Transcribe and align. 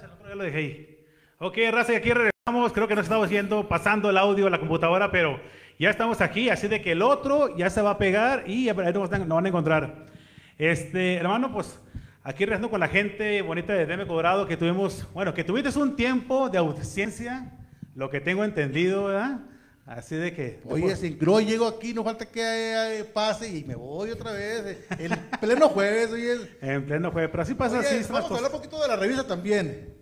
el 0.00 0.10
otro 0.10 0.28
ya 0.28 0.34
lo 0.34 0.44
dejé 0.44 0.58
ahí. 0.58 0.98
Ok, 1.38 1.58
raza, 1.70 1.96
aquí 1.96 2.10
regresamos. 2.10 2.72
Creo 2.72 2.88
que 2.88 2.94
nos 2.94 3.04
estamos 3.04 3.28
yendo, 3.28 3.68
pasando 3.68 4.08
el 4.08 4.16
audio 4.16 4.46
a 4.46 4.50
la 4.50 4.58
computadora, 4.58 5.10
pero 5.10 5.38
ya 5.78 5.90
estamos 5.90 6.20
aquí. 6.20 6.48
Así 6.48 6.66
de 6.68 6.80
que 6.80 6.92
el 6.92 7.02
otro 7.02 7.54
ya 7.56 7.68
se 7.68 7.82
va 7.82 7.90
a 7.90 7.98
pegar 7.98 8.48
y 8.48 8.68
ahí 8.68 8.74
nos 8.74 9.10
van, 9.10 9.28
nos 9.28 9.36
van 9.36 9.44
a 9.44 9.48
encontrar. 9.48 10.06
Este, 10.56 11.16
hermano, 11.16 11.52
pues 11.52 11.78
aquí 12.22 12.44
regresando 12.44 12.70
con 12.70 12.80
la 12.80 12.88
gente 12.88 13.42
bonita 13.42 13.74
de 13.74 13.84
Deme 13.84 14.06
Colorado 14.06 14.46
que 14.46 14.56
tuvimos, 14.56 15.06
bueno, 15.12 15.34
que 15.34 15.44
tuviste 15.44 15.78
un 15.78 15.94
tiempo 15.94 16.48
de 16.48 16.58
ausencia, 16.58 17.52
lo 17.94 18.08
que 18.08 18.20
tengo 18.20 18.44
entendido, 18.44 19.04
¿verdad? 19.04 19.40
Así 19.84 20.14
de 20.14 20.32
que. 20.32 20.60
Oye, 20.64 20.94
si 20.96 21.10
no 21.20 21.40
llego 21.40 21.66
aquí, 21.66 21.92
no 21.92 22.04
falta 22.04 22.24
que 22.26 22.40
eh, 23.00 23.04
pase 23.04 23.48
y 23.48 23.64
me 23.64 23.74
voy 23.74 24.10
otra 24.10 24.32
vez. 24.32 24.78
En 24.98 25.10
pleno 25.40 25.68
jueves, 25.68 26.10
oye. 26.10 26.56
En 26.60 26.86
pleno 26.86 27.10
jueves, 27.10 27.30
pero 27.30 27.42
así 27.42 27.54
pasa 27.54 27.80
Oye, 27.80 27.88
así. 27.88 28.12
Vamos 28.12 28.30
a 28.30 28.34
hablar 28.36 28.52
un 28.52 28.58
poquito 28.58 28.80
de 28.80 28.88
la 28.88 28.96
revista 28.96 29.26
también. 29.26 29.94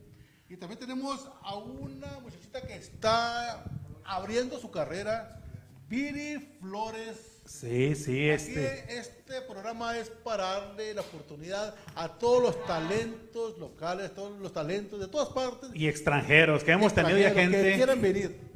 Y 0.48 0.56
también 0.56 0.78
tenemos 0.80 1.30
a 1.42 1.56
una 1.56 2.18
muchachita 2.20 2.60
que 2.62 2.74
está 2.74 3.64
abriendo 4.04 4.58
su 4.58 4.70
carrera, 4.70 5.40
Viri 5.88 6.56
Flores. 6.60 7.16
Sí, 7.46 7.94
sí, 7.96 8.30
Aquí 8.30 8.50
este. 8.50 8.98
este 8.98 9.40
programa 9.48 9.96
es 9.98 10.08
para 10.10 10.44
darle 10.44 10.94
la 10.94 11.00
oportunidad 11.00 11.74
a 11.96 12.08
todos 12.18 12.42
los 12.42 12.64
talentos 12.66 13.58
locales, 13.58 14.14
todos 14.14 14.38
los 14.38 14.52
talentos 14.52 15.00
de 15.00 15.08
todas 15.08 15.30
partes. 15.30 15.70
Y 15.74 15.88
extranjeros, 15.88 16.62
que 16.62 16.72
hemos 16.72 16.94
tenido 16.94 17.18
ya 17.18 17.28
extranjeros 17.28 17.62
Que 17.64 17.70
gente. 17.70 17.76
quieran 17.76 18.02
venir. 18.02 18.49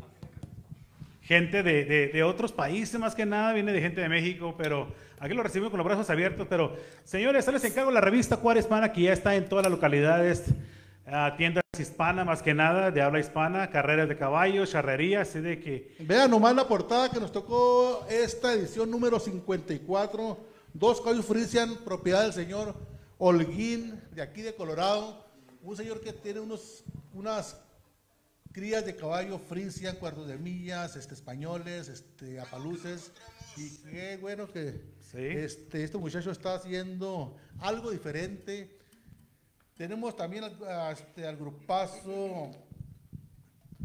Gente 1.25 1.63
de, 1.63 1.85
de- 2.13 2.23
otros 2.23 2.53
países 2.53 3.01
más 3.01 3.15
que 3.15 3.27
nada, 3.27 3.53
viene 3.53 3.73
de 3.73 3.81
gente 3.81 4.01
de 4.01 4.09
México, 4.09 4.55
pero 4.57 4.89
aquí 5.19 5.35
lo 5.35 5.43
recibimos 5.43 5.71
con 5.71 5.79
los 5.79 5.87
brazos 5.87 6.09
abiertos. 6.11 6.47
Pero, 6.49 6.77
señores, 7.05 7.47
les 7.51 7.65
encargo 7.65 7.91
la 7.91 8.01
revista 8.01 8.37
Cuara 8.37 8.61
Hispana, 8.61 8.93
que 8.93 9.03
ya 9.03 9.13
está 9.13 9.35
en 9.35 9.49
todas 9.49 9.65
las 9.65 9.73
localidades, 9.73 10.45
ah, 11.07 11.35
tiendas 11.37 11.65
hispanas 11.79 12.25
más 12.25 12.43
que 12.43 12.55
nada, 12.55 12.91
de 12.91 13.03
habla 13.03 13.19
hispana, 13.21 13.69
carreras 13.71 14.09
de 14.09 14.17
caballos, 14.17 14.71
charrería, 14.71 15.23
así 15.23 15.41
de 15.41 15.59
que 15.61 15.95
Vean 16.01 16.31
nomás 16.31 16.55
la 16.55 16.69
portada 16.69 17.11
que 17.11 17.19
nos 17.19 17.33
tocó 17.33 18.07
esta 18.09 18.53
edición 18.53 18.91
número 18.91 19.19
54. 19.19 20.39
Dos 20.73 21.01
caballos 21.01 21.25
Frisian, 21.25 21.77
propiedad 21.85 22.23
del 22.23 22.33
señor 22.33 22.75
Holguín, 23.19 24.01
de 24.13 24.23
aquí 24.23 24.43
de 24.43 24.55
Colorado. 24.55 25.25
Un 25.63 25.77
señor 25.77 26.01
que 26.01 26.13
tiene 26.13 26.41
unos, 26.41 26.85
unas 27.15 27.59
crías 28.55 28.87
de 28.87 28.95
caballo 28.97 29.39
Frisian, 29.39 29.97
cuartos 29.97 30.29
de 30.29 30.39
millas, 30.39 30.95
este, 30.97 31.13
españoles, 31.15 31.89
este, 31.89 32.39
apaluces. 32.41 33.11
Y 33.57 33.69
qué 33.91 34.17
bueno 34.21 34.47
que 34.51 34.95
Sí. 35.11 35.19
este, 35.19 35.85
este 35.85 35.99
muchacho 35.99 36.31
está 36.31 36.55
haciendo 36.55 37.37
algo 37.59 37.91
diferente. 37.91 38.79
Tenemos 39.77 40.17
también 40.17 40.45
a 40.67 40.91
este, 40.93 41.27
al 41.27 41.37
grupazo 41.37 42.51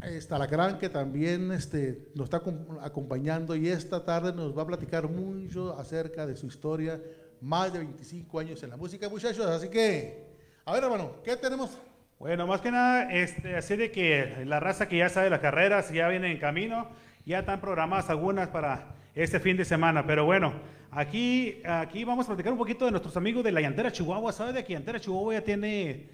Está 0.02 0.38
la 0.38 0.46
gran 0.46 0.78
que 0.78 0.88
también 0.88 1.52
este, 1.52 2.08
nos 2.14 2.24
está 2.24 2.42
acom- 2.42 2.78
acompañando 2.80 3.54
y 3.54 3.68
esta 3.68 4.02
tarde 4.02 4.32
nos 4.32 4.56
va 4.56 4.62
a 4.62 4.66
platicar 4.66 5.06
mucho 5.10 5.76
acerca 5.78 6.26
de 6.26 6.36
su 6.38 6.46
historia, 6.46 6.98
más 7.42 7.70
de 7.70 7.80
25 7.80 8.38
años 8.38 8.62
en 8.62 8.70
la 8.70 8.78
música, 8.78 9.10
muchachos. 9.10 9.44
Así 9.44 9.68
que, 9.68 10.24
a 10.64 10.72
ver, 10.72 10.84
hermano, 10.84 11.20
¿qué 11.22 11.36
tenemos? 11.36 11.72
Bueno, 12.20 12.46
más 12.46 12.60
que 12.60 12.70
nada, 12.70 13.10
este, 13.10 13.56
así 13.56 13.76
de 13.76 13.90
que 13.90 14.44
la 14.44 14.60
raza 14.60 14.86
que 14.86 14.98
ya 14.98 15.08
sabe 15.08 15.30
las 15.30 15.40
carreras 15.40 15.90
ya 15.90 16.06
viene 16.08 16.30
en 16.30 16.36
camino, 16.36 16.90
ya 17.24 17.38
están 17.38 17.62
programadas 17.62 18.10
algunas 18.10 18.48
para 18.48 18.94
este 19.14 19.40
fin 19.40 19.56
de 19.56 19.64
semana. 19.64 20.06
Pero 20.06 20.26
bueno, 20.26 20.52
aquí, 20.90 21.62
aquí 21.64 22.04
vamos 22.04 22.26
a 22.26 22.28
platicar 22.28 22.52
un 22.52 22.58
poquito 22.58 22.84
de 22.84 22.90
nuestros 22.90 23.16
amigos 23.16 23.42
de 23.42 23.52
la 23.52 23.62
Llantera 23.62 23.90
Chihuahua. 23.90 24.32
¿Sabe 24.32 24.52
de 24.52 24.62
que 24.62 24.74
Llantera 24.74 25.00
Chihuahua 25.00 25.32
ya 25.32 25.40
tiene 25.40 26.10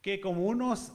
que 0.00 0.18
como 0.18 0.46
unos 0.46 0.94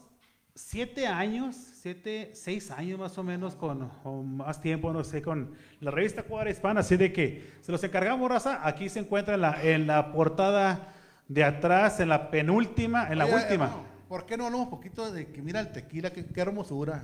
siete 0.55 1.05
años, 1.05 1.55
siete, 1.55 2.31
seis 2.33 2.71
años 2.71 2.97
más 2.97 3.15
o 3.19 3.23
menos, 3.23 3.55
con 3.55 3.91
o 4.03 4.23
más 4.23 4.61
tiempo, 4.61 4.91
no 4.91 5.03
sé, 5.03 5.21
con 5.21 5.53
la 5.79 5.91
revista 5.91 6.23
Cuadra 6.23 6.49
Hispana? 6.49 6.79
Así 6.79 6.97
de 6.97 7.13
que 7.13 7.51
se 7.61 7.71
los 7.71 7.83
encargamos, 7.83 8.27
raza. 8.31 8.67
Aquí 8.67 8.89
se 8.89 8.97
encuentra 8.97 9.35
en 9.35 9.41
la, 9.41 9.61
en 9.61 9.85
la 9.85 10.11
portada 10.11 10.91
de 11.27 11.43
atrás, 11.43 11.99
en 11.99 12.09
la 12.09 12.31
penúltima, 12.31 13.09
en 13.11 13.19
la 13.19 13.25
Oye, 13.25 13.35
última. 13.35 13.65
hermano, 13.65 13.94
¿Por 14.07 14.25
qué 14.25 14.37
no 14.37 14.45
hablamos 14.45 14.65
un 14.65 14.71
poquito 14.71 15.11
de 15.11 15.31
que 15.31 15.41
mira 15.41 15.59
el 15.59 15.71
tequila, 15.71 16.11
qué, 16.11 16.25
qué 16.25 16.41
hermosura? 16.41 17.03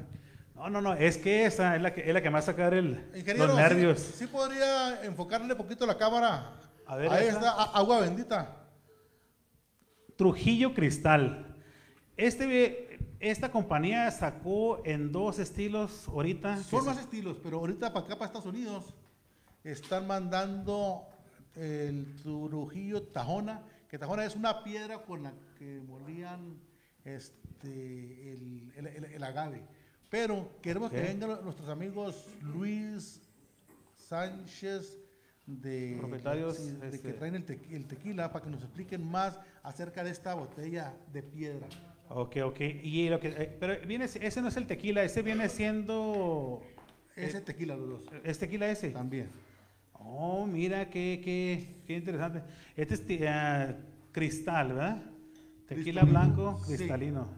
No, 0.55 0.69
no, 0.69 0.81
no, 0.81 0.93
es 0.93 1.17
que 1.17 1.45
esa 1.45 1.75
es 1.75 1.81
la 1.81 1.93
que, 1.93 2.01
es 2.07 2.13
la 2.13 2.21
que 2.21 2.29
me 2.29 2.33
va 2.33 2.39
a 2.39 2.43
sacar 2.43 2.73
el, 2.73 3.09
Ingeniero, 3.15 3.47
los 3.47 3.55
¿sí- 3.55 3.61
nervios. 3.61 3.99
Sí, 3.99 4.27
podría 4.27 5.03
enfocarle 5.03 5.51
un 5.53 5.57
poquito 5.57 5.85
la 5.87 5.97
cámara. 5.97 6.51
A 6.85 6.95
ver, 6.95 7.11
Ahí 7.11 7.27
esa. 7.27 7.37
está, 7.37 7.51
agua 7.63 8.01
bendita. 8.01 8.57
Trujillo 10.15 10.73
Cristal. 10.73 11.55
Este, 12.17 12.99
esta 13.19 13.49
compañía 13.51 14.11
sacó 14.11 14.85
en 14.85 15.11
dos 15.11 15.39
estilos 15.39 16.07
ahorita. 16.07 16.57
Son 16.57 16.85
más 16.85 16.99
estilos, 16.99 17.37
pero 17.41 17.57
ahorita 17.59 17.91
para 17.91 18.05
acá, 18.05 18.15
para 18.15 18.27
Estados 18.27 18.45
Unidos, 18.47 18.93
están 19.63 20.05
mandando 20.05 21.07
el 21.55 22.15
Trujillo 22.21 23.01
Tajona, 23.03 23.63
que 23.89 23.97
Tajona 23.97 24.25
es 24.25 24.35
una 24.35 24.63
piedra 24.63 24.99
con 24.99 25.23
la 25.23 25.33
que 25.57 25.81
molían 25.87 26.59
este, 27.05 28.31
el, 28.33 28.71
el- 28.75 28.87
el- 28.87 29.05
el 29.05 29.23
agave. 29.23 29.61
Pero 30.09 30.57
queremos 30.61 30.91
que 30.91 30.99
vengan 31.01 31.43
nuestros 31.43 31.69
amigos 31.69 32.27
Luis 32.41 33.21
Sánchez 33.95 34.97
de, 35.45 35.95
Propietarios, 35.99 36.79
de 36.79 36.87
este- 36.89 37.01
que 37.01 37.13
traen 37.13 37.35
el, 37.35 37.45
tequi- 37.45 37.71
el 37.73 37.85
tequila 37.87 38.31
para 38.31 38.45
que 38.45 38.51
nos 38.51 38.61
expliquen 38.61 39.03
más 39.03 39.39
acerca 39.63 40.03
de 40.03 40.11
esta 40.11 40.33
botella 40.33 40.93
de 41.13 41.23
piedra. 41.23 41.67
Ok, 42.09 42.37
ok. 42.43 42.59
Y 42.83 43.07
lo 43.09 43.19
que, 43.19 43.29
eh, 43.29 43.57
pero 43.59 43.79
viene, 43.87 44.05
ese 44.05 44.41
no 44.41 44.49
es 44.49 44.57
el 44.57 44.67
tequila, 44.67 45.01
ese 45.03 45.21
viene 45.21 45.47
siendo. 45.49 46.61
Ese 47.15 47.39
tequila, 47.41 47.75
los 47.77 47.89
dos. 47.89 48.03
¿Es 48.23 48.37
tequila 48.37 48.69
ese? 48.69 48.89
También. 48.89 49.29
Oh, 49.93 50.45
mira, 50.45 50.89
qué, 50.89 51.21
qué, 51.23 51.83
qué 51.87 51.93
interesante. 51.95 52.41
Este 52.75 52.95
es 52.95 53.21
ah, 53.29 53.75
cristal, 54.11 54.69
¿verdad? 54.69 55.01
Tequila 55.75 56.03
blanco, 56.03 56.61
cristalino. 56.65 57.29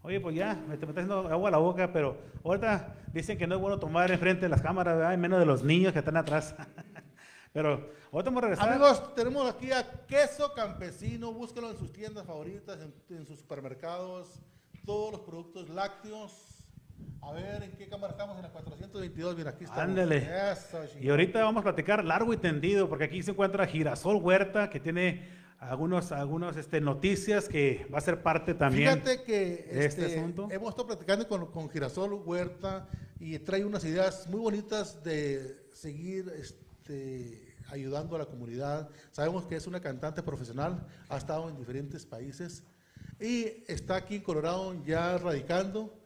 Oye, 0.00 0.20
pues 0.20 0.34
ya, 0.34 0.54
me, 0.54 0.78
te 0.78 0.86
me 0.86 0.92
está 0.92 1.02
haciendo 1.02 1.28
agua 1.28 1.48
a 1.48 1.52
la 1.52 1.58
boca, 1.58 1.92
pero 1.92 2.16
ahorita 2.42 2.94
dicen 3.12 3.36
que 3.36 3.46
no 3.46 3.56
es 3.56 3.60
bueno 3.60 3.78
tomar 3.78 4.10
enfrente 4.10 4.42
de 4.42 4.48
las 4.48 4.62
cámaras, 4.62 4.96
¿verdad? 4.96 5.12
Y 5.12 5.18
menos 5.18 5.38
de 5.38 5.44
los 5.44 5.62
niños 5.62 5.92
que 5.92 5.98
están 5.98 6.16
atrás. 6.16 6.54
pero 7.52 7.90
ahorita 8.10 8.30
vamos 8.30 8.38
a 8.38 8.46
regresar. 8.46 8.68
Amigos, 8.70 9.14
tenemos 9.14 9.54
aquí 9.54 9.70
a 9.70 9.86
Queso 10.06 10.54
Campesino, 10.54 11.30
búsquelo 11.32 11.70
en 11.70 11.76
sus 11.76 11.92
tiendas 11.92 12.24
favoritas, 12.26 12.78
en, 12.80 12.94
en 13.14 13.26
sus 13.26 13.40
supermercados, 13.40 14.40
todos 14.86 15.12
los 15.12 15.20
productos 15.20 15.68
lácteos. 15.68 16.64
A 17.20 17.32
ver, 17.32 17.62
¿en 17.62 17.72
qué 17.72 17.86
cámara 17.86 18.12
estamos? 18.12 18.34
En 18.36 18.44
la 18.44 18.48
422, 18.48 19.36
mira, 19.36 19.50
aquí 19.50 19.64
estamos. 19.64 19.84
Ándale. 19.84 20.26
Y 21.00 21.10
ahorita 21.10 21.44
vamos 21.44 21.60
a 21.60 21.64
platicar 21.64 22.02
largo 22.02 22.32
y 22.32 22.38
tendido, 22.38 22.88
porque 22.88 23.04
aquí 23.04 23.22
se 23.22 23.32
encuentra 23.32 23.66
Girasol 23.66 24.16
Huerta, 24.16 24.70
que 24.70 24.80
tiene 24.80 25.41
algunos, 25.62 26.10
algunos 26.10 26.56
este, 26.56 26.80
noticias 26.80 27.48
que 27.48 27.86
va 27.92 27.98
a 27.98 28.00
ser 28.00 28.22
parte 28.22 28.54
también. 28.54 29.00
Fíjate 29.00 29.22
que 29.22 29.68
de 29.72 29.86
este 29.86 30.06
este, 30.06 30.18
asunto. 30.18 30.48
hemos 30.50 30.70
estado 30.70 30.88
platicando 30.88 31.28
con, 31.28 31.46
con 31.46 31.70
Girasol 31.70 32.14
Huerta 32.14 32.88
y 33.20 33.38
trae 33.38 33.64
unas 33.64 33.84
ideas 33.84 34.28
muy 34.28 34.40
bonitas 34.40 35.02
de 35.04 35.68
seguir 35.72 36.32
este, 36.36 37.54
ayudando 37.70 38.16
a 38.16 38.20
la 38.20 38.26
comunidad. 38.26 38.90
Sabemos 39.12 39.46
que 39.46 39.54
es 39.54 39.66
una 39.68 39.80
cantante 39.80 40.22
profesional, 40.22 40.84
ha 41.08 41.16
estado 41.16 41.48
en 41.48 41.56
diferentes 41.56 42.04
países 42.06 42.64
y 43.20 43.64
está 43.68 43.96
aquí 43.96 44.16
en 44.16 44.22
Colorado 44.22 44.74
ya 44.84 45.16
radicando 45.18 45.96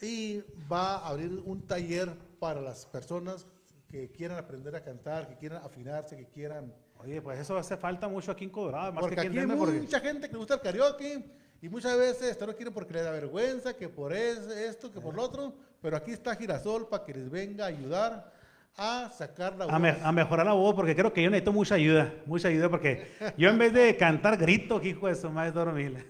y 0.00 0.42
va 0.70 0.98
a 0.98 1.08
abrir 1.08 1.42
un 1.44 1.66
taller 1.66 2.16
para 2.38 2.60
las 2.60 2.86
personas 2.86 3.46
que 3.88 4.12
quieran 4.12 4.38
aprender 4.38 4.76
a 4.76 4.84
cantar, 4.84 5.28
que 5.28 5.36
quieran 5.36 5.64
afinarse, 5.64 6.16
que 6.16 6.28
quieran 6.28 6.72
Oye, 7.02 7.22
pues 7.22 7.38
eso 7.38 7.56
hace 7.56 7.76
falta 7.76 8.08
mucho 8.08 8.30
aquí 8.32 8.44
en 8.44 8.50
Colorado, 8.50 8.92
más 8.92 9.00
porque 9.00 9.14
que 9.16 9.20
aquí 9.22 9.28
aquí 9.28 9.38
hay 9.38 9.46
porque- 9.56 9.80
mucha 9.80 10.00
gente 10.00 10.26
que 10.26 10.32
le 10.34 10.38
gusta 10.38 10.54
el 10.54 10.60
karaoke 10.60 11.24
y 11.62 11.68
muchas 11.68 11.96
veces 11.98 12.30
esto 12.30 12.46
no 12.46 12.54
quieren 12.54 12.74
porque 12.74 12.92
les 12.94 13.04
da 13.04 13.10
vergüenza, 13.10 13.74
que 13.74 13.88
por 13.88 14.12
es- 14.12 14.46
esto, 14.48 14.92
que 14.92 15.00
por 15.00 15.14
lo 15.14 15.22
otro, 15.22 15.54
pero 15.80 15.96
aquí 15.96 16.12
está 16.12 16.36
Girasol 16.36 16.88
para 16.88 17.04
que 17.04 17.14
les 17.14 17.30
venga 17.30 17.64
a 17.64 17.68
ayudar 17.68 18.32
a 18.76 19.10
sacar 19.16 19.56
la 19.56 19.64
voz. 19.66 19.74
a, 19.74 19.78
me- 19.78 19.96
a 20.02 20.12
mejorar 20.12 20.46
la 20.46 20.52
voz, 20.52 20.74
porque 20.74 20.94
creo 20.94 21.12
que 21.12 21.22
yo 21.22 21.30
necesito 21.30 21.52
mucha 21.52 21.74
ayuda, 21.74 22.12
mucha 22.26 22.48
ayuda, 22.48 22.68
porque 22.68 23.10
yo 23.36 23.48
en 23.50 23.58
vez 23.58 23.72
de 23.72 23.96
cantar 23.96 24.36
grito, 24.36 24.80
hijo 24.82 25.06
de 25.06 25.14
su 25.14 25.28
madre 25.30 25.52
dormir. 25.52 26.06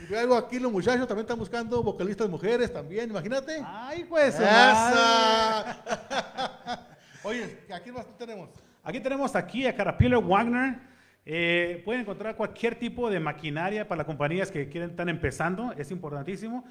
Y 0.00 0.06
luego 0.10 0.36
aquí 0.36 0.58
los 0.58 0.72
muchachos 0.72 1.06
también 1.06 1.24
están 1.24 1.38
buscando 1.38 1.82
vocalistas 1.82 2.28
mujeres 2.28 2.72
también, 2.72 3.10
imagínate. 3.10 3.62
Ay, 3.64 4.04
pues. 4.04 4.34
¡Esa! 4.36 5.76
Oye, 7.24 7.60
¿aquí 7.72 7.92
más 7.92 8.06
tenemos? 8.18 8.48
Aquí 8.82 9.00
tenemos 9.00 9.34
aquí 9.36 9.66
a 9.66 9.74
Carapiller 9.74 10.18
Wagner. 10.18 10.78
Eh, 11.24 11.80
pueden 11.84 12.00
encontrar 12.02 12.34
cualquier 12.34 12.74
tipo 12.74 13.08
de 13.08 13.20
maquinaria 13.20 13.86
para 13.86 13.98
las 13.98 14.06
compañías 14.06 14.50
que 14.50 14.68
quieren 14.68 14.90
están 14.90 15.08
empezando, 15.08 15.72
es 15.72 15.90
importantísimo. 15.92 16.64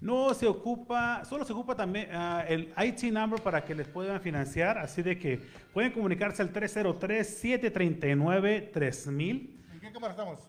No 0.00 0.34
se 0.34 0.46
ocupa, 0.46 1.24
solo 1.24 1.44
se 1.46 1.54
ocupa 1.54 1.74
también 1.74 2.08
ah, 2.12 2.44
el 2.46 2.70
IT 2.84 3.04
number 3.04 3.40
para 3.40 3.64
que 3.64 3.74
les 3.74 3.88
puedan 3.88 4.20
financiar, 4.20 4.76
así 4.76 5.02
de 5.02 5.18
que 5.18 5.40
pueden 5.72 5.92
comunicarse 5.92 6.42
al 6.42 6.52
303-739-3000. 6.52 9.50
¿En 9.72 9.80
qué 9.80 9.90
cámara 9.92 10.12
estamos? 10.12 10.40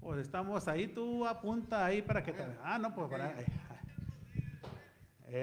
Pues 0.00 0.20
estamos 0.20 0.68
ahí, 0.68 0.88
tú 0.88 1.26
apunta 1.26 1.86
ahí 1.86 2.02
para 2.02 2.22
que... 2.22 2.32
te- 2.32 2.42
Ah, 2.62 2.78
no, 2.78 2.94
pues 2.94 3.08
para... 3.08 3.32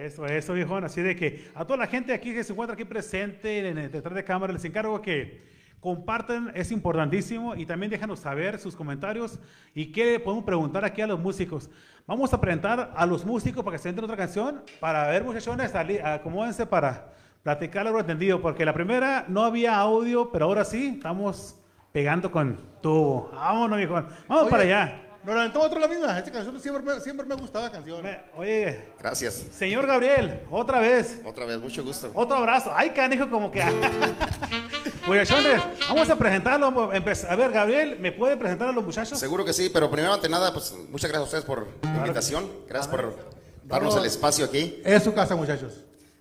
Eso, 0.01 0.25
eso, 0.25 0.54
viejón. 0.54 0.84
Así 0.84 1.01
de 1.01 1.16
que 1.16 1.51
a 1.54 1.66
toda 1.66 1.78
la 1.78 1.88
gente 1.88 2.13
aquí 2.13 2.34
que 2.34 2.44
se 2.44 2.51
encuentra 2.51 2.74
aquí 2.74 2.84
presente 2.84 3.69
en 3.69 3.78
el 3.78 3.92
detrás 3.92 4.16
de 4.16 4.24
cámara, 4.24 4.51
les 4.51 4.66
encargo 4.66 5.00
que 5.01 5.44
compartan, 5.80 6.51
es 6.56 6.72
importantísimo, 6.72 7.56
y 7.56 7.66
también 7.66 7.92
déjanos 7.92 8.19
saber 8.19 8.57
sus 8.57 8.75
comentarios 8.75 9.40
y 9.75 9.92
qué 9.92 10.19
podemos 10.19 10.45
preguntar 10.45 10.84
aquí 10.84 11.01
a 11.01 11.07
los 11.07 11.19
músicos. 11.19 11.69
Vamos 12.07 12.34
a 12.34 12.42
presentar 12.42 12.92
a 12.95 13.06
los 13.06 13.24
músicos 13.24 13.63
para 13.63 13.78
que 13.78 13.84
se 13.84 13.90
entren 13.90 14.06
otra 14.06 14.18
canción, 14.18 14.63
para 14.80 15.07
ver, 15.10 15.24
muchachones, 15.24 15.75
acomódense 15.75 16.66
para 16.66 17.13
platicar 17.44 17.86
algo 17.86 18.00
entendido, 18.00 18.42
porque 18.42 18.66
la 18.66 18.74
primera 18.74 19.25
no 19.28 19.44
había 19.44 19.78
audio, 19.78 20.31
pero 20.31 20.45
ahora 20.45 20.66
sí, 20.66 20.94
estamos 20.95 21.60
pegando 21.92 22.31
con 22.31 22.57
tubo. 22.81 23.30
Vámonos, 23.34 23.78
viejón. 23.78 24.07
Vamos 24.28 24.44
Oye, 24.44 24.51
para 24.51 24.63
allá. 24.63 25.01
Nos 25.25 25.35
la 25.35 25.59
otra 25.59 25.79
la 25.79 25.87
misma. 25.87 26.17
Esta 26.19 26.31
canción 26.31 26.59
siempre 26.59 26.83
me, 26.83 26.99
siempre 26.99 27.25
me 27.25 27.33
ha 27.33 27.37
gustado 27.37 27.63
la 27.65 27.71
canción. 27.71 28.03
Me- 28.03 28.19
Oye, 28.35 28.83
Gracias. 28.99 29.43
señor 29.57 29.87
Gabriel, 29.87 30.41
otra 30.51 30.79
vez. 30.79 31.21
Otra 31.23 31.45
vez, 31.45 31.59
mucho 31.59 31.81
gusto. 31.83 32.11
Otro 32.13 32.35
abrazo. 32.37 32.71
Ay, 32.75 32.89
canijo, 32.89 33.29
como 33.29 33.49
que. 33.49 33.63
Muchachones, 35.07 35.61
vamos 35.89 36.09
a 36.09 36.17
presentarlo. 36.17 36.91
Empe- 36.93 37.25
A 37.29 37.35
ver, 37.35 37.51
Gabriel, 37.51 37.97
¿me 37.99 38.11
puede 38.11 38.37
presentar 38.37 38.69
a 38.69 38.71
los 38.71 38.83
muchachos? 38.83 39.17
Seguro 39.19 39.43
que 39.45 39.53
sí, 39.53 39.69
pero 39.73 39.89
primero 39.89 40.13
ante 40.13 40.27
nada, 40.29 40.51
pues 40.53 40.73
muchas 40.89 41.09
gracias 41.09 41.21
a 41.21 41.23
ustedes 41.23 41.45
por 41.45 41.67
la 41.83 41.97
invitación. 41.99 42.49
Gracias 42.67 42.89
por 42.93 43.15
darnos 43.63 43.93
No, 43.93 43.99
no. 43.99 44.01
el 44.01 44.07
espacio 44.09 44.45
aquí. 44.45 44.81
Es 44.83 45.03
su 45.03 45.13
casa, 45.13 45.35
muchachos. 45.35 45.73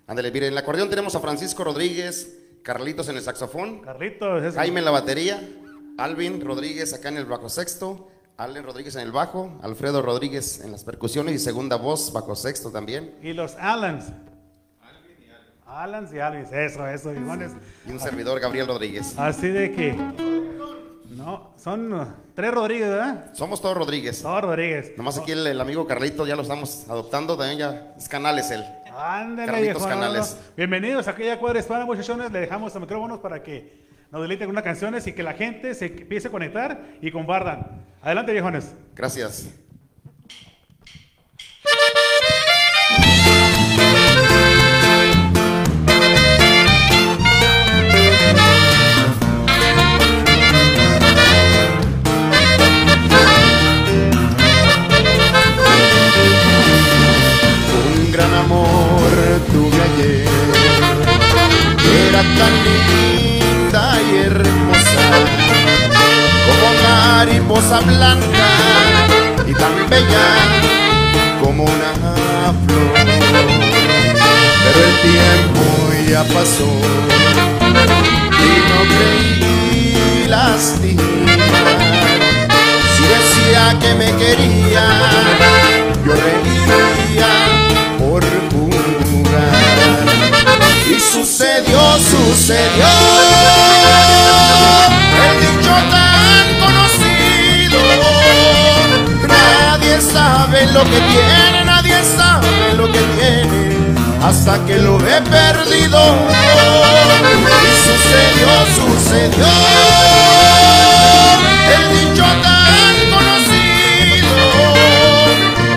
Ándale, 0.07 0.31
miren, 0.31 0.47
en 0.47 0.53
el 0.53 0.57
acordeón 0.57 0.89
tenemos 0.89 1.15
a 1.15 1.19
Francisco 1.19 1.63
Rodríguez, 1.63 2.37
Carlitos 2.61 3.07
en 3.09 3.17
el 3.17 3.23
saxofón, 3.23 3.81
Carlitos, 3.81 4.43
es- 4.43 4.55
Jaime 4.55 4.79
en 4.79 4.85
la 4.85 4.91
batería, 4.91 5.41
Alvin 5.97 6.39
Rodríguez 6.41 6.93
acá 6.93 7.09
en 7.09 7.17
el 7.17 7.25
bajo 7.25 7.49
sexto, 7.49 8.09
Allen 8.37 8.63
Rodríguez 8.63 8.95
en 8.95 9.01
el 9.01 9.11
bajo, 9.11 9.59
Alfredo 9.61 10.01
Rodríguez 10.01 10.61
en 10.63 10.71
las 10.71 10.83
percusiones 10.83 11.35
y 11.35 11.39
segunda 11.39 11.75
voz, 11.75 12.11
bajo 12.11 12.35
sexto 12.35 12.71
también. 12.71 13.15
y 13.21 13.33
los 13.33 13.55
Allens. 13.55 14.05
Allens 15.65 16.13
y 16.13 16.19
Alvis, 16.19 16.51
eso, 16.51 16.85
eso, 16.87 17.11
viejones. 17.11 17.51
Y 17.87 17.91
un 17.91 17.99
servidor, 17.99 18.39
Gabriel 18.39 18.67
Rodríguez. 18.67 19.17
Así 19.17 19.47
de 19.47 19.71
que. 19.71 19.93
No, 21.09 21.51
son 21.57 22.15
tres 22.35 22.51
Rodríguez, 22.53 22.89
¿verdad? 22.89 23.33
Somos 23.33 23.61
todos 23.61 23.77
Rodríguez. 23.77 24.21
Todos 24.21 24.41
Rodríguez. 24.43 24.93
Nomás 24.97 25.17
aquí 25.17 25.31
el, 25.31 25.45
el 25.45 25.61
amigo 25.61 25.85
Carlito 25.87 26.25
ya 26.27 26.35
lo 26.35 26.41
estamos 26.41 26.85
adoptando, 26.89 27.37
también 27.37 27.59
ya 27.59 27.93
es 27.97 28.09
canales 28.09 28.49
él. 28.51 28.63
Ándale, 28.95 29.51
Carlitos 29.51 29.77
viejo, 29.77 29.79
no, 29.79 29.85
no, 29.95 30.01
Canales. 30.01 30.35
no. 30.39 30.53
Bienvenidos 30.57 31.07
a 31.07 31.11
aquella 31.11 31.39
cuadra 31.39 31.59
hispana, 31.59 31.85
muchachones. 31.85 32.31
Le 32.31 32.41
dejamos 32.41 32.73
los 32.73 32.81
micrófonos 32.81 33.19
para 33.19 33.41
que 33.41 33.82
nos 34.13 34.21
deleiten 34.21 34.45
con 34.45 34.53
unas 34.53 34.63
canciones 34.63 35.07
y 35.07 35.13
que 35.13 35.23
la 35.23 35.33
gente 35.33 35.73
se 35.73 35.87
empiece 35.87 36.27
a 36.27 36.31
conectar 36.31 36.97
y 37.01 37.09
compartan. 37.09 37.83
Adelante, 38.03 38.31
viejones. 38.31 38.75
Gracias. 38.93 39.49
Un 57.95 58.11
gran 58.11 58.31
amor 58.31 59.09
tuve 59.51 59.81
ayer, 59.81 60.27
era 62.07 62.21
tan 62.21 62.53
linda 62.63 63.02
mariposa 67.25 67.79
blanca 67.79 68.47
y 69.47 69.53
tan 69.53 69.89
bella 69.89 70.27
como 71.41 71.63
una 71.63 72.53
flor. 72.65 72.93
Pero 74.63 74.79
el 74.89 74.95
tiempo 75.09 75.63
ya 76.09 76.23
pasó 76.25 76.71
y 78.39 78.53
no 78.69 78.79
creí 78.91 80.25
lastimar. 80.27 81.05
Si 82.93 83.03
decía 83.15 83.63
que 83.79 83.91
me 83.95 84.09
quería, 84.17 84.85
yo 86.05 86.13
reía 86.13 87.33
por 87.99 88.21
jugar. 88.51 89.53
Y 90.93 90.99
sucedió, 90.99 91.79
sucedió 91.99 92.91
el 95.25 95.39
dicho 95.39 96.02
sabe 100.03 100.65
lo 100.67 100.83
que 100.83 100.99
tiene, 101.13 101.65
nadie 101.65 101.95
sabe 102.03 102.73
lo 102.75 102.91
que 102.91 102.99
tiene 102.99 103.63
hasta 104.23 104.63
que 104.65 104.77
lo 104.77 104.97
ve 104.97 105.21
perdido. 105.21 105.99
Sucedió, 107.85 108.49
sucedió 108.75 109.45
el 111.75 111.83
dicho 111.97 112.23
tan 112.47 112.95
conocido. 113.13 114.39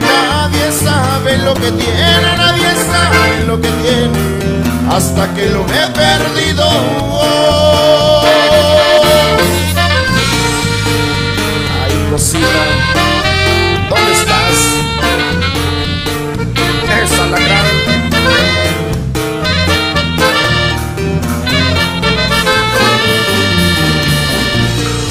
Nadie 0.00 0.72
sabe 0.72 1.38
lo 1.38 1.54
que 1.54 1.70
tiene, 1.72 2.36
nadie 2.36 2.70
sabe 2.90 3.44
lo 3.46 3.60
que 3.60 3.68
tiene 3.68 4.20
hasta 4.90 5.34
que 5.34 5.50
lo 5.50 5.64
ve 5.64 5.82
perdido. 5.94 6.68
Ay, 11.82 12.08
cosita, 12.10 13.05
¿dónde 14.46 14.60
estás? 14.80 15.12
Esa 17.02 17.26
la 17.26 17.38
gran. 17.38 17.66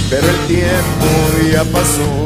Pero 0.09 0.27
el 0.27 0.39
tiempo 0.47 1.07
ya 1.51 1.63
pasó 1.65 2.24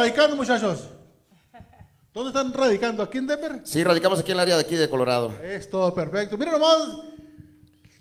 radicando, 0.00 0.34
muchachos. 0.34 0.88
¿Dónde 2.14 2.30
están 2.30 2.52
radicando? 2.54 3.02
¿Aquí 3.02 3.18
en 3.18 3.26
Denver? 3.26 3.60
Sí, 3.64 3.84
radicamos 3.84 4.18
aquí 4.18 4.30
en 4.30 4.36
el 4.38 4.40
área 4.40 4.56
de 4.56 4.62
aquí 4.62 4.74
de 4.74 4.88
Colorado. 4.88 5.30
Es 5.42 5.68
todo 5.68 5.92
perfecto. 5.94 6.38
Miren 6.38 6.54
nomás, 6.54 7.02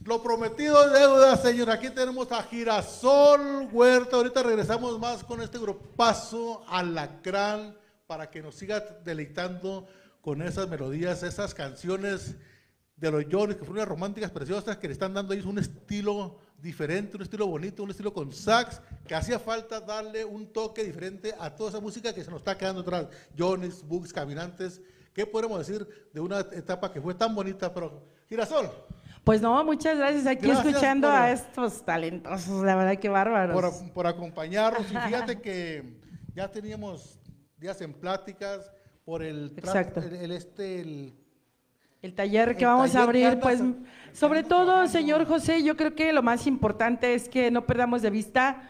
lo 0.06 0.24
prometido 0.24 0.86
es 0.86 0.94
deuda, 0.94 1.36
señor. 1.36 1.70
Aquí 1.70 1.89
tenemos 1.89 2.32
a 2.32 2.41
Girasol 2.44 3.68
Huerta. 3.72 4.15
Ahorita 4.15 4.41
regresamos 4.41 4.98
más 4.98 5.25
con 5.25 5.41
este 5.41 5.60
grupazo 5.60 6.63
alacrán 6.70 7.75
para 8.08 8.29
que 8.32 8.41
nos 8.41 8.56
siga 8.56 8.79
deleitando 9.03 9.86
con 10.22 10.41
esas 10.41 10.70
melodías, 10.70 11.22
esas 11.22 11.53
canciones 11.53 12.38
de 12.96 13.12
los 13.12 13.25
Jones, 13.29 13.58
que 13.58 13.65
fueron 13.65 13.77
unas 13.77 13.89
románticas 13.89 14.32
preciosas 14.32 14.77
que 14.77 14.88
le 14.88 14.94
están 14.94 15.13
dando 15.13 15.34
ellos 15.34 15.46
un 15.46 15.60
estilo 15.60 16.39
diferente, 16.62 17.16
un 17.16 17.24
estilo 17.24 17.48
bonito, 17.48 17.84
un 17.84 17.89
estilo 17.92 18.13
con 18.13 18.32
sax, 18.34 18.82
que 19.08 19.16
hacía 19.16 19.39
falta 19.39 19.80
darle 19.80 20.25
un 20.25 20.51
toque 20.51 20.84
diferente 20.84 21.34
a 21.39 21.54
toda 21.56 21.70
esa 21.70 21.80
música 21.80 22.13
que 22.13 22.24
se 22.24 22.30
nos 22.30 22.39
está 22.39 22.58
quedando 22.58 22.82
atrás. 22.82 23.08
Jones, 23.38 23.84
Bugs, 23.88 24.12
Caminantes. 24.13 24.82
¿Qué 25.13 25.25
podemos 25.25 25.60
decir 25.66 25.88
de 26.13 26.20
una 26.20 26.39
etapa 26.39 26.92
que 26.92 27.01
fue 27.01 27.13
tan 27.13 27.34
bonita? 27.34 27.74
Pero, 27.74 28.04
Girasol, 28.28 28.70
Pues 29.24 29.42
no, 29.42 29.63
muchas 29.63 29.98
gracias. 29.98 30.25
Aquí 30.28 30.48
Gracias 30.48 30.68
escuchando 30.68 31.08
por- 31.08 31.16
a 31.18 31.32
estos 31.32 31.84
talentosos, 31.86 32.63
la 32.63 32.75
verdad 32.75 33.00
que 33.00 33.10
bárbaros. 33.10 33.54
por, 33.75 33.92
por 33.94 34.08
acompañarnos. 34.08 34.84
Y 34.92 34.96
fíjate 35.08 35.42
que 35.42 36.00
ya 36.36 36.50
teníamos 36.51 37.20
días 37.58 37.82
en 37.82 37.94
pláticas 37.94 38.72
por 39.04 39.24
el, 39.24 39.54
Exacto. 39.58 40.00
el, 40.01 40.16
el 40.16 40.32
este, 40.32 40.82
el- 40.82 41.16
El 42.01 42.13
taller 42.13 42.56
que 42.56 42.63
El 42.63 42.70
vamos 42.70 42.96
a 42.96 43.06
taller 43.06 43.15
que 43.15 43.25
abrir, 43.25 43.25
andas- 43.25 43.41
pues 43.44 44.18
sobre 44.18 44.44
todo, 44.44 44.65
trabajando. 44.65 44.91
señor 44.91 45.25
José, 45.25 45.63
yo 45.63 45.75
creo 45.77 45.94
que 45.96 46.13
lo 46.13 46.24
más 46.24 46.48
importante 46.48 47.13
es 47.13 47.29
que 47.29 47.51
no 47.51 47.65
perdamos 47.65 48.01
de 48.01 48.10
vista 48.10 48.70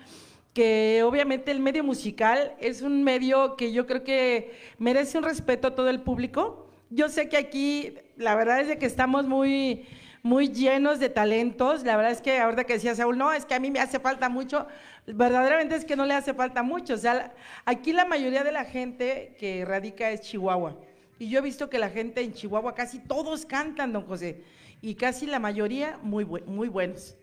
que 0.53 1.03
obviamente 1.05 1.51
el 1.51 1.59
medio 1.59 1.83
musical 1.83 2.53
es 2.59 2.81
un 2.81 3.03
medio 3.03 3.55
que 3.55 3.71
yo 3.71 3.86
creo 3.86 4.03
que 4.03 4.57
merece 4.79 5.17
un 5.17 5.24
respeto 5.24 5.67
a 5.69 5.75
todo 5.75 5.89
el 5.89 6.01
público. 6.01 6.67
Yo 6.89 7.07
sé 7.07 7.29
que 7.29 7.38
aquí 7.38 7.93
la 8.17 8.36
verdad 8.36 8.59
es 8.62 8.67
de 8.67 8.77
que 8.79 8.86
estamos 8.88 9.25
muy 9.27 9.86
muy 10.21 10.50
llenos 10.50 11.00
de 11.00 11.07
talentos. 11.07 11.83
La 11.86 11.95
verdad 11.95 12.12
es 12.12 12.19
que 12.21 12.39
ahorita 12.39 12.65
que 12.65 12.74
decía 12.74 12.93
Saúl, 12.93 13.17
no, 13.17 13.31
es 13.31 13.45
que 13.45 13.53
a 13.55 13.59
mí 13.59 13.71
me 13.71 13.79
hace 13.79 14.00
falta 14.00 14.27
mucho. 14.27 14.67
Verdaderamente 15.07 15.75
es 15.75 15.86
que 15.86 15.95
no 15.95 16.05
le 16.05 16.13
hace 16.13 16.33
falta 16.33 16.62
mucho. 16.62 16.95
O 16.95 16.98
sea, 16.98 17.31
aquí 17.63 17.93
la 17.93 18.03
mayoría 18.05 18.43
de 18.43 18.51
la 18.51 18.65
gente 18.65 19.36
que 19.39 19.63
radica 19.65 20.09
es 20.12 20.21
Chihuahua. 20.21 20.75
Y 21.19 21.29
yo 21.29 21.39
he 21.39 21.41
visto 21.41 21.69
que 21.69 21.77
la 21.77 21.89
gente 21.89 22.21
en 22.21 22.33
Chihuahua 22.33 22.73
casi 22.73 22.99
todos 22.99 23.45
cantan, 23.45 23.91
don 23.91 24.05
José. 24.05 24.43
Y 24.81 24.95
casi 24.95 25.25
la 25.25 25.38
mayoría 25.38 25.99
muy, 26.01 26.25
muy 26.25 26.69
buenos. 26.69 27.17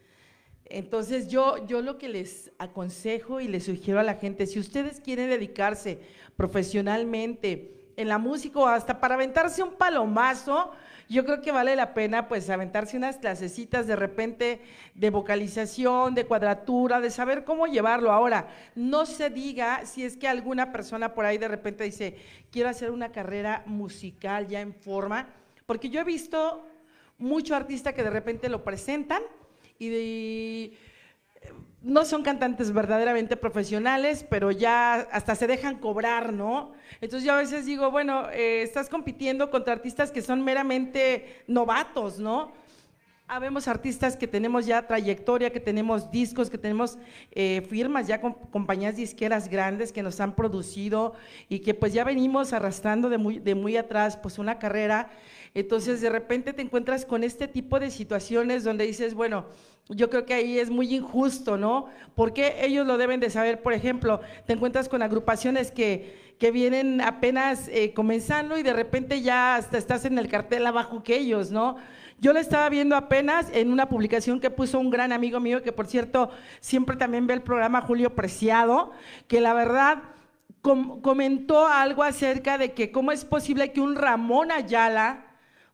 Entonces 0.66 1.28
yo, 1.28 1.66
yo 1.66 1.80
lo 1.80 1.96
que 1.96 2.08
les 2.08 2.52
aconsejo 2.58 3.40
y 3.40 3.48
les 3.48 3.64
sugiero 3.64 3.98
a 3.98 4.02
la 4.02 4.16
gente, 4.16 4.46
si 4.46 4.58
ustedes 4.58 5.00
quieren 5.00 5.30
dedicarse 5.30 6.00
profesionalmente 6.36 7.92
en 7.96 8.08
la 8.08 8.18
música 8.18 8.58
o 8.58 8.66
hasta 8.66 9.00
para 9.00 9.14
aventarse 9.14 9.62
un 9.62 9.74
palomazo, 9.74 10.72
yo 11.08 11.24
creo 11.24 11.40
que 11.40 11.52
vale 11.52 11.76
la 11.76 11.94
pena 11.94 12.26
pues 12.28 12.50
aventarse 12.50 12.96
unas 12.96 13.16
clasecitas 13.18 13.86
de 13.86 13.94
repente 13.96 14.60
de 14.94 15.10
vocalización, 15.10 16.14
de 16.14 16.24
cuadratura, 16.26 17.00
de 17.00 17.10
saber 17.10 17.44
cómo 17.44 17.66
llevarlo. 17.66 18.10
Ahora, 18.12 18.48
no 18.74 19.06
se 19.06 19.30
diga 19.30 19.86
si 19.86 20.04
es 20.04 20.16
que 20.16 20.26
alguna 20.28 20.72
persona 20.72 21.14
por 21.14 21.24
ahí 21.24 21.38
de 21.38 21.48
repente 21.48 21.84
dice, 21.84 22.16
quiero 22.50 22.68
hacer 22.68 22.90
una 22.90 23.12
carrera 23.12 23.62
musical 23.66 24.48
ya 24.48 24.60
en 24.60 24.74
forma, 24.74 25.28
porque 25.66 25.90
yo 25.90 26.00
he 26.00 26.04
visto 26.04 26.66
mucho 27.18 27.54
artista 27.54 27.92
que 27.94 28.02
de 28.02 28.10
repente 28.10 28.48
lo 28.48 28.64
presentan 28.64 29.22
y 29.78 29.88
de- 29.88 30.72
no 31.86 32.04
son 32.04 32.24
cantantes 32.24 32.72
verdaderamente 32.72 33.36
profesionales, 33.36 34.26
pero 34.28 34.50
ya 34.50 35.06
hasta 35.12 35.36
se 35.36 35.46
dejan 35.46 35.78
cobrar, 35.78 36.32
¿no? 36.32 36.72
Entonces 37.00 37.24
yo 37.24 37.32
a 37.32 37.36
veces 37.36 37.64
digo, 37.64 37.92
bueno, 37.92 38.28
eh, 38.30 38.62
estás 38.62 38.88
compitiendo 38.88 39.50
contra 39.50 39.74
artistas 39.74 40.10
que 40.10 40.20
son 40.20 40.42
meramente 40.42 41.44
novatos, 41.46 42.18
¿no? 42.18 42.50
Habemos 43.28 43.68
artistas 43.68 44.16
que 44.16 44.26
tenemos 44.26 44.66
ya 44.66 44.84
trayectoria, 44.84 45.50
que 45.50 45.60
tenemos 45.60 46.10
discos, 46.10 46.50
que 46.50 46.58
tenemos 46.58 46.98
eh, 47.30 47.64
firmas, 47.70 48.08
ya 48.08 48.20
con 48.20 48.34
compañías 48.34 48.96
disqueras 48.96 49.48
grandes 49.48 49.92
que 49.92 50.02
nos 50.02 50.20
han 50.20 50.34
producido 50.34 51.14
y 51.48 51.60
que 51.60 51.74
pues 51.74 51.92
ya 51.92 52.02
venimos 52.02 52.52
arrastrando 52.52 53.08
de 53.08 53.18
muy, 53.18 53.38
de 53.38 53.54
muy 53.54 53.76
atrás 53.76 54.16
pues 54.16 54.40
una 54.40 54.58
carrera. 54.58 55.10
Entonces 55.56 56.02
de 56.02 56.10
repente 56.10 56.52
te 56.52 56.60
encuentras 56.60 57.06
con 57.06 57.24
este 57.24 57.48
tipo 57.48 57.80
de 57.80 57.90
situaciones 57.90 58.62
donde 58.62 58.86
dices, 58.86 59.14
bueno, 59.14 59.46
yo 59.88 60.10
creo 60.10 60.26
que 60.26 60.34
ahí 60.34 60.58
es 60.58 60.68
muy 60.68 60.94
injusto, 60.94 61.56
¿no? 61.56 61.86
Porque 62.14 62.56
ellos 62.60 62.86
lo 62.86 62.98
deben 62.98 63.20
de 63.20 63.30
saber, 63.30 63.62
por 63.62 63.72
ejemplo, 63.72 64.20
te 64.46 64.52
encuentras 64.52 64.88
con 64.90 65.00
agrupaciones 65.00 65.70
que, 65.70 66.34
que 66.38 66.50
vienen 66.50 67.00
apenas 67.00 67.68
eh, 67.68 67.94
comenzando 67.94 68.58
y 68.58 68.62
de 68.62 68.74
repente 68.74 69.22
ya 69.22 69.56
hasta 69.56 69.78
estás 69.78 70.04
en 70.04 70.18
el 70.18 70.28
cartel 70.28 70.66
abajo 70.66 71.02
que 71.02 71.16
ellos, 71.16 71.50
¿no? 71.50 71.76
Yo 72.18 72.32
lo 72.34 72.38
estaba 72.40 72.68
viendo 72.68 72.94
apenas 72.96 73.48
en 73.52 73.70
una 73.72 73.88
publicación 73.88 74.40
que 74.40 74.50
puso 74.50 74.78
un 74.78 74.90
gran 74.90 75.12
amigo 75.12 75.40
mío, 75.40 75.62
que 75.62 75.72
por 75.72 75.86
cierto 75.86 76.30
siempre 76.60 76.96
también 76.96 77.26
ve 77.26 77.32
el 77.34 77.42
programa 77.42 77.80
Julio 77.80 78.14
Preciado, 78.14 78.90
que 79.26 79.40
la 79.40 79.54
verdad 79.54 80.02
com- 80.62 81.00
comentó 81.00 81.66
algo 81.66 82.02
acerca 82.02 82.58
de 82.58 82.72
que 82.72 82.90
cómo 82.90 83.12
es 83.12 83.24
posible 83.24 83.72
que 83.72 83.80
un 83.80 83.96
Ramón 83.96 84.50
Ayala, 84.50 85.25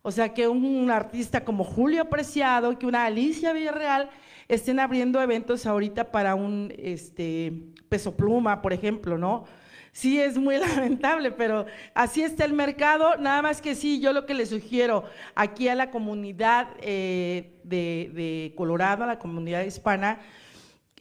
o 0.03 0.11
sea, 0.11 0.33
que 0.33 0.47
un 0.47 0.91
artista 0.91 1.43
como 1.43 1.63
Julio 1.63 2.09
Preciado, 2.09 2.77
que 2.77 2.85
una 2.85 3.05
Alicia 3.05 3.53
Villarreal 3.53 4.09
estén 4.47 4.79
abriendo 4.79 5.19
eventos 5.21 5.65
ahorita 5.65 6.11
para 6.11 6.35
un 6.35 6.71
este, 6.77 7.53
peso 7.89 8.15
pluma, 8.15 8.61
por 8.61 8.73
ejemplo, 8.73 9.17
¿no? 9.17 9.45
Sí, 9.93 10.19
es 10.19 10.37
muy 10.37 10.57
lamentable, 10.59 11.31
pero 11.31 11.65
así 11.93 12.21
está 12.21 12.45
el 12.45 12.53
mercado. 12.53 13.15
Nada 13.17 13.41
más 13.41 13.61
que 13.61 13.75
sí, 13.75 13.99
yo 13.99 14.11
lo 14.11 14.25
que 14.25 14.33
le 14.33 14.45
sugiero 14.45 15.05
aquí 15.35 15.67
a 15.69 15.75
la 15.75 15.89
comunidad 15.91 16.67
eh, 16.81 17.59
de, 17.63 18.11
de 18.13 18.53
Colorado, 18.57 19.03
a 19.03 19.07
la 19.07 19.19
comunidad 19.19 19.63
hispana, 19.63 20.19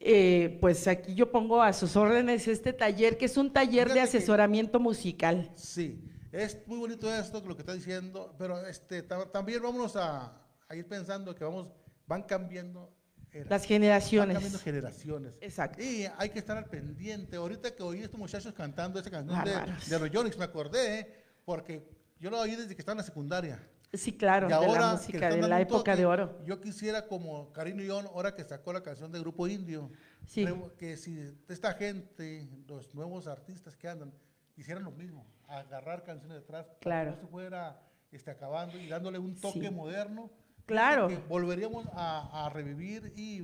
eh, 0.05 0.59
pues 0.61 0.87
aquí 0.89 1.15
yo 1.15 1.31
pongo 1.31 1.63
a 1.63 1.73
sus 1.73 1.97
órdenes 1.97 2.49
este 2.49 2.73
taller, 2.73 3.17
que 3.19 3.25
es 3.27 3.37
un 3.37 3.53
taller 3.53 3.89
de 3.89 3.95
que- 3.95 4.01
asesoramiento 4.01 4.79
musical. 4.81 5.51
Sí, 5.55 5.99
es 6.33 6.67
muy 6.67 6.79
bonito 6.79 7.13
esto, 7.15 7.41
lo 7.47 7.55
que 7.55 7.63
está 7.63 7.75
diciendo, 7.75 8.35
pero 8.39 8.67
este, 8.67 9.03
ta- 9.03 9.31
también 9.31 9.63
vámonos 9.63 9.95
a, 9.97 10.33
a 10.69 10.75
ir 10.75 10.87
pensando 10.87 11.35
que 11.35 11.45
vamos, 11.45 11.69
van 12.07 12.23
cambiando 12.23 12.91
Las 13.33 13.49
van 13.49 13.61
generaciones. 13.61 14.35
cambiando 14.35 14.59
generaciones. 14.59 15.35
Exacto. 15.41 15.83
Y 15.83 16.07
hay 16.19 16.31
que 16.31 16.39
estar 16.39 16.57
al 16.57 16.67
pendiente. 16.67 17.37
Ahorita 17.37 17.75
que 17.75 17.83
oí 17.83 18.01
a 18.01 18.05
estos 18.05 18.19
muchachos 18.19 18.53
cantando 18.55 18.99
esa 18.99 19.11
canción 19.11 19.45
de, 19.45 19.53
Bárbaros. 19.53 19.89
de 19.89 19.99
Royonix, 19.99 20.39
me 20.39 20.45
acordé, 20.45 21.23
porque 21.45 21.87
yo 22.19 22.31
lo 22.31 22.41
oí 22.41 22.57
desde 22.57 22.75
que 22.75 22.81
estaba 22.83 22.95
en 22.95 22.99
la 22.99 23.05
secundaria. 23.05 23.69
Sí, 23.95 24.17
claro, 24.17 24.47
y 24.47 24.51
de 24.51 24.79
la 24.79 24.93
música, 24.93 25.29
de 25.29 25.43
la 25.47 25.61
época 25.61 25.93
toque, 25.93 25.97
de 25.97 26.07
oro. 26.07 26.43
Yo 26.47 26.59
quisiera, 26.63 27.07
como 27.07 27.53
Karina 27.53 27.83
Ion, 27.83 28.07
ahora 28.07 28.35
que 28.35 28.43
sacó 28.43 28.73
la 28.73 28.83
canción 28.83 29.13
de 29.13 29.19
Grupo 29.21 29.47
Indio, 29.47 29.91
Sí. 30.27 30.47
que 30.79 30.97
si 30.97 31.21
esta 31.49 31.75
gente, 31.75 32.49
los 32.67 32.95
nuevos 32.95 33.27
artistas 33.27 33.77
que 33.77 33.89
andan, 33.89 34.11
hicieran 34.57 34.83
lo 34.85 34.93
mismo, 34.93 35.27
agarrar 35.59 36.05
canciones 36.05 36.39
detrás, 36.39 36.65
para 36.67 36.75
que 36.79 36.81
Claro. 36.81 37.11
no 37.13 37.17
se 37.17 37.27
fuera 37.27 37.81
este, 38.11 38.31
acabando 38.31 38.79
y 38.79 38.89
dándole 38.89 39.19
un 39.19 39.35
toque 39.41 39.69
Sí. 39.69 39.71
moderno. 39.71 40.31
Claro. 40.67 41.09
volveríamos 41.29 41.87
a, 41.95 42.47
a 42.47 42.51
revivir 42.51 43.13
y, 43.17 43.41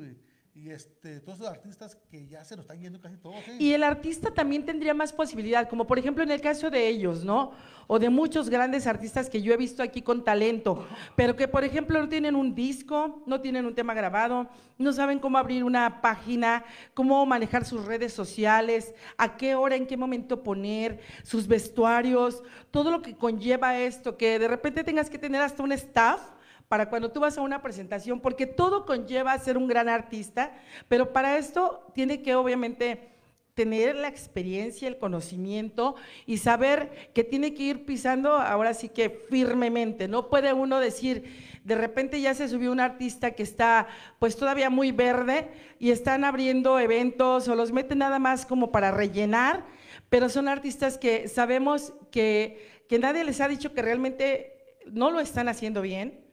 y, 0.63 0.71
este, 0.71 1.21
todos 1.21 1.39
esos 1.39 1.51
artistas 1.51 1.97
que 2.11 2.27
ya 2.27 2.45
se 2.45 2.57
nos 2.57 2.65
están 2.65 2.81
yendo 2.81 3.01
casi 3.01 3.17
todos. 3.17 3.37
¿eh? 3.37 3.57
Y 3.59 3.73
el 3.73 3.83
artista 3.83 4.31
también 4.33 4.65
tendría 4.65 4.93
más 4.93 5.13
posibilidad, 5.13 5.69
como 5.69 5.87
por 5.87 5.99
ejemplo 5.99 6.25
en 6.25 6.31
el 6.31 6.41
caso 6.41 6.71
de 6.71 6.89
ellos, 6.89 7.25
¿no? 7.25 7.53
O 7.87 7.99
de 7.99 8.11
muchos 8.11 8.51
grandes 8.51 8.87
artistas 8.87 9.31
que 9.31 9.41
yo 9.41 9.53
he 9.53 9.57
visto 9.57 9.83
aquí 9.83 10.03
con 10.03 10.25
talento, 10.25 10.87
pero 11.17 11.37
que 11.37 11.49
por 11.49 11.65
ejemplo 11.65 12.01
no 12.01 12.09
tienen 12.09 12.35
un 12.35 12.55
disco, 12.55 13.23
no 13.27 13.41
tienen 13.41 13.67
un 13.67 13.75
tema 13.75 13.95
grabado, 13.95 14.49
no 14.77 14.93
saben 14.93 15.21
cómo 15.21 15.39
abrir 15.39 15.65
una 15.65 16.03
página, 16.03 16.65
cómo 16.93 17.25
manejar 17.25 17.65
sus 17.65 17.85
redes 17.85 18.13
sociales, 18.13 18.95
a 19.17 19.37
qué 19.37 19.55
hora, 19.55 19.77
en 19.77 19.87
qué 19.87 19.97
momento 19.97 20.43
poner, 20.43 21.01
sus 21.23 21.47
vestuarios, 21.47 22.43
todo 22.71 22.91
lo 22.91 23.01
que 23.01 23.17
conlleva 23.17 23.79
esto, 23.79 24.17
que 24.17 24.39
de 24.39 24.49
repente 24.49 24.85
tengas 24.85 25.09
que 25.09 25.19
tener 25.19 25.41
hasta 25.41 25.63
un 25.63 25.73
staff 25.73 26.21
para 26.69 26.91
cuando 26.91 27.11
tú 27.11 27.21
vas 27.21 27.39
a 27.39 27.43
una 27.43 27.63
presentación, 27.63 28.21
porque 28.21 28.47
todo 28.47 28.85
conlleva 28.85 29.39
ser 29.39 29.57
un 29.57 29.67
gran 29.67 29.89
artista, 29.89 30.53
pero 30.87 31.13
para 31.13 31.39
esto 31.39 31.91
tiene 31.95 32.23
que 32.23 32.35
obviamente 32.35 33.09
tener 33.55 33.97
la 33.97 34.07
experiencia, 34.07 34.87
el 34.87 34.99
conocimiento 34.99 35.97
y 36.27 36.37
saber 36.37 37.11
que 37.13 37.25
tiene 37.25 37.55
que 37.55 37.65
ir 37.65 37.85
pisando 37.85 38.35
ahora 38.35 38.73
sí 38.73 38.89
que 38.89 39.11
firmemente. 39.29 40.07
No 40.07 40.29
puede 40.29 40.53
uno 40.53 40.79
decir, 40.79 41.61
de 41.65 41.75
repente 41.75 42.21
ya 42.21 42.35
se 42.35 42.49
subió 42.49 42.71
un 42.71 42.79
artista 42.79 43.33
que 43.33 43.43
está 43.43 43.89
pues 44.21 44.37
todavía 44.37 44.71
muy 44.71 44.93
verde 44.93 45.49
y 45.81 45.91
están 45.91 46.23
abriendo 46.23 46.79
eventos 46.79 47.49
o 47.49 47.57
los 47.57 47.73
meten 47.73 47.99
nada 47.99 48.21
más 48.21 48.47
como 48.47 48.71
para 48.71 48.93
rellenar, 48.93 49.67
pero 50.09 50.29
son 50.29 50.47
artistas 50.47 50.97
que 50.97 51.27
sabemos 51.27 51.95
que, 52.13 52.85
que 52.89 53.01
nadie 53.01 53.25
les 53.25 53.41
ha 53.41 53.49
dicho 53.49 53.75
que 53.75 53.83
realmente 53.83 54.77
no 54.87 55.11
lo 55.11 55.19
están 55.19 55.49
haciendo 55.49 55.83
bien, 55.83 56.28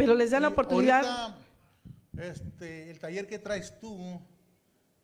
pero 0.00 0.14
les 0.14 0.30
dan 0.30 0.42
la 0.42 0.48
oportunidad. 0.48 1.04
ahorita, 1.04 1.38
este, 2.32 2.90
el 2.90 2.98
taller 2.98 3.26
que 3.26 3.38
traes 3.38 3.78
tú, 3.78 4.18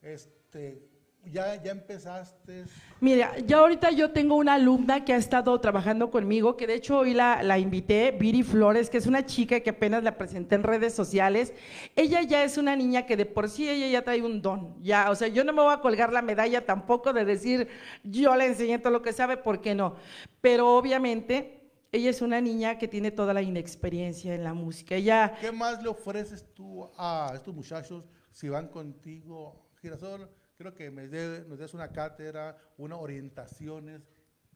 este, 0.01 0.89
ya, 1.23 1.63
ya 1.63 1.73
empezaste. 1.73 2.65
Mira, 3.01 3.37
ya 3.41 3.59
ahorita 3.59 3.91
yo 3.91 4.13
tengo 4.13 4.37
una 4.37 4.55
alumna 4.55 5.05
que 5.05 5.13
ha 5.13 5.19
estado 5.19 5.61
trabajando 5.61 6.11
conmigo, 6.11 6.57
que 6.57 6.67
de 6.67 6.75
hecho 6.77 6.99
hoy 6.99 7.13
la, 7.13 7.43
la 7.43 7.59
invité, 7.59 8.13
Viri 8.13 8.43
Flores, 8.43 8.89
que 8.89 8.97
es 8.97 9.07
una 9.07 9.27
chica 9.27 9.61
que 9.61 9.71
apenas 9.71 10.03
la 10.03 10.17
presenté 10.17 10.55
en 10.55 10.63
redes 10.63 10.95
sociales. 10.95 11.53
Ella 11.95 12.23
ya 12.23 12.43
es 12.43 12.57
una 12.57 12.75
niña 12.75 13.05
que 13.05 13.19
de 13.19 13.27
por 13.27 13.51
sí 13.51 13.69
ella 13.69 13.89
ya 13.89 14.03
trae 14.03 14.23
un 14.23 14.41
don. 14.41 14.83
Ya, 14.83 15.11
o 15.11 15.15
sea, 15.15 15.29
yo 15.29 15.45
no 15.45 15.53
me 15.53 15.61
voy 15.61 15.75
a 15.75 15.81
colgar 15.81 16.11
la 16.11 16.23
medalla 16.23 16.65
tampoco 16.65 17.13
de 17.13 17.27
decir 17.27 17.69
yo 18.03 18.35
le 18.35 18.47
enseñé 18.47 18.79
todo 18.79 18.95
lo 18.95 19.03
que 19.03 19.13
sabe, 19.13 19.37
¿por 19.37 19.61
qué 19.61 19.75
no? 19.75 19.97
Pero 20.41 20.75
obviamente 20.75 21.56
ella 21.93 22.11
es 22.11 22.21
una 22.23 22.41
niña 22.41 22.79
que 22.79 22.89
tiene 22.89 23.11
toda 23.11 23.33
la 23.35 23.43
inexperiencia 23.43 24.35
en 24.35 24.45
la 24.45 24.55
música. 24.55 24.95
Ella 24.97 25.35
¿Qué 25.41 25.53
más 25.53 25.83
le 25.83 25.89
ofreces 25.89 26.47
tú 26.55 26.91
a 26.99 27.33
estos 27.35 27.55
muchachos 27.55 28.05
si 28.33 28.49
van 28.49 28.69
contigo, 28.69 29.67
Girasol? 29.81 30.29
Creo 30.59 30.75
que 30.75 30.91
me 30.91 31.07
dé- 31.09 31.45
nos 31.47 31.59
des 31.59 31.75
una 31.75 31.89
cátedra, 31.89 32.57
unas 32.79 32.99
orientaciones 32.99 34.01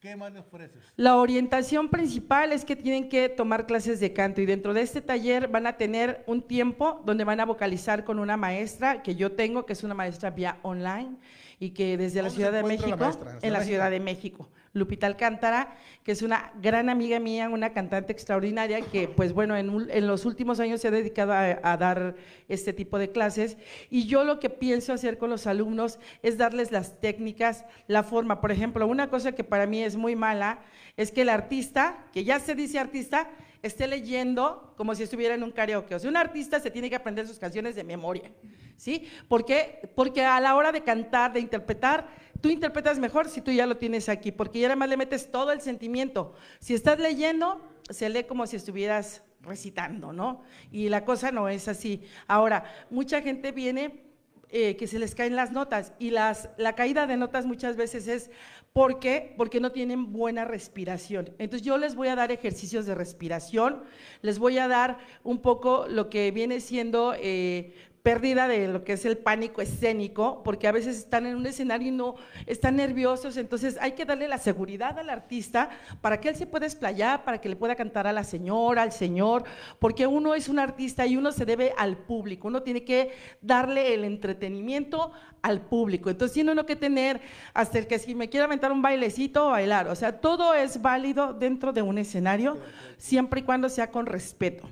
¿Qué 0.01 0.17
más 0.17 0.33
le 0.33 0.39
ofreces? 0.39 0.83
La 0.97 1.17
orientación 1.19 1.91
principal 1.91 2.53
es 2.53 2.65
que 2.65 2.75
tienen 2.75 3.11
que 3.11 3.29
tomar 3.29 3.67
clases 3.67 4.01
de 4.01 4.15
canto 4.15 4.41
y 4.41 4.47
dentro 4.47 4.73
de 4.73 4.81
este 4.81 5.03
taller 5.03 5.47
van 5.49 5.67
a 5.67 5.77
tener 5.77 6.25
un 6.27 6.41
tiempo 6.41 7.03
donde 7.05 7.23
van 7.25 7.39
a 7.39 7.45
vocalizar 7.45 8.03
con 8.03 8.19
una 8.19 8.39
maestra 8.39 9.03
que 9.03 9.15
yo 9.15 9.33
tengo, 9.33 9.67
que 9.67 9.75
es 9.75 9.85
una 9.85 9.93
maestra 9.93 10.31
vía 10.31 10.59
online 10.63 11.19
y 11.59 11.73
que 11.73 11.99
desde 11.99 12.23
la 12.23 12.29
¿Dónde 12.29 12.37
Ciudad 12.37 12.53
de 12.53 12.63
la 12.63 12.69
México, 12.69 12.97
maestra? 12.97 13.39
en 13.43 13.53
la 13.53 13.63
Ciudad 13.63 13.91
de 13.91 14.01
México, 14.01 14.49
Lupita 14.73 15.07
Alcántara, 15.07 15.77
que 16.05 16.13
es 16.13 16.23
una 16.23 16.53
gran 16.61 16.89
amiga 16.89 17.19
mía, 17.19 17.49
una 17.49 17.73
cantante 17.73 18.13
extraordinaria 18.13 18.81
que, 18.83 19.09
pues 19.09 19.33
bueno, 19.33 19.57
en, 19.57 20.07
los 20.07 20.25
últimos 20.25 20.61
años 20.61 20.81
se 20.81 20.89
ha 20.89 20.91
dedicado 20.93 21.33
a, 21.33 21.59
a 21.63 21.77
dar 21.77 22.15
este 22.49 22.73
tipo 22.73 22.99
de 22.99 23.11
clases. 23.11 23.57
Y 23.91 24.07
yo 24.07 24.23
lo 24.25 24.39
que 24.39 24.49
pienso 24.49 24.93
hacer 24.93 25.19
con 25.19 25.31
los 25.31 25.47
alumnos 25.47 25.99
es 26.23 26.39
darles 26.39 26.71
las 26.71 27.01
técnicas, 27.01 27.65
la 27.89 28.05
forma. 28.05 28.41
Por 28.41 28.53
ejemplo, 28.53 28.87
una 28.87 29.11
cosa 29.11 29.33
que 29.33 29.45
para 29.45 29.67
mí 29.67 29.83
es 29.83 29.97
muy 29.97 30.15
mala 30.15 30.61
es 30.97 31.11
que 31.11 31.23
el 31.23 31.31
artista, 31.31 32.07
que 32.13 32.25
ya 32.25 32.39
se 32.39 32.55
dice 32.55 32.79
artista, 32.79 33.29
esté 33.63 33.87
leyendo 33.87 34.73
como 34.77 34.95
si 34.95 35.03
estuviera 35.03 35.35
en 35.35 35.43
un 35.43 35.51
karaoke. 35.51 35.95
O 35.95 35.99
sea, 35.99 36.11
un 36.11 36.17
artista 36.17 36.61
se 36.61 36.71
tiene 36.71 36.89
que 36.89 36.97
aprender 36.97 37.27
sus 37.27 37.39
canciones 37.39 37.75
de 37.75 37.85
memoria, 37.85 38.31
¿sí? 38.77 39.09
¿Por 39.29 39.45
qué? 39.45 39.91
Porque 39.95 40.25
a 40.25 40.41
la 40.41 40.57
hora 40.57 40.73
de 40.73 40.83
cantar, 40.83 41.33
de 41.33 41.41
interpretar, 41.41 42.09
tú 42.41 42.49
interpretas 42.49 42.99
mejor 42.99 43.29
si 43.29 43.41
tú 43.41 43.51
ya 43.51 43.67
lo 43.67 43.77
tienes 43.77 44.09
aquí, 44.09 44.33
porque 44.33 44.61
ya 44.61 44.69
nada 44.69 44.77
más 44.77 44.89
le 44.89 44.97
metes 44.97 45.31
todo 45.31 45.53
el 45.53 45.61
sentimiento. 45.61 46.35
Si 46.59 46.75
estás 46.75 46.99
leyendo, 46.99 47.61
se 47.89 48.09
lee 48.09 48.25
como 48.25 48.47
si 48.47 48.57
estuvieras 48.57 49.23
recitando, 49.43 50.13
¿no? 50.13 50.43
Y 50.71 50.89
la 50.89 51.05
cosa 51.05 51.33
no 51.33 51.49
es 51.49 51.69
así. 51.69 52.03
Ahora, 52.27 52.65
mucha 52.91 53.23
gente 53.23 53.53
viene 53.53 54.05
eh, 54.51 54.77
que 54.77 54.87
se 54.87 54.99
les 54.99 55.15
caen 55.15 55.37
las 55.37 55.53
notas 55.53 55.93
y 55.99 56.11
las, 56.11 56.51
la 56.57 56.75
caída 56.75 57.07
de 57.07 57.17
notas 57.17 57.47
muchas 57.47 57.77
veces 57.77 58.09
es 58.09 58.31
¿por 58.73 58.99
qué? 58.99 59.35
porque 59.37 59.61
no 59.61 59.73
tienen 59.73 60.13
buena 60.13 60.45
respiración. 60.45 61.31
Entonces 61.39 61.67
yo 61.67 61.79
les 61.79 61.95
voy 61.95 62.09
a 62.09 62.17
dar 62.17 62.33
ejercicios 62.33 62.87
de 62.87 62.95
respiración, 62.95 63.83
les 64.23 64.39
voy 64.39 64.59
a 64.59 64.69
dar 64.69 64.99
un 65.23 65.41
poco 65.41 65.87
lo 65.89 66.11
que 66.11 66.31
viene 66.31 66.61
siendo 66.61 67.15
eh, 67.17 67.75
pérdida 68.03 68.49
de 68.49 68.69
lo 68.69 68.83
que 68.83 68.95
es 68.95 69.05
el 69.05 69.19
pánico 69.19 69.61
escénico, 69.61 70.43
porque 70.43 70.67
a 70.69 70.73
veces 70.73 70.97
están 70.97 71.27
en 71.27 71.37
un 71.37 71.47
escenario 71.47 71.89
y 71.89 71.91
no 71.91 72.15
están 72.47 72.77
nerviosos, 72.77 73.37
entonces 73.37 73.77
hay 73.81 73.93
que 73.93 74.05
darle 74.05 74.27
la 74.29 74.39
seguridad 74.39 74.99
al 74.99 75.11
artista 75.11 75.71
para 76.01 76.21
que 76.21 76.31
él 76.31 76.37
se 76.37 76.47
pueda 76.47 76.67
explayar, 76.67 77.25
para 77.25 77.41
que 77.41 77.49
le 77.49 77.57
pueda 77.57 77.77
cantar 77.77 78.07
a 78.07 78.13
la 78.13 78.25
señora, 78.25 78.83
al 78.83 78.93
señor, 78.93 79.45
porque 79.79 80.07
uno 80.07 80.35
es 80.35 80.49
un 80.49 80.59
artista 80.59 81.07
y 81.07 81.17
uno 81.17 81.33
se 81.33 81.45
debe 81.45 81.75
al 81.77 81.99
público, 81.99 82.49
uno 82.49 82.63
tiene 82.63 82.85
que 82.85 83.13
darle 83.43 83.95
el 83.95 84.05
entretenimiento 84.05 85.13
al 85.43 85.61
público, 85.61 86.11
entonces 86.11 86.35
tiene 86.35 86.53
uno 86.53 86.67
que 86.67 86.77
tener 86.77 87.21
hasta 87.55 87.79
el 87.79 87.87
que 87.87 87.99
si 87.99 88.15
me 88.15 88.29
quiere 88.29 88.45
aventar 88.45 88.73
un 88.73 88.83
bailecito, 88.83 89.51
bailar, 89.51 89.89
o 89.89 89.95
sea, 89.95 90.21
todo 90.21 90.55
es 90.55 90.81
válido 90.81 91.35
dentro 91.35 91.73
de 91.73 91.83
un 91.83 91.99
escenario, 91.99 92.59
siempre 92.97 93.41
y 93.41 93.43
cuando 93.43 93.69
sea 93.69 93.91
con 93.91 94.07
respeto, 94.07 94.69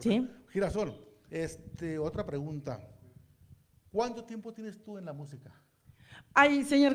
¿sí? 0.00 0.28
Girasol, 0.52 0.94
este, 1.32 1.98
otra 1.98 2.24
pregunta. 2.26 2.78
¿Cuánto 3.90 4.24
tiempo 4.24 4.52
tienes 4.52 4.82
tú 4.82 4.98
en 4.98 5.04
la 5.06 5.12
música? 5.12 5.50
Ay, 6.34 6.62
señor, 6.64 6.94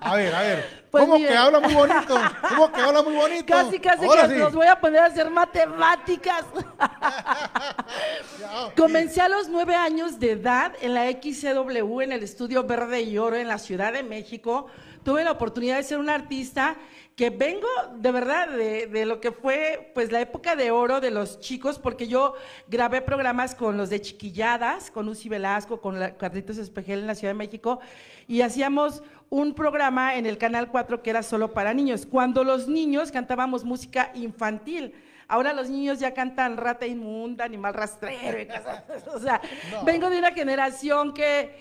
A 0.00 0.16
ver, 0.16 0.34
a 0.34 0.40
ver. 0.42 0.80
Pues 0.90 1.04
¿Cómo 1.04 1.18
mire. 1.18 1.28
que 1.30 1.36
habla 1.36 1.60
muy 1.60 1.72
bonito? 1.72 2.14
¿Cómo 2.48 2.72
que 2.72 2.80
habla 2.80 3.02
muy 3.02 3.14
bonito? 3.14 3.46
casi, 3.46 3.78
casi 3.78 4.04
Ahora 4.04 4.26
que 4.26 4.34
sí. 4.34 4.40
los 4.40 4.52
voy 4.52 4.66
a 4.66 4.80
poner 4.80 5.00
a 5.02 5.06
hacer 5.06 5.30
matemáticas. 5.30 6.44
Comencé 8.76 9.20
a 9.20 9.28
los 9.28 9.48
nueve 9.48 9.76
años 9.76 10.18
de 10.18 10.32
edad 10.32 10.72
en 10.80 10.94
la 10.94 11.08
XCW, 11.10 12.00
en 12.00 12.10
el 12.10 12.24
estudio 12.24 12.64
Verde 12.64 13.02
y 13.02 13.18
Oro 13.18 13.36
en 13.36 13.46
la 13.46 13.58
Ciudad 13.58 13.92
de 13.92 14.02
México. 14.02 14.66
Tuve 15.04 15.22
la 15.22 15.30
oportunidad 15.30 15.76
de 15.76 15.84
ser 15.84 15.98
un 15.98 16.10
artista 16.10 16.76
que 17.20 17.28
vengo 17.28 17.68
de 17.96 18.12
verdad 18.12 18.48
de, 18.48 18.86
de 18.86 19.04
lo 19.04 19.20
que 19.20 19.30
fue 19.30 19.90
pues 19.94 20.10
la 20.10 20.22
época 20.22 20.56
de 20.56 20.70
oro 20.70 21.02
de 21.02 21.10
los 21.10 21.38
chicos, 21.38 21.78
porque 21.78 22.08
yo 22.08 22.32
grabé 22.66 23.02
programas 23.02 23.54
con 23.54 23.76
los 23.76 23.90
de 23.90 24.00
Chiquilladas, 24.00 24.90
con 24.90 25.06
Uzi 25.06 25.28
Velasco, 25.28 25.82
con 25.82 26.00
la- 26.00 26.16
Carlitos 26.16 26.56
Espejel 26.56 27.00
en 27.00 27.06
la 27.06 27.14
Ciudad 27.14 27.34
de 27.34 27.38
México, 27.38 27.78
y 28.26 28.40
hacíamos 28.40 29.02
un 29.28 29.52
programa 29.52 30.14
en 30.14 30.24
el 30.24 30.38
Canal 30.38 30.70
4 30.70 31.02
que 31.02 31.10
era 31.10 31.22
solo 31.22 31.52
para 31.52 31.74
niños, 31.74 32.06
cuando 32.06 32.42
los 32.42 32.68
niños 32.68 33.12
cantábamos 33.12 33.64
música 33.64 34.12
infantil. 34.14 34.94
Ahora 35.28 35.52
los 35.52 35.68
niños 35.68 35.98
ya 36.00 36.14
cantan 36.14 36.56
rata 36.56 36.86
inmunda, 36.86 37.44
animal 37.44 37.74
rastrero 37.74 38.40
y 38.40 38.46
cosas. 38.46 38.82
O 39.14 39.18
sea, 39.18 39.42
vengo 39.84 40.08
de 40.08 40.18
una 40.20 40.32
generación 40.32 41.12
que, 41.12 41.54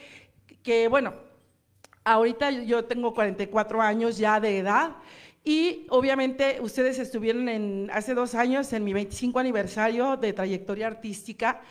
que, 0.64 0.88
bueno, 0.88 1.14
ahorita 2.06 2.50
yo 2.52 2.86
tengo 2.86 3.14
44 3.14 3.82
años 3.82 4.18
ya 4.18 4.40
de 4.40 4.60
edad 4.60 4.92
y 5.44 5.88
obviamente 5.90 6.60
ustedes 6.62 7.00
estuvieron 7.00 7.50
en, 7.50 7.90
hace 7.94 8.14
dos 8.14 8.36
años 8.36 8.72
en 8.74 8.84
mi 8.84 8.94
25 8.94 9.40
aniversario 9.40 10.18
de 10.18 10.34
trayectoria 10.34 10.88
artística. 10.88 11.62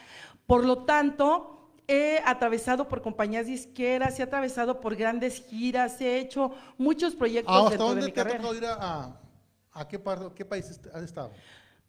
Por 0.46 0.64
lo 0.64 0.84
tanto, 0.84 1.70
he 1.86 2.20
atravesado 2.24 2.88
por 2.88 3.02
compañías 3.02 3.46
disqueras, 3.46 4.18
he 4.18 4.22
atravesado 4.22 4.80
por 4.80 4.96
grandes 4.96 5.44
giras, 5.48 6.00
he 6.00 6.18
hecho 6.18 6.52
muchos 6.78 7.14
proyectos 7.14 7.54
¿Hasta 7.54 7.70
dentro 7.70 7.94
de 7.94 8.00
dónde 8.00 8.06
mi 8.06 8.12
te 8.12 8.20
ha 8.20 8.24
tocado 8.24 8.54
ir 8.54 8.64
a, 8.66 8.74
a, 8.80 9.20
a 9.72 9.88
qué, 9.88 9.98
par- 9.98 10.32
qué 10.34 10.44
país 10.44 10.80
has 10.92 11.02
estado? 11.02 11.30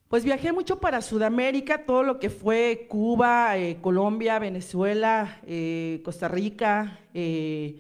Pues 0.08 0.24
viajé 0.24 0.52
mucho 0.52 0.80
para 0.80 1.02
Sudamérica, 1.02 1.86
todo 1.86 2.02
lo 2.02 2.20
que 2.20 2.32
fue 2.32 2.88
Cuba, 2.90 3.56
eh, 3.58 3.78
Colombia, 3.80 4.40
Venezuela, 4.40 5.40
eh, 5.46 6.02
Costa 6.04 6.28
Rica. 6.28 7.00
eh, 7.14 7.80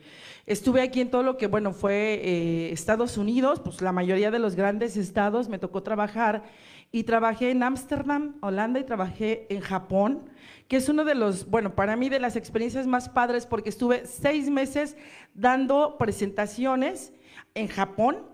estuve 0.49 0.81
aquí 0.81 0.99
en 0.99 1.11
todo 1.11 1.21
lo 1.23 1.37
que, 1.37 1.47
bueno, 1.47 1.73
fue 1.73 2.19
eh, 2.23 2.71
Estados 2.73 3.17
Unidos, 3.17 3.61
pues 3.63 3.81
la 3.81 3.91
mayoría 3.91 4.31
de 4.31 4.39
los 4.39 4.55
grandes 4.55 4.97
estados 4.97 5.47
me 5.47 5.59
tocó 5.59 5.83
trabajar. 5.83 6.43
Y 6.91 7.03
trabajé 7.03 7.51
en 7.51 7.61
Ámsterdam, 7.61 8.35
Holanda, 8.41 8.79
y 8.79 8.83
trabajé 8.83 9.45
en 9.49 9.61
Japón, 9.61 10.27
que 10.67 10.77
es 10.77 10.89
uno 10.89 11.05
de 11.05 11.13
los, 11.13 11.47
bueno, 11.47 11.75
para 11.75 11.95
mí 11.95 12.09
de 12.09 12.19
las 12.19 12.35
experiencias 12.35 12.87
más 12.87 13.09
padres, 13.09 13.45
porque 13.45 13.69
estuve 13.69 14.07
seis 14.07 14.49
meses 14.49 14.97
dando 15.35 15.97
presentaciones 15.99 17.13
en 17.53 17.67
Japón 17.67 18.25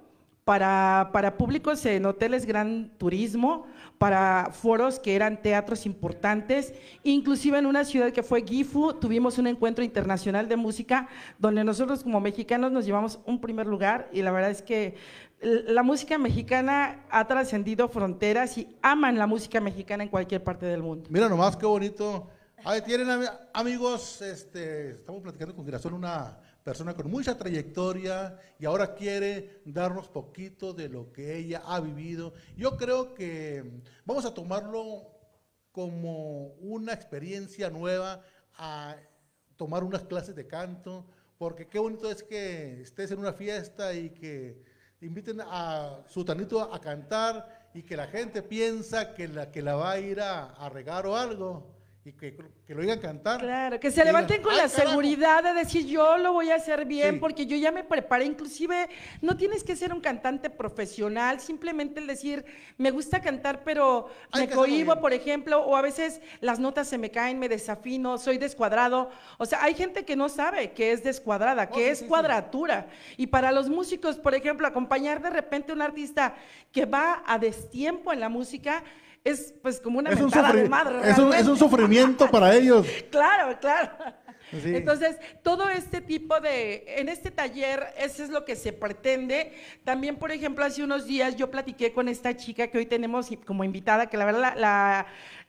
para, 0.45 1.09
para 1.11 1.37
públicos 1.37 1.85
en 1.85 2.05
hoteles 2.05 2.45
Gran 2.45 2.91
Turismo, 2.97 3.67
para 3.97 4.49
foros 4.51 4.99
que 4.99 5.15
eran 5.15 5.41
teatros 5.41 5.85
importantes, 5.85 6.73
inclusive 7.03 7.57
en 7.57 7.65
una 7.65 7.85
ciudad 7.85 8.11
que 8.11 8.23
fue 8.23 8.43
Gifu, 8.45 8.93
tuvimos 8.93 9.37
un 9.37 9.47
encuentro 9.47 9.83
internacional 9.83 10.47
de 10.49 10.57
música 10.57 11.07
donde 11.39 11.63
nosotros 11.63 12.03
como 12.03 12.19
mexicanos 12.19 12.71
nos 12.71 12.85
llevamos 12.85 13.19
un 13.25 13.39
primer 13.39 13.67
lugar 13.67 14.09
y 14.11 14.21
la 14.21 14.31
verdad 14.31 14.51
es 14.51 14.61
que 14.61 14.95
la 15.41 15.83
música 15.83 16.17
mexicana 16.17 17.05
ha 17.09 17.27
trascendido 17.27 17.87
fronteras 17.87 18.57
y 18.57 18.75
aman 18.81 19.17
la 19.17 19.27
música 19.27 19.59
mexicana 19.61 20.03
en 20.03 20.09
cualquier 20.09 20.43
parte 20.43 20.65
del 20.65 20.81
mundo. 20.81 21.07
Mira 21.11 21.29
nomás 21.29 21.55
qué 21.55 21.65
bonito. 21.65 22.29
Ahí 22.63 22.81
tienen 22.81 23.07
ami- 23.07 23.31
amigos, 23.53 24.21
este, 24.21 24.91
estamos 24.91 25.21
platicando 25.21 25.55
con 25.55 25.63
Girasol, 25.65 25.93
una 25.93 26.37
persona 26.65 26.95
con 26.95 27.11
mucha 27.11 27.37
trayectoria 27.37 28.39
y 28.57 28.65
ahora 28.65 28.95
quiere 28.95 29.61
darnos 29.65 30.09
poquito 30.09 30.73
de 30.73 30.89
lo 30.89 31.13
que 31.13 31.37
ella 31.37 31.61
ha 31.63 31.79
vivido. 31.79 32.33
Yo 32.57 32.75
creo 32.75 33.13
que 33.13 33.83
vamos 34.03 34.25
a 34.25 34.33
tomarlo 34.33 35.11
como 35.71 36.55
una 36.55 36.91
experiencia 36.91 37.69
nueva, 37.69 38.23
a 38.57 38.97
tomar 39.55 39.83
unas 39.83 40.05
clases 40.05 40.35
de 40.35 40.47
canto, 40.47 41.05
porque 41.37 41.67
qué 41.67 41.77
bonito 41.77 42.09
es 42.09 42.23
que 42.23 42.81
estés 42.81 43.11
en 43.11 43.19
una 43.19 43.33
fiesta 43.33 43.93
y 43.93 44.09
que 44.09 44.63
inviten 45.01 45.41
a 45.41 46.03
Sutanito 46.07 46.73
a 46.73 46.81
cantar 46.81 47.69
y 47.75 47.83
que 47.83 47.95
la 47.95 48.07
gente 48.07 48.41
piensa 48.41 49.13
que 49.13 49.27
la, 49.27 49.51
que 49.51 49.61
la 49.61 49.75
va 49.75 49.91
a 49.91 49.99
ir 49.99 50.19
a, 50.19 50.45
a 50.45 50.67
regar 50.69 51.05
o 51.05 51.15
algo 51.15 51.74
y 52.07 52.13
que, 52.13 52.37
que 52.67 52.75
lo 52.75 52.81
oigan 52.81 52.99
cantar. 52.99 53.39
Claro, 53.41 53.79
que 53.79 53.89
se 53.89 54.05
levanten 54.05 54.39
con 54.43 54.51
"Ay, 54.51 54.57
la 54.59 54.69
carajo". 54.69 54.89
seguridad 54.91 55.43
de 55.43 55.53
decir 55.55 55.87
yo 55.87 56.17
lo 56.19 56.33
voy 56.33 56.51
a 56.51 56.55
hacer 56.55 56.85
bien 56.85 57.15
Sí. 57.15 57.19
porque 57.19 57.47
yo 57.47 57.57
ya 57.57 57.71
me 57.71 57.83
preparé, 57.83 58.25
inclusive 58.25 58.89
no 59.23 59.35
tienes 59.35 59.63
que 59.63 59.75
ser 59.75 59.91
un 59.91 60.01
cantante 60.01 60.51
profesional, 60.51 61.39
simplemente 61.39 61.99
el 61.99 62.05
decir 62.05 62.45
me 62.77 62.91
gusta 62.91 63.21
cantar 63.23 63.63
pero 63.63 64.07
Hay 64.31 64.45
me 64.45 64.53
cohibo, 64.53 64.99
por 65.01 65.13
ejemplo, 65.13 65.65
o 65.65 65.75
a 65.75 65.81
veces 65.81 66.21
las 66.41 66.59
notas 66.59 66.87
se 66.87 66.99
me 66.99 67.09
caen, 67.09 67.39
me 67.39 67.49
desafino, 67.49 68.19
soy 68.19 68.37
descuadrado, 68.37 69.09
o 69.39 69.45
sea, 69.47 69.63
hay 69.63 69.73
gente 69.73 70.05
que 70.05 70.15
no 70.15 70.29
sabe 70.29 70.73
que 70.73 70.91
es 70.91 71.03
descuadrada, 71.03 71.69
Oh, 71.71 71.75
que 71.75 71.85
sí, 71.85 71.89
es 71.89 71.99
sí. 71.99 72.05
cuadratura 72.05 72.85
y 73.17 73.25
para 73.27 73.51
los 73.51 73.67
músicos, 73.67 74.17
por 74.17 74.35
ejemplo, 74.35 74.67
acompañar 74.67 75.23
de 75.23 75.31
repente 75.31 75.71
a 75.71 75.75
un 75.75 75.81
artista 75.81 76.35
que 76.71 76.85
va 76.85 77.23
a 77.25 77.39
destiempo 77.39 78.13
en 78.13 78.19
la 78.19 78.29
música 78.29 78.83
es 79.25 79.53
pues 79.61 79.81
como 79.81 79.99
una 79.99 80.11
Es 80.11 80.21
un, 80.21 80.29
de 80.29 80.69
madre. 80.69 80.97
es, 81.09 81.17
un, 81.17 81.33
es 81.33 81.47
un 81.47 81.57
realmente. 81.57 81.59
sufrimiento 81.59 82.31
para 82.31 82.55
ellos. 82.55 82.87
Claro, 83.11 83.59
claro. 83.59 83.89
Sí. 84.51 84.75
Entonces, 84.75 85.17
todo 85.41 85.67
este 85.69 85.99
tipo 86.01 86.39
de, 86.39 86.85
en 86.99 87.09
este 87.09 87.31
taller, 87.31 87.87
eso 87.97 88.23
es 88.23 88.29
lo 88.29 88.45
que 88.45 88.55
se 88.55 88.71
pretende. 88.71 89.53
También, 89.83 90.17
por 90.17 90.31
ejemplo, 90.31 90.63
hace 90.63 90.83
unos 90.83 91.07
días 91.07 91.35
yo 91.35 91.49
platiqué 91.49 91.91
con 91.91 92.07
esta 92.07 92.37
chica 92.37 92.67
que 92.67 92.77
hoy 92.77 92.85
tenemos 92.85 93.27
como 93.45 93.63
invitada, 93.63 94.05
que 94.07 94.17
la 94.17 94.25
verdad 94.25 94.41
la, 94.41 94.55
la- 94.55 95.05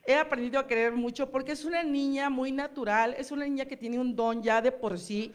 he 0.06 0.14
aprendido 0.14 0.60
a 0.60 0.66
querer 0.66 0.92
mucho 0.92 1.30
porque 1.30 1.52
es 1.52 1.64
una 1.64 1.82
niña 1.82 2.30
muy 2.30 2.52
natural, 2.52 3.14
es 3.18 3.32
una 3.32 3.44
niña 3.44 3.64
que 3.66 3.76
tiene 3.76 3.98
un 3.98 4.14
don 4.16 4.40
ya 4.42 4.62
de 4.62 4.70
por 4.72 4.98
sí, 4.98 5.34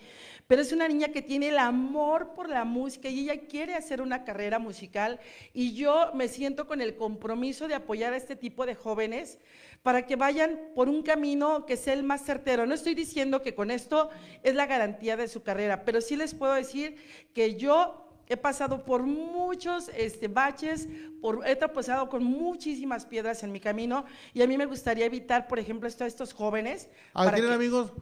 pero 0.51 0.63
es 0.63 0.73
una 0.73 0.89
niña 0.89 1.13
que 1.13 1.21
tiene 1.21 1.47
el 1.47 1.57
amor 1.57 2.33
por 2.33 2.49
la 2.49 2.65
música 2.65 3.07
y 3.07 3.21
ella 3.21 3.39
quiere 3.47 3.73
hacer 3.73 4.01
una 4.01 4.25
carrera 4.25 4.59
musical 4.59 5.17
y 5.53 5.75
yo 5.75 6.11
me 6.13 6.27
siento 6.27 6.67
con 6.67 6.81
el 6.81 6.97
compromiso 6.97 7.69
de 7.69 7.75
apoyar 7.75 8.11
a 8.11 8.17
este 8.17 8.35
tipo 8.35 8.65
de 8.65 8.75
jóvenes 8.75 9.37
para 9.81 10.05
que 10.05 10.17
vayan 10.17 10.59
por 10.75 10.89
un 10.89 11.03
camino 11.03 11.65
que 11.65 11.77
sea 11.77 11.93
el 11.93 12.03
más 12.03 12.25
certero. 12.25 12.65
No 12.65 12.73
estoy 12.73 12.95
diciendo 12.95 13.41
que 13.41 13.55
con 13.55 13.71
esto 13.71 14.09
es 14.43 14.53
la 14.53 14.65
garantía 14.65 15.15
de 15.15 15.29
su 15.29 15.41
carrera, 15.41 15.85
pero 15.85 16.01
sí 16.01 16.17
les 16.17 16.35
puedo 16.35 16.51
decir 16.53 16.97
que 17.33 17.55
yo 17.55 18.09
he 18.27 18.35
pasado 18.35 18.83
por 18.83 19.03
muchos 19.03 19.89
este, 19.95 20.27
baches, 20.27 20.89
por, 21.21 21.47
he 21.47 21.55
tropezado 21.55 22.09
con 22.09 22.25
muchísimas 22.25 23.05
piedras 23.05 23.41
en 23.43 23.53
mi 23.53 23.61
camino 23.61 24.03
y 24.33 24.41
a 24.41 24.47
mí 24.47 24.57
me 24.57 24.65
gustaría 24.65 25.05
evitar, 25.05 25.47
por 25.47 25.59
ejemplo, 25.59 25.87
esto 25.87 26.03
a 26.03 26.07
estos 26.07 26.33
jóvenes. 26.33 26.89
Ah, 27.13 27.23
para 27.23 27.35
¿tienen 27.37 27.51
que- 27.51 27.55
amigos? 27.55 27.93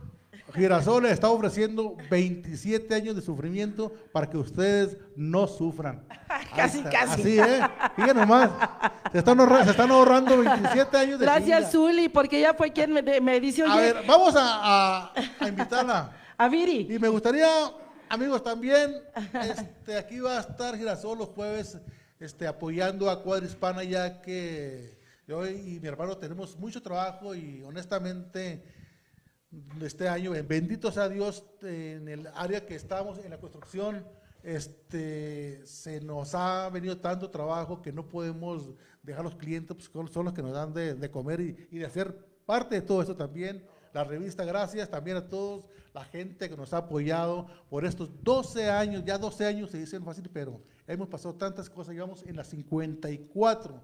Girasol 0.54 1.04
les 1.04 1.14
está 1.14 1.30
ofreciendo 1.30 1.96
27 2.10 2.94
años 2.96 3.16
de 3.16 3.22
sufrimiento 3.22 3.92
para 4.12 4.30
que 4.30 4.38
ustedes 4.38 4.98
no 5.16 5.48
sufran. 5.48 6.04
Casi, 6.56 6.82
casi. 6.84 7.22
Así, 7.22 7.40
¿eh? 7.40 7.60
Fíjense 7.96 8.14
nomás. 8.16 8.50
Se 9.12 9.18
están, 9.20 9.40
ahorra- 9.40 9.64
se 9.64 9.72
están 9.72 9.90
ahorrando 9.92 10.38
27 10.38 10.98
años 10.98 11.20
de 11.20 11.26
Gracias, 11.26 11.60
vida. 11.60 11.70
Zuli, 11.72 12.10
porque 12.10 12.38
ella 12.40 12.54
fue 12.54 12.72
quien 12.72 12.94
me, 12.94 13.02
me 13.22 13.40
dice, 13.40 13.64
A 13.64 13.76
oye, 13.76 13.94
ver, 13.94 14.04
vamos 14.08 14.36
a, 14.36 14.42
a- 15.06 15.14
a 15.40 15.48
invitarla. 15.48 16.12
a 16.38 16.48
Viri. 16.48 16.88
Y 16.90 17.00
me 17.00 17.10
gustaría, 17.10 17.48
amigos, 18.10 18.44
también, 18.44 18.96
este, 19.44 19.98
aquí 19.98 20.20
va 20.20 20.38
a 20.38 20.42
estar 20.42 20.78
Girasol 20.78 21.18
los 21.18 21.30
jueves 21.30 21.78
este, 22.20 22.48
apoyando 22.48 23.10
a 23.10 23.22
Cuadra 23.24 23.46
Hispana, 23.46 23.84
ya 23.84 24.22
que 24.22 24.98
yo 25.28 25.46
y 25.48 25.80
mi 25.82 25.88
hermano 25.88 26.18
tenemos 26.18 26.58
mucho 26.58 26.82
trabajo 26.82 27.34
y 27.36 27.62
honestamente 27.64 28.64
este 29.82 30.08
año, 30.08 30.36
eh, 30.36 30.42
bendito 30.44 30.92
sea 30.92 31.10
Dios, 31.10 31.44
en 31.62 32.08
el 32.08 32.28
área 32.36 32.66
que 32.66 32.76
estamos, 32.76 33.18
en 33.20 33.32
la 33.32 33.38
construcción, 33.40 34.06
este, 34.44 35.66
se 35.66 36.02
nos 36.02 36.34
ha 36.36 36.70
venido 36.70 36.98
tanto 36.98 37.30
trabajo 37.30 37.82
que 37.82 37.92
no 37.92 38.08
podemos 38.08 38.72
dejar 39.04 39.24
los 39.24 39.36
clientes, 39.36 39.76
pues 39.90 40.12
son- 40.12 40.26
los 40.26 40.34
que 40.34 40.42
nos 40.42 40.54
dan 40.54 40.74
de, 40.74 41.12
comer 41.12 41.40
y, 41.42 41.68
y 41.72 41.80
de 41.80 41.86
hacer 41.86 42.16
parte 42.46 42.76
de 42.76 42.82
todo 42.82 43.02
esto 43.02 43.16
también. 43.16 43.64
La 43.94 44.04
revista, 44.04 44.44
gracias 44.46 44.88
también 44.90 45.18
a 45.18 45.28
todos, 45.28 45.66
la 45.94 46.06
gente 46.06 46.48
que 46.48 46.56
nos 46.56 46.74
ha 46.74 46.78
apoyado 46.78 47.48
por 47.70 47.86
estos 47.86 48.10
12 48.24 48.70
años, 48.70 49.04
ya 49.04 49.18
12 49.18 49.46
años 49.48 49.72
se 49.72 49.80
dicen 49.80 50.04
fácil, 50.06 50.30
pero 50.32 50.62
hemos 50.88 51.08
pasado 51.08 51.34
tantas 51.34 51.70
cosas, 51.70 51.96
llevamos 51.96 52.24
en 52.28 52.36
la 52.36 52.44
54, 52.44 53.82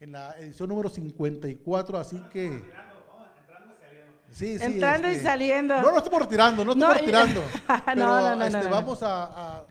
en 0.00 0.12
la 0.12 0.32
edición 0.40 0.68
número 0.68 0.88
54, 0.90 1.98
así 1.98 2.20
que... 2.32 2.62
Sí, 4.34 4.58
sí, 4.58 4.64
Entrando 4.64 5.08
y 5.08 5.12
este, 5.12 5.24
saliendo. 5.24 5.80
No, 5.80 5.92
no 5.92 5.98
estamos 5.98 6.22
retirando, 6.22 6.64
no 6.64 6.74
No, 6.74 6.92
estamos 6.92 7.00
retirando. 7.00 7.40
no, 7.40 7.82
pero, 7.86 7.96
no, 7.96 8.20
no, 8.20 8.36
no, 8.36 8.44
este, 8.44 8.62
no. 8.64 8.70
Vamos 8.70 9.02
a, 9.02 9.24
a- 9.24 9.66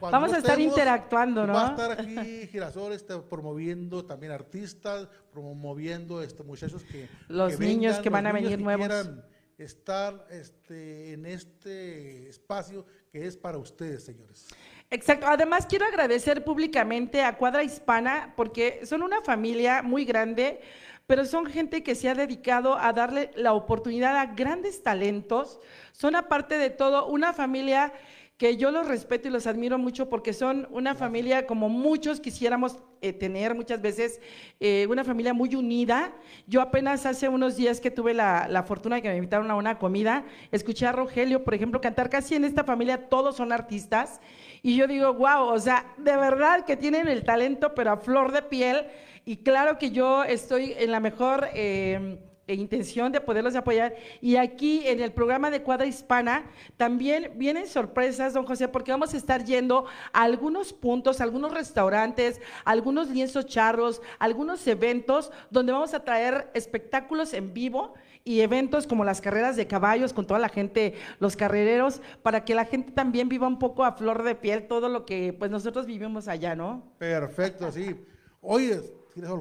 cuando 0.00 0.16
Vamos 0.18 0.32
a 0.32 0.38
estar 0.38 0.52
estemos, 0.52 0.72
interactuando, 0.78 1.46
¿no? 1.46 1.52
Va 1.54 1.68
a 1.68 1.70
estar 1.70 1.92
aquí 2.00 2.46
Girasol 2.52 2.92
este, 2.92 3.16
promoviendo 3.18 4.04
también 4.04 4.30
artistas, 4.32 5.08
promoviendo 5.32 6.22
este, 6.22 6.42
muchachos 6.44 6.84
que. 6.84 7.08
Los 7.28 7.58
niños 7.58 7.98
que 7.98 8.08
van 8.10 8.26
a 8.26 8.32
venir 8.32 8.60
nuevos. 8.60 8.86
quieran 8.86 9.24
estar 9.56 10.26
este, 10.30 11.12
en 11.14 11.26
este 11.26 12.28
espacio 12.28 12.86
que 13.10 13.26
es 13.26 13.36
para 13.36 13.58
ustedes, 13.58 14.04
señores. 14.04 14.46
Exacto. 14.90 15.26
Además, 15.26 15.66
quiero 15.66 15.84
agradecer 15.86 16.44
públicamente 16.44 17.22
a 17.22 17.36
Cuadra 17.36 17.62
Hispana 17.64 18.34
porque 18.36 18.86
son 18.86 19.02
una 19.02 19.20
familia 19.22 19.82
muy 19.82 20.04
grande, 20.04 20.60
pero 21.08 21.24
son 21.24 21.46
gente 21.46 21.82
que 21.82 21.94
se 21.94 22.10
ha 22.10 22.14
dedicado 22.14 22.76
a 22.78 22.92
darle 22.92 23.30
la 23.34 23.54
oportunidad 23.54 24.18
a 24.18 24.26
grandes 24.26 24.82
talentos. 24.82 25.58
Son, 25.92 26.14
aparte 26.14 26.58
de 26.58 26.68
todo, 26.68 27.06
una 27.06 27.32
familia 27.32 27.94
que 28.36 28.58
yo 28.58 28.70
los 28.70 28.86
respeto 28.86 29.26
y 29.26 29.30
los 29.30 29.46
admiro 29.46 29.78
mucho 29.78 30.10
porque 30.10 30.34
son 30.34 30.68
una 30.70 30.94
familia 30.94 31.46
como 31.46 31.70
muchos 31.70 32.20
quisiéramos 32.20 32.76
eh, 33.00 33.14
tener 33.14 33.54
muchas 33.54 33.80
veces, 33.80 34.20
eh, 34.60 34.86
una 34.90 35.02
familia 35.02 35.32
muy 35.32 35.54
unida. 35.54 36.12
Yo 36.46 36.60
apenas 36.60 37.06
hace 37.06 37.26
unos 37.26 37.56
días 37.56 37.80
que 37.80 37.90
tuve 37.90 38.12
la, 38.12 38.46
la 38.46 38.62
fortuna 38.62 38.96
de 38.96 39.02
que 39.02 39.08
me 39.08 39.16
invitaron 39.16 39.50
a 39.50 39.54
una 39.54 39.78
comida, 39.78 40.26
escuché 40.52 40.84
a 40.86 40.92
Rogelio, 40.92 41.42
por 41.42 41.54
ejemplo, 41.54 41.80
cantar 41.80 42.10
casi 42.10 42.34
en 42.34 42.44
esta 42.44 42.64
familia, 42.64 43.08
todos 43.08 43.34
son 43.34 43.50
artistas. 43.50 44.20
Y 44.62 44.76
yo 44.76 44.86
digo, 44.86 45.14
wow, 45.14 45.54
o 45.54 45.58
sea, 45.58 45.86
de 45.96 46.18
verdad 46.18 46.66
que 46.66 46.76
tienen 46.76 47.08
el 47.08 47.24
talento, 47.24 47.74
pero 47.74 47.92
a 47.92 47.96
flor 47.96 48.30
de 48.30 48.42
piel. 48.42 48.86
Y 49.28 49.36
claro 49.36 49.76
que 49.76 49.90
yo 49.90 50.24
estoy 50.24 50.74
en 50.78 50.90
la 50.90 51.00
mejor 51.00 51.48
eh, 51.52 52.18
e 52.46 52.54
intención 52.54 53.12
de 53.12 53.20
poderlos 53.20 53.54
apoyar. 53.56 53.94
Y 54.22 54.36
aquí 54.36 54.80
en 54.86 55.02
el 55.02 55.12
programa 55.12 55.50
de 55.50 55.62
Cuadra 55.62 55.84
Hispana 55.84 56.50
también 56.78 57.32
vienen 57.36 57.66
sorpresas, 57.66 58.32
don 58.32 58.46
José, 58.46 58.68
porque 58.68 58.90
vamos 58.90 59.12
a 59.12 59.18
estar 59.18 59.44
yendo 59.44 59.84
a 60.14 60.22
algunos 60.22 60.72
puntos, 60.72 61.20
algunos 61.20 61.52
restaurantes, 61.52 62.40
algunos 62.64 63.10
lienzos 63.10 63.44
charros, 63.44 64.00
algunos 64.18 64.66
eventos 64.66 65.30
donde 65.50 65.72
vamos 65.72 65.92
a 65.92 66.02
traer 66.04 66.50
espectáculos 66.54 67.34
en 67.34 67.52
vivo 67.52 67.92
y 68.24 68.40
eventos 68.40 68.86
como 68.86 69.04
las 69.04 69.20
carreras 69.20 69.56
de 69.56 69.66
caballos 69.66 70.14
con 70.14 70.26
toda 70.26 70.40
la 70.40 70.48
gente, 70.48 70.94
los 71.18 71.36
carrereros, 71.36 72.00
para 72.22 72.46
que 72.46 72.54
la 72.54 72.64
gente 72.64 72.92
también 72.92 73.28
viva 73.28 73.46
un 73.46 73.58
poco 73.58 73.84
a 73.84 73.92
flor 73.92 74.22
de 74.22 74.34
piel 74.34 74.66
todo 74.66 74.88
lo 74.88 75.04
que 75.04 75.34
pues 75.34 75.50
nosotros 75.50 75.84
vivimos 75.84 76.28
allá, 76.28 76.56
¿no? 76.56 76.94
Perfecto, 76.96 77.70
sí. 77.70 77.94
Oye, 78.40 78.80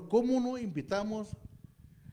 ¿cómo 0.10 0.40
no 0.40 0.58
invitamos 0.58 1.36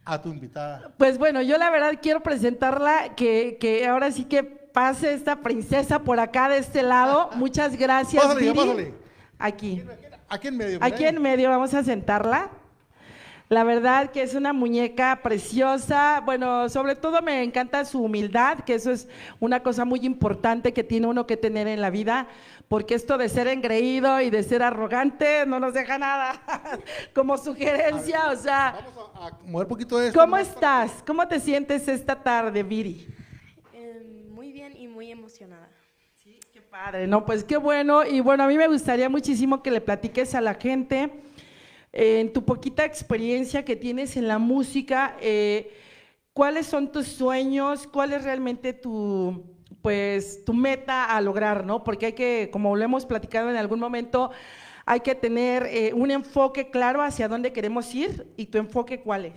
a 0.05 0.21
tu 0.21 0.31
invitada? 0.31 0.93
Pues 0.99 1.19
bueno, 1.19 1.43
yo 1.43 1.59
la 1.59 1.71
verdad 1.71 1.99
quiero 2.01 2.23
presentarla, 2.23 3.15
que, 3.17 3.57
que 3.61 3.87
ahora 3.87 4.11
sí 4.11 4.25
que 4.25 4.43
pase 4.43 5.15
esta 5.15 5.37
princesa 5.37 6.01
por 6.01 6.21
acá 6.21 6.49
de 6.49 6.59
este 6.59 6.83
lado. 6.83 7.31
Muchas 7.37 7.77
gracias, 7.79 8.23
Pásale, 8.23 8.41
Viri. 8.41 8.55
pásale. 8.55 8.95
Aquí. 9.39 9.83
Aquí 10.29 10.49
en 10.49 10.57
medio. 10.57 10.79
Aquí 10.81 11.05
en 11.05 11.23
medio 11.23 11.49
vamos 11.49 11.73
a 11.75 11.85
sentarla. 11.85 12.51
La 13.51 13.63
verdad 13.63 14.11
que 14.11 14.23
es 14.23 14.35
una 14.35 14.53
muñeca 14.53 15.21
preciosa. 15.23 16.23
Bueno, 16.25 16.69
sobre 16.71 16.97
todo 16.97 17.21
me 17.21 17.43
encanta 17.43 17.85
su 17.85 18.03
humildad, 18.03 18.61
que 18.61 18.75
eso 18.75 18.91
es 18.91 19.07
una 19.39 19.63
cosa 19.63 19.85
muy 19.85 20.01
importante 20.01 20.73
que 20.73 20.83
tiene 20.83 21.07
uno 21.07 21.27
que 21.27 21.37
tener 21.37 21.69
en 21.69 21.81
la 21.81 21.91
vida, 21.91 22.27
porque 22.69 22.95
esto 22.95 23.19
de 23.19 23.29
ser 23.29 23.47
engreído 23.49 24.21
y 24.21 24.31
de 24.31 24.43
ser 24.43 24.63
arrogante 24.63 25.45
no 25.47 25.61
nos 25.61 25.75
deja 25.75 25.99
nada. 25.99 26.41
Como 27.15 27.37
sugerencia, 27.39 28.31
o 28.31 28.37
sea, 28.37 28.75
Vamos 28.95 29.11
a, 29.15 29.27
a 29.29 29.31
mover 29.45 29.67
un 29.67 29.69
poquito 29.69 30.01
esto. 30.01 30.19
¿cómo 30.19 30.33
para- 30.33 30.43
estás? 30.43 31.03
¿Cómo 31.07 31.27
te 31.29 31.39
sientes 31.41 31.87
esta 31.89 32.21
tarde, 32.23 32.63
Viri? 32.63 33.07
Eh, 33.73 34.27
muy 34.31 34.53
bien 34.53 34.77
y 34.77 34.89
muy 34.89 35.11
emocionada. 35.13 35.69
Sí, 36.23 36.41
qué 36.53 36.63
padre, 36.63 37.07
no, 37.07 37.25
pues 37.25 37.45
qué 37.45 37.57
bueno. 37.59 38.05
Y 38.05 38.21
bueno, 38.21 38.45
a 38.45 38.49
mí 38.49 38.57
me 38.57 38.67
gustaría 38.69 39.09
muchísimo 39.09 39.63
que 39.63 39.71
le 39.71 39.81
platiques 39.81 40.35
a 40.35 40.41
la 40.41 40.55
gente 40.55 41.11
eh, 41.93 42.21
en 42.21 42.33
tu 42.33 42.45
poquita 42.45 42.85
experiencia 42.85 43.65
que 43.65 43.77
tienes 43.77 44.17
en 44.17 44.27
la 44.27 44.39
música, 44.39 45.17
eh, 45.21 45.71
cuáles 46.33 46.67
son 46.67 46.91
tus 46.91 47.07
sueños, 47.07 47.87
cuál 47.87 48.15
es 48.15 48.25
realmente 48.25 48.73
tu, 48.73 49.45
pues, 49.85 50.43
tu 50.47 50.55
meta 50.55 51.05
a 51.15 51.21
lograr, 51.21 51.67
¿no? 51.67 51.85
Porque 51.85 52.07
hay 52.07 52.13
que, 52.15 52.49
como 52.51 52.75
lo 52.75 52.83
hemos 52.83 53.05
platicado 53.05 53.51
en 53.51 53.57
algún 53.57 53.79
momento, 53.79 54.31
hay 54.87 55.01
que 55.01 55.15
tener 55.15 55.67
eh, 55.67 55.93
un 55.93 56.11
enfoque 56.11 56.71
claro 56.71 57.03
hacia 57.03 57.29
dónde 57.29 57.53
queremos 57.53 57.95
ir 57.95 58.33
y 58.39 58.47
tu 58.47 58.57
enfoque 58.57 59.03
cuál 59.03 59.27
es. 59.27 59.35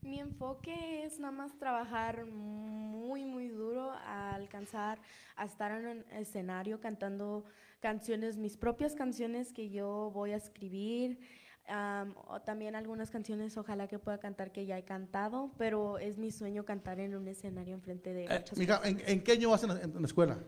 Mi 0.00 0.18
enfoque 0.18 1.04
es 1.04 1.20
nada 1.20 1.30
más 1.30 1.58
trabajar 1.58 2.24
muy, 2.24 3.26
muy 3.26 3.48
duro 3.48 3.90
a 3.90 4.34
alcanzar 4.34 4.98
a 5.36 5.44
estar 5.44 5.70
en 5.72 5.86
un 5.86 6.04
escenario 6.10 6.80
cantando 6.80 7.44
canciones, 7.80 8.38
mis 8.38 8.56
propias 8.56 8.94
canciones 8.94 9.52
que 9.52 9.68
yo 9.68 10.10
voy 10.14 10.32
a 10.32 10.36
escribir. 10.36 11.18
Am, 11.68 12.14
o 12.28 12.40
también 12.42 12.74
algunas 12.76 13.10
canciones, 13.10 13.56
ojalá 13.56 13.88
que 13.88 13.98
pueda 13.98 14.18
cantar 14.18 14.52
que 14.52 14.66
ya 14.66 14.78
he 14.78 14.84
cantado, 14.84 15.50
pero 15.58 15.98
es 15.98 16.18
mi 16.18 16.30
sueño 16.30 16.64
cantar 16.64 17.00
en 17.00 17.14
un 17.16 17.26
escenario 17.28 17.74
enfrente 17.74 18.12
de 18.12 18.24
Eh, 18.24 18.44
mija, 18.56 18.80
personas. 18.80 18.84
¿en, 18.84 19.00
en 19.10 19.22
qué 19.24 19.32
año 19.32 19.50
vas 19.50 19.62
en, 19.64 19.68
la- 19.74 19.80
en 19.82 19.94
la 20.00 20.06
escuela? 20.06 20.38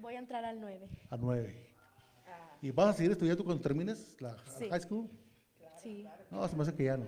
Voy 0.00 0.14
a 0.16 0.18
entrar 0.18 0.44
al 0.44 0.60
9. 0.60 0.88
A 1.10 1.16
nueve. 1.16 1.68
¿Y 2.60 2.70
vas 2.70 2.88
a 2.88 2.92
seguir 2.92 3.10
estudiando 3.12 3.44
cuando 3.44 3.60
termines 3.62 4.16
la 4.20 4.36
Sí. 4.58 4.68
high 4.70 4.80
school? 4.80 5.10
Sí. 5.82 6.06
No, 6.30 6.46
se 6.46 6.54
me 6.56 6.62
hace 6.62 6.74
que 6.74 6.84
ya 6.84 6.96
no. 6.96 7.06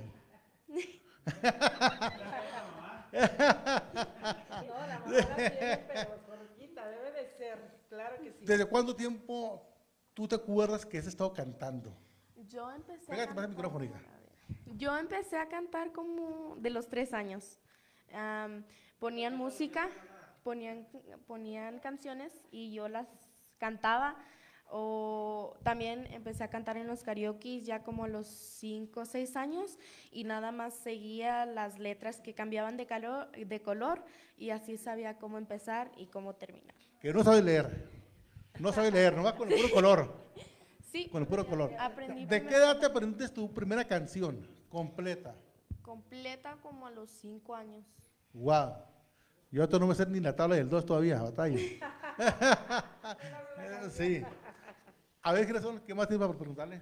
debe 5.85 7.13
de 7.13 7.27
ser, 7.37 7.59
claro 7.89 8.17
que 8.23 8.33
sí. 8.33 8.45
¿Desde 8.45 8.67
cuánto 8.67 8.95
tiempo 8.95 9.63
tú 10.13 10.27
te 10.29 10.35
acuerdas 10.37 10.85
que 10.85 10.99
has 10.99 11.07
estado 11.07 11.33
cantando? 11.33 11.97
Yo 12.49 12.71
empecé. 12.71 13.05
a 13.05 13.09
Pégate 13.09 13.23
el 13.23 13.27
cantar- 13.29 13.49
micrófono, 13.49 13.85
hija. 13.85 13.97
a. 13.97 14.75
Yo 14.77 14.97
empecé 14.99 15.37
a 15.39 15.49
cantar 15.49 15.93
como 15.93 16.57
de 16.57 16.71
los 16.71 16.89
tres 16.89 17.13
años. 17.13 17.59
Am, 18.13 18.65
ponían 18.99 19.37
música, 19.37 19.89
ponían, 20.43 20.87
ponían 21.27 21.79
canciones 21.79 22.33
y 22.51 22.73
yo 22.73 22.89
las 22.89 23.07
cantaba. 23.59 24.17
O 24.77 25.57
también 25.63 26.07
empecé 26.11 26.43
a 26.43 26.49
cantar 26.49 26.77
en 26.79 26.87
los 26.87 27.03
karaoke 27.03 27.61
ya 27.61 27.83
como 27.83 28.05
a 28.05 28.09
los 28.09 28.27
5 28.27 29.01
o 29.01 29.05
6 29.05 29.37
años 29.37 29.79
y 30.11 30.25
nada 30.25 30.53
más 30.53 30.75
seguía 30.75 31.45
las 31.45 31.79
letras 31.79 32.21
que 32.23 32.35
cambiaban 32.35 32.77
de, 32.79 32.87
calor, 32.87 33.31
de 33.33 33.63
color 33.63 34.03
y 34.39 34.51
así 34.51 34.79
sabía 34.79 35.19
cómo 35.19 35.37
empezar 35.39 35.93
y 35.97 36.07
cómo 36.07 36.35
terminar. 36.35 36.75
Que 36.99 37.13
no 37.13 37.23
sabe 37.23 37.43
leer. 37.43 37.89
No 38.59 38.73
sabe 38.73 38.91
leer, 38.91 39.15
nomás 39.15 39.35
con 39.35 39.53
el 39.53 39.61
puro 39.61 39.75
color. 39.75 40.25
Sí, 40.95 41.09
Con 41.09 41.23
el 41.23 41.27
puro 41.27 41.45
color. 41.45 41.73
Aprendí 41.77 42.25
¿De 42.25 42.47
qué 42.47 42.55
edad 42.55 42.79
te 42.79 42.87
aprendiste 42.87 43.29
tu 43.29 43.53
primera 43.53 43.85
canción 43.85 44.47
completa? 44.69 45.35
completa 45.83 46.57
como 46.63 46.87
a 46.87 46.91
los 46.93 47.11
5 47.11 47.53
años. 47.53 47.85
Wow. 48.33 48.75
Yo 49.51 49.63
ahorita 49.63 49.79
no 49.81 49.89
me 49.89 49.95
sé 49.97 50.07
ni 50.07 50.21
la 50.21 50.37
tabla 50.37 50.55
del 50.55 50.69
2 50.69 50.87
todavía, 50.87 51.21
batalla. 51.21 51.59
sí. 53.91 54.23
A 55.21 55.33
ver, 55.33 55.49
¿qué 55.85 55.95
más 55.95 56.07
te 56.07 56.15
iba 56.15 56.27
a 56.27 56.33
preguntarle? 56.33 56.81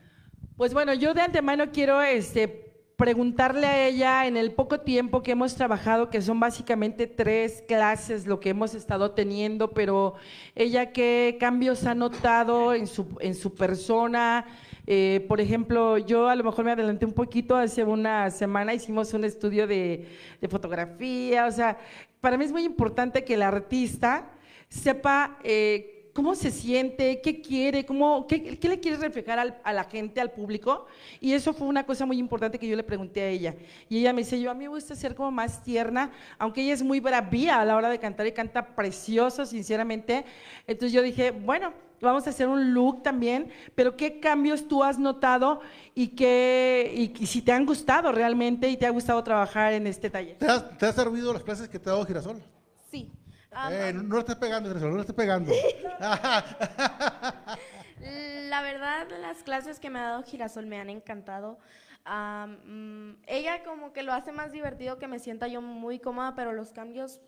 Pues 0.58 0.74
bueno, 0.74 0.92
yo 0.92 1.14
de 1.14 1.22
antemano 1.22 1.72
quiero 1.72 2.02
este, 2.02 2.71
preguntarle 3.02 3.66
a 3.66 3.88
ella 3.88 4.26
en 4.28 4.36
el 4.36 4.52
poco 4.52 4.78
tiempo 4.78 5.24
que 5.24 5.32
hemos 5.32 5.56
trabajado, 5.56 6.08
que 6.08 6.22
son 6.22 6.38
básicamente 6.38 7.08
tres 7.08 7.64
clases 7.66 8.28
lo 8.28 8.38
que 8.38 8.50
hemos 8.50 8.76
estado 8.76 9.10
teniendo, 9.10 9.72
pero 9.72 10.14
ella 10.54 10.92
qué 10.92 11.36
cambios 11.40 11.84
ha 11.84 11.96
notado 11.96 12.74
en 12.74 12.86
su, 12.86 13.08
en 13.18 13.34
su 13.34 13.56
persona. 13.56 14.46
Eh, 14.86 15.26
por 15.26 15.40
ejemplo, 15.40 15.98
yo 15.98 16.28
a 16.28 16.36
lo 16.36 16.44
mejor 16.44 16.64
me 16.64 16.70
adelanté 16.70 17.04
un 17.04 17.12
poquito, 17.12 17.56
hace 17.56 17.82
una 17.82 18.30
semana 18.30 18.72
hicimos 18.72 19.12
un 19.14 19.24
estudio 19.24 19.66
de, 19.66 20.06
de 20.40 20.48
fotografía, 20.48 21.46
o 21.46 21.50
sea, 21.50 21.76
para 22.20 22.38
mí 22.38 22.44
es 22.44 22.52
muy 22.52 22.62
importante 22.62 23.24
que 23.24 23.34
el 23.34 23.42
artista 23.42 24.30
sepa 24.68 25.38
eh, 25.42 26.01
cómo 26.12 26.34
se 26.34 26.50
siente, 26.50 27.20
qué 27.22 27.40
quiere, 27.40 27.86
cómo, 27.86 28.26
qué, 28.26 28.58
qué 28.58 28.68
le 28.68 28.80
quiere 28.80 28.98
reflejar 28.98 29.38
al- 29.38 29.58
a 29.64 29.72
la 29.72 29.84
gente, 29.84 30.20
al 30.20 30.30
público. 30.30 30.86
Y 31.20 31.32
eso 31.32 31.52
fue 31.54 31.66
una 31.66 31.84
cosa 31.86 32.04
muy 32.06 32.18
importante 32.18 32.58
que 32.58 32.68
yo 32.68 32.76
le 32.76 32.82
pregunté 32.82 33.22
a 33.22 33.28
ella. 33.28 33.54
Y 33.88 33.98
ella 33.98 34.12
me 34.12 34.22
dice, 34.22 34.40
yo 34.40 34.50
a 34.50 34.54
mí 34.54 34.64
me 34.64 34.68
gusta 34.68 34.94
ser 34.94 35.14
como 35.14 35.30
más 35.30 35.62
tierna, 35.62 36.10
aunque 36.38 36.62
ella 36.62 36.74
es 36.74 36.82
muy 36.82 37.00
bravía 37.00 37.60
a 37.60 37.64
la 37.64 37.76
hora 37.76 37.88
de 37.88 37.98
cantar 37.98 38.26
y 38.26 38.32
canta 38.32 38.74
precioso, 38.74 39.46
sinceramente. 39.46 40.24
Entonces 40.66 40.92
yo 40.92 41.00
dije, 41.02 41.30
bueno, 41.30 41.72
vamos 42.02 42.26
a 42.26 42.30
hacer 42.30 42.48
un 42.48 42.74
look 42.74 43.02
también, 43.02 43.50
pero 43.74 43.96
¿qué 43.96 44.18
cambios 44.20 44.66
tú 44.68 44.82
has 44.82 44.98
notado 44.98 45.60
y, 45.94 46.08
qué, 46.08 46.92
y, 46.94 47.22
y 47.22 47.26
si 47.26 47.40
te 47.42 47.52
han 47.52 47.64
gustado 47.64 48.10
realmente 48.12 48.68
y 48.68 48.76
te 48.76 48.86
ha 48.86 48.90
gustado 48.90 49.22
trabajar 49.24 49.72
en 49.72 49.86
este 49.86 50.10
taller? 50.10 50.36
¿Te 50.36 50.46
has, 50.46 50.76
te 50.76 50.84
has 50.86 50.94
servido 50.94 51.32
las 51.32 51.42
clases 51.44 51.68
que 51.68 51.78
te 51.78 51.88
ha 51.88 51.92
dado 51.92 52.04
Girasol? 52.04 52.42
Sí. 52.90 53.08
Eh, 53.70 53.92
no, 53.94 54.02
no 54.02 54.14
le 54.14 54.20
estés 54.20 54.36
pegando, 54.36 54.68
Girasol, 54.68 54.90
no 54.90 54.96
le 54.96 55.00
estés 55.02 55.16
pegando. 55.16 55.52
La 58.48 58.62
verdad, 58.62 59.08
las 59.20 59.42
clases 59.42 59.78
que 59.80 59.90
me 59.90 59.98
ha 59.98 60.02
dado 60.02 60.22
Girasol 60.24 60.66
me 60.66 60.78
han 60.78 60.90
encantado. 60.90 61.58
Mm, 62.04 63.12
ella 63.26 63.62
como 63.64 63.92
que 63.92 64.02
lo 64.02 64.12
hace 64.12 64.32
más 64.32 64.52
divertido 64.52 64.98
que 64.98 65.08
me 65.08 65.18
sienta 65.18 65.48
yo 65.48 65.62
muy 65.62 65.98
cómoda, 65.98 66.34
pero 66.34 66.52
los 66.52 66.72
cambios 66.72 67.20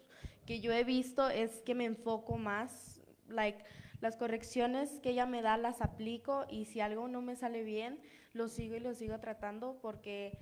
que 0.46 0.60
yo 0.60 0.72
he 0.72 0.84
visto 0.84 1.30
es 1.30 1.62
que 1.62 1.74
me 1.74 1.84
enfoco 1.84 2.36
más, 2.36 3.00
like 3.28 3.64
las 4.00 4.16
correcciones 4.16 5.00
que 5.00 5.10
ella 5.10 5.24
me 5.24 5.40
da 5.40 5.56
las 5.56 5.80
aplico 5.80 6.44
y 6.50 6.66
si 6.66 6.80
algo 6.80 7.08
no 7.08 7.22
me 7.22 7.36
sale 7.36 7.62
bien, 7.62 7.98
lo 8.34 8.48
sigo 8.48 8.74
y 8.74 8.80
lo 8.80 8.92
sigo 8.94 9.18
tratando 9.18 9.78
porque 9.80 10.36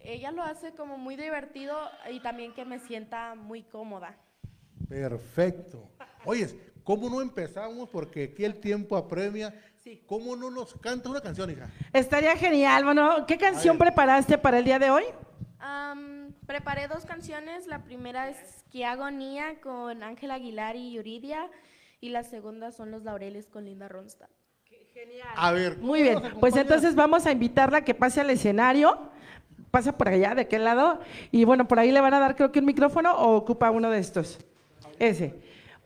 ella 0.00 0.32
lo 0.32 0.42
hace 0.42 0.72
como 0.74 0.98
muy 0.98 1.14
divertido 1.14 1.76
y 2.10 2.18
también 2.20 2.54
que 2.54 2.64
me 2.64 2.80
sienta 2.80 3.36
muy 3.36 3.62
cómoda. 3.62 4.18
Perfecto. 4.88 5.88
Oyes, 6.24 6.54
¿cómo 6.84 7.08
no 7.08 7.20
empezamos? 7.20 7.88
Porque 7.88 8.24
aquí 8.24 8.44
el 8.44 8.60
tiempo 8.60 8.96
apremia. 8.96 9.54
Sí. 9.76 10.02
¿Cómo 10.06 10.36
no 10.36 10.50
nos 10.50 10.74
canta 10.74 11.08
una 11.08 11.20
canción, 11.20 11.50
hija? 11.50 11.70
Estaría 11.92 12.36
genial. 12.36 12.84
Bueno, 12.84 13.26
¿qué 13.26 13.38
canción 13.38 13.78
preparaste 13.78 14.36
para 14.36 14.58
el 14.58 14.64
día 14.64 14.78
de 14.78 14.90
hoy? 14.90 15.04
Am, 15.58 16.32
preparé 16.46 16.88
dos 16.88 17.04
canciones. 17.06 17.66
La 17.66 17.84
primera 17.84 18.28
es 18.28 18.36
Que 18.70 18.84
Agonía 18.84 19.60
con 19.60 20.02
Ángela 20.02 20.34
Aguilar 20.34 20.76
y 20.76 20.92
Yuridia. 20.92 21.48
Y 22.00 22.10
la 22.10 22.22
segunda 22.22 22.70
son 22.70 22.90
Los 22.90 23.02
Laureles 23.04 23.48
con 23.48 23.64
Linda 23.64 23.88
Ronstadt. 23.88 24.30
A 25.36 25.52
ver. 25.52 25.78
Muy 25.78 26.02
bien, 26.02 26.22
¿nos 26.22 26.34
pues 26.34 26.56
entonces 26.56 26.94
vamos 26.94 27.26
a 27.26 27.32
invitarla 27.32 27.78
a 27.78 27.84
que 27.84 27.94
pase 27.94 28.20
al 28.20 28.30
escenario. 28.30 29.10
Pasa 29.70 29.96
por 29.96 30.08
allá, 30.08 30.34
de 30.34 30.42
aquel 30.42 30.64
lado. 30.64 31.00
Y 31.30 31.44
bueno, 31.44 31.68
por 31.68 31.78
ahí 31.78 31.92
le 31.92 32.00
van 32.00 32.14
a 32.14 32.18
dar 32.18 32.34
creo 32.36 32.50
que 32.50 32.58
un 32.58 32.64
micrófono 32.64 33.12
o 33.12 33.36
ocupa 33.36 33.70
uno 33.70 33.90
de 33.90 33.98
estos. 33.98 34.38
Ese. 34.98 35.34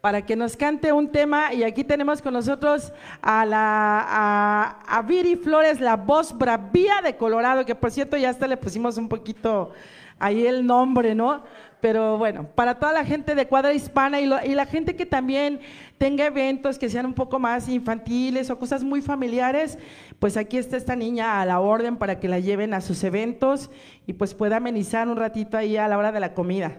Para 0.00 0.26
que 0.26 0.34
nos 0.34 0.56
cante 0.56 0.92
un 0.92 1.08
tema. 1.12 1.52
Y 1.54 1.62
aquí 1.62 1.84
tenemos 1.84 2.20
con 2.20 2.32
nosotros 2.34 2.92
a 3.20 3.44
la 3.46 4.76
a, 4.88 5.02
Viri 5.02 5.36
Flores, 5.36 5.80
la 5.80 5.96
voz 5.96 6.36
bravía 6.36 7.00
de 7.04 7.16
Colorado, 7.16 7.64
que 7.64 7.74
por 7.74 7.90
cierto 7.90 8.16
ya 8.16 8.30
hasta 8.30 8.48
le 8.48 8.56
pusimos 8.56 8.96
un 8.98 9.08
poquito 9.08 9.72
ahí 10.18 10.46
el 10.46 10.66
nombre, 10.66 11.14
¿no? 11.14 11.44
Pero 11.80 12.16
bueno, 12.16 12.46
para 12.54 12.78
toda 12.78 12.92
la 12.92 13.04
gente 13.04 13.34
de 13.34 13.46
Cuadra 13.48 13.72
Hispana 13.72 14.20
y, 14.20 14.26
lo- 14.26 14.44
y 14.44 14.54
la 14.54 14.66
gente 14.66 14.94
que 14.94 15.04
también 15.04 15.60
tenga 15.98 16.26
eventos 16.26 16.78
que 16.78 16.88
sean 16.88 17.06
un 17.06 17.14
poco 17.14 17.40
más 17.40 17.68
infantiles 17.68 18.48
o 18.50 18.58
cosas 18.58 18.84
muy 18.84 19.02
familiares, 19.02 19.78
pues 20.20 20.36
aquí 20.36 20.58
está 20.58 20.76
esta 20.76 20.94
niña 20.94 21.40
a 21.40 21.46
la 21.46 21.58
orden 21.58 21.96
para 21.96 22.20
que 22.20 22.28
la 22.28 22.38
lleven 22.38 22.72
a 22.72 22.80
sus 22.80 23.02
eventos 23.02 23.68
y 24.06 24.12
pues 24.12 24.32
pueda 24.32 24.58
amenizar 24.58 25.08
un 25.08 25.16
ratito 25.16 25.56
ahí 25.56 25.76
a 25.76 25.88
la 25.88 25.98
hora 25.98 26.12
de 26.12 26.20
la 26.20 26.34
comida. 26.34 26.78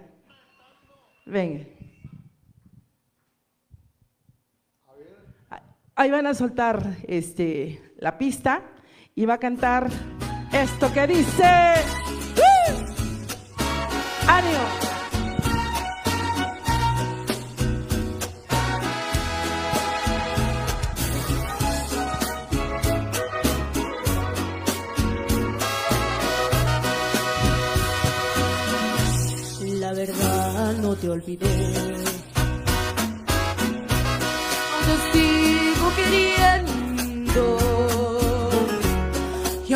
Venga. 1.25 1.65
Ahí 5.95 6.09
van 6.09 6.25
a 6.25 6.33
soltar 6.33 6.97
este, 7.07 7.79
la 7.99 8.17
pista 8.17 8.63
y 9.13 9.25
va 9.25 9.35
a 9.35 9.37
cantar 9.37 9.89
esto 10.51 10.91
que 10.91 11.05
dice. 11.05 11.75
¡Uh! 12.35 12.73
¡Ánimo! 14.27 14.59
La 29.79 29.93
verdad 29.93 30.73
no 30.77 30.95
te 30.95 31.09
olvidé. 31.09 32.12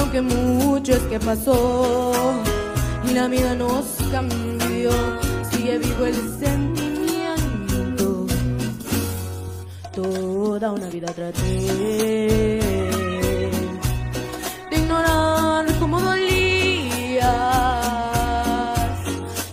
Aunque 0.09 0.21
mucho 0.21 0.93
es 0.93 1.01
que 1.09 1.19
pasó. 1.19 2.13
Y 3.09 3.13
la 3.13 3.27
vida 3.27 3.53
nos 3.55 3.83
cambió, 4.09 4.89
sigue 5.51 5.79
vivo 5.79 6.05
el 6.05 6.15
sentimiento. 6.39 8.25
Toda 9.93 10.71
una 10.71 10.87
vida 10.87 11.07
traté 11.07 11.41
de 14.69 14.77
ignorar 14.77 15.65
cómo 15.77 15.99
dolías, 15.99 17.25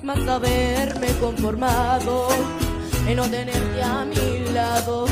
más 0.04 0.28
haberme 0.28 1.08
conformado 1.20 2.28
en 3.08 3.16
no 3.16 3.24
tenerte 3.24 3.82
a 3.82 4.04
mi 4.04 4.52
lado. 4.52 5.06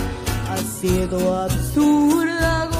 Ha 0.52 0.56
sido 0.58 1.36
absurda 1.36 2.71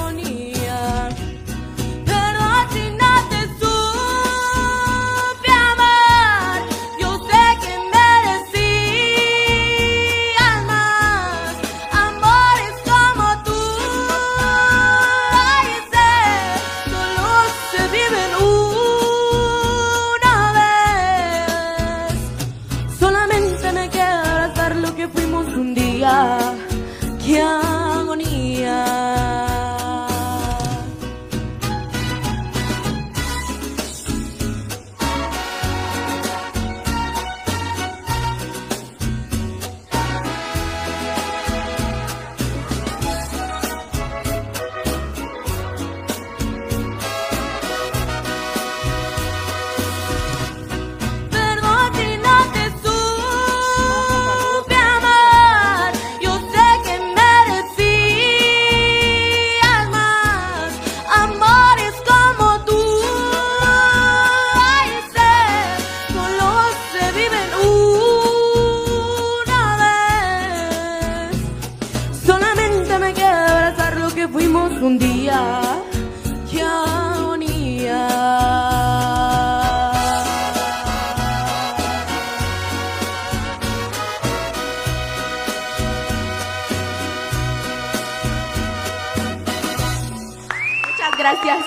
gracias. 91.23 91.65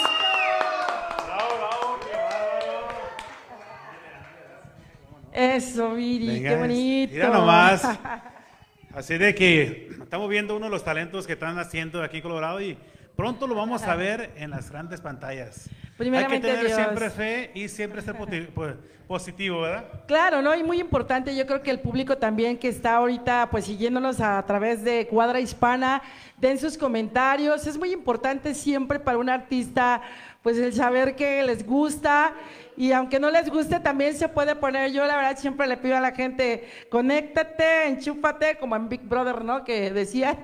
Eso, 5.32 5.94
Viri, 5.94 6.26
Venga, 6.28 6.50
qué 6.50 6.56
bonito. 6.56 7.12
Mira 7.14 7.28
nomás. 7.28 7.82
Así 8.94 9.18
de 9.18 9.34
que 9.34 9.90
estamos 10.02 10.28
viendo 10.30 10.56
uno 10.56 10.66
de 10.66 10.70
los 10.70 10.82
talentos 10.82 11.26
que 11.26 11.34
están 11.34 11.58
haciendo 11.58 12.02
aquí 12.02 12.18
en 12.18 12.22
Colorado 12.22 12.60
y 12.60 12.78
pronto 13.16 13.46
lo 13.46 13.54
vamos 13.54 13.82
a 13.82 13.96
ver 13.96 14.32
en 14.36 14.50
las 14.50 14.70
grandes 14.70 15.00
pantallas. 15.00 15.68
Hay 15.98 16.26
que 16.26 16.40
tener 16.40 16.66
Dios. 16.66 16.74
siempre 16.74 17.10
fe 17.10 17.50
y 17.54 17.68
siempre 17.68 18.02
ser 18.02 18.14
pues, 18.54 18.74
positivo, 19.08 19.62
¿verdad? 19.62 19.84
Claro, 20.06 20.42
¿no? 20.42 20.54
Y 20.54 20.62
muy 20.62 20.78
importante, 20.78 21.34
yo 21.34 21.46
creo 21.46 21.62
que 21.62 21.70
el 21.70 21.80
público 21.80 22.18
también 22.18 22.58
que 22.58 22.68
está 22.68 22.96
ahorita 22.96 23.48
pues 23.50 23.64
siguiéndonos 23.64 24.20
a 24.20 24.44
través 24.46 24.84
de 24.84 25.06
Cuadra 25.06 25.40
Hispana, 25.40 26.02
den 26.36 26.58
sus 26.58 26.76
comentarios. 26.76 27.66
Es 27.66 27.78
muy 27.78 27.92
importante 27.92 28.54
siempre 28.54 29.00
para 29.00 29.16
un 29.16 29.30
artista 29.30 30.02
pues 30.42 30.58
el 30.58 30.74
saber 30.74 31.16
que 31.16 31.42
les 31.42 31.66
gusta 31.66 32.34
y 32.76 32.92
aunque 32.92 33.18
no 33.18 33.30
les 33.30 33.48
guste 33.50 33.80
también 33.80 34.14
se 34.14 34.28
puede 34.28 34.54
poner, 34.54 34.92
yo 34.92 35.06
la 35.06 35.16
verdad 35.16 35.38
siempre 35.38 35.66
le 35.66 35.76
pido 35.76 35.96
a 35.96 36.00
la 36.00 36.12
gente, 36.12 36.68
conéctate, 36.90 37.88
enchúfate, 37.88 38.58
como 38.58 38.76
en 38.76 38.88
Big 38.88 39.02
Brother, 39.02 39.44
¿no? 39.44 39.64
Que 39.64 39.90
decían, 39.90 40.36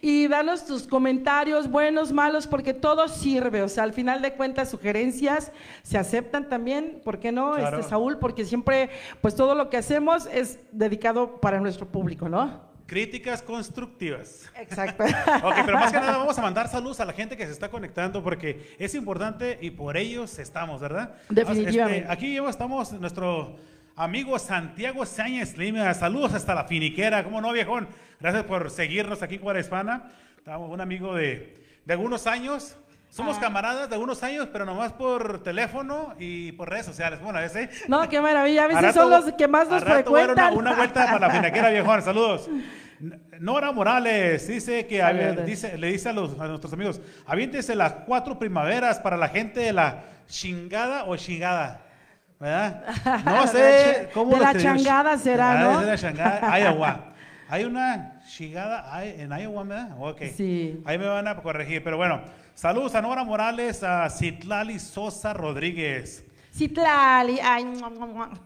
y 0.00 0.28
danos 0.28 0.64
tus 0.64 0.86
comentarios, 0.86 1.70
buenos, 1.70 2.12
malos, 2.12 2.46
porque 2.46 2.74
todo 2.74 3.08
sirve, 3.08 3.62
o 3.62 3.68
sea, 3.68 3.84
al 3.84 3.92
final 3.92 4.22
de 4.22 4.34
cuentas 4.34 4.70
sugerencias 4.70 5.52
se 5.82 5.98
aceptan 5.98 6.48
también, 6.48 7.00
¿por 7.04 7.18
qué 7.18 7.32
no? 7.32 7.52
Claro. 7.54 7.78
Este, 7.78 7.90
Saúl, 7.90 8.18
porque 8.18 8.44
siempre, 8.44 8.90
pues 9.20 9.34
todo 9.34 9.54
lo 9.54 9.70
que 9.70 9.76
hacemos 9.76 10.26
es 10.32 10.60
dedicado 10.72 11.40
para 11.40 11.60
nuestro 11.60 11.86
público, 11.86 12.28
¿no? 12.28 12.71
Críticas 12.92 13.40
constructivas. 13.40 14.50
Exacto. 14.54 15.02
Ok, 15.44 15.54
pero 15.64 15.78
más 15.78 15.90
que 15.90 15.98
nada 15.98 16.18
vamos 16.18 16.38
a 16.38 16.42
mandar 16.42 16.68
saludos 16.68 17.00
a 17.00 17.06
la 17.06 17.14
gente 17.14 17.38
que 17.38 17.46
se 17.46 17.52
está 17.52 17.70
conectando 17.70 18.22
porque 18.22 18.76
es 18.78 18.94
importante 18.94 19.56
y 19.62 19.70
por 19.70 19.96
ellos 19.96 20.38
estamos, 20.38 20.78
¿verdad? 20.78 21.14
Definitivamente. 21.30 22.00
Este, 22.00 22.12
aquí 22.12 22.36
estamos 22.36 22.92
nuestro 22.92 23.56
amigo 23.96 24.38
Santiago 24.38 25.06
Sáñez 25.06 25.56
Lima. 25.56 25.94
Saludos 25.94 26.34
hasta 26.34 26.54
la 26.54 26.64
finiquera. 26.64 27.24
¿Cómo 27.24 27.40
no, 27.40 27.50
viejón? 27.52 27.88
Gracias 28.20 28.44
por 28.44 28.70
seguirnos 28.70 29.22
aquí 29.22 29.36
en 29.36 29.40
Cuadra 29.40 29.60
Hispana. 29.60 30.10
Estamos 30.36 30.70
un 30.70 30.80
amigo 30.82 31.14
de, 31.14 31.56
de 31.86 31.92
algunos 31.94 32.26
años. 32.26 32.76
Somos 33.08 33.38
camaradas 33.38 33.88
de 33.88 33.94
algunos 33.94 34.22
años, 34.22 34.48
pero 34.52 34.64
nomás 34.66 34.92
por 34.92 35.42
teléfono 35.42 36.14
y 36.18 36.52
por 36.52 36.68
redes 36.70 36.86
sociales. 36.86 37.20
Bueno, 37.22 37.38
a 37.38 37.42
veces. 37.42 37.88
No, 37.88 38.06
qué 38.08 38.20
maravilla, 38.20 38.62
a 38.62 38.64
A 38.64 38.68
veces 38.68 38.82
rato- 38.82 39.00
son 39.02 39.10
los 39.10 39.32
que 39.34 39.48
más 39.48 39.68
a 39.68 39.70
nos 39.72 39.82
a 39.82 39.86
frecuentan. 39.86 40.52
Una, 40.54 40.70
una 40.70 40.74
vuelta 40.74 41.06
para 41.06 41.26
la 41.28 41.30
finaquera, 41.30 41.70
viejón. 41.70 42.02
Saludos. 42.02 42.48
Nora 43.40 43.72
Morales 43.72 44.46
dice 44.46 44.86
que 44.86 45.02
dice, 45.44 45.76
le 45.76 45.88
dice 45.90 46.08
a, 46.08 46.12
los, 46.12 46.38
a 46.38 46.46
nuestros 46.46 46.72
amigos, 46.72 47.00
aviéntese 47.26 47.74
las 47.74 47.92
cuatro 48.06 48.38
primaveras 48.38 49.00
para 49.00 49.16
la 49.16 49.28
gente 49.28 49.60
de 49.60 49.72
la 49.72 50.04
chingada 50.28 51.04
o 51.04 51.16
chingada. 51.16 51.80
¿Verdad? 52.38 52.84
No 53.24 53.46
sé 53.46 54.08
cómo 54.14 54.32
De 54.32 54.36
lo 54.38 54.42
la 54.44 54.58
changada 54.58 55.18
será, 55.18 55.52
Ah, 55.60 55.62
¿no? 55.64 55.80
De 55.80 55.86
la 55.86 55.98
changada, 55.98 56.58
Iowa. 56.60 57.06
Hay 57.48 57.64
una 57.64 58.20
chingada 58.26 59.04
en 59.04 59.30
Iowa, 59.30 59.62
¿verdad? 59.64 59.96
Ok. 59.98 60.22
Sí. 60.36 60.80
Ahí 60.84 60.96
me 60.98 61.06
van 61.06 61.28
a 61.28 61.36
corregir, 61.36 61.82
pero 61.84 61.96
bueno. 61.96 62.20
Saludos 62.54 62.94
a 62.94 63.02
Nora 63.02 63.24
Morales, 63.24 63.82
a 63.82 64.08
Citlali 64.10 64.78
Sosa 64.78 65.32
Rodríguez. 65.32 66.24
Citlali, 66.54 67.38
ay, 67.42 67.64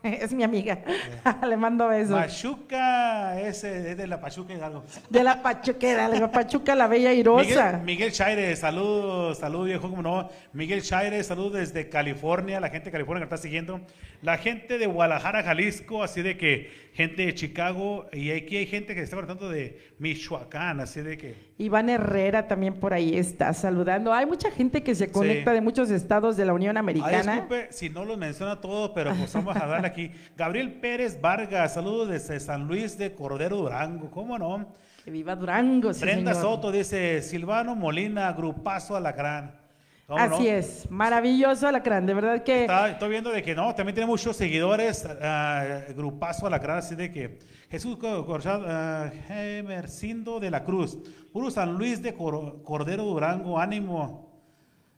es 0.04 0.32
mi 0.32 0.44
amiga. 0.44 0.78
Le 1.48 1.56
mando 1.56 1.88
besos. 1.88 2.14
Pachuca, 2.16 3.40
ese 3.40 3.90
es 3.90 3.96
de 3.96 4.06
la 4.06 4.20
Pachuca 4.20 4.54
Hidalgo. 4.54 4.84
De 5.10 5.24
la 5.24 5.42
Pachuquera, 5.42 6.06
la 6.06 6.30
Pachuca 6.30 6.76
la 6.76 6.86
Bella 6.86 7.12
Irosa. 7.12 7.72
Miguel, 7.72 7.84
Miguel 7.84 8.12
Chaire, 8.12 8.54
saludos, 8.54 9.38
saludos 9.38 9.66
viejo, 9.66 9.90
como 9.90 10.02
no. 10.02 10.30
Miguel 10.52 10.82
Chaire, 10.82 11.22
saludos 11.24 11.54
desde 11.54 11.88
California, 11.88 12.60
la 12.60 12.68
gente 12.68 12.86
de 12.86 12.92
California 12.92 13.26
que 13.26 13.34
está 13.34 13.42
siguiendo. 13.42 13.80
La 14.22 14.38
gente 14.38 14.78
de 14.78 14.86
Guadalajara, 14.86 15.42
Jalisco, 15.42 16.04
así 16.04 16.22
de 16.22 16.36
que 16.36 16.85
gente 16.96 17.26
de 17.26 17.34
Chicago, 17.34 18.06
y 18.10 18.30
aquí 18.30 18.56
hay 18.56 18.64
gente 18.64 18.94
que 18.94 19.00
se 19.00 19.04
está 19.04 19.16
conectando 19.16 19.50
de 19.50 19.92
Michoacán, 19.98 20.80
así 20.80 21.02
de 21.02 21.18
que. 21.18 21.34
Iván 21.58 21.90
Herrera 21.90 22.48
también 22.48 22.72
por 22.72 22.94
ahí 22.94 23.18
está 23.18 23.52
saludando. 23.52 24.14
Hay 24.14 24.24
mucha 24.24 24.50
gente 24.50 24.82
que 24.82 24.94
se 24.94 25.12
conecta 25.12 25.52
de 25.52 25.60
muchos 25.60 25.90
estados 25.90 26.38
de 26.38 26.46
la 26.46 26.54
Unión 26.54 26.78
Ay, 26.78 26.80
Americana. 26.80 27.32
disculpe 27.32 27.68
si 27.70 27.90
no 27.90 28.06
los 28.06 28.16
menciona 28.16 28.62
todos, 28.62 28.92
pero 28.94 29.14
pues 29.14 29.30
vamos 29.34 29.54
a 29.56 29.66
darle 29.66 29.88
aquí. 29.88 30.10
Gabriel 30.38 30.72
Pérez 30.72 31.20
Vargas, 31.20 31.74
saludos 31.74 32.08
desde 32.08 32.40
San 32.40 32.66
Luis 32.66 32.96
de 32.96 33.12
Cordero 33.12 33.58
Durango, 33.58 34.10
¿cómo 34.10 34.38
no? 34.38 34.74
Que 35.04 35.10
viva 35.10 35.36
Durango, 35.36 35.92
sí, 35.92 36.00
Brenda 36.00 36.32
señor. 36.32 36.50
Soto 36.54 36.72
dice, 36.72 37.20
Silvano 37.20 37.76
Molina, 37.76 38.32
Grupazo 38.32 38.96
Alacrán. 38.96 39.65
¿Cómo 40.06 40.18
Así 40.20 40.44
no? 40.44 40.50
es, 40.50 40.88
maravilloso 40.88 41.66
Alacrán, 41.66 42.06
de 42.06 42.14
verdad 42.14 42.44
que 42.44 42.62
Está- 42.62 42.90
estoy 42.90 43.08
viendo 43.08 43.30
de 43.30 43.42
que 43.42 43.56
no, 43.56 43.74
también 43.74 43.94
tiene 43.94 44.06
muchos 44.06 44.36
seguidores, 44.36 45.04
ah, 45.20 45.80
Grupazo 45.96 46.46
Alacrán, 46.46 46.78
así 46.78 46.94
de 46.94 47.10
que 47.10 47.40
Jesús 47.68 47.96
Co- 47.96 48.24
Corchado, 48.24 48.64
ah, 48.68 49.10
Emercindo 49.28 50.38
de 50.38 50.48
la 50.52 50.62
Cruz, 50.62 50.96
Puro 51.32 51.50
San 51.50 51.72
Luis 51.72 52.00
de 52.02 52.14
Cor- 52.14 52.62
Cordero 52.62 53.02
Durango, 53.02 53.58
ánimo. 53.58 54.30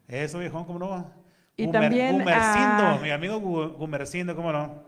Eso, 0.06 0.40
viejón, 0.40 0.66
¿cómo 0.66 0.78
no? 0.78 1.10
Y 1.56 1.64
Gumer- 1.66 1.72
también, 1.72 2.12
Gumercindo, 2.12 2.82
ah, 2.84 2.98
mi 3.02 3.10
amigo 3.10 3.40
Gu- 3.40 3.76
Gumercindo, 3.78 4.36
¿cómo 4.36 4.52
no? 4.52 4.82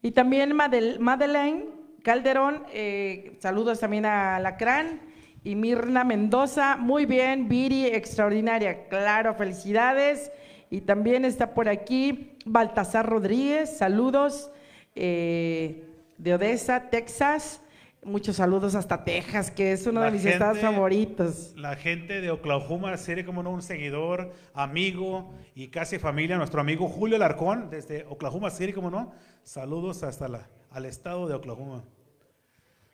Y 0.00 0.12
también 0.12 0.54
Madel- 0.56 0.98
Madeleine 0.98 1.66
Calderón, 2.02 2.64
eh, 2.72 3.36
saludos 3.42 3.80
también 3.80 4.06
a 4.06 4.36
Alacrán. 4.36 5.02
Y 5.42 5.54
Mirna 5.54 6.04
Mendoza, 6.04 6.76
muy 6.76 7.06
bien, 7.06 7.48
Viri, 7.48 7.86
extraordinaria, 7.86 8.88
claro, 8.88 9.34
felicidades. 9.34 10.30
Y 10.68 10.82
también 10.82 11.24
está 11.24 11.54
por 11.54 11.68
aquí 11.68 12.36
Baltasar 12.44 13.08
Rodríguez, 13.08 13.76
saludos 13.76 14.50
eh, 14.94 15.84
de 16.18 16.34
Odessa, 16.34 16.90
Texas. 16.90 17.62
Muchos 18.02 18.36
saludos 18.36 18.74
hasta 18.74 19.04
Texas, 19.04 19.50
que 19.50 19.72
es 19.72 19.86
uno 19.86 20.00
La 20.00 20.06
de 20.06 20.12
mis 20.12 20.24
estados 20.24 20.58
favoritos. 20.58 21.52
La 21.56 21.76
gente 21.76 22.20
de 22.20 22.30
Oklahoma 22.30 22.96
City, 22.96 23.24
como 23.24 23.42
no, 23.42 23.50
un 23.50 23.62
seguidor, 23.62 24.32
amigo 24.54 25.34
y 25.54 25.68
casi 25.68 25.98
familia, 25.98 26.36
nuestro 26.36 26.60
amigo 26.60 26.88
Julio 26.88 27.18
Larcón, 27.18 27.68
desde 27.68 28.04
Oklahoma 28.04 28.50
City, 28.50 28.72
como 28.72 28.90
no. 28.90 29.12
Saludos 29.42 30.02
hasta 30.02 30.28
la, 30.28 30.48
al 30.70 30.86
estado 30.86 31.28
de 31.28 31.34
Oklahoma. 31.34 31.84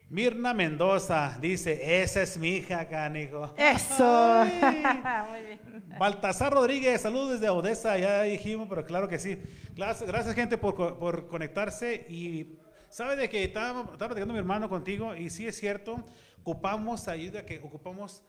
Mirna 0.08 0.54
Mendoza 0.54 1.36
dice, 1.40 2.02
esa 2.02 2.22
es 2.22 2.38
mi 2.38 2.56
hija, 2.56 2.86
canijo. 2.88 3.52
Eso. 3.56 4.40
Ay. 4.40 4.60
Muy 5.30 5.42
bien. 5.42 5.60
Baltasar 5.98 6.52
Rodríguez, 6.52 7.00
saludos 7.00 7.32
desde 7.32 7.48
Odessa, 7.50 7.98
ya 7.98 8.22
dijimos, 8.22 8.68
pero 8.68 8.84
claro 8.84 9.08
que 9.08 9.18
sí. 9.18 9.42
Gracias, 9.74 10.08
gracias 10.08 10.34
gente 10.36 10.58
por, 10.58 10.96
por 10.98 11.26
conectarse 11.26 12.06
y 12.08 12.56
sabe 12.88 13.16
de 13.16 13.28
que 13.28 13.42
estaba, 13.44 13.80
estaba 13.80 14.08
platicando 14.08 14.32
mi 14.32 14.38
hermano 14.38 14.68
contigo 14.68 15.14
y 15.16 15.28
sí 15.28 15.48
es 15.48 15.58
cierto, 15.58 16.08
ocupamos 16.40 17.08
ayuda, 17.08 17.44
que 17.44 17.58
ocupamos 17.58 18.22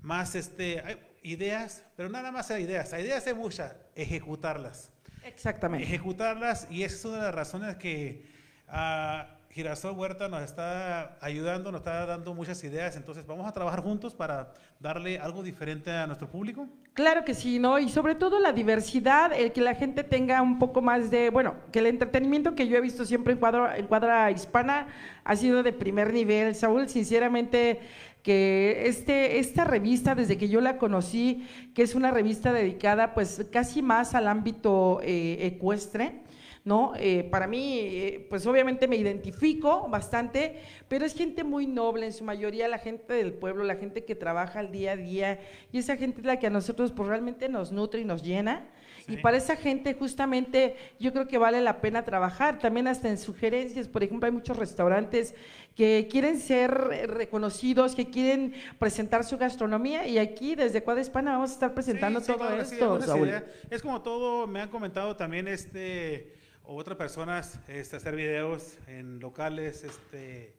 más 0.00 0.34
este, 0.34 0.82
ideas, 1.22 1.84
pero 1.94 2.08
nada 2.08 2.32
más 2.32 2.50
hay 2.50 2.64
ideas, 2.64 2.92
hay 2.94 3.04
ideas 3.04 3.26
hay 3.26 3.34
muchas, 3.34 3.76
ejecutarlas. 3.94 4.90
Exactamente. 5.22 5.86
Ejecutarlas 5.86 6.66
y 6.70 6.84
esa 6.84 6.96
es 6.96 7.04
una 7.04 7.16
de 7.18 7.22
las 7.24 7.34
razones 7.34 7.76
que 7.76 8.24
ah, 8.66 9.37
Girasol 9.50 9.96
Huerta 9.96 10.28
nos 10.28 10.42
está 10.42 11.16
ayudando, 11.20 11.72
nos 11.72 11.80
está 11.80 12.06
dando 12.06 12.34
muchas 12.34 12.62
ideas, 12.64 12.96
entonces 12.96 13.26
vamos 13.26 13.46
a 13.46 13.52
trabajar 13.52 13.82
juntos 13.82 14.14
para 14.14 14.52
darle 14.78 15.18
algo 15.18 15.42
diferente 15.42 15.90
a 15.90 16.06
nuestro 16.06 16.28
público. 16.28 16.68
Claro 16.94 17.24
que 17.24 17.34
sí, 17.34 17.58
¿no? 17.58 17.78
Y 17.78 17.88
sobre 17.88 18.14
todo 18.14 18.38
la 18.40 18.52
diversidad, 18.52 19.32
el 19.32 19.52
que 19.52 19.60
la 19.60 19.74
gente 19.74 20.04
tenga 20.04 20.42
un 20.42 20.58
poco 20.58 20.82
más 20.82 21.10
de, 21.10 21.30
bueno, 21.30 21.54
que 21.72 21.78
el 21.78 21.86
entretenimiento 21.86 22.54
que 22.54 22.68
yo 22.68 22.76
he 22.76 22.80
visto 22.80 23.04
siempre 23.04 23.32
en 23.32 23.38
cuadra, 23.38 23.76
en 23.76 23.86
cuadra 23.86 24.30
hispana 24.30 24.88
ha 25.24 25.36
sido 25.36 25.62
de 25.62 25.72
primer 25.72 26.12
nivel. 26.12 26.54
Saúl, 26.54 26.88
sinceramente, 26.88 27.80
que 28.22 28.82
este, 28.86 29.38
esta 29.38 29.64
revista, 29.64 30.14
desde 30.14 30.36
que 30.36 30.48
yo 30.48 30.60
la 30.60 30.76
conocí, 30.76 31.48
que 31.74 31.82
es 31.82 31.94
una 31.94 32.10
revista 32.10 32.52
dedicada 32.52 33.14
pues 33.14 33.46
casi 33.50 33.80
más 33.80 34.14
al 34.14 34.28
ámbito 34.28 35.00
eh, 35.02 35.46
ecuestre, 35.46 36.20
¿no? 36.68 36.92
Eh, 36.98 37.24
para 37.24 37.46
mí, 37.46 37.78
eh, 37.80 38.26
pues 38.28 38.46
obviamente 38.46 38.86
me 38.86 38.96
identifico 38.96 39.88
bastante, 39.88 40.60
pero 40.86 41.06
es 41.06 41.14
gente 41.14 41.42
muy 41.42 41.66
noble, 41.66 42.04
en 42.04 42.12
su 42.12 42.24
mayoría 42.24 42.68
la 42.68 42.78
gente 42.78 43.14
del 43.14 43.32
pueblo, 43.32 43.64
la 43.64 43.76
gente 43.76 44.04
que 44.04 44.14
trabaja 44.14 44.60
al 44.60 44.70
día 44.70 44.92
a 44.92 44.96
día, 44.96 45.40
y 45.72 45.78
esa 45.78 45.96
gente 45.96 46.20
es 46.20 46.26
la 46.26 46.38
que 46.38 46.46
a 46.46 46.50
nosotros 46.50 46.92
pues 46.92 47.08
realmente 47.08 47.48
nos 47.48 47.72
nutre 47.72 48.02
y 48.02 48.04
nos 48.04 48.22
llena. 48.22 48.68
Y 49.08 49.16
para 49.16 49.38
esa 49.38 49.56
gente 49.56 49.94
justamente 49.94 50.76
yo 51.00 51.14
creo 51.14 51.26
que 51.26 51.38
vale 51.38 51.62
la 51.62 51.80
pena 51.80 52.04
trabajar. 52.04 52.58
También 52.58 52.86
hasta 52.88 53.08
en 53.08 53.16
sugerencias, 53.16 53.88
por 53.88 54.02
ejemplo, 54.04 54.26
hay 54.26 54.32
muchos 54.32 54.58
restaurantes 54.58 55.34
que 55.74 56.08
quieren 56.10 56.38
ser 56.38 56.90
eh, 56.92 57.06
reconocidos, 57.06 57.94
que 57.94 58.10
quieren 58.10 58.52
presentar 58.78 59.24
su 59.24 59.38
gastronomía 59.38 60.06
y 60.06 60.18
aquí 60.18 60.56
desde 60.56 60.82
Cuadra 60.82 61.00
Hispana 61.00 61.32
vamos 61.32 61.50
a 61.50 61.54
estar 61.54 61.72
presentando 61.72 62.20
Sí, 62.20 62.26
sí, 62.26 62.32
todo 62.32 62.46
claro, 62.48 62.60
esto. 62.60 63.00
Saúl. 63.00 63.30
Es 63.70 63.80
como 63.80 64.02
todo, 64.02 64.46
me 64.46 64.60
han 64.60 64.68
comentado 64.68 65.16
también 65.16 65.48
este 65.48 66.37
otras 66.76 66.96
personas 66.98 67.58
este, 67.68 67.96
hacer 67.96 68.14
videos 68.14 68.76
en 68.86 69.20
locales, 69.20 69.84
este 69.84 70.54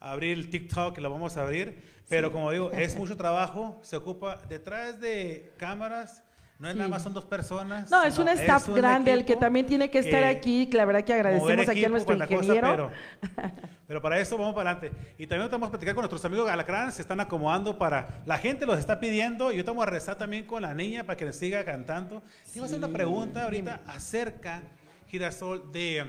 abrir 0.00 0.38
el 0.38 0.50
TikTok, 0.50 0.94
que 0.94 1.00
lo 1.00 1.10
vamos 1.10 1.36
a 1.36 1.42
abrir, 1.42 1.82
pero 2.08 2.30
como 2.30 2.50
digo, 2.52 2.70
es 2.72 2.96
mucho 2.96 3.16
trabajo, 3.16 3.78
se 3.82 3.96
ocupa 3.96 4.40
detrás 4.48 5.00
de 5.00 5.52
cámaras, 5.56 6.22
no 6.60 6.68
es 6.68 6.74
nada 6.74 6.86
Sí. 6.86 6.90
más 6.90 7.02
son 7.02 7.14
dos 7.14 7.24
personas. 7.24 7.88
No, 7.88 8.02
es 8.02 8.18
un 8.18 8.28
staff 8.28 8.68
un 8.68 8.74
grande 8.74 9.12
el 9.12 9.24
que 9.24 9.36
también 9.36 9.64
tiene 9.66 9.90
que 9.90 10.00
estar 10.00 10.22
que 10.22 10.28
aquí, 10.28 10.66
que 10.66 10.76
la 10.76 10.84
verdad 10.84 11.04
que 11.04 11.12
agradecemos 11.14 11.68
aquí 11.68 11.84
a 11.84 11.88
nuestro 11.88 12.16
cuanta 12.16 12.26
cosa, 12.34 12.54
ingeniero. 12.54 12.90
pero, 13.20 13.52
pero 13.86 14.02
para 14.02 14.18
eso 14.18 14.36
vamos 14.36 14.54
para 14.56 14.72
adelante. 14.72 14.96
Y 15.18 15.26
también 15.28 15.48
vamos 15.50 15.68
a 15.68 15.70
platicar 15.70 15.94
con 15.94 16.02
nuestros 16.02 16.24
amigos 16.24 16.46
Galacrán, 16.46 16.90
se 16.90 17.02
están 17.02 17.20
acomodando 17.20 17.78
para... 17.78 18.22
La 18.26 18.38
gente 18.38 18.66
los 18.66 18.76
está 18.78 18.98
pidiendo, 18.98 19.52
y 19.52 19.54
yo 19.54 19.60
estamos 19.60 19.84
a 19.84 19.86
rezar 19.90 20.16
también 20.16 20.46
con 20.46 20.62
la 20.62 20.74
niña 20.74 21.04
para 21.04 21.16
que 21.16 21.26
les 21.26 21.36
siga 21.36 21.64
cantando. 21.64 22.22
Te 22.52 22.58
iba 22.58 22.64
a 22.64 22.66
hacer 22.66 22.78
una 22.78 22.88
pregunta 22.88 23.44
ahorita 23.44 23.80
acerca, 23.86 24.62
Girasol, 25.08 25.70
de, 25.72 26.04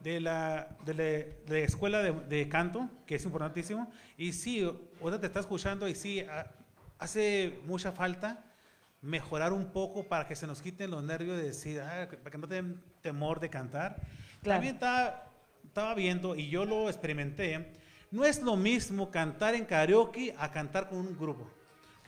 de, 0.00 0.20
la, 0.20 0.76
de, 0.84 0.94
la, 0.94 1.02
de 1.02 1.36
la 1.48 1.58
escuela 1.58 2.02
de, 2.02 2.48
canto, 2.48 2.88
que 3.06 3.14
es 3.16 3.24
importantísimo. 3.24 3.90
Y 4.16 4.32
sí, 4.32 4.62
ahorita 5.00 5.20
te 5.20 5.26
está 5.26 5.40
escuchando 5.40 5.88
y 5.88 5.94
sí, 5.94 6.20
ha- 6.20 6.50
hace 6.98 7.60
mucha 7.64 7.92
falta 7.92 8.44
mejorar 9.00 9.52
un 9.52 9.66
poco 9.70 10.02
para 10.04 10.26
que 10.26 10.34
se 10.34 10.46
nos 10.46 10.60
quiten 10.60 10.90
los 10.90 11.02
nervios 11.04 11.36
de 11.36 11.44
decir, 11.44 11.80
ah, 11.80 12.08
para 12.22 12.30
que 12.30 12.38
no 12.38 12.48
tengan 12.48 12.82
temor 13.00 13.38
de 13.40 13.48
cantar. 13.48 13.96
Claro. 14.42 14.56
También 14.56 14.74
estaba, 14.74 15.30
estaba 15.64 15.94
viendo 15.94 16.34
y 16.34 16.48
yo 16.48 16.64
lo 16.64 16.88
experimenté. 16.88 17.76
No 18.10 18.24
es 18.24 18.42
lo 18.42 18.56
mismo 18.56 19.10
cantar 19.10 19.54
en 19.54 19.64
karaoke 19.66 20.34
a 20.38 20.50
cantar 20.50 20.88
con 20.88 20.98
un 20.98 21.16
grupo. 21.16 21.48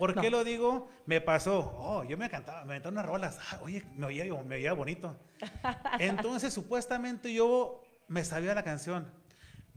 ¿Por 0.00 0.14
qué 0.20 0.30
No. 0.30 0.38
lo 0.38 0.44
digo? 0.44 0.88
Me 1.04 1.20
pasó, 1.20 1.76
oh, 1.78 2.02
yo 2.04 2.16
me 2.16 2.28
cantaba, 2.30 2.64
me 2.64 2.72
aventaba 2.72 2.92
unas 2.92 3.04
rolas, 3.06 3.38
ah, 3.52 3.58
oye, 3.62 3.84
me 3.96 4.06
oía, 4.06 4.24
me 4.44 4.54
oía 4.56 4.72
bonito. 4.72 5.14
Entonces, 5.98 6.52
supuestamente 6.54 7.32
yo 7.32 7.82
me 8.08 8.24
sabía 8.24 8.54
la 8.54 8.62
canción. 8.64 9.12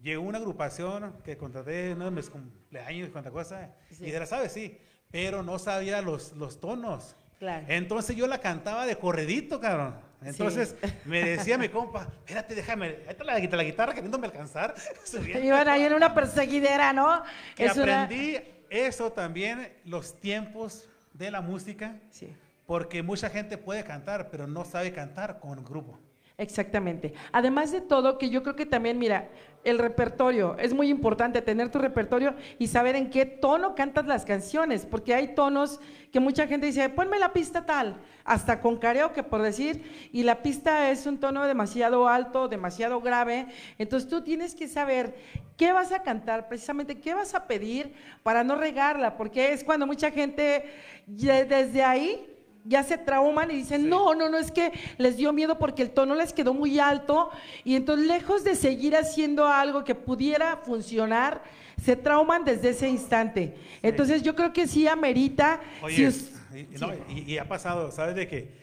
Llegó 0.01 0.23
una 0.23 0.37
agrupación 0.37 1.13
que 1.23 1.37
contraté 1.37 1.93
uno 1.93 2.05
de 2.05 2.11
mis 2.11 2.29
cumpleaños, 2.29 3.09
cuánta 3.11 3.31
cosa, 3.31 3.69
Sí. 3.91 4.05
y 4.05 4.11
de 4.11 4.19
la 4.19 4.25
sabes, 4.25 4.51
sí, 4.53 4.77
pero 5.11 5.43
no 5.43 5.59
sabía 5.59 6.01
los, 6.01 6.31
los 6.33 6.59
tonos. 6.59 7.15
Claro. 7.39 7.65
Entonces 7.67 8.15
yo 8.15 8.25
la 8.27 8.37
cantaba 8.39 8.85
de 8.85 8.95
corredito, 8.97 9.59
cabrón. 9.59 9.95
Entonces 10.23 10.75
me 11.05 11.21
decía 11.23 11.57
mi 11.57 11.67
compa, 11.67 12.07
espérate, 12.25 12.55
déjame, 12.55 12.85
ahí 12.85 12.95
está 13.09 13.25
la, 13.25 13.37
guitarra- 13.39 13.57
la 13.57 13.63
guitarra 13.63 13.93
queriéndome 13.93 14.27
alcanzar. 14.27 14.73
Iban 15.43 15.67
ahí 15.67 15.83
en 15.83 15.93
una 15.93 16.13
perseguidera, 16.13 16.93
¿no? 16.93 17.23
Que 17.55 17.65
Es 17.65 17.75
una- 17.75 18.03
aprendí 18.03 18.37
eso 18.73 19.11
también, 19.11 19.71
los 19.85 20.19
tiempos 20.19 20.89
de 21.13 21.29
la 21.29 21.41
música, 21.41 21.95
Sí. 22.09 22.33
porque 22.65 23.03
mucha 23.03 23.29
gente 23.29 23.57
puede 23.57 23.83
cantar, 23.83 24.29
pero 24.31 24.47
no 24.47 24.65
sabe 24.65 24.91
cantar 24.91 25.39
con 25.39 25.59
un 25.59 25.63
grupo. 25.65 25.99
Exactamente. 26.39 27.13
Además 27.31 27.71
de 27.71 27.81
todo, 27.81 28.17
que 28.17 28.31
yo 28.31 28.41
creo 28.41 28.55
que 28.55 28.65
también, 28.65 28.97
mira, 28.97 29.29
el 29.63 29.79
repertorio, 29.79 30.57
es 30.57 30.73
muy 30.73 30.89
importante 30.89 31.41
tener 31.41 31.69
tu 31.69 31.79
repertorio 31.79 32.35
y 32.59 32.67
saber 32.67 32.95
en 32.95 33.09
qué 33.09 33.25
tono 33.25 33.75
cantas 33.75 34.05
las 34.05 34.25
canciones, 34.25 34.85
porque 34.85 35.13
hay 35.13 35.35
tonos 35.35 35.79
que 36.11 36.19
mucha 36.19 36.47
gente 36.47 36.67
dice, 36.67 36.89
ponme 36.89 37.17
la 37.17 37.33
pista 37.33 37.65
tal, 37.65 37.97
hasta 38.23 38.61
con 38.61 38.77
karaoke, 38.77 39.23
por 39.23 39.41
decir, 39.41 40.09
y 40.11 40.23
la 40.23 40.43
pista 40.43 40.91
es 40.91 41.05
un 41.05 41.17
tono 41.17 41.45
demasiado 41.47 42.07
alto, 42.07 42.47
demasiado 42.47 43.01
grave, 43.01 43.47
entonces 43.77 44.09
tú 44.09 44.21
tienes 44.21 44.53
que 44.53 44.67
saber 44.67 45.15
qué 45.57 45.71
vas 45.71 45.91
a 45.91 46.03
cantar, 46.03 46.47
precisamente 46.47 46.99
qué 46.99 47.13
vas 47.13 47.33
a 47.33 47.47
pedir 47.47 47.93
para 48.21 48.43
no 48.43 48.55
regarla, 48.55 49.17
porque 49.17 49.53
es 49.53 49.63
cuando 49.63 49.87
mucha 49.87 50.11
gente 50.11 50.65
desde 51.07 51.83
ahí 51.83 52.32
ya 52.65 52.83
se 52.83 52.97
trauman 52.97 53.51
y 53.51 53.55
dicen, 53.55 53.89
no, 53.89 54.15
no, 54.15 54.29
no, 54.29 54.37
es 54.37 54.51
que 54.51 54.71
les 54.97 55.17
dio 55.17 55.33
miedo 55.33 55.57
porque 55.59 55.81
el 55.81 55.91
tono 55.91 56.15
les 56.15 56.31
quedó 56.33 56.53
muy 56.53 56.79
alto 56.79 57.29
y 57.63 57.75
entonces 57.75 58.07
lejos 58.07 58.43
de 58.43 58.55
seguir 58.55 58.95
haciendo 58.95 59.47
algo 59.47 59.83
que 59.83 59.95
pudiera 59.95 60.57
funcionar, 60.57 61.43
se 61.83 61.95
trauman 61.95 62.45
desde 62.45 62.69
ese 62.69 62.87
instante. 62.87 63.55
Entonces 63.81 64.21
yo 64.23 64.35
creo 64.35 64.53
que 64.53 64.67
sí 64.67 64.87
amerita... 64.87 65.59
Oye, 65.81 66.11
si 66.11 66.31
y, 66.55 66.59
y 66.59 66.77
sí. 66.77 66.85
no, 66.85 66.93
y- 67.09 67.33
y 67.33 67.37
ha 67.37 67.47
pasado, 67.47 67.91
¿sabes? 67.91 68.15
De 68.15 68.27
que 68.27 68.53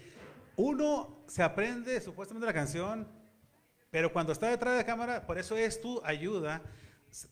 uno 0.57 1.18
se 1.26 1.42
aprende 1.42 2.01
supuestamente 2.01 2.46
la 2.46 2.53
canción, 2.55 3.07
pero 3.90 4.12
cuando 4.12 4.32
está 4.32 4.48
detrás 4.48 4.72
de 4.74 4.78
la 4.78 4.86
cámara, 4.86 5.26
por 5.26 5.38
eso 5.38 5.57
es 5.57 5.80
tu 5.80 6.01
ayuda 6.05 6.62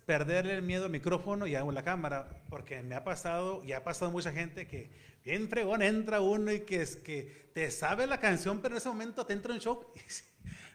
perderle 0.07 0.55
el 0.55 0.63
miedo 0.63 0.87
al 0.87 0.91
micrófono 0.91 1.47
y 1.47 1.55
a 1.55 1.65
la 1.65 1.83
cámara, 1.83 2.29
porque 2.49 2.83
me 2.83 2.95
ha 2.95 3.05
pasado 3.05 3.63
y 3.65 3.73
ha 3.73 3.85
pasado 3.85 4.11
mucha 4.11 4.33
gente 4.33 4.67
que 4.67 4.91
bien 5.25 5.49
fregón 5.49 5.83
entra 5.83 6.21
uno 6.21 6.53
y 6.53 6.61
que 6.61 6.83
es 6.83 6.97
que 6.97 7.51
te 7.55 7.71
sabe 7.71 8.07
la 8.07 8.19
canción, 8.19 8.61
pero 8.61 8.75
en 8.75 8.79
ese 8.79 8.89
momento 8.89 9.25
te 9.25 9.33
entra 9.33 9.55
en 9.55 9.61
shock. 9.61 9.87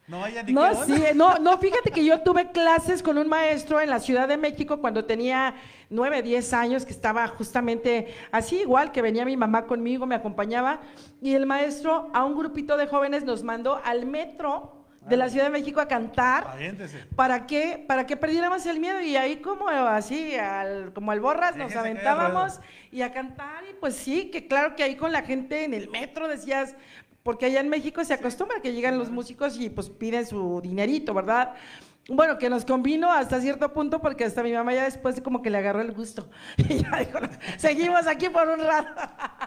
No 0.05 0.21
haya 0.21 0.43
ni 0.43 0.51
No, 0.51 0.83
sí, 0.83 1.01
no, 1.15 1.39
no, 1.39 1.57
fíjate 1.59 1.89
que 1.89 2.03
yo 2.03 2.19
tuve 2.19 2.51
clases 2.51 3.01
con 3.01 3.17
un 3.17 3.29
maestro 3.29 3.79
en 3.79 3.89
la 3.89 4.01
Ciudad 4.01 4.27
de 4.27 4.35
México 4.35 4.81
cuando 4.81 5.05
tenía 5.05 5.55
nueve, 5.89 6.21
diez 6.21 6.51
años, 6.51 6.85
que 6.85 6.91
estaba 6.91 7.25
justamente 7.29 8.13
así, 8.29 8.57
igual 8.57 8.91
que 8.91 9.01
venía 9.01 9.23
mi 9.23 9.37
mamá 9.37 9.65
conmigo, 9.65 10.05
me 10.05 10.15
acompañaba, 10.15 10.81
y 11.21 11.35
el 11.35 11.45
maestro 11.45 12.11
a 12.13 12.25
un 12.25 12.35
grupito 12.37 12.75
de 12.75 12.87
jóvenes 12.87 13.23
nos 13.23 13.43
mandó 13.43 13.79
al 13.81 14.05
metro 14.05 14.82
de 15.07 15.17
la 15.17 15.29
Ciudad 15.29 15.45
de 15.45 15.51
México 15.51 15.79
a 15.79 15.87
cantar. 15.87 16.47
Aviéntese. 16.47 17.05
¿Para 17.15 17.45
qué? 17.45 17.83
Para 17.87 18.05
que 18.05 18.17
perdiéramos 18.17 18.65
el 18.65 18.79
miedo 18.79 19.01
y 19.01 19.15
ahí 19.15 19.37
como 19.37 19.67
así, 19.67 20.35
al, 20.35 20.93
como 20.93 21.11
al 21.11 21.19
borras, 21.19 21.55
nos 21.55 21.75
aventábamos 21.75 22.59
y 22.91 23.01
a 23.01 23.11
cantar 23.11 23.63
y 23.69 23.73
pues 23.73 23.95
sí, 23.95 24.29
que 24.31 24.47
claro 24.47 24.75
que 24.75 24.83
ahí 24.83 24.95
con 24.95 25.11
la 25.11 25.23
gente 25.23 25.63
en 25.63 25.73
el 25.73 25.89
metro 25.89 26.27
decías, 26.27 26.75
porque 27.23 27.45
allá 27.47 27.59
en 27.59 27.69
México 27.69 28.03
se 28.03 28.13
acostumbra 28.13 28.61
que 28.61 28.73
llegan 28.73 28.97
los 28.97 29.09
músicos 29.09 29.59
y 29.59 29.69
pues 29.69 29.89
piden 29.89 30.25
su 30.25 30.61
dinerito, 30.61 31.13
¿verdad? 31.13 31.55
Bueno, 32.09 32.37
que 32.37 32.49
nos 32.49 32.65
convino 32.65 33.11
hasta 33.11 33.39
cierto 33.39 33.71
punto 33.71 34.01
porque 34.01 34.25
hasta 34.25 34.43
mi 34.43 34.51
mamá 34.51 34.73
ya 34.73 34.83
después 34.83 35.21
como 35.21 35.41
que 35.41 35.49
le 35.49 35.57
agarró 35.57 35.81
el 35.81 35.93
gusto. 35.93 36.29
Y 36.57 36.83
ya 36.83 36.99
dijo, 36.99 37.19
seguimos 37.57 38.07
aquí 38.07 38.27
por 38.27 38.47
un 38.49 38.59
rato. 38.59 39.01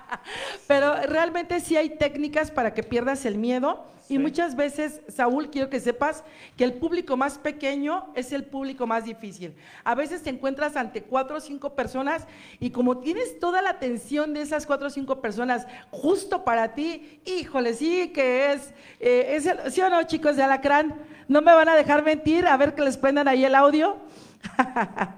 Pero 0.66 0.94
realmente 1.02 1.61
sí 1.61 1.76
hay 1.76 1.90
técnicas 1.90 2.50
para 2.50 2.72
que 2.72 2.82
pierdas 2.82 3.26
el 3.26 3.36
miedo. 3.36 3.84
Y 4.09 4.18
muchas 4.18 4.54
veces, 4.54 5.00
Saúl, 5.09 5.50
quiero 5.50 5.68
que 5.68 5.80
sepas 5.80 6.22
que 6.57 6.64
el 6.64 6.74
público 6.74 7.16
más 7.16 7.38
pequeño 7.38 8.07
es 8.14 8.32
el 8.32 8.44
público 8.44 8.86
más 8.86 9.04
difícil. 9.04 9.54
A 9.82 9.94
veces 9.96 10.22
te 10.22 10.30
encuentras 10.30 10.76
ante 10.76 11.02
cuatro 11.02 11.38
o 11.38 11.40
cinco 11.40 11.74
personas 11.74 12.26
y 12.61 12.70
como 12.70 12.98
tienes 12.98 13.40
toda 13.40 13.62
la 13.62 13.70
atención 13.70 14.32
de 14.32 14.42
esas 14.42 14.64
cuatro 14.66 14.86
o 14.86 14.90
cinco 14.90 15.20
personas 15.20 15.66
justo 15.90 16.44
para 16.44 16.74
ti, 16.74 17.20
híjole, 17.24 17.74
sí 17.74 18.09
que 18.12 18.52
es, 18.52 18.72
eh, 19.00 19.34
es 19.36 19.46
el- 19.46 19.72
¿sí 19.72 19.80
o 19.80 19.90
no, 19.90 20.02
chicos 20.04 20.36
de 20.36 20.42
Alacrán? 20.44 20.94
¿No 21.26 21.42
me 21.42 21.52
van 21.52 21.68
a 21.68 21.74
dejar 21.74 22.04
mentir? 22.04 22.46
A 22.46 22.57
ver 22.57 22.74
que 22.76 22.82
les 22.82 22.96
prendan 22.96 23.26
ahí 23.26 23.44
el 23.44 23.54
audio. 23.57 23.96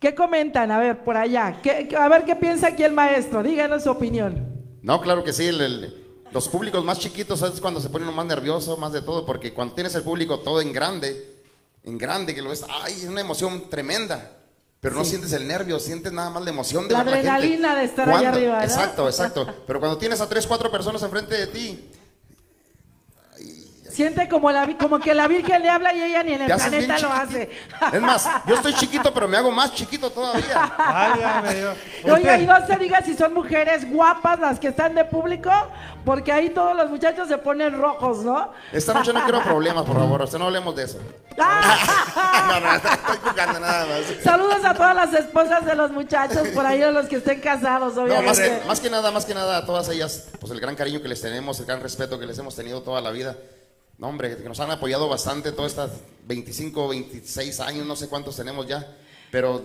¿Qué 0.00 0.14
comentan? 0.16 0.72
A 0.72 0.78
ver, 0.78 1.04
por 1.04 1.16
allá. 1.16 1.58
¿Qué- 1.62 1.86
qué- 1.88 1.96
a 1.96 2.08
ver 2.08 2.24
qué 2.24 2.34
piensa 2.34 2.68
aquí 2.68 2.82
el 2.82 2.92
maestro. 2.92 3.42
Díganos 3.44 3.84
su 3.84 3.90
opinión. 3.90 4.48
No, 4.82 5.00
claro 5.00 5.22
que 5.22 5.32
sí. 5.32 5.46
el- 5.46 5.60
el- 5.60 6.01
los 6.32 6.48
públicos 6.48 6.84
más 6.84 6.98
chiquitos 6.98 7.42
es 7.42 7.60
cuando 7.60 7.80
se 7.80 7.88
pone 7.88 8.04
uno 8.04 8.12
más 8.12 8.26
nervioso, 8.26 8.76
más 8.76 8.92
de 8.92 9.02
todo, 9.02 9.26
porque 9.26 9.52
cuando 9.52 9.74
tienes 9.74 9.94
el 9.94 10.02
público 10.02 10.40
todo 10.40 10.60
en 10.60 10.72
grande, 10.72 11.42
en 11.84 11.98
grande, 11.98 12.34
que 12.34 12.42
lo 12.42 12.50
ves, 12.50 12.64
ay, 12.68 12.94
es 12.94 13.04
una 13.04 13.20
emoción 13.20 13.68
tremenda. 13.68 14.38
Pero 14.80 14.96
no 14.96 15.04
sientes 15.04 15.32
el 15.32 15.46
nervio, 15.46 15.78
sientes 15.78 16.12
nada 16.12 16.30
más 16.30 16.42
la 16.42 16.50
emoción 16.50 16.88
de 16.88 16.94
La 16.94 17.04
gente. 17.04 17.18
adrenalina 17.18 17.76
de 17.76 17.84
estar 17.84 18.10
allá 18.10 18.30
arriba, 18.30 18.58
¿no? 18.58 18.64
Exacto, 18.64 19.06
exacto. 19.06 19.46
Pero 19.66 19.78
cuando 19.78 19.96
tienes 19.96 20.20
a 20.20 20.28
tres, 20.28 20.44
cuatro 20.44 20.72
personas 20.72 21.00
enfrente 21.04 21.36
de 21.36 21.46
ti, 21.46 21.88
Siente 23.92 24.26
como, 24.26 24.50
la, 24.50 24.66
como 24.78 24.98
que 24.98 25.14
la 25.14 25.28
Virgen 25.28 25.60
le 25.62 25.68
habla 25.68 25.92
y 25.92 26.02
ella 26.02 26.22
ni 26.22 26.32
en 26.32 26.42
el 26.42 26.54
planeta 26.54 26.98
lo 26.98 27.12
hace. 27.12 27.50
Es 27.92 28.00
más, 28.00 28.26
yo 28.46 28.54
estoy 28.54 28.72
chiquito, 28.74 29.12
pero 29.12 29.28
me 29.28 29.36
hago 29.36 29.50
más 29.50 29.74
chiquito 29.74 30.10
todavía. 30.10 30.72
Válgame 30.78 31.54
Dios. 31.54 31.76
Oiga, 32.10 32.38
y 32.38 32.46
no 32.46 32.66
se 32.66 32.76
diga 32.76 33.02
si 33.02 33.14
son 33.14 33.34
mujeres 33.34 33.88
guapas 33.90 34.40
las 34.40 34.58
que 34.58 34.68
están 34.68 34.94
de 34.94 35.04
público, 35.04 35.50
porque 36.06 36.32
ahí 36.32 36.48
todos 36.50 36.74
los 36.74 36.88
muchachos 36.88 37.28
se 37.28 37.36
ponen 37.36 37.78
rojos, 37.78 38.24
¿no? 38.24 38.50
Esta 38.72 38.94
noche 38.94 39.12
no 39.12 39.22
quiero 39.24 39.42
problemas, 39.42 39.84
por 39.84 39.96
favor. 39.96 40.22
Usted 40.22 40.38
no 40.38 40.46
hablemos 40.46 40.74
de 40.74 40.84
eso. 40.84 40.98
No, 42.42 42.60
no, 42.60 42.74
estoy 42.74 43.16
jugando 43.22 43.60
nada 43.60 43.86
más. 43.86 44.22
Saludos 44.22 44.64
a 44.64 44.74
todas 44.74 44.94
las 44.94 45.12
esposas 45.14 45.64
de 45.64 45.74
los 45.74 45.90
muchachos 45.90 46.48
por 46.48 46.66
ahí, 46.66 46.82
a 46.82 46.90
los 46.90 47.06
que 47.06 47.16
estén 47.16 47.40
casados, 47.40 47.94
No, 47.94 48.02
más 48.02 48.10
obviamente. 48.10 48.60
que, 48.60 48.66
más 48.66 48.80
que 48.80 48.90
nada, 48.90 49.10
más 49.10 49.24
que 49.24 49.34
nada 49.34 49.58
a 49.58 49.64
todas 49.66 49.88
ellas, 49.88 50.28
pues 50.40 50.52
el 50.52 50.60
gran 50.60 50.74
cariño 50.74 51.00
que 51.00 51.08
les 51.08 51.20
tenemos, 51.20 51.58
el 51.60 51.66
gran 51.66 51.80
respeto 51.80 52.18
que 52.18 52.26
les 52.26 52.38
hemos 52.38 52.54
tenido 52.54 52.82
toda 52.82 53.00
la 53.00 53.10
vida. 53.10 53.36
No, 54.02 54.08
hombre, 54.08 54.36
que 54.36 54.48
nos 54.48 54.58
han 54.58 54.68
apoyado 54.72 55.08
bastante 55.08 55.52
todas 55.52 55.70
estas 55.70 55.92
25, 56.26 56.88
26 56.88 57.60
años, 57.60 57.86
no 57.86 57.94
sé 57.94 58.08
cuántos 58.08 58.34
tenemos 58.36 58.66
ya, 58.66 58.84
pero 59.30 59.62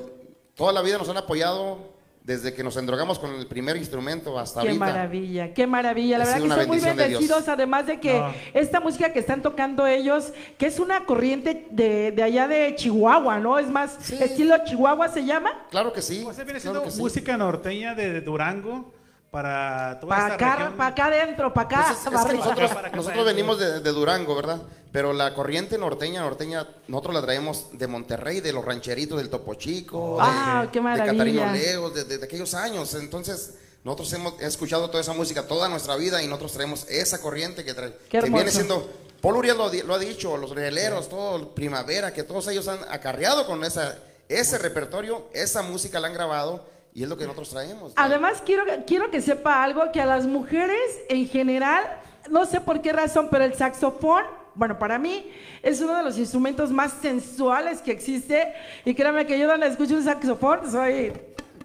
toda 0.53 0.71
la 0.71 0.83
vida 0.83 0.99
nos 0.99 1.09
han 1.09 1.17
apoyado 1.17 1.79
desde 2.21 2.53
que 2.53 2.63
nos 2.63 2.77
endrogamos 2.77 3.17
con 3.17 3.33
el 3.33 3.47
primer 3.47 3.77
instrumento 3.77 4.38
hasta 4.38 4.61
Qué 4.61 4.67
ahorita. 4.67 4.85
maravilla, 4.85 5.53
qué 5.55 5.65
maravilla. 5.65 6.19
La 6.19 6.25
Ha 6.25 6.27
verdad 6.27 6.43
que 6.43 6.55
son 6.55 6.67
muy 6.67 6.79
bendecidos, 6.79 7.47
además 7.47 7.88
de 7.88 7.99
que 7.99 8.13
No. 8.19 8.31
esta 8.53 8.79
música 8.79 9.11
que 9.11 9.17
están 9.17 9.41
tocando 9.41 9.88
ellos, 9.88 10.31
que 10.59 10.67
es 10.67 10.77
una 10.77 11.03
corriente 11.05 11.65
de, 11.71 12.11
de 12.11 12.21
allá 12.21 12.47
de 12.47 12.75
Chihuahua, 12.75 13.39
¿no? 13.39 13.57
Es 13.57 13.69
más, 13.71 13.97
Sí. 14.01 14.19
estilo 14.21 14.55
Chihuahua 14.65 15.07
se 15.07 15.25
llama. 15.25 15.65
Claro 15.71 15.91
que 15.91 16.03
sí. 16.03 16.21
Pues 16.23 16.38
viene 16.38 16.59
claro 16.59 16.81
siendo 16.81 16.91
sí. 16.91 17.01
música 17.01 17.38
norteña 17.38 17.95
de, 17.95 18.11
de 18.13 18.21
Durango 18.21 18.93
para 19.32 19.99
toda 19.99 20.09
Para 20.15 20.23
esta 20.34 20.36
acá, 20.36 20.55
región. 20.55 20.78
para 20.78 20.89
acá 20.89 21.05
adentro, 21.07 21.53
para 21.53 21.67
acá. 21.67 21.86
Pues 21.88 21.91
es- 21.91 21.97
es 21.97 22.25
que 22.32 22.34
nosotros, 22.38 22.69
Para 22.73 22.88
acá, 22.88 22.95
nosotros 22.97 23.25
venimos 23.25 23.59
de, 23.59 23.80
de 23.82 23.91
Durango, 23.91 24.36
¿verdad? 24.36 24.61
Pero 24.91 25.13
la 25.13 25.34
corriente 25.34 25.78
norteña, 25.78 26.21
norteña, 26.21 26.65
nosotros 26.88 27.13
la 27.13 27.21
traemos 27.21 27.67
de 27.73 27.88
Monterrey, 27.88 28.39
de 28.41 28.53
los 28.53 28.63
rancheritos 28.63 29.17
del 29.17 29.30
Topo 29.30 29.53
Chico, 29.55 30.17
Ah, 30.19 30.61
de, 30.65 30.71
qué 30.71 30.80
de 30.80 30.97
Catarino. 30.97 31.51
Leos, 31.51 31.93
de, 31.93 32.03
de- 32.05 32.17
de 32.19 32.25
aquellos 32.25 32.53
años. 32.53 32.93
Entonces, 32.95 33.53
nosotros 33.84 34.11
hemos 34.13 34.41
escuchado 34.41 34.89
toda 34.89 35.01
esa 35.01 35.13
música 35.13 35.45
toda 35.47 35.67
nuestra 35.69 35.95
vida 35.97 36.23
y 36.23 36.28
nosotros 36.28 36.53
traemos 36.53 36.86
esa 36.89 37.21
corriente 37.21 37.63
que, 37.65 37.73
trae, 37.73 37.93
que 38.09 38.21
viene 38.21 38.49
siendo... 38.51 38.89
Paul 39.21 39.36
Uriel 39.38 39.57
lo, 39.57 39.71
lo 39.73 39.95
ha 39.95 39.99
dicho, 39.99 40.38
los 40.38 40.51
rieleros, 40.51 41.09
todo 41.09 41.49
Primavera, 41.53 42.13
que 42.13 42.23
todos 42.23 42.47
ellos 42.49 42.67
han 42.67 42.80
acarreado 42.89 43.45
con 43.47 43.63
esa, 43.63 43.97
ese 44.30 44.57
repertorio, 44.59 45.28
esa 45.34 45.63
música 45.63 45.99
la 45.99 46.07
han 46.07 46.13
grabado 46.13 46.63
y 46.97 47.03
es 47.03 47.09
lo 47.09 47.15
que 47.15 47.25
nosotros 47.25 47.51
traemos. 47.51 47.93
Además, 47.95 48.41
quiero, 48.43 48.63
quiero 48.87 49.11
que 49.11 49.21
sepa 49.21 49.63
algo, 49.63 49.91
que 49.91 50.01
a 50.01 50.05
las 50.07 50.25
mujeres 50.25 50.79
en 51.09 51.27
general, 51.27 51.83
no 52.27 52.43
sé 52.47 52.59
por 52.59 52.81
qué 52.81 52.91
razón, 52.91 53.27
pero 53.29 53.43
el 53.43 53.53
saxofón, 53.53 54.23
bueno, 54.55 54.79
para 54.79 54.97
mí 54.97 55.31
es 55.61 55.79
uno 55.79 55.95
de 55.95 56.01
los 56.01 56.17
instrumentos 56.17 56.71
más 56.71 56.93
sensuales 56.93 57.83
que 57.83 57.91
existe. 57.91 58.51
Y 58.83 58.95
créanme 58.95 59.27
que 59.27 59.37
yo 59.37 59.47
donde 59.47 59.67
escucho 59.67 59.93
un 59.93 60.03
saxofón 60.03 60.71
soy 60.71 61.13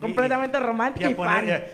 completamente 0.02 0.58
Y 0.58 1.04
a, 1.04 1.10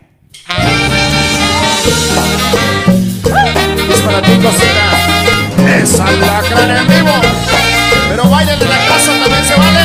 Es 3.91 4.01
para 4.01 4.23
ti 4.23 4.33
cosita, 4.37 5.79
es 5.81 6.01
alacrán 6.01 6.77
en 6.77 6.89
vivo, 6.89 7.13
pero 8.09 8.29
bailen 8.29 8.59
de 8.59 8.67
la 8.67 8.87
casa 8.87 9.13
también 9.19 9.45
se 9.45 9.55
vale. 9.55 9.85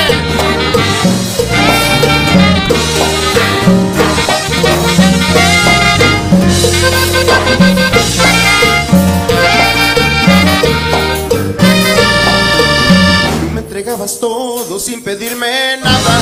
Entregabas 13.80 14.20
todo 14.20 14.78
sin 14.78 15.02
pedirme 15.02 15.78
nada. 15.78 16.20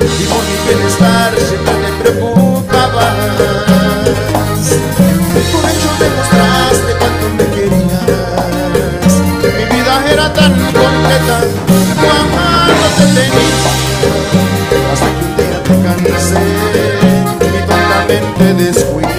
Y 0.00 0.24
por 0.24 0.42
mi 0.42 0.56
bienestar 0.66 1.32
siempre 1.38 1.74
me 1.74 1.90
preocupabas. 2.02 3.14
Por 5.52 5.64
ello 5.70 5.90
demostraste 6.00 6.92
cuánto 6.98 7.26
me 7.38 7.46
querías. 7.54 8.02
Que 9.42 9.48
mi 9.58 9.64
vida 9.76 9.94
era 10.10 10.26
tan 10.32 10.52
completa 10.72 11.36
cuando 12.02 12.72
te 12.96 13.04
tenía. 13.14 13.70
Hasta 14.92 15.06
que 15.06 15.22
un 15.24 15.32
día 15.36 15.58
te 15.62 15.74
cansé 15.86 16.40
y 16.40 16.70
descuidé. 18.64 18.72
Descuidé 18.72 19.11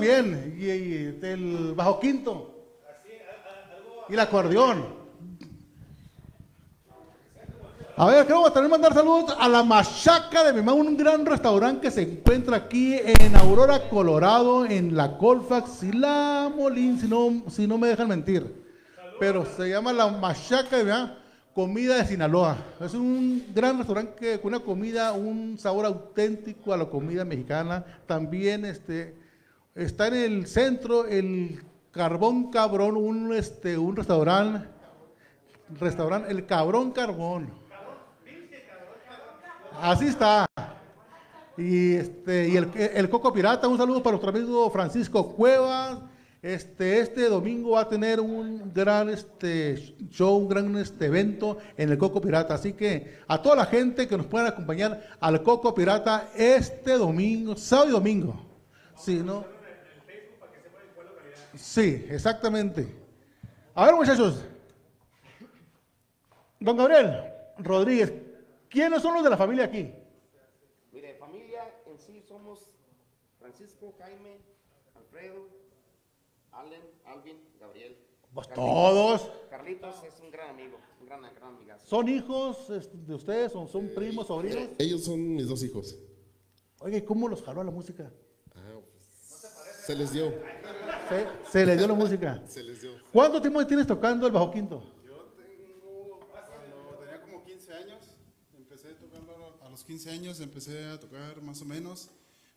también. 0.00 0.56
Y, 0.58 0.64
y 0.64 1.18
el 1.22 1.74
bajo 1.74 2.00
quinto. 2.00 2.54
Y 4.08 4.14
el 4.14 4.20
acordeón. 4.20 5.00
A 7.96 8.06
ver, 8.06 8.24
quiero 8.24 8.50
también 8.50 8.70
mandar 8.70 8.94
saludos 8.94 9.36
a 9.38 9.46
la 9.46 9.62
Machaca 9.62 10.42
de 10.44 10.54
mi 10.54 10.60
mamá, 10.60 10.72
un 10.72 10.96
gran 10.96 11.26
restaurante 11.26 11.82
que 11.82 11.90
se 11.90 12.00
encuentra 12.00 12.56
aquí 12.56 12.96
en 12.98 13.36
Aurora, 13.36 13.90
Colorado, 13.90 14.64
en 14.64 14.96
la 14.96 15.18
Colfax 15.18 15.82
y 15.82 15.92
la 15.92 16.50
Molín, 16.54 16.98
si 16.98 17.06
no, 17.06 17.42
si 17.50 17.66
no 17.66 17.76
me 17.76 17.88
dejan 17.88 18.08
mentir. 18.08 18.64
Pero 19.18 19.44
se 19.44 19.68
llama 19.68 19.92
la 19.92 20.08
Machaca 20.08 20.78
de 20.78 20.84
mi 20.84 20.90
mamá, 20.90 21.18
comida 21.52 21.96
de 21.96 22.06
Sinaloa. 22.06 22.56
Es 22.80 22.94
un 22.94 23.44
gran 23.54 23.76
restaurante 23.76 24.40
con 24.40 24.54
una 24.54 24.64
comida, 24.64 25.12
un 25.12 25.58
sabor 25.58 25.84
auténtico 25.84 26.72
a 26.72 26.78
la 26.78 26.86
comida 26.86 27.26
mexicana. 27.26 27.84
También 28.06 28.64
este, 28.64 29.14
está 29.74 30.08
en 30.08 30.14
el 30.14 30.46
centro 30.46 31.06
el 31.06 31.62
Carbón 31.90 32.50
Cabrón, 32.50 32.96
un, 32.96 33.34
este, 33.34 33.76
un 33.76 33.96
restaurante, 33.96 34.68
restaurante, 35.78 36.30
el 36.30 36.46
Cabrón 36.46 36.92
Carbón. 36.92 37.50
Así 39.80 40.06
está. 40.06 40.46
Y, 41.56 41.94
este, 41.94 42.48
y 42.48 42.56
el, 42.56 43.10
Coco 43.10 43.32
Pirata, 43.32 43.66
un 43.68 43.76
saludo 43.76 44.02
para 44.02 44.16
nuestro 44.16 44.30
amigo 44.30 44.70
Francisco 44.70 45.34
Cuevas. 45.34 45.98
Este, 46.42 47.00
este 47.00 47.28
domingo 47.28 47.72
va 47.72 47.82
a 47.82 47.88
tener 47.88 48.18
un 48.18 48.72
gran 48.72 49.10
este, 49.10 49.76
show, 50.10 50.36
un 50.36 50.48
gran 50.48 50.74
este, 50.78 51.06
evento 51.06 51.58
en 51.76 51.90
el 51.90 51.98
Coco 51.98 52.20
Pirata. 52.20 52.54
Así 52.54 52.72
que 52.72 53.18
a 53.26 53.42
toda 53.42 53.56
la 53.56 53.66
gente 53.66 54.08
que 54.08 54.16
nos 54.16 54.26
puedan 54.26 54.48
acompañar 54.48 55.02
al 55.20 55.42
Coco 55.42 55.74
Pirata 55.74 56.30
este 56.34 56.92
domingo, 56.92 57.56
sábado 57.56 57.88
y 57.88 57.92
domingo. 57.92 58.46
Sí, 58.96 59.22
¿no? 59.24 59.59
Sí, 61.60 62.06
exactamente. 62.08 62.88
A 63.74 63.86
ver, 63.86 63.94
muchachos. 63.94 64.44
Don 66.58 66.76
Gabriel 66.76 67.32
Rodríguez, 67.58 68.12
¿Quiénes 68.70 69.02
son 69.02 69.14
los 69.14 69.24
de 69.24 69.30
la 69.30 69.36
familia 69.36 69.64
aquí? 69.64 69.92
Mire, 70.92 71.14
familia 71.14 71.74
en 71.86 71.98
sí 71.98 72.22
somos 72.22 72.70
Francisco, 73.40 73.92
Jaime, 73.98 74.38
Alfredo, 74.94 75.48
Allen, 76.52 76.82
Alvin, 77.04 77.36
Gabriel. 77.58 77.98
Pues 78.32 78.48
todos. 78.54 79.28
Carlitos 79.50 80.04
es 80.04 80.20
un 80.20 80.30
gran 80.30 80.50
amigo, 80.50 80.78
un 81.00 81.06
gran, 81.06 81.22
gran 81.34 81.54
amigazo. 81.54 81.84
¿Son 81.84 82.08
hijos 82.08 82.68
de 82.68 83.14
ustedes? 83.14 83.50
¿Son, 83.50 83.68
son 83.68 83.88
primos, 83.92 84.28
sobrinos? 84.28 84.68
Ellos 84.78 85.04
son 85.04 85.34
mis 85.34 85.48
dos 85.48 85.64
hijos. 85.64 85.98
Oye, 86.78 87.04
¿cómo 87.04 87.28
los 87.28 87.42
jaló 87.42 87.62
a 87.62 87.64
la 87.64 87.72
música? 87.72 88.12
Ah, 88.54 88.78
se 89.84 89.96
les 89.96 90.12
dio. 90.12 90.32
Se, 91.10 91.50
se 91.50 91.66
les 91.66 91.78
dio 91.78 91.88
la 91.88 91.94
música. 91.94 92.40
Se 92.48 92.62
les 92.62 92.80
dio. 92.80 92.92
¿Cuánto 93.12 93.40
tiempo 93.40 93.66
tienes 93.66 93.86
tocando 93.86 94.26
el 94.26 94.32
bajo 94.32 94.50
quinto? 94.50 94.82
a 99.70 99.70
los 99.70 99.84
15 99.84 100.10
años 100.10 100.40
empecé 100.40 100.84
a 100.86 100.98
tocar 100.98 101.40
más 101.42 101.62
o 101.62 101.64
menos, 101.64 102.10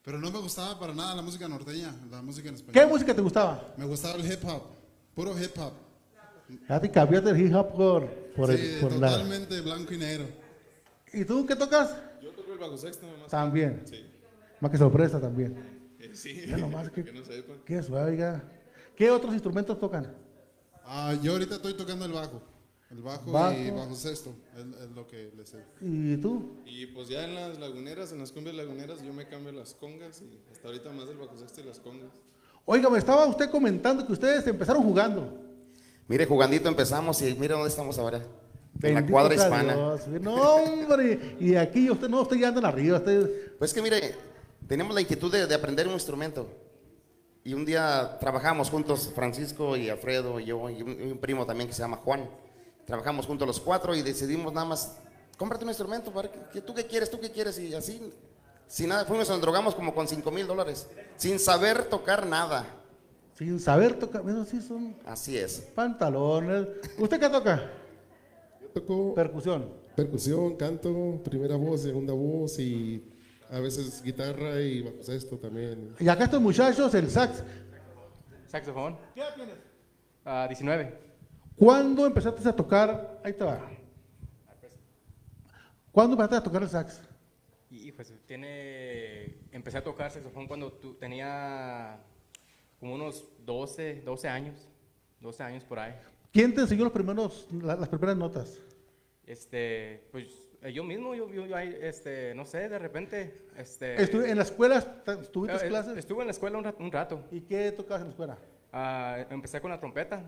pero 0.03 0.19
no 0.19 0.31
me 0.31 0.39
gustaba 0.39 0.79
para 0.79 0.95
nada 0.95 1.13
la 1.13 1.21
música 1.21 1.47
norteña, 1.47 1.93
la 2.09 2.23
música 2.23 2.49
en 2.49 2.55
español. 2.55 2.73
¿Qué 2.73 2.85
música 2.91 3.13
te 3.13 3.21
gustaba? 3.21 3.71
Me 3.77 3.85
gustaba 3.85 4.15
el 4.15 4.25
hip 4.25 4.43
hop, 4.43 4.63
puro 5.13 5.37
hip 5.37 5.55
hop. 5.59 5.73
Ya 6.67 6.79
te 6.79 6.89
cambiaste 6.89 7.29
el 7.29 7.39
hip 7.39 7.55
hop 7.55 7.71
por, 7.75 8.09
por, 8.35 8.57
sí, 8.57 8.77
por 8.81 8.93
totalmente 8.93 9.61
blanco 9.61 9.93
y 9.93 9.97
negro. 9.97 10.25
¿Y 11.13 11.23
tú 11.23 11.45
qué 11.45 11.55
tocas? 11.55 11.95
Yo 12.19 12.31
toco 12.31 12.53
el 12.53 12.57
bajo 12.57 12.77
sexto 12.77 13.05
nomás. 13.05 13.29
También. 13.29 13.83
Sí. 13.85 14.03
Más 14.59 14.71
que 14.71 14.77
sorpresa 14.79 15.21
también. 15.21 15.72
Sí. 16.13 16.45
Ya 16.47 16.57
nomás 16.57 16.89
que, 16.91 17.03
que 17.03 17.11
no 17.11 17.23
sepa. 17.23 17.53
Qué 17.65 17.81
suave, 17.81 18.41
¿Qué 18.95 19.09
otros 19.09 19.33
instrumentos 19.33 19.79
tocan? 19.79 20.15
Ah, 20.85 21.15
yo 21.21 21.33
ahorita 21.33 21.55
estoy 21.55 21.73
tocando 21.73 22.05
el 22.05 22.11
bajo. 22.11 22.41
El 22.91 23.01
bajo, 23.01 23.23
y 23.53 23.71
bajo 23.71 23.95
sexto, 23.95 24.35
es, 24.55 24.91
lo 24.95 25.07
que 25.07 25.31
le 25.35 25.43
sé. 25.47 25.65
¿Y 25.81 26.15
tú? 26.17 26.61
Y 26.63 26.85
pues 26.87 27.09
ya 27.09 27.23
en 27.25 27.33
las 27.33 27.57
laguneras, 27.57 28.11
en 28.11 28.19
las 28.19 28.31
cumbias 28.31 28.55
laguneras, 28.55 29.01
yo 29.01 29.11
me 29.13 29.27
cambio 29.27 29.51
las 29.51 29.73
congas 29.73 30.21
y 30.21 30.39
hasta 30.51 30.67
ahorita 30.67 30.91
más 30.91 31.09
el 31.09 31.17
bajo 31.17 31.35
sexto 31.35 31.61
y 31.61 31.63
las 31.63 31.79
congas. 31.79 32.11
Oiga, 32.65 32.91
me 32.91 32.99
estaba 32.99 33.25
usted 33.25 33.49
comentando 33.49 34.05
que 34.05 34.13
ustedes 34.13 34.45
empezaron 34.45 34.83
jugando. 34.83 35.27
Mire, 36.07 36.27
jugandito 36.27 36.69
empezamos 36.69 37.19
y 37.23 37.33
mire 37.33 37.55
dónde 37.55 37.69
estamos 37.69 37.97
ahora. 37.97 38.21
en 38.83 38.93
la 38.93 39.07
cuadra 39.07 39.33
hispana. 39.33 39.75
No, 40.21 40.35
hombre, 40.35 41.35
y 41.39 41.55
aquí 41.55 41.89
usted 41.89 42.07
no, 42.07 42.21
usted 42.21 42.37
ya 42.37 42.49
andan 42.49 42.65
arriba. 42.65 42.99
Usted... 42.99 43.57
Pues 43.57 43.73
que 43.73 43.81
mire, 43.81 44.13
tenemos 44.67 44.93
la 44.93 45.01
inquietud 45.01 45.31
de, 45.31 45.47
de 45.47 45.55
aprender 45.55 45.87
un 45.87 45.93
instrumento. 45.93 46.47
Y 47.45 47.53
un 47.53 47.65
día 47.65 48.17
trabajamos 48.19 48.69
juntos, 48.69 49.11
Francisco 49.13 49.75
y 49.75 49.89
Alfredo 49.89 50.39
y 50.39 50.45
yo, 50.45 50.69
y 50.69 50.81
un 50.81 51.17
primo 51.19 51.45
también 51.45 51.67
que 51.67 51.75
se 51.75 51.81
llama 51.81 51.97
Juan. 51.97 52.29
Trabajamos 52.85 53.25
juntos 53.25 53.45
los 53.45 53.59
cuatro 53.59 53.93
y 53.95 54.01
decidimos 54.01 54.53
nada 54.53 54.65
más, 54.65 54.97
cómprate 55.37 55.65
un 55.65 55.69
instrumento, 55.69 56.11
para 56.11 56.31
que, 56.31 56.61
¿tú 56.61 56.73
qué 56.73 56.85
quieres? 56.85 57.09
¿Tú 57.09 57.19
qué 57.19 57.29
quieres? 57.31 57.59
Y 57.59 57.73
así, 57.73 58.13
sin 58.67 58.89
nada, 58.89 59.03
fuimos, 59.05 59.27
nos 59.29 59.41
drogamos 59.41 59.75
como 59.75 59.93
con 59.93 60.07
5 60.07 60.31
mil 60.31 60.47
dólares, 60.47 60.87
sin 61.17 61.37
saber 61.37 61.85
tocar 61.85 62.25
nada. 62.25 62.65
Sin 63.37 63.59
saber 63.59 63.99
tocar, 63.99 64.21
eso 64.21 64.45
sí 64.45 64.61
son... 64.61 64.95
Así 65.05 65.37
es. 65.37 65.59
Pantalones. 65.75 66.67
¿Usted 66.97 67.19
qué 67.19 67.29
toca? 67.29 67.71
Yo 68.61 68.69
toco... 68.69 69.15
Percusión. 69.15 69.69
Percusión, 69.95 70.55
canto, 70.55 71.21
primera 71.23 71.55
voz, 71.55 71.81
segunda 71.81 72.13
voz 72.13 72.57
y 72.59 73.03
a 73.53 73.59
veces 73.59 74.01
guitarra 74.01 74.59
y 74.61 74.81
bajo 74.81 75.03
sexto 75.03 75.37
también. 75.37 75.95
Y 75.99 76.07
acá 76.09 76.23
estos 76.23 76.41
muchachos, 76.41 76.93
el 76.95 77.09
sax. 77.09 77.43
Saxofón. 78.47 78.97
¿Qué 79.13 79.21
edad 79.21 79.35
tienes? 79.35 79.57
Uh, 80.25 80.47
19. 80.47 80.99
¿Cuándo 81.55 82.07
empezaste 82.07 82.49
a 82.49 82.55
tocar? 82.55 83.21
Ahí 83.23 83.33
te 83.33 83.43
va. 83.43 83.61
¿Cuándo 85.91 86.13
empezaste 86.13 86.35
a 86.37 86.43
tocar 86.43 86.63
el 86.63 86.69
sax? 86.69 87.01
Y 87.69 87.91
pues 87.91 88.11
tiene, 88.25 89.37
empecé 89.51 89.77
a 89.77 89.83
tocar 89.83 90.09
saxofón 90.09 90.47
cuando 90.47 90.71
tenía 90.99 91.99
como 92.79 92.95
unos 92.95 93.23
12, 93.45 94.01
12 94.01 94.27
años, 94.29 94.67
12 95.19 95.43
años 95.43 95.63
por 95.63 95.77
ahí. 95.77 95.93
¿Quién 96.31 96.55
te 96.55 96.61
enseñó 96.61 96.85
los 96.85 96.93
primeros, 96.93 97.47
las 97.51 97.87
primeras 97.87 98.17
notas? 98.17 98.59
Este, 99.27 100.07
pues 100.11 100.42
yo 100.71 100.83
mismo, 100.83 101.13
yo, 101.13 101.29
yo, 101.29 101.57
este, 101.57 102.33
no 102.35 102.45
sé, 102.45 102.69
de 102.69 102.79
repente, 102.79 103.47
este... 103.57 104.01
Estuve 104.01 104.29
en 104.29 104.37
la 104.37 104.43
escuela, 104.43 105.03
¿tuviste 105.31 105.65
eh, 105.65 105.69
clases? 105.69 105.97
Estuve 105.97 106.21
en 106.21 106.27
la 106.27 106.31
escuela 106.31 106.57
un 106.57 106.91
rato. 106.91 107.25
¿Y 107.31 107.41
qué 107.41 107.71
tocabas 107.71 108.01
en 108.01 108.07
la 108.07 108.11
escuela? 108.11 108.37
Uh, 108.73 109.33
empecé 109.33 109.61
con 109.61 109.69
la 109.69 109.79
trompeta 109.79 110.23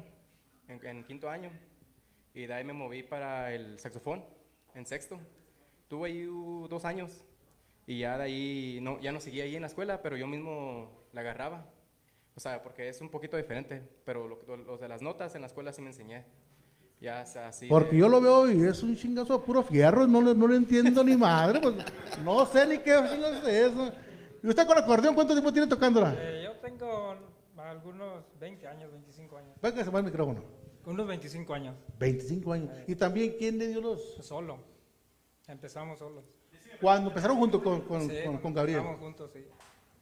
en, 0.67 1.03
quinto 1.03 1.29
año 1.29 1.51
y 2.33 2.45
de 2.45 2.53
ahí 2.53 2.63
me 2.63 2.73
moví 2.73 3.01
para 3.01 3.53
el 3.53 3.79
saxofón 3.79 4.23
en 4.73 4.85
sexto. 4.85 5.19
Tuve 5.87 6.09
ahí 6.09 6.23
dos 6.69 6.85
años 6.85 7.23
y 7.87 7.99
ya 7.99 8.17
de 8.17 8.23
ahí, 8.23 8.79
no, 8.81 8.99
ya 8.99 9.11
no 9.11 9.19
seguí 9.19 9.41
ahí 9.41 9.55
en 9.55 9.61
la 9.61 9.67
escuela, 9.67 10.01
pero 10.01 10.17
yo 10.17 10.27
mismo 10.27 11.07
la 11.13 11.21
agarraba. 11.21 11.65
O 12.35 12.39
sea, 12.39 12.61
porque 12.61 12.89
es 12.89 12.99
un 13.01 13.09
poquito 13.09 13.37
diferente, 13.37 13.81
pero 14.03 14.27
los 14.27 14.79
de 14.81 14.89
las 14.89 15.01
notas 15.01 15.33
en 15.35 15.41
la 15.41 15.47
escuela 15.47 15.71
sí 15.71 15.81
me 15.81 15.87
enseñé. 15.87 16.25
Ya, 16.99 17.21
así 17.21 17.67
porque 17.67 17.97
yo 17.97 18.09
lo 18.09 18.21
veo 18.21 18.51
y 18.51 18.63
es 18.63 18.81
un 18.81 18.95
chingazo 18.95 19.43
puro 19.43 19.61
fierro, 19.61 20.07
no, 20.07 20.21
no 20.21 20.47
le 20.47 20.55
entiendo 20.55 21.03
ni 21.03 21.15
madre, 21.15 21.59
pues, 21.59 21.75
no 22.23 22.45
sé 22.45 22.65
ni 22.65 22.79
qué 22.79 22.97
es 22.97 23.47
eso. 23.47 23.91
¿Y 24.41 24.47
usted 24.47 24.65
con 24.65 24.77
acordeón 24.77 25.13
cuánto 25.13 25.33
tiempo 25.33 25.51
tiene 25.51 25.67
tocándola? 25.67 26.15
Eh, 26.17 26.43
yo 26.45 26.53
tengo 26.59 27.15
algunos 27.57 28.23
20 28.39 28.67
años, 28.67 28.91
25 28.91 29.37
años. 29.37 29.57
Venga, 29.61 29.83
se 29.83 29.89
va 29.89 29.99
el 29.99 30.05
micrófono. 30.05 30.43
Unos 30.85 31.07
25 31.07 31.53
años. 31.53 31.75
25 31.99 32.53
años. 32.53 32.69
¿Y 32.87 32.95
también 32.95 33.35
quién 33.37 33.57
le 33.57 33.67
dio 33.67 33.81
los...? 33.81 34.17
Solo. 34.21 34.59
Empezamos 35.47 35.99
solos. 35.99 36.23
Cuando 36.79 37.09
empezaron 37.09 37.37
junto 37.37 37.63
con, 37.63 37.81
con, 37.81 38.07
con, 38.07 38.53
Gabriel. 38.53 38.79
Empezamos 38.79 38.99
juntos, 38.99 39.31
sí. 39.33 39.45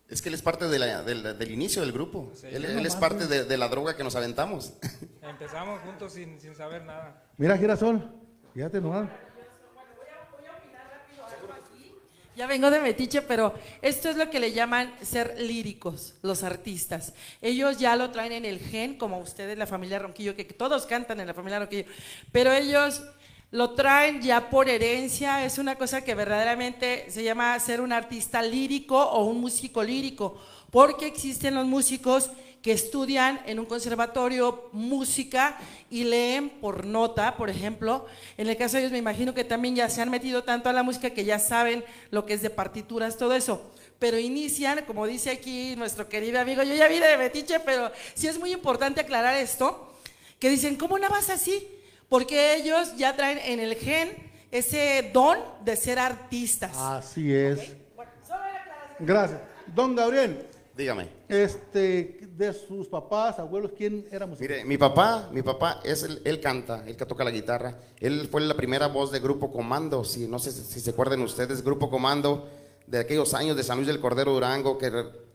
Es 0.10 0.22
que 0.22 0.30
él 0.30 0.36
es 0.36 0.42
parte 0.42 0.68
de 0.68 0.80
la, 0.80 1.02
del 1.02 1.52
inicio 1.52 1.82
del 1.82 1.92
grupo. 1.92 2.32
Él, 2.44 2.86
es 2.86 2.96
parte 2.96 3.26
de, 3.28 3.46
de, 3.46 3.58
la 3.58 3.68
droga 3.68 3.96
que 3.96 4.04
nos 4.04 4.16
aventamos. 4.16 4.74
Empezamos 5.22 5.82
juntos 5.82 6.14
sin, 6.14 6.40
sin 6.40 6.56
saber 6.56 6.84
nada. 6.84 7.24
Mira, 7.38 7.58
Girasol, 7.58 8.12
fíjate 8.54 8.80
nomás. 8.80 9.10
Ya 12.36 12.48
vengo 12.48 12.72
de 12.72 12.80
Metiche, 12.80 13.22
pero 13.22 13.54
esto 13.82 14.10
es 14.10 14.18
lo 14.18 14.30
que 14.32 14.40
le 14.40 14.54
llaman 14.54 14.92
ser 15.04 15.40
líricos, 15.40 16.16
los 16.24 16.42
artistas. 16.42 17.14
Ellos 17.42 17.78
ya 17.78 17.96
lo 17.96 18.10
traen 18.10 18.32
en 18.32 18.46
el 18.46 18.60
gen, 18.60 18.98
como 18.98 19.20
ustedes, 19.20 19.56
la 19.56 19.68
familia 19.68 20.00
Ronquillo, 20.00 20.36
que 20.36 20.46
todos 20.46 20.88
cantan 20.88 21.20
en 21.20 21.28
la 21.28 21.36
familia 21.36 21.60
Ronquillo, 21.60 21.86
pero 22.32 22.52
ellos 22.52 23.04
lo 23.54 23.70
traen 23.76 24.20
ya 24.20 24.50
por 24.50 24.68
herencia, 24.68 25.46
es 25.46 25.60
una 25.60 25.76
cosa 25.76 26.04
que 26.04 26.16
verdaderamente 26.16 27.06
se 27.12 27.24
llama 27.24 27.60
ser 27.60 27.82
un 27.82 27.94
artista 27.94 28.42
lírico 28.42 29.00
o 29.00 29.26
un 29.26 29.42
músico 29.42 29.84
lírico, 29.84 30.42
porque 30.72 31.06
existen 31.06 31.54
los 31.54 31.68
músicos 31.68 32.32
que 32.64 32.72
estudian 32.72 33.42
en 33.46 33.60
un 33.60 33.68
conservatorio 33.68 34.70
música 34.72 35.60
y 35.92 36.04
leen 36.04 36.50
por 36.50 36.88
nota, 36.88 37.38
por 37.38 37.52
ejemplo. 37.52 38.08
En 38.40 38.50
el 38.50 38.58
caso 38.58 38.78
de 38.78 38.80
ellos 38.80 38.92
me 38.92 38.98
imagino 38.98 39.36
que 39.36 39.44
también 39.44 39.76
ya 39.76 39.88
se 39.88 40.02
han 40.02 40.10
metido 40.10 40.44
tanto 40.44 40.68
a 40.68 40.74
la 40.74 40.82
música 40.82 41.12
que 41.12 41.24
ya 41.24 41.38
saben 41.38 41.86
lo 42.10 42.26
que 42.26 42.34
es 42.34 42.42
de 42.42 42.50
partituras, 42.50 43.18
todo 43.18 43.36
eso. 43.36 43.72
Pero 44.00 44.18
inician, 44.18 44.84
como 44.88 45.06
dice 45.06 45.30
aquí 45.30 45.76
nuestro 45.76 46.10
querido 46.10 46.40
amigo, 46.40 46.64
yo 46.64 46.74
ya 46.74 46.88
vine 46.88 47.06
de 47.06 47.18
Betiche, 47.18 47.60
pero 47.60 47.92
sí 48.16 48.26
es 48.26 48.40
muy 48.40 48.52
importante 48.52 49.02
aclarar 49.02 49.36
esto, 49.36 49.94
que 50.40 50.50
dicen, 50.50 50.76
¿cómo 50.76 50.98
no 50.98 51.08
vas 51.08 51.30
así? 51.30 51.68
Porque 52.14 52.58
ellos 52.58 52.96
ya 52.96 53.16
traen 53.16 53.40
en 53.40 53.60
el 53.60 53.74
gen 53.74 54.16
ese 54.52 55.10
don 55.12 55.36
de 55.66 55.76
ser 55.76 55.98
artistas. 55.98 56.78
Así 56.78 57.34
es. 57.34 57.74
Gracias. 59.00 59.42
Don 59.66 59.96
Gabriel, 59.96 60.46
Dígame. 60.78 61.10
este, 61.28 62.20
de 62.38 62.54
sus 62.54 62.88
papás, 62.88 63.40
abuelos, 63.40 63.72
¿quién 63.76 64.06
era 64.12 64.28
músico? 64.28 64.44
Mire, 64.48 64.64
mi 64.64 64.78
papá, 64.78 65.28
mi 65.32 65.42
papá 65.42 65.82
es 65.84 66.04
el, 66.04 66.22
él 66.24 66.40
canta, 66.40 66.84
él 66.86 66.96
que 66.96 67.08
toca 67.08 67.24
la 67.24 67.32
guitarra. 67.32 67.80
Él 68.00 68.28
fue 68.30 68.42
la 68.42 68.54
primera 68.54 68.86
voz 68.86 69.12
de 69.12 69.20
Grupo 69.20 69.52
Comando, 69.52 70.04
si 70.04 70.28
no 70.28 70.38
sé 70.38 70.52
si 70.52 70.80
se 70.82 70.92
acuerdan 70.92 71.20
ustedes, 71.22 71.64
Grupo 71.64 71.90
Comando 71.90 72.48
de 72.86 73.00
aquellos 73.00 73.34
años 73.34 73.58
de 73.58 73.64
San 73.64 73.78
Luis 73.78 73.88
del 73.88 74.00
Cordero 74.00 74.34
Durango, 74.34 74.78
que 74.78 74.92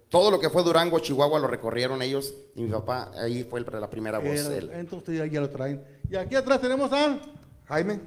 todo 0.09 0.31
lo 0.31 0.41
que 0.41 0.49
fue 0.51 0.63
Durango, 0.63 0.99
Chihuahua 1.01 1.39
lo 1.39 1.47
recorrieron 1.49 2.01
ellos 2.03 2.35
y 2.55 2.63
mi 2.63 2.71
papá 2.71 3.11
ahí 3.21 3.45
fue 3.45 3.61
el- 3.61 3.67
la 3.81 3.91
primera 3.91 4.19
voz. 4.19 4.29
Era- 4.29 4.55
él. 4.57 4.71
entonces 4.75 5.19
ya, 5.19 5.27
ya 5.27 5.41
lo 5.41 5.51
traen. 5.51 5.85
Y 6.11 6.17
aquí 6.17 6.35
atrás 6.35 6.61
tenemos 6.61 6.93
a 6.93 7.19
Jaime, 7.67 8.01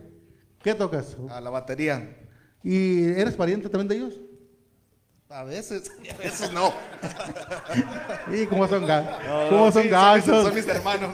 ¿Qué 0.64 0.74
tocas? 0.74 1.16
a 1.30 1.40
la 1.42 1.50
batería. 1.50 2.18
¿Y 2.64 3.06
eres 3.14 3.36
pariente 3.36 3.70
también 3.70 3.88
de 3.88 3.96
ellos? 3.96 4.20
A 5.30 5.44
veces, 5.44 5.92
a 6.14 6.18
veces 6.18 6.52
no. 6.52 6.74
¿Y 8.34 8.46
cómo 8.48 8.68
son, 8.68 8.86
ga 8.86 9.02
No, 9.26 9.50
cómo 9.50 9.66
no, 9.68 9.72
son 9.72 9.84
sí, 9.84 9.90
gachos? 9.90 10.26
Son, 10.26 10.46
son 10.46 10.56
mis 10.56 10.68
hermanos. 10.68 11.10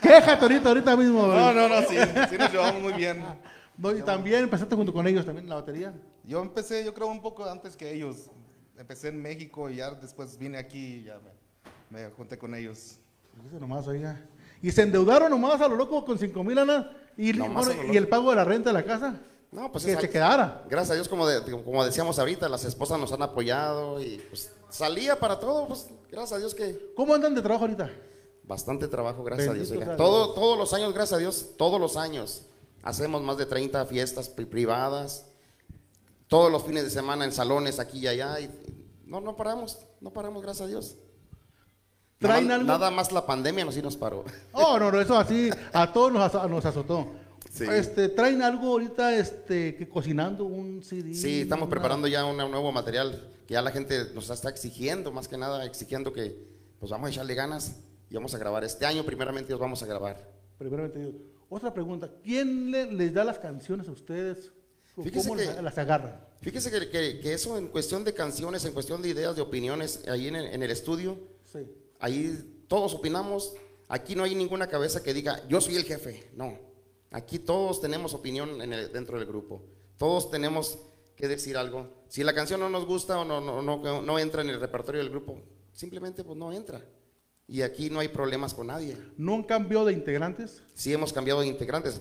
Quéjate 0.00 0.42
ahorita, 0.42 0.68
ahorita 0.68 0.96
mismo. 0.96 1.26
No, 1.28 1.52
no, 1.52 1.68
no, 1.68 1.80
sí, 1.82 1.96
sí 2.30 2.36
nos 2.38 2.50
llevamos 2.52 2.82
muy 2.82 2.92
bien. 2.94 3.24
No, 3.82 3.96
y 3.96 4.02
también 4.02 4.44
empezaste 4.44 4.76
junto 4.76 4.92
con 4.92 5.06
ellos 5.08 5.24
también 5.26 5.44
en 5.44 5.50
la 5.50 5.56
batería. 5.56 5.92
Yo 6.24 6.40
empecé, 6.40 6.84
yo 6.84 6.94
creo, 6.94 7.08
un 7.08 7.20
poco 7.20 7.44
antes 7.44 7.76
que 7.76 7.92
ellos. 7.92 8.30
Empecé 8.78 9.08
en 9.08 9.20
México 9.20 9.68
y 9.68 9.76
ya 9.76 9.90
después 9.90 10.38
vine 10.38 10.56
aquí 10.58 10.78
y 10.98 11.04
ya 11.04 11.18
me, 11.90 11.98
me 12.04 12.10
junté 12.10 12.38
con 12.38 12.54
ellos. 12.54 12.98
Dice 13.42 13.58
nomás, 13.60 13.86
oiga. 13.88 14.20
Y 14.62 14.70
se 14.70 14.82
endeudaron 14.82 15.30
nomás 15.30 15.60
a 15.60 15.68
lo 15.68 15.74
loco 15.76 16.04
con 16.04 16.18
cinco 16.18 16.44
mil 16.44 16.58
anas 16.58 16.86
y, 17.16 17.32
Nomás 17.32 17.66
bueno, 17.66 17.80
a 17.80 17.84
lo 17.84 17.92
y 17.92 17.96
el 17.96 18.08
pago 18.08 18.30
de 18.30 18.36
la 18.36 18.44
renta 18.44 18.70
de 18.70 18.74
la 18.74 18.84
casa. 18.84 19.20
No, 19.50 19.70
pues 19.70 19.84
que 19.84 19.96
se 19.96 20.08
quedara. 20.08 20.64
Gracias 20.70 20.92
a 20.92 20.94
Dios, 20.94 21.08
como, 21.08 21.26
de- 21.26 21.42
como 21.62 21.84
decíamos 21.84 22.18
ahorita, 22.18 22.48
las 22.48 22.64
esposas 22.64 22.98
nos 22.98 23.12
han 23.12 23.22
apoyado 23.22 24.00
y 24.00 24.18
pues 24.30 24.50
salía 24.70 25.18
para 25.18 25.38
todo, 25.38 25.66
pues 25.68 25.88
gracias 26.10 26.32
a 26.32 26.38
Dios 26.38 26.54
que 26.54 26.92
¿Cómo 26.96 27.14
andan 27.14 27.34
de 27.34 27.42
trabajo 27.42 27.64
ahorita? 27.64 27.90
bastante 28.44 28.88
trabajo, 28.88 29.22
gracias 29.22 29.48
a 29.48 29.52
Bendito 29.52 29.72
Dios. 29.74 29.82
oiga. 29.82 29.96
Todo, 29.96 30.24
Dios. 30.26 30.34
todos 30.34 30.58
los 30.58 30.72
años, 30.72 30.94
gracias 30.94 31.16
a 31.16 31.20
Dios, 31.20 31.50
todos 31.58 31.80
los 31.80 31.96
años. 31.96 32.46
Hacemos 32.82 33.22
más 33.22 33.36
de 33.38 33.46
30 33.46 33.86
fiestas 33.86 34.28
pri- 34.28 34.46
privadas, 34.46 35.26
todos 36.26 36.50
los 36.50 36.64
fines 36.64 36.84
de 36.84 36.90
semana 36.90 37.24
en 37.24 37.32
salones 37.32 37.78
aquí 37.78 38.00
y 38.00 38.06
allá. 38.08 38.40
Y, 38.40 38.50
no, 39.06 39.20
no 39.20 39.36
paramos, 39.36 39.78
no 40.00 40.12
paramos, 40.12 40.42
gracias 40.42 40.66
a 40.66 40.68
Dios. 40.68 40.96
Nada, 42.20 42.34
¿Traen 42.36 42.50
algo? 42.52 42.66
nada 42.66 42.90
más 42.90 43.10
la 43.12 43.26
pandemia 43.26 43.64
nos 43.64 43.74
sí 43.74 43.82
nos 43.82 43.96
paró. 43.96 44.24
Oh, 44.52 44.78
no, 44.78 44.90
no, 44.92 45.00
eso 45.00 45.16
así 45.18 45.50
a 45.72 45.92
todos 45.92 46.12
nos, 46.12 46.32
nos 46.50 46.64
azotó. 46.64 47.06
Sí. 47.52 47.64
Este, 47.70 48.08
¿Traen 48.08 48.40
algo 48.42 48.68
ahorita 48.68 49.14
este, 49.16 49.74
que 49.76 49.88
cocinando 49.88 50.44
un 50.44 50.82
CD? 50.82 51.14
Sí, 51.14 51.42
estamos 51.42 51.64
una- 51.66 51.70
preparando 51.70 52.06
ya 52.08 52.24
un 52.24 52.36
nuevo 52.36 52.72
material 52.72 53.28
que 53.46 53.54
ya 53.54 53.62
la 53.62 53.70
gente 53.72 54.06
nos 54.14 54.30
está 54.30 54.48
exigiendo, 54.50 55.10
más 55.12 55.28
que 55.28 55.36
nada 55.36 55.64
exigiendo 55.66 56.12
que 56.12 56.36
pues 56.78 56.90
vamos 56.90 57.08
a 57.08 57.10
echarle 57.10 57.34
ganas 57.34 57.76
y 58.08 58.14
vamos 58.14 58.34
a 58.34 58.38
grabar 58.38 58.64
este 58.64 58.86
año, 58.86 59.04
primeramente 59.04 59.48
Dios 59.48 59.60
vamos 59.60 59.82
a 59.82 59.86
grabar. 59.86 60.28
Primeramente 60.58 60.98
Dios. 61.00 61.14
Otra 61.54 61.74
pregunta, 61.74 62.10
¿quién 62.22 62.70
le- 62.70 62.90
les 62.90 63.12
da 63.12 63.24
las 63.24 63.38
canciones 63.38 63.86
a 63.86 63.92
ustedes? 63.92 64.50
¿Cómo 64.94 65.04
Fíjese 65.06 65.30
que- 65.36 65.44
las, 65.44 65.62
las 65.62 65.76
agarran? 65.76 66.18
Fíjese 66.40 66.70
que, 66.70 66.88
que- 66.88 67.20
que 67.20 67.34
eso 67.34 67.58
en 67.58 67.68
cuestión 67.68 68.04
de 68.04 68.14
canciones, 68.14 68.64
en 68.64 68.72
cuestión 68.72 69.02
de 69.02 69.10
ideas, 69.10 69.36
de 69.36 69.42
opiniones, 69.42 70.02
ahí 70.08 70.28
en 70.28 70.36
el, 70.36 70.46
en 70.46 70.62
el 70.62 70.70
estudio, 70.70 71.18
Sí. 71.52 71.58
ahí 72.00 72.64
todos 72.68 72.94
opinamos, 72.94 73.52
aquí 73.88 74.14
no 74.16 74.24
hay 74.24 74.34
ninguna 74.34 74.66
cabeza 74.66 75.02
que 75.02 75.12
diga, 75.12 75.46
yo 75.46 75.60
soy 75.60 75.76
el 75.76 75.84
jefe, 75.84 76.30
no, 76.34 76.58
aquí 77.10 77.38
todos 77.38 77.82
tenemos 77.82 78.14
opinión 78.14 78.62
en 78.62 78.72
el- 78.72 78.90
dentro 78.90 79.18
del 79.18 79.28
grupo, 79.28 79.62
todos 79.98 80.30
tenemos 80.30 80.78
que 81.16 81.28
decir 81.28 81.58
algo. 81.58 82.02
Si 82.08 82.24
la 82.24 82.32
canción 82.34 82.60
no 82.60 82.70
nos 82.70 82.86
gusta 82.86 83.18
o 83.20 83.26
no, 83.26 83.42
no, 83.42 83.60
no, 83.60 84.00
no 84.00 84.18
entra 84.18 84.40
en 84.40 84.48
el 84.48 84.58
repertorio 84.58 85.02
del 85.02 85.10
grupo, 85.10 85.38
simplemente 85.70 86.24
pues 86.24 86.38
no 86.38 86.50
entra. 86.50 86.82
Y 87.52 87.60
aquí 87.60 87.90
no 87.90 88.00
hay 88.00 88.08
problemas 88.08 88.54
con 88.54 88.68
nadie. 88.68 88.96
¿No 89.18 89.34
han 89.34 89.42
cambiado 89.42 89.84
de 89.84 89.92
integrantes? 89.92 90.62
Sí 90.74 90.90
hemos 90.90 91.12
cambiado 91.12 91.42
de 91.42 91.48
integrantes. 91.48 92.00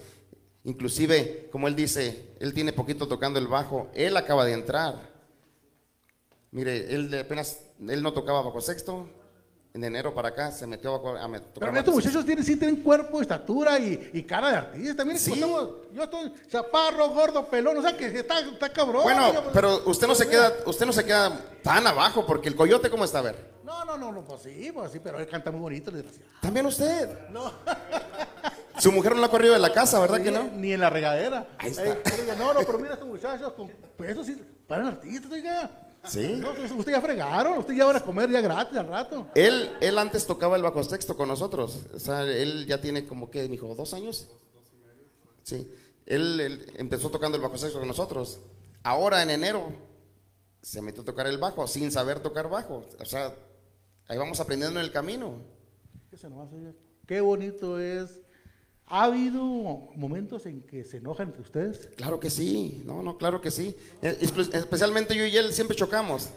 Inclusive, 0.63 1.49
como 1.51 1.67
él 1.67 1.75
dice, 1.75 2.29
él 2.39 2.53
tiene 2.53 2.71
poquito 2.71 3.05
tocando 3.05 3.37
el 3.37 3.47
bajo, 3.47 3.89
él 3.93 4.15
acaba 4.15 4.45
de 4.45 4.53
entrar. 4.53 5.11
Mire, 6.51 6.93
él 6.95 7.13
apenas, 7.19 7.59
él 7.85 8.01
no 8.01 8.13
tocaba 8.13 8.41
bajo 8.41 8.61
sexto, 8.61 9.09
en 9.73 9.83
enero 9.83 10.13
para 10.13 10.29
acá 10.29 10.51
se 10.53 10.65
metió 10.67 10.95
a, 11.17 11.27
me- 11.27 11.39
tocar 11.41 11.67
Pero 11.69 11.79
estos 11.79 11.95
muchachos 11.95 12.25
tienen, 12.25 12.45
sí 12.45 12.55
tienen 12.55 12.77
cuerpo, 12.81 13.21
estatura 13.21 13.77
y, 13.77 14.09
y 14.13 14.23
cara 14.23 14.51
de 14.51 14.55
artista. 14.57 14.95
También 14.95 15.19
Sí. 15.19 15.37
yo 15.37 15.85
estoy 16.01 16.31
chaparro, 16.49 17.09
gordo, 17.09 17.45
pelón, 17.49 17.77
o 17.77 17.81
sea 17.81 17.97
que 17.97 18.05
está, 18.05 18.39
está 18.39 18.71
cabrón. 18.71 19.03
Bueno, 19.03 19.33
pero 19.53 19.81
usted 19.85 20.07
no 20.07 20.15
se 20.15 20.29
queda, 20.29 20.53
usted 20.65 20.85
no 20.85 20.93
se 20.93 21.03
queda 21.03 21.37
tan 21.61 21.85
abajo, 21.87 22.25
porque 22.25 22.47
el 22.47 22.55
coyote, 22.55 22.89
¿cómo 22.89 23.03
está? 23.03 23.19
A 23.19 23.23
ver. 23.23 23.51
No, 23.71 23.85
no, 23.85 23.97
no, 23.97 24.11
no, 24.11 24.23
pues 24.23 24.41
sí, 24.41 24.69
pues 24.73 24.91
sí, 24.91 24.99
pero 25.01 25.17
él 25.17 25.27
canta 25.27 25.49
muy 25.49 25.61
bonito, 25.61 25.91
desgraciado. 25.91 26.29
También 26.41 26.65
usted. 26.65 27.09
Su 28.79 28.91
mujer 28.91 29.15
no 29.15 29.21
la 29.21 29.27
ha 29.27 29.31
corrido 29.31 29.53
de 29.53 29.59
la 29.59 29.71
casa, 29.71 29.99
¿verdad 29.99 30.17
Sí, 30.17 30.23
que 30.23 30.31
no? 30.31 30.43
Ni 30.55 30.73
en 30.73 30.81
la 30.81 30.89
regadera. 30.89 31.47
Ahí 31.57 31.71
está. 31.71 31.85
Eh, 31.85 32.35
no, 32.37 32.53
no, 32.53 32.59
pero 32.65 32.77
mira 32.79 32.95
estos 32.95 33.07
muchachos, 33.07 33.53
con, 33.53 33.71
pues 33.95 34.09
eso 34.09 34.23
sí, 34.25 34.37
paran 34.67 34.87
artistas, 34.87 35.31
oiga. 35.31 35.71
Sí. 36.03 36.35
No, 36.37 36.53
pues, 36.53 36.71
usted 36.71 36.91
ya 36.91 36.99
fregaron, 37.01 37.59
usted 37.59 37.73
ya 37.73 37.85
van 37.85 37.95
a 37.95 38.01
comer 38.01 38.29
ya 38.29 38.41
gratis 38.41 38.77
al 38.77 38.87
rato. 38.87 39.27
Él, 39.35 39.71
él 39.79 39.97
antes 39.97 40.25
tocaba 40.25 40.57
el 40.57 40.63
bajo 40.63 40.83
sexto 40.83 41.15
con 41.15 41.29
nosotros. 41.29 41.79
O 41.93 41.99
sea, 41.99 42.23
él 42.23 42.65
ya 42.65 42.81
tiene 42.81 43.05
como 43.05 43.29
que, 43.31 43.47
dijo, 43.47 43.73
dos 43.75 43.93
años. 43.93 44.27
Sí. 45.43 45.71
Él, 46.05 46.39
él 46.41 46.73
empezó 46.75 47.09
tocando 47.09 47.37
el 47.37 47.43
bajo 47.43 47.57
sexto 47.57 47.79
con 47.79 47.87
nosotros. 47.87 48.41
Ahora 48.83 49.21
en 49.23 49.29
enero 49.29 49.71
se 50.61 50.81
metió 50.81 51.03
a 51.03 51.05
tocar 51.05 51.27
el 51.27 51.37
bajo 51.37 51.65
sin 51.67 51.91
saber 51.91 52.19
tocar 52.19 52.49
bajo. 52.49 52.83
O 52.99 53.05
sea, 53.05 53.33
ahí 54.11 54.17
vamos 54.17 54.39
aprendiendo 54.41 54.77
en 54.79 54.85
el 54.85 54.91
camino. 54.91 55.35
Qué 57.07 57.21
bonito 57.21 57.79
es. 57.79 58.19
¿Ha 58.87 59.05
habido 59.05 59.41
momentos 59.95 60.45
en 60.45 60.61
que 60.63 60.83
se 60.83 60.97
enojan 60.97 61.27
entre 61.27 61.41
ustedes? 61.41 61.89
Claro 61.95 62.19
que 62.19 62.29
sí, 62.29 62.81
no, 62.85 63.01
no, 63.01 63.17
claro 63.17 63.39
que 63.39 63.49
sí. 63.49 63.73
Espe- 64.01 64.53
Especialmente 64.53 65.15
yo 65.15 65.25
y 65.25 65.37
él 65.37 65.53
siempre 65.53 65.77
chocamos. 65.77 66.27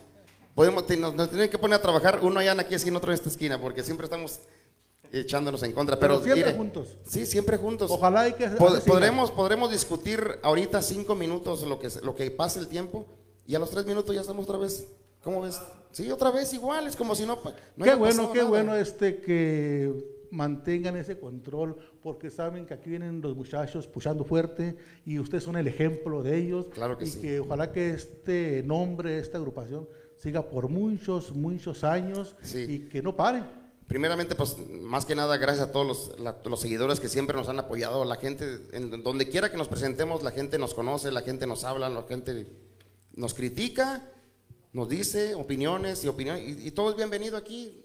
Podemos, 0.55 0.89
nos, 0.97 1.14
nos 1.16 1.29
tienen 1.31 1.51
que 1.51 1.59
poner 1.59 1.81
a 1.81 1.83
trabajar 1.83 2.20
uno 2.22 2.39
allá 2.39 2.53
en 2.53 2.61
aquí 2.61 2.77
esquina, 2.77 2.99
otro 2.99 3.11
en 3.11 3.14
esta 3.14 3.29
esquina, 3.29 3.61
porque 3.61 3.83
siempre 3.83 4.05
estamos 4.05 4.39
echándonos 5.11 5.64
en 5.64 5.72
contra. 5.72 5.99
Pero, 5.99 6.14
Pero 6.20 6.25
siempre 6.25 6.45
mire, 6.53 6.57
juntos. 6.57 6.97
Sí, 7.09 7.27
siempre 7.27 7.57
juntos. 7.57 7.91
Ojalá 7.91 8.29
y 8.29 8.35
que 8.35 8.49
Pod- 8.51 8.85
podremos, 8.85 9.33
podremos 9.33 9.72
discutir 9.72 10.20
ahorita 10.45 10.81
cinco 10.81 11.16
minutos 11.16 11.62
lo 11.62 11.81
que, 11.81 11.89
lo 12.05 12.14
que 12.14 12.31
pase 12.31 12.61
el 12.61 12.68
tiempo 12.68 13.05
y 13.49 13.57
a 13.57 13.59
los 13.59 13.70
tres 13.70 13.85
minutos 13.85 14.14
ya 14.14 14.20
estamos 14.20 14.45
otra 14.45 14.59
vez. 14.59 14.87
¿Cómo 15.25 15.41
ves? 15.41 15.61
Sí, 15.91 16.11
otra 16.11 16.31
vez 16.31 16.53
igual, 16.53 16.87
es 16.87 16.97
como 16.97 17.14
si 17.14 17.25
no... 17.25 17.39
no 17.77 17.85
qué 17.85 17.95
bueno, 17.95 18.31
qué 18.33 18.39
nada. 18.39 18.51
bueno 18.51 18.75
este 18.75 19.20
que 19.20 19.93
mantengan 20.31 20.97
ese 20.97 21.18
control, 21.18 21.77
porque 22.03 22.31
saben 22.31 22.66
que 22.66 22.75
aquí 22.75 22.91
vienen 22.91 23.20
los 23.20 23.37
muchachos 23.37 23.87
puchando 23.87 24.25
fuerte 24.25 24.77
y 25.07 25.18
ustedes 25.20 25.45
son 25.45 25.57
el 25.57 25.68
ejemplo 25.68 26.22
de 26.25 26.37
ellos. 26.37 26.66
Claro 26.75 26.99
que 26.99 27.05
y 27.05 27.09
sí. 27.09 27.20
que 27.20 27.41
ojalá 27.41 27.70
que 27.70 27.91
este 27.91 28.62
nombre, 28.64 29.18
esta 29.18 29.39
agrupación, 29.39 29.89
siga 30.18 30.43
por 30.43 30.68
muchos, 30.68 31.33
muchos 31.33 31.85
años 31.85 32.35
Sí. 32.43 32.66
y 32.68 32.79
que 32.89 33.01
no 33.01 33.14
pare. 33.14 33.43
Primeramente, 33.87 34.35
pues 34.35 34.57
más 34.81 35.05
que 35.07 35.14
nada, 35.14 35.37
gracias 35.37 35.68
a 35.68 35.72
todos 35.72 35.87
los, 35.87 36.18
la- 36.18 36.39
los 36.45 36.59
seguidores 36.61 36.99
que 36.99 37.09
siempre 37.09 37.37
nos 37.37 37.49
han 37.49 37.59
apoyado. 37.61 38.05
La 38.05 38.16
gente, 38.16 38.59
en 38.72 39.03
donde 39.05 39.29
quiera 39.29 39.51
que 39.53 39.57
nos 39.59 39.68
presentemos, 39.68 40.22
la 40.25 40.33
gente 40.33 40.59
nos 40.59 40.75
conoce, 40.75 41.12
la 41.12 41.20
gente 41.22 41.47
nos 41.47 41.62
habla, 41.64 41.89
la 41.89 42.03
gente 42.05 42.47
nos 43.14 43.35
critica, 43.35 44.11
nos 44.75 44.89
dice 44.89 45.35
opiniones 45.35 46.05
y 46.05 46.09
opiniones, 46.09 46.43
y, 46.47 46.68
y 46.68 46.70
todo 46.72 46.91
es 46.91 46.97
bienvenido 46.97 47.37
aquí. 47.39 47.83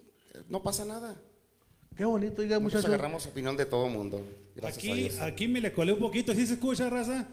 No 0.48 0.62
pasa 0.62 0.84
nada. 0.84 1.16
Qué 1.96 2.04
bonito, 2.04 2.42
Nosotros 2.42 2.62
muchachos. 2.62 2.84
agarramos 2.86 3.26
opinión 3.26 3.56
de 3.56 3.64
todo 3.66 3.88
mundo. 3.88 4.24
Gracias 4.54 4.84
a 4.84 4.90
Aquí, 4.92 5.02
Dios. 5.02 5.20
aquí 5.20 5.48
me 5.48 5.60
le 5.60 5.72
colé 5.72 5.92
un 5.92 5.98
poquito, 5.98 6.34
¿sí 6.34 6.46
se 6.46 6.54
escucha, 6.54 6.88
raza? 6.90 7.26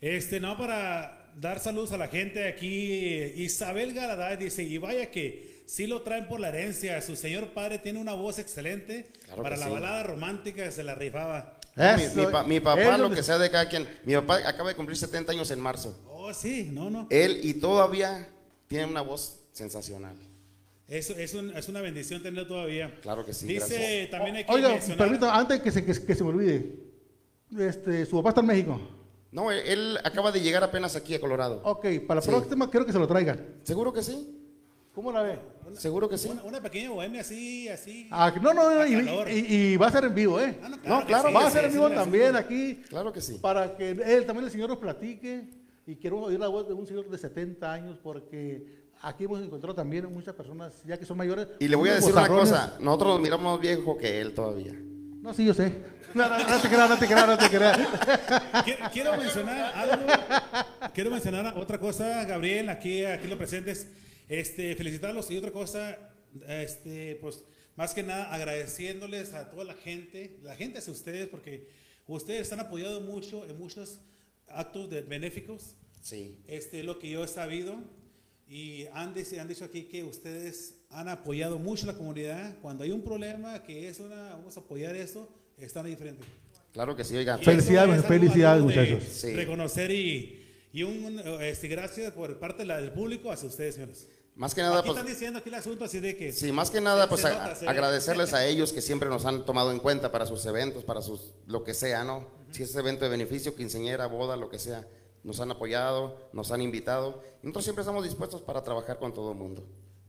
Este, 0.00 0.40
no, 0.40 0.56
para 0.58 1.32
dar 1.36 1.58
saludos 1.60 1.92
a 1.92 1.96
la 1.98 2.08
gente 2.08 2.46
aquí. 2.48 2.66
Isabel 3.36 3.92
Garaday 3.94 4.36
dice, 4.36 4.62
y 4.62 4.78
vaya 4.78 5.10
que 5.10 5.62
sí 5.66 5.86
lo 5.86 6.02
traen 6.02 6.26
por 6.28 6.40
la 6.40 6.48
herencia. 6.48 7.00
Su 7.02 7.16
señor 7.16 7.48
padre 7.54 7.78
tiene 7.78 8.00
una 8.00 8.14
voz 8.14 8.38
excelente. 8.38 9.10
Claro 9.24 9.42
Para 9.42 9.56
la 9.56 9.66
sí. 9.66 9.72
balada 9.72 10.02
romántica 10.02 10.70
se 10.70 10.82
la 10.84 10.94
rifaba. 10.94 11.58
Mi, 11.76 12.02
Eso, 12.04 12.14
mi 12.20 12.26
pa- 12.26 12.44
mi 12.44 12.60
papá, 12.60 12.96
lo 12.98 13.10
que 13.10 13.22
sea 13.22 13.36
de 13.38 13.50
cada 13.50 13.68
quien. 13.68 13.88
Mi 14.04 14.14
papá 14.14 14.46
acaba 14.48 14.68
de 14.68 14.76
cumplir 14.76 14.96
70 14.96 15.32
años 15.32 15.50
en 15.50 15.58
marzo. 15.60 15.98
Oh, 16.08 16.32
sí, 16.32 16.68
no, 16.72 16.88
no. 16.88 17.06
Él 17.10 17.40
y 17.42 17.54
todavía 17.54 18.28
tiene 18.66 18.86
una 18.86 19.02
voz 19.02 19.40
sensacional. 19.52 20.16
Eso 20.88 21.14
es, 21.14 21.32
un- 21.34 21.56
es 21.56 21.68
una 21.68 21.80
bendición 21.80 22.22
tenerlo 22.22 22.46
todavía. 22.46 22.98
Claro 23.00 23.24
que 23.24 23.32
sí, 23.32 23.46
Dice, 23.46 23.58
gracias. 23.58 24.10
también 24.10 24.36
hay 24.36 24.44
que 24.44 24.52
Oiga, 24.52 24.68
mencionar- 24.70 24.98
permítame, 24.98 25.32
antes 25.32 25.60
que 25.60 25.70
se, 25.72 25.84
que, 25.84 26.04
que 26.04 26.14
se 26.14 26.22
me 26.24 26.30
olvide. 26.30 26.74
Este, 27.58 28.04
su 28.06 28.16
papá 28.16 28.30
está 28.30 28.40
en 28.40 28.46
México. 28.48 28.80
No, 29.30 29.50
él, 29.50 29.60
él 29.66 29.98
acaba 30.04 30.30
de 30.30 30.40
llegar 30.40 30.62
apenas 30.62 30.94
aquí 30.96 31.14
a 31.14 31.20
Colorado. 31.20 31.60
Ok, 31.64 31.86
para 32.06 32.16
la 32.20 32.22
Sí. 32.22 32.28
próxima 32.30 32.70
quiero 32.70 32.84
que 32.86 32.92
se 32.92 32.98
lo 32.98 33.06
traigan. 33.08 33.56
¿Seguro 33.62 33.92
que 33.92 34.02
sí? 34.02 34.40
¿Cómo 34.94 35.10
la 35.10 35.22
ve? 35.22 35.38
¿Seguro 35.76 36.08
que 36.08 36.16
sí? 36.18 36.28
Una, 36.28 36.44
una 36.44 36.60
pequeña 36.62 36.90
bohemia 36.90 37.22
así, 37.22 37.68
así. 37.68 38.06
Ah, 38.12 38.32
no, 38.40 38.54
no, 38.54 38.74
no, 38.76 38.86
y, 38.86 38.94
y- 39.32 39.54
y 39.72 39.76
va 39.76 39.88
a 39.88 39.90
ser 39.90 40.04
en 40.04 40.14
vivo, 40.14 40.38
¿eh? 40.40 40.56
Ah, 40.62 40.68
no, 40.68 40.76
No, 40.76 41.00
que 41.00 41.06
claro, 41.06 41.28
sí, 41.30 41.34
Va 41.34 41.46
a 41.46 41.50
sí, 41.50 41.52
ser 41.56 41.64
en 41.64 41.70
sí, 41.72 41.76
vivo 41.76 41.88
sí, 41.88 41.94
también 41.96 42.36
aquí 42.36 42.76
Claro 42.88 43.12
que 43.12 43.20
sí. 43.20 43.38
para 43.40 43.76
que 43.76 43.90
él 43.90 44.24
también 44.26 44.44
el 44.44 44.52
Señor 44.52 44.68
nos 44.68 44.78
platique 44.78 45.48
y 45.86 45.96
quiero 45.96 46.20
oír 46.20 46.40
la 46.40 46.48
voz 46.48 46.66
de 46.66 46.74
un 46.74 46.86
señor 46.86 47.08
de 47.08 47.18
70 47.18 47.72
años 47.72 47.98
porque 48.02 48.84
aquí 49.02 49.24
hemos 49.24 49.42
encontrado 49.42 49.74
también 49.74 50.10
muchas 50.12 50.34
personas 50.34 50.82
ya 50.84 50.98
que 50.98 51.04
son 51.04 51.16
mayores. 51.16 51.48
Y 51.58 51.68
le 51.68 51.76
voy 51.76 51.90
a 51.90 51.94
decir 51.94 52.12
una 52.12 52.26
cosa. 52.26 52.76
Nosotros 52.80 53.14
nos 53.14 53.20
miramos 53.20 53.52
más 53.52 53.60
viejo 53.60 53.96
que 53.96 54.20
él 54.20 54.32
todavía. 54.32 54.72
No, 54.72 55.32
sí, 55.34 55.44
yo 55.44 55.54
sé. 55.54 55.72
No, 56.14 56.28
no, 56.28 56.38
no 56.38 56.60
te 56.60 56.68
creas, 56.68 56.90
no 56.90 56.98
te 56.98 57.06
creas, 57.06 57.26
no 57.26 57.38
te 57.38 57.48
creas. 57.48 57.78
Quiero, 58.92 59.16
mencionar 59.16 59.74
algo. 59.74 60.06
Quiero 60.94 61.10
mencionar 61.10 61.58
otra 61.58 61.78
cosa, 61.78 62.24
Gabriel, 62.24 62.68
aquí, 62.68 63.04
aquí 63.04 63.26
lo 63.26 63.36
presentes. 63.36 63.88
Este, 64.28 64.74
felicitarlos 64.76 65.30
y 65.30 65.36
otra 65.36 65.50
cosa, 65.50 65.98
este, 66.46 67.18
pues 67.20 67.44
más 67.76 67.92
que 67.92 68.02
nada 68.02 68.32
agradeciéndoles 68.32 69.34
a 69.34 69.50
toda 69.50 69.64
la 69.64 69.74
gente, 69.74 70.38
la 70.42 70.54
gente 70.54 70.78
es 70.78 70.88
ustedes, 70.88 71.28
porque 71.28 71.68
ustedes 72.06 72.52
han 72.52 72.60
apoyado 72.60 73.00
mucho 73.00 73.44
en 73.44 73.58
muchos 73.58 74.00
actos 74.54 74.90
de 74.90 75.02
benéficos. 75.02 75.76
Sí. 76.00 76.38
Este 76.46 76.80
es 76.80 76.84
lo 76.84 76.98
que 76.98 77.10
yo 77.10 77.24
he 77.24 77.28
sabido. 77.28 77.76
Y 78.46 78.86
han, 78.92 79.14
han 79.40 79.48
dicho 79.48 79.64
aquí 79.64 79.84
que 79.84 80.04
ustedes 80.04 80.74
han 80.90 81.08
apoyado 81.08 81.58
mucho 81.58 81.84
a 81.84 81.92
la 81.92 81.98
comunidad. 81.98 82.58
Cuando 82.60 82.84
hay 82.84 82.90
un 82.90 83.02
problema, 83.02 83.62
que 83.62 83.88
es 83.88 84.00
una, 84.00 84.30
vamos 84.30 84.56
a 84.56 84.60
apoyar 84.60 84.94
eso, 84.96 85.28
están 85.58 85.86
ahí 85.86 85.96
frente. 85.96 86.24
Claro 86.72 86.96
que 86.96 87.04
sí, 87.04 87.14
Felicidades, 87.42 88.00
es 88.00 88.06
felicidades, 88.06 88.62
muchachos. 88.62 89.04
Sí. 89.04 89.32
Reconocer 89.32 89.90
y, 89.92 90.42
y 90.72 90.82
un 90.82 91.20
este, 91.40 91.68
gracias 91.68 92.12
por 92.12 92.36
parte 92.38 92.64
del 92.64 92.90
público 92.90 93.30
hacia 93.30 93.48
ustedes, 93.48 93.76
señores. 93.76 94.08
Más 94.36 94.52
que 94.54 94.62
nada, 94.62 94.80
aquí 94.80 94.88
pues, 94.88 94.98
están 94.98 95.12
diciendo 95.12 95.38
aquí 95.38 95.48
el 95.48 95.54
asunto 95.54 95.84
así 95.84 96.00
de 96.00 96.16
que 96.16 96.32
sí, 96.32 96.50
más 96.50 96.68
que 96.70 96.80
nada, 96.80 97.08
pues 97.08 97.24
a- 97.24 97.30
nota, 97.54 97.70
agradecerles 97.70 98.34
a 98.34 98.44
ellos 98.44 98.72
que 98.72 98.82
siempre 98.82 99.08
nos 99.08 99.24
han 99.26 99.44
tomado 99.44 99.70
en 99.70 99.78
cuenta 99.78 100.10
para 100.10 100.26
sus 100.26 100.44
eventos, 100.46 100.82
para 100.82 101.02
sus, 101.02 101.32
lo 101.46 101.62
que 101.62 101.72
sea, 101.72 102.02
¿no? 102.02 102.26
Si 102.50 102.64
es 102.64 102.74
evento 102.74 103.04
de 103.04 103.10
beneficio, 103.12 103.54
quinceñera, 103.54 104.06
boda, 104.06 104.36
lo 104.36 104.48
que 104.48 104.58
sea, 104.58 104.88
nos 105.22 105.38
han 105.38 105.52
apoyado, 105.52 106.28
nos 106.32 106.50
han 106.50 106.62
invitado. 106.62 107.22
Y 107.42 107.46
nosotros 107.46 107.64
siempre 107.64 107.82
estamos 107.82 108.02
dispuestos 108.02 108.42
para 108.42 108.62
trabajar 108.64 108.98
con 108.98 109.14
todo 109.14 109.30
el 109.32 109.38
mundo. 109.38 109.64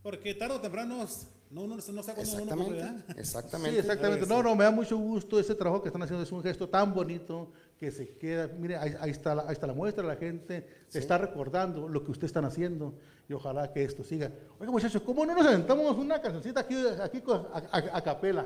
Porque 0.06 0.36
tarde 0.36 0.54
o 0.54 0.62
temprano 0.62 1.02
no, 1.50 1.62
uno, 1.64 1.78
no 1.78 2.04
sabe 2.04 2.22
cuándo 2.24 2.54
uno. 2.54 2.76
Exactamente, 2.76 3.10
Sí, 3.16 3.20
exactamente. 3.20 3.80
exactamente. 3.80 4.26
No, 4.28 4.44
no, 4.44 4.56
me 4.56 4.64
da 4.64 4.70
mucho 4.70 4.98
gusto 4.98 5.40
ese 5.40 5.56
trabajo 5.56 5.82
que 5.82 5.90
están 5.90 6.04
haciendo. 6.04 6.22
Es 6.24 6.32
un 6.32 6.44
gesto 6.44 6.70
tan 6.70 6.94
bonito 6.94 7.52
que 7.80 7.90
se 7.90 8.10
queda. 8.16 8.48
Mire, 8.48 8.78
ahí, 8.78 8.94
ahí 9.00 9.10
está, 9.10 9.34
la, 9.34 9.42
ahí 9.48 9.54
está 9.54 9.66
la 9.66 9.74
muestra. 9.74 10.06
La 10.06 10.16
gente 10.16 10.68
se 10.90 11.00
está 11.00 11.18
recordando 11.18 11.90
lo 11.90 12.04
que 12.04 12.12
ustedes 12.12 12.30
están 12.30 12.46
haciendo 12.46 12.94
y 13.28 13.34
ojalá 13.34 13.74
que 13.74 13.84
esto 13.84 14.04
siga. 14.04 14.30
Oiga, 14.60 14.72
muchachos, 14.72 15.02
¿cómo 15.02 15.26
no 15.26 15.34
nos 15.34 15.48
aventamos 15.48 15.98
una 15.98 16.22
cancioncita 16.22 16.60
aquí, 16.60 16.76
aquí 17.02 17.24
a, 17.28 17.58
a- 17.76 17.98
a 17.98 18.02
capela? 18.04 18.46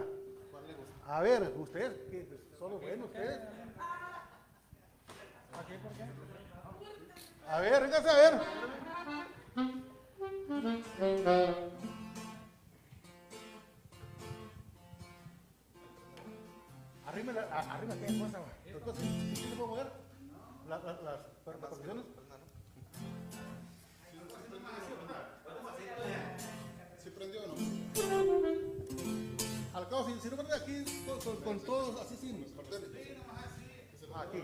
A 1.07 1.21
ver, 1.21 1.51
ustedes, 1.57 1.91
que 2.09 2.25
son 2.57 2.71
los 2.71 2.79
buenos, 2.81 3.07
ustedes. 3.07 3.37
A 7.49 7.59
ver, 7.59 7.81
véngase 7.81 8.09
a 8.09 8.13
ver. 8.13 8.33
Arriba, 17.05 17.33
la- 17.33 17.41
a- 17.53 17.73
arriba, 17.75 17.95
¿qué 17.95 18.07
¿sí 19.35 19.35
se 19.35 19.55
puede 19.55 19.67
mover? 19.67 19.91
La- 20.67 20.77
la- 20.79 21.01
las 21.01 21.19
percusiones. 21.45 22.05
¿Sí 27.03 27.09
prendió 27.11 27.41
o 27.43 27.47
no? 27.47 27.53
Al 29.77 29.87
cabo, 29.89 30.07
si, 30.07 30.29
no 30.29 30.35
prende 30.35 30.55
aquí, 30.55 30.83
con, 31.43 31.59
todos, 31.61 32.01
así 32.01 32.17
sin. 32.17 32.45
Aquí. 34.15 34.39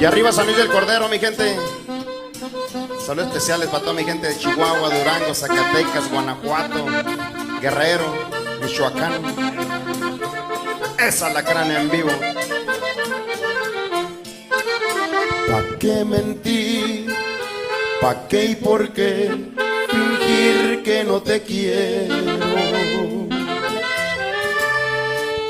Y 0.00 0.04
arriba 0.04 0.30
San 0.30 0.46
Luis 0.46 0.56
del 0.56 0.68
Cordero, 0.68 1.08
mi 1.08 1.18
gente. 1.18 1.56
Saludos 3.04 3.28
especiales 3.28 3.68
para 3.68 3.80
toda 3.80 3.94
mi 3.94 4.04
gente 4.04 4.28
de 4.28 4.36
Chihuahua, 4.38 4.90
Durango, 4.90 5.34
Zacatecas, 5.34 6.10
Guanajuato, 6.10 6.86
Guerrero, 7.60 8.14
Michoacán. 8.62 9.22
Esa 10.98 11.30
la 11.30 11.42
cránea 11.44 11.80
en 11.80 11.90
vivo. 11.90 12.10
¿Pa' 15.50 15.78
qué 15.80 16.04
mentir? 16.04 17.12
¿Pa' 18.00 18.28
qué 18.28 18.44
y 18.44 18.54
por 18.56 18.92
qué 18.92 19.30
fingir 19.88 20.82
que 20.84 21.04
no 21.04 21.22
te 21.22 21.42
quiero? 21.42 23.27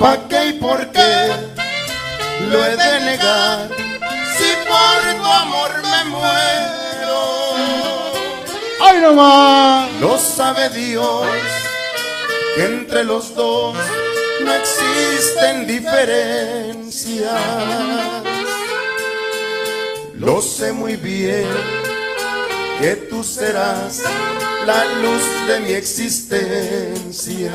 ¿Pa' 0.01 0.29
qué 0.29 0.47
y 0.47 0.53
por 0.55 0.87
qué 0.93 1.33
lo 2.51 2.65
he 2.65 2.77
de 2.77 3.01
negar? 3.01 3.69
Si 4.37 4.55
por 4.69 5.01
tu 5.21 5.25
amor 5.27 5.71
me 5.83 6.05
muero. 6.11 7.21
¡Ay, 8.81 9.01
no 9.01 9.15
más! 9.15 9.91
Lo 10.01 10.17
sabe 10.17 10.69
Dios 10.71 11.27
que 12.55 12.65
entre 12.65 13.03
los 13.03 13.35
dos 13.35 13.77
no 14.45 14.55
existen 14.55 15.67
diferencias. 15.67 17.33
Lo 20.15 20.41
sé 20.41 20.73
muy 20.73 20.95
bien 20.97 21.49
que 22.81 22.95
tú 23.11 23.25
serás 23.25 24.03
la 24.65 24.85
luz 25.03 25.23
de 25.49 25.61
mi 25.61 25.73
existencia. 25.73 27.53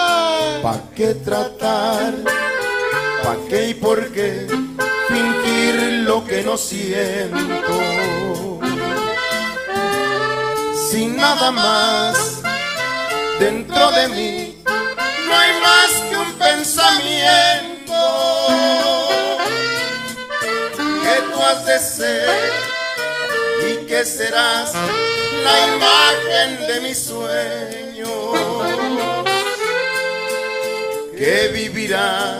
¿Pa' 0.66 0.82
qué 0.96 1.14
tratar? 1.14 2.12
¿Pa' 3.22 3.36
qué 3.48 3.68
y 3.68 3.74
por 3.74 4.12
qué 4.12 4.48
fingir 5.06 6.02
lo 6.08 6.24
que 6.24 6.42
no 6.42 6.56
siento? 6.56 7.78
Sin 10.90 11.16
nada 11.16 11.52
más 11.52 12.42
dentro 13.38 13.92
de 13.92 14.08
mí, 14.08 14.64
no 14.66 15.38
hay 15.38 15.52
más 15.60 15.92
que 16.10 16.16
un 16.16 16.32
pensamiento 16.32 18.00
que 21.04 21.32
tú 21.32 21.42
has 21.44 21.64
de 21.64 21.78
ser 21.78 22.52
y 23.70 23.86
que 23.86 24.04
serás 24.04 24.72
la 25.44 25.76
imagen 25.76 26.66
de 26.66 26.80
mis 26.80 26.98
sueños 26.98 28.55
que 31.16 31.48
vivirás 31.52 32.38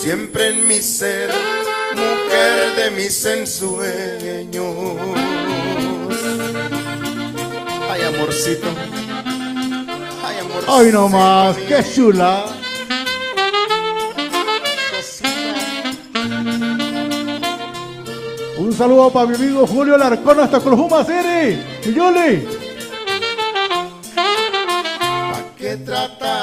siempre 0.00 0.48
en 0.48 0.66
mi 0.66 0.80
ser, 0.80 1.30
mujer 1.94 2.74
de 2.76 2.90
mis 2.92 3.24
ensueños. 3.26 4.64
Ay, 7.90 8.02
amorcito. 8.02 8.66
Ay, 10.24 10.38
amorcito. 10.40 10.74
¡Ay, 10.74 10.90
no 10.90 11.08
más! 11.10 11.56
¡Qué 11.68 11.84
chula! 11.94 12.46
Un 18.56 18.72
saludo 18.72 19.10
para 19.10 19.26
mi 19.26 19.34
amigo 19.34 19.66
Julio 19.66 19.98
Larcón 19.98 20.40
hasta 20.40 20.56
Oklahoma 20.58 21.04
City. 21.04 21.62
Y 21.84 21.92
Yuli. 21.92 22.48
¿Pa' 24.14 25.44
qué 25.58 25.76
tratar? 25.76 26.33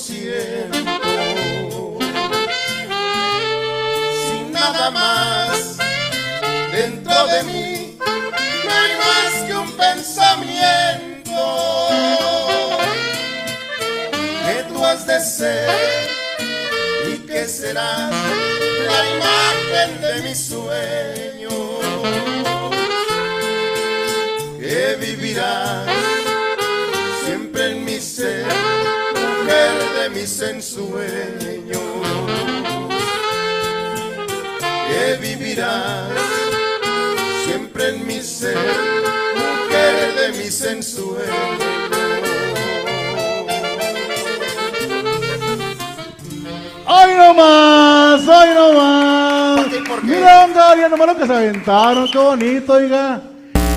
Siento? 0.00 1.98
Sin 4.26 4.52
más 4.52 5.76
dentro 6.72 7.26
de 7.26 7.42
mí. 7.44 7.98
No 8.64 8.72
hay 8.72 8.92
más 9.04 9.32
que 9.46 9.54
un 9.56 9.70
pensamiento 9.72 11.40
que 14.46 14.62
tú 14.68 14.84
has 14.84 15.06
de 15.06 15.20
ser 15.20 16.08
y 17.12 17.18
que 17.26 17.46
serás 17.46 18.10
la 18.90 19.00
imagen 19.16 20.00
de 20.00 20.22
mi 20.22 20.34
sueño 20.34 21.50
que 24.58 24.96
vivirás 25.00 26.19
mis 30.20 30.42
ensueños 30.42 31.80
que 34.86 35.16
vivirás 35.18 36.10
siempre 37.46 37.88
en 37.88 38.06
mi 38.06 38.20
ser 38.20 38.54
mujer 39.34 40.14
de 40.14 40.38
mis 40.38 40.62
ensueños 40.62 41.26
¡Ay, 46.86 47.14
no 47.16 47.32
más! 47.34 48.28
¡Ay, 48.28 48.54
no 48.54 48.72
más! 48.74 49.60
¿Por 49.60 49.70
qué? 49.70 49.78
¿Por 49.88 50.00
qué? 50.00 50.06
Mira, 50.06 50.44
onda, 50.44 50.76
ya 50.76 50.88
nomás 50.88 51.06
lo 51.06 51.16
que 51.16 51.26
se 51.26 51.32
aventaron, 51.32 52.10
qué 52.10 52.18
bonito, 52.18 52.72
oiga. 52.74 53.22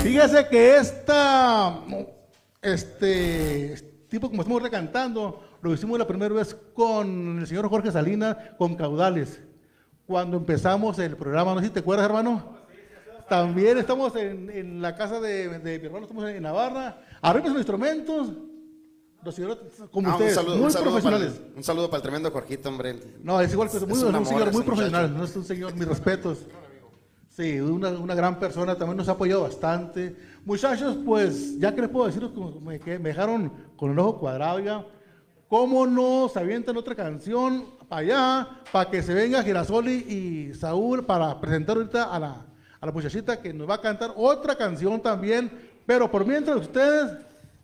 Fíjese 0.02 0.46
que 0.48 0.76
esta, 0.76 1.78
este 2.60 3.76
tipo 4.10 4.28
como 4.28 4.42
estamos 4.42 4.62
recantando, 4.62 5.42
lo 5.64 5.74
hicimos 5.74 5.98
la 5.98 6.06
primera 6.06 6.34
vez 6.34 6.54
con 6.74 7.38
el 7.38 7.46
señor 7.46 7.68
Jorge 7.68 7.90
Salinas, 7.90 8.36
con 8.58 8.74
Caudales. 8.76 9.40
Cuando 10.06 10.36
empezamos 10.36 10.98
el 10.98 11.16
programa, 11.16 11.54
no 11.54 11.60
sé 11.60 11.66
si 11.66 11.72
te 11.72 11.80
acuerdas, 11.80 12.06
hermano. 12.06 12.62
También 13.28 13.78
estamos 13.78 14.14
en, 14.16 14.50
en 14.50 14.82
la 14.82 14.94
casa 14.94 15.18
de, 15.20 15.58
de 15.60 15.78
mi 15.78 15.86
hermano, 15.86 16.04
estamos 16.04 16.28
en 16.28 16.42
Navarra. 16.42 16.98
Arriba 17.22 17.48
los 17.48 17.56
instrumentos. 17.56 18.32
Los 19.24 19.34
señores, 19.34 19.56
como 19.90 20.10
Ah, 20.10 20.12
ustedes, 20.12 20.34
saludo, 20.34 20.56
muy 20.56 20.66
un 20.66 20.70
saludo 20.70 20.90
para 21.00 21.16
el- 21.16 21.22
profesionales. 21.22 21.56
un 21.56 21.64
saludo 21.64 21.86
para 21.88 21.96
el 21.96 22.02
tremendo 22.02 22.30
Jorgito, 22.30 22.68
hombre. 22.68 23.00
No, 23.22 23.40
es 23.40 23.50
igual 23.54 23.70
que 23.70 23.78
Es 23.78 23.88
muy, 23.88 23.98
un 23.98 24.04
un, 24.08 24.14
amor 24.16 24.28
señor 24.28 24.52
muy 24.52 24.62
profesional, 24.64 25.16
no 25.16 25.24
es 25.24 25.34
un 25.34 25.44
señor, 25.46 25.74
mis 25.74 25.88
respetos. 25.88 26.40
Sí, 27.30 27.58
una, 27.58 27.88
una 27.88 28.14
gran 28.14 28.38
persona, 28.38 28.76
también 28.76 28.98
nos 28.98 29.08
ha 29.08 29.12
apoyado 29.12 29.40
bastante. 29.42 30.14
Muchachos, 30.44 30.98
pues, 31.06 31.58
ya 31.58 31.74
que 31.74 31.80
les 31.80 31.88
puedo 31.90 32.06
decir, 32.06 32.30
me, 32.60 32.78
me 32.78 33.08
dejaron 33.08 33.50
con 33.76 33.90
el 33.92 33.98
ojo 33.98 34.18
cuadrado 34.20 34.60
ya. 34.60 34.86
¿Cómo 35.54 35.86
no 35.86 36.28
se 36.28 36.40
avientan 36.40 36.76
otra 36.76 36.96
canción 36.96 37.66
para 37.88 38.00
allá, 38.00 38.48
para 38.72 38.90
que 38.90 39.04
se 39.04 39.14
venga 39.14 39.40
Girasoli 39.40 39.92
y 39.92 40.52
Saúl 40.52 41.04
para 41.04 41.40
presentar 41.40 41.76
ahorita 41.76 42.12
a 42.12 42.18
la, 42.18 42.44
a 42.80 42.86
la 42.86 42.90
muchachita 42.90 43.40
que 43.40 43.54
nos 43.54 43.70
va 43.70 43.74
a 43.74 43.80
cantar 43.80 44.12
otra 44.16 44.56
canción 44.56 45.00
también? 45.00 45.48
Pero 45.86 46.10
por 46.10 46.26
mientras 46.26 46.56
ustedes, 46.56 47.12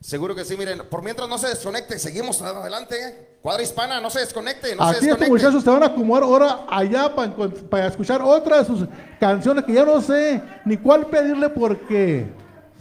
Seguro 0.00 0.36
que 0.36 0.44
sí, 0.44 0.56
miren, 0.56 0.82
por 0.88 1.02
mientras 1.02 1.28
no 1.28 1.36
se 1.36 1.48
desconecte, 1.48 1.98
seguimos 1.98 2.40
adelante. 2.40 2.94
¿eh? 2.96 3.38
Cuadra 3.42 3.64
hispana, 3.64 4.00
no 4.00 4.08
se 4.08 4.20
desconecte, 4.20 4.76
no 4.76 4.84
se 4.84 4.90
Aquí 4.90 4.92
estos 4.92 5.18
desconecte. 5.18 5.28
muchachos 5.30 5.64
se 5.64 5.70
van 5.70 5.82
a 5.82 5.86
acomodar 5.86 6.22
ahora 6.22 6.66
allá 6.70 7.12
para, 7.12 7.34
para 7.34 7.86
escuchar 7.88 8.22
otra 8.22 8.58
de 8.58 8.66
sus 8.66 8.86
canciones 9.18 9.64
que 9.64 9.72
ya 9.72 9.84
no 9.84 10.00
sé 10.00 10.40
ni 10.64 10.76
cuál 10.76 11.06
pedirle 11.06 11.48
porque 11.48 12.28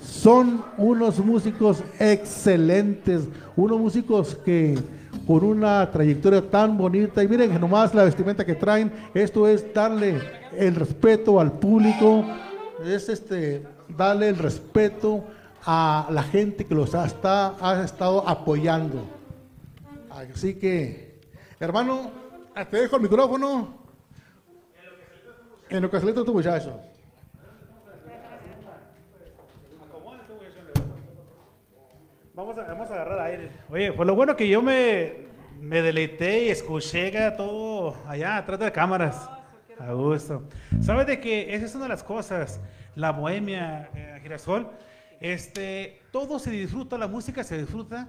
son 0.05 0.63
unos 0.77 1.17
músicos 1.17 1.79
excelentes, 1.97 3.23
unos 3.55 3.79
músicos 3.79 4.35
que 4.45 4.77
con 5.29 5.43
una 5.43 5.91
trayectoria 5.91 6.41
tan 6.49 6.75
bonita 6.75 7.21
y 7.21 7.27
miren 7.27 7.61
nomás 7.61 7.93
la 7.93 8.03
vestimenta 8.03 8.43
que 8.43 8.55
traen, 8.55 8.91
esto 9.13 9.47
es 9.47 9.71
darle 9.75 10.19
el 10.57 10.73
respeto 10.73 11.39
al 11.39 11.51
público, 11.51 12.25
es 12.83 13.09
este 13.09 13.61
darle 13.95 14.29
el 14.29 14.37
respeto 14.39 15.23
a 15.63 16.07
la 16.09 16.23
gente 16.23 16.65
que 16.65 16.73
los 16.73 16.95
ha, 16.95 17.03
ha 17.61 17.83
estado 17.83 18.27
apoyando. 18.27 19.05
Así 20.09 20.55
que, 20.55 21.21
hermano, 21.59 22.09
te 22.71 22.77
dejo 22.77 22.95
el 22.95 23.03
micrófono. 23.03 23.77
En 25.69 25.83
lo 25.83 25.91
que 25.91 25.99
se 25.99 26.07
le 26.07 26.13
tu 26.13 26.33
muchacho. 26.33 26.79
Vamos 32.39 32.57
a, 32.57 32.61
vamos 32.63 32.89
a 32.89 32.93
agarrar 32.93 33.19
aire. 33.19 33.51
Oye, 33.69 33.91
pues 33.91 34.07
lo 34.07 34.15
bueno 34.15 34.33
que 34.37 34.47
yo 34.47 34.61
me, 34.61 35.25
me 35.59 35.81
deleité 35.81 36.45
y 36.45 36.49
escuché 36.49 37.11
todo 37.31 37.97
allá 38.07 38.37
atrás 38.37 38.57
de 38.61 38.71
cámaras. 38.71 39.29
A 39.77 39.91
gusto. 39.91 40.47
¿Sabes 40.79 41.05
de 41.07 41.19
que 41.19 41.53
esa 41.53 41.65
es 41.65 41.75
una 41.75 41.83
de 41.83 41.89
las 41.89 42.01
cosas? 42.01 42.61
La 42.95 43.11
bohemia, 43.11 43.89
eh, 43.93 44.19
Girasol, 44.21 44.69
este, 45.19 46.01
todo 46.13 46.39
se 46.39 46.51
disfruta, 46.51 46.97
la 46.97 47.09
música 47.09 47.43
se 47.43 47.57
disfruta, 47.57 48.07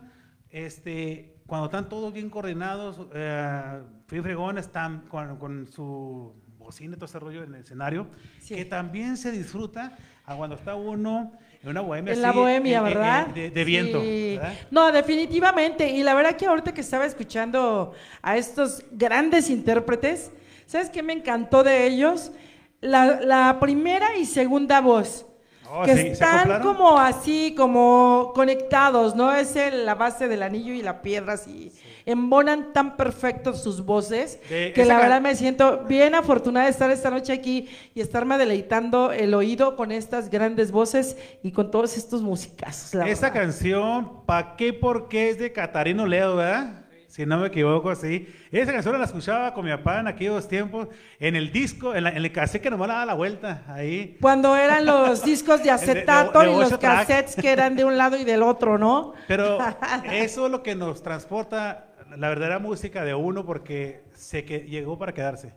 este, 0.51 1.35
cuando 1.49 1.66
están 1.66 1.89
todos 1.89 2.12
bien 2.12 2.31
coordinados, 2.31 3.01
eh, 3.12 3.83
Fregón 4.07 4.59
están 4.59 5.01
con, 5.09 5.39
con 5.39 5.66
su 5.66 6.37
bocina 6.57 6.95
y 6.95 6.97
todo 6.99 7.07
ese 7.07 7.18
rollo 7.18 7.43
en 7.43 7.53
el 7.57 7.62
escenario, 7.62 8.07
Sí. 8.39 8.55
que 8.55 8.64
también 8.64 9.16
se 9.16 9.33
disfruta 9.33 9.97
a 10.24 10.37
cuando 10.37 10.55
está 10.55 10.76
uno 10.76 11.33
en 11.63 11.69
una 11.69 11.81
bohemia 11.83 12.13
En 12.15 12.23
la 12.23 12.33
bohemia, 12.33 12.79
en- 12.79 12.87
en- 12.87 12.95
¿verdad? 12.95 13.27
de, 13.29 13.51
de 13.51 13.65
viento. 13.65 14.01
Sí. 14.01 14.37
¿verdad? 14.37 14.55
No, 14.71 14.93
definitivamente. 14.93 15.89
Y 15.91 16.03
la 16.03 16.15
verdad 16.15 16.37
que 16.37 16.47
ahorita 16.47 16.73
que 16.73 16.81
estaba 16.81 17.05
escuchando 17.07 17.93
a 18.23 18.37
estos 18.37 18.83
grandes 18.93 19.51
intérpretes, 19.51 20.31
¿sabes 20.67 20.89
qué 20.91 21.03
me 21.03 21.13
encantó 21.13 21.63
de 21.63 21.87
ellos? 21.87 22.33
La, 22.81 23.21
la 23.21 23.59
primera 23.61 24.17
y 24.17 24.25
segunda 24.25 24.81
voz. 24.81 25.27
Oh, 25.73 25.83
que 25.85 25.95
sí, 25.95 26.01
¿se 26.03 26.09
están 26.13 26.63
como 26.63 26.99
así, 26.99 27.55
como 27.57 28.33
conectados, 28.35 29.15
¿no? 29.15 29.33
Es 29.33 29.55
el- 29.55 29.85
la 29.87 29.95
base 29.95 30.27
del 30.27 30.43
anillo 30.43 30.73
y 30.73 30.83
la 30.83 31.01
piedra, 31.03 31.35
así. 31.35 31.71
Embonan 32.07 32.72
tan 32.72 32.96
perfectos 32.96 33.62
sus 33.62 33.84
voces 33.84 34.40
De 34.48 34.72
que 34.72 34.84
la 34.84 34.94
can- 34.94 35.03
verdad 35.03 35.20
me 35.20 35.34
siento 35.34 35.84
bien 35.84 36.14
afortunada 36.14 36.66
de 36.66 36.72
estar 36.72 36.90
esta 36.90 37.11
noche 37.11 37.32
aquí 37.32 37.68
y 37.94 38.01
estarme 38.01 38.38
deleitando 38.38 39.12
el 39.12 39.34
oído 39.34 39.76
con 39.76 39.92
estas 39.92 40.30
grandes 40.30 40.72
voces 40.72 41.16
y 41.42 41.53
con 41.53 41.70
todos 41.70 41.96
estos 41.96 42.22
musicazos. 42.22 42.94
la 42.94 43.09
Esta 43.09 43.28
verdad. 43.30 43.42
canción, 43.42 44.24
¿pa' 44.26 44.57
qué? 44.57 44.72
Porque 44.72 45.30
es 45.30 45.38
de 45.38 45.53
Catarino 45.53 46.07
Leo, 46.07 46.36
¿verdad? 46.36 46.76
Si 47.09 47.26
no 47.26 47.38
me 47.38 47.48
equivoco, 47.48 47.92
sí. 47.96 48.28
Esa 48.53 48.72
canción 48.72 48.96
la 48.96 49.05
escuchaba 49.05 49.53
con 49.53 49.64
mi 49.64 49.72
papá 49.72 49.98
en 49.98 50.07
aquellos 50.07 50.46
tiempos, 50.46 50.86
en 51.18 51.34
el 51.34 51.51
disco, 51.51 51.92
en, 51.92 52.05
la- 52.05 52.11
en 52.11 52.18
el 52.18 52.30
cassette 52.30 52.62
que 52.62 52.70
nomás 52.70 52.86
le 52.86 52.92
daba 52.94 53.07
la 53.07 53.14
vuelta, 53.14 53.64
ahí. 53.66 54.16
Cuando 54.20 54.57
eran 54.57 54.86
los 54.86 55.24
discos 55.24 55.61
de 55.64 55.72
acetato 55.72 56.38
de 56.38 56.53
y 56.53 56.57
los 56.57 56.68
track. 56.68 56.80
cassettes 56.80 57.34
que 57.34 57.51
eran 57.51 57.74
de 57.74 57.84
un 57.84 57.98
lado 57.98 58.16
y 58.16 58.22
del 58.22 58.44
otro, 58.44 58.78
¿no? 58.78 59.14
Pero 59.26 59.59
eso 60.12 60.46
es 60.46 60.53
lo 60.53 60.62
que 60.62 60.76
nos 60.76 61.03
transporta 61.03 61.88
la 62.17 62.29
verdadera 62.29 62.59
música 62.59 63.05
de 63.05 63.15
uno 63.15 63.45
porque 63.45 64.03
se 64.15 64.45
que 64.45 64.61
llegó 64.61 64.99
para 64.99 65.13
quedarse. 65.15 65.53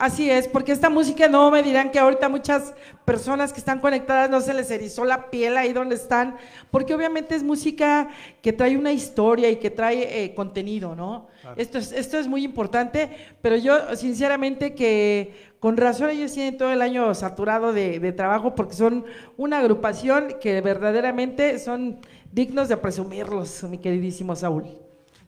Así 0.00 0.30
es, 0.30 0.48
porque 0.48 0.72
esta 0.72 0.88
música 0.88 1.28
no 1.28 1.50
me 1.50 1.62
dirán 1.62 1.90
que 1.90 1.98
ahorita 1.98 2.30
muchas 2.30 2.72
personas 3.04 3.52
que 3.52 3.58
están 3.58 3.80
conectadas 3.80 4.30
no 4.30 4.40
se 4.40 4.54
les 4.54 4.70
erizó 4.70 5.04
la 5.04 5.28
piel 5.28 5.58
ahí 5.58 5.74
donde 5.74 5.94
están, 5.94 6.38
porque 6.70 6.94
obviamente 6.94 7.34
es 7.34 7.42
música 7.42 8.08
que 8.40 8.54
trae 8.54 8.78
una 8.78 8.92
historia 8.92 9.50
y 9.50 9.56
que 9.56 9.68
trae 9.68 10.24
eh, 10.24 10.34
contenido, 10.34 10.96
¿no? 10.96 11.26
Esto, 11.56 11.76
es, 11.76 11.92
esto 11.92 12.18
es 12.18 12.28
muy 12.28 12.44
importante, 12.44 13.10
pero 13.42 13.56
yo 13.56 13.94
sinceramente 13.94 14.74
que 14.74 15.34
con 15.60 15.76
razón 15.76 16.08
ellos 16.08 16.32
tienen 16.32 16.56
todo 16.56 16.72
el 16.72 16.80
año 16.80 17.14
saturado 17.14 17.74
de, 17.74 18.00
de 18.00 18.12
trabajo 18.12 18.54
porque 18.54 18.72
son 18.72 19.04
una 19.36 19.58
agrupación 19.58 20.36
que 20.40 20.62
verdaderamente 20.62 21.58
son 21.58 21.98
dignos 22.32 22.70
de 22.70 22.78
presumirlos, 22.78 23.64
mi 23.64 23.76
queridísimo 23.76 24.34
Saúl. 24.34 24.78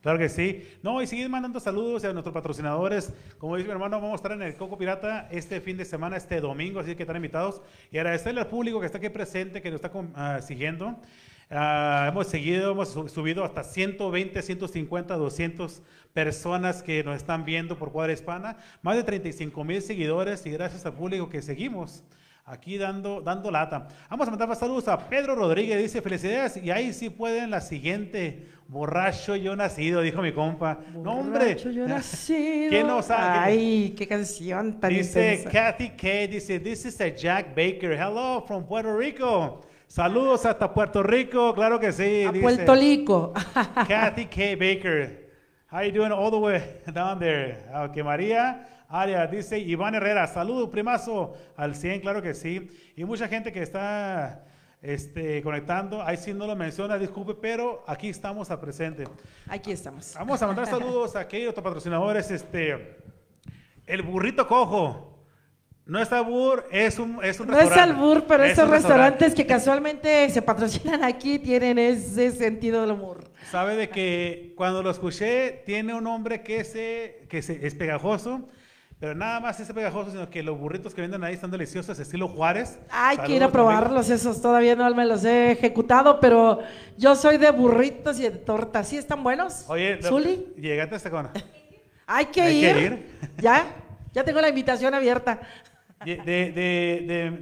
Claro 0.02 0.18
que 0.18 0.28
sí. 0.28 0.68
No, 0.82 1.00
y 1.00 1.06
seguir 1.06 1.28
mandando 1.28 1.60
saludos 1.60 2.04
a 2.04 2.12
nuestros 2.12 2.34
patrocinadores. 2.34 3.12
Como 3.38 3.56
dice 3.56 3.68
mi 3.68 3.72
hermano, 3.72 4.00
vamos 4.00 4.12
a 4.12 4.16
estar 4.16 4.32
en 4.32 4.42
el 4.42 4.56
Coco 4.56 4.76
Pirata 4.76 5.28
este 5.30 5.60
fin 5.60 5.76
de 5.76 5.84
semana, 5.84 6.16
este 6.16 6.40
domingo, 6.40 6.80
así 6.80 6.96
que 6.96 7.04
están 7.04 7.16
invitados. 7.16 7.62
Y 7.92 7.98
agradecerle 7.98 8.40
al 8.40 8.48
público 8.48 8.80
que 8.80 8.86
está 8.86 8.98
aquí 8.98 9.10
presente, 9.10 9.62
que 9.62 9.70
nos 9.70 9.80
está 9.82 9.92
ah, 10.16 10.40
siguiendo. 10.42 10.98
Ah, 11.50 12.06
hemos 12.10 12.26
seguido, 12.26 12.72
hemos 12.72 12.88
su- 12.88 13.08
subido 13.08 13.44
hasta 13.44 13.62
120, 13.62 14.42
150, 14.42 15.14
200 15.14 15.82
personas 16.12 16.82
que 16.82 17.04
nos 17.04 17.16
están 17.16 17.44
viendo 17.44 17.78
por 17.78 17.92
Cuadra 17.92 18.12
Hispana. 18.12 18.56
Más 18.82 18.96
de 18.96 19.04
35 19.04 19.62
mil 19.62 19.80
seguidores 19.82 20.44
y 20.46 20.50
gracias 20.50 20.84
al 20.84 20.94
público 20.94 21.28
que 21.28 21.42
seguimos 21.42 22.02
aquí 22.44 22.76
dando, 22.78 23.20
dando 23.20 23.50
lata. 23.50 23.88
Vamos 24.10 24.26
a 24.26 24.30
mandar 24.30 24.48
más 24.48 24.58
saludos 24.58 24.88
a 24.88 24.98
Pedro 25.08 25.34
Rodríguez, 25.34 25.78
dice 25.78 26.02
felicidades 26.02 26.56
y 26.56 26.70
ahí 26.70 26.92
sí 26.92 27.10
pueden 27.10 27.50
la 27.50 27.60
siguiente. 27.60 28.48
Borracho 28.68 29.36
yo 29.36 29.54
nacido, 29.54 30.00
dijo 30.00 30.22
mi 30.22 30.32
compa. 30.32 30.78
no, 30.94 31.12
hombre. 31.18 31.54
Borracho 31.54 31.70
yo 31.70 31.86
nacido. 31.86 32.70
¿Quién 32.70 32.86
no 32.86 33.02
sabe? 33.02 33.38
Ay, 33.38 33.94
qué 33.96 34.08
canción 34.08 34.80
tan 34.80 34.90
Dice 34.90 35.34
intensa. 35.34 35.50
Kathy 35.50 35.90
K, 35.90 36.26
dice, 36.28 36.58
this 36.58 36.86
is 36.86 37.00
a 37.00 37.08
Jack 37.14 37.54
Baker. 37.54 37.92
Hello 37.92 38.42
from 38.46 38.64
Puerto 38.66 38.96
Rico. 38.96 39.62
Saludos 39.86 40.46
hasta 40.46 40.72
Puerto 40.72 41.02
Rico, 41.02 41.52
claro 41.54 41.78
que 41.78 41.92
sí. 41.92 42.24
A 42.24 42.32
dice 42.32 42.42
Puerto 42.42 42.74
Rico. 42.74 43.34
Kathy 43.86 44.24
K. 44.24 44.56
Baker. 44.56 45.28
How 45.70 45.82
you 45.82 45.92
doing 45.92 46.12
all 46.12 46.30
the 46.30 46.38
way 46.38 46.62
down 46.94 47.18
there? 47.18 47.58
Ok, 47.74 48.02
María 48.02 48.68
Aria 48.92 49.26
dice 49.26 49.58
Iván 49.58 49.94
Herrera, 49.94 50.26
saludos 50.26 50.68
primazo 50.68 51.34
al 51.56 51.74
100, 51.74 52.00
claro 52.02 52.20
que 52.20 52.34
sí. 52.34 52.68
Y 52.94 53.04
mucha 53.04 53.26
gente 53.26 53.50
que 53.50 53.62
está 53.62 54.44
este, 54.82 55.42
conectando. 55.42 56.02
Ahí 56.02 56.18
sí 56.18 56.34
no 56.34 56.46
lo 56.46 56.54
menciona, 56.54 56.98
disculpe, 56.98 57.34
pero 57.34 57.82
aquí 57.86 58.10
estamos 58.10 58.50
a 58.50 58.60
presente. 58.60 59.04
Aquí 59.48 59.72
estamos. 59.72 60.12
Vamos 60.14 60.42
a 60.42 60.46
mandar 60.46 60.66
saludos 60.66 61.16
a 61.16 61.20
aquellos 61.20 61.54
patrocinadores. 61.54 62.30
Este, 62.30 62.98
el 63.86 64.02
burrito 64.02 64.46
cojo. 64.46 65.08
No 65.84 66.00
es 66.00 66.12
albur, 66.12 66.64
es 66.70 66.98
un, 67.00 67.18
es 67.24 67.40
un 67.40 67.48
No 67.48 67.54
es 67.54 67.64
restaurante. 67.64 67.94
albur, 67.94 68.24
pero 68.28 68.44
Es 68.44 68.50
estos 68.50 68.70
restaurantes 68.70 69.34
que 69.34 69.44
casualmente 69.46 70.30
se 70.30 70.40
patrocinan 70.40 71.02
aquí 71.02 71.40
tienen 71.40 71.76
ese 71.78 72.30
sentido 72.30 72.82
del 72.82 72.92
humor. 72.92 73.24
Sabe 73.50 73.74
de 73.74 73.88
que 73.88 74.52
cuando 74.56 74.82
lo 74.82 74.90
escuché 74.90 75.62
tiene 75.66 75.92
un 75.92 76.04
nombre 76.04 76.42
que, 76.42 76.62
se, 76.62 77.26
que 77.28 77.42
se, 77.42 77.66
es 77.66 77.74
pegajoso, 77.74 78.48
pero 79.02 79.16
nada 79.16 79.40
más 79.40 79.58
es 79.58 79.72
pegajoso, 79.72 80.12
sino 80.12 80.30
que 80.30 80.44
los 80.44 80.56
burritos 80.56 80.94
que 80.94 81.00
venden 81.00 81.24
ahí 81.24 81.34
están 81.34 81.50
deliciosos, 81.50 81.98
estilo 81.98 82.28
Juárez. 82.28 82.78
Hay 82.88 83.16
que 83.16 83.22
Saludos, 83.22 83.36
ir 83.36 83.42
a 83.42 83.46
amigo. 83.46 83.52
probarlos, 83.52 84.08
esos 84.10 84.40
todavía 84.40 84.76
no 84.76 84.88
me 84.94 85.04
los 85.04 85.24
he 85.24 85.50
ejecutado, 85.50 86.20
pero 86.20 86.60
yo 86.96 87.16
soy 87.16 87.36
de 87.36 87.50
burritos 87.50 88.20
y 88.20 88.22
de 88.22 88.30
tortas. 88.30 88.86
¿Sí 88.86 88.96
están 88.96 89.24
buenos? 89.24 89.64
Oye, 89.66 90.00
¿Zuli? 90.04 90.54
llegaste 90.56 90.94
hasta 90.94 91.10
con... 91.10 91.30
Hay 92.06 92.26
que 92.26 92.42
Hay 92.42 92.64
ir. 92.64 92.72
que 92.76 92.80
ir. 92.84 93.18
¿Ya? 93.38 93.66
Ya 94.12 94.22
tengo 94.22 94.40
la 94.40 94.50
invitación 94.50 94.94
abierta. 94.94 95.40
De, 96.04 96.18
de, 96.18 96.52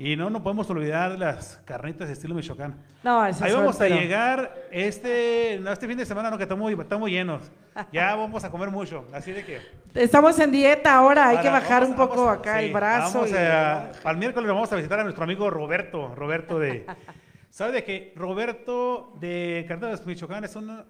Y 0.04 0.16
no 0.16 0.32
nos 0.32 0.42
podemos 0.42 0.68
olvidar 0.72 1.12
de 1.12 1.20
las 1.20 1.62
carnitas 1.64 2.08
de 2.08 2.14
estilo 2.16 2.34
Michoacán. 2.34 2.76
No, 3.04 3.24
esas 3.24 3.44
Ahí 3.44 3.54
vamos 3.54 3.76
a 3.76 3.80
pero- 3.80 3.96
llegar 3.98 4.52
este, 4.72 5.60
no, 5.62 5.72
este 5.72 5.88
fin 5.88 5.96
de 5.96 6.08
semana, 6.08 6.32
no, 6.32 6.38
que 6.38 6.44
estamos, 6.44 6.72
estamos 6.72 7.08
llenos. 7.08 7.52
Ya 7.94 8.16
vamos 8.16 8.44
a 8.44 8.50
comer 8.50 8.72
mucho, 8.72 9.06
así 9.14 9.32
de 9.32 9.46
que... 9.46 9.60
Estamos 9.94 10.40
en 10.40 10.50
dieta 10.52 10.96
ahora, 10.96 11.30
hay 11.30 11.38
que 11.38 11.50
bajar 11.50 11.84
vamos- 11.84 11.90
un 11.90 11.96
poco 11.98 12.26
vamos- 12.26 12.40
acá 12.40 12.58
sí, 12.60 12.66
el 12.66 12.74
brazo. 12.74 13.20
Vamos 13.20 13.32
y- 13.32 13.36
a, 13.38 13.92
al 14.04 14.18
miércoles 14.18 14.50
vamos 14.50 14.74
a 14.74 14.76
visitar 14.76 15.00
a 15.02 15.04
nuestro 15.04 15.24
amigo 15.24 15.48
Roberto, 15.52 16.16
Roberto 16.16 16.58
de... 16.58 16.84
¿Sabe 17.52 17.72
de 17.74 17.84
que 17.84 18.12
Roberto 18.16 19.14
de 19.20 19.66
Cartas 19.68 20.04
Michoacán 20.04 20.44
es, 20.46 20.56
una- 20.56 20.84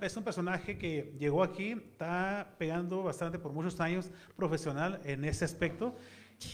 es 0.00 0.16
un 0.16 0.24
personaje 0.24 0.78
que 0.78 1.12
llegó 1.18 1.42
aquí, 1.42 1.72
está 1.72 2.54
pegando 2.56 3.02
bastante 3.02 3.38
por 3.38 3.52
muchos 3.52 3.78
años, 3.78 4.10
profesional 4.36 5.00
en 5.04 5.26
ese 5.26 5.44
aspecto. 5.44 5.94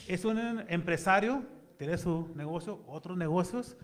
Es 0.08 0.24
un 0.24 0.64
empresario, 0.68 1.44
tiene 1.76 1.98
su 1.98 2.30
negocio, 2.34 2.80
otros 2.86 3.16
negocios, 3.16 3.76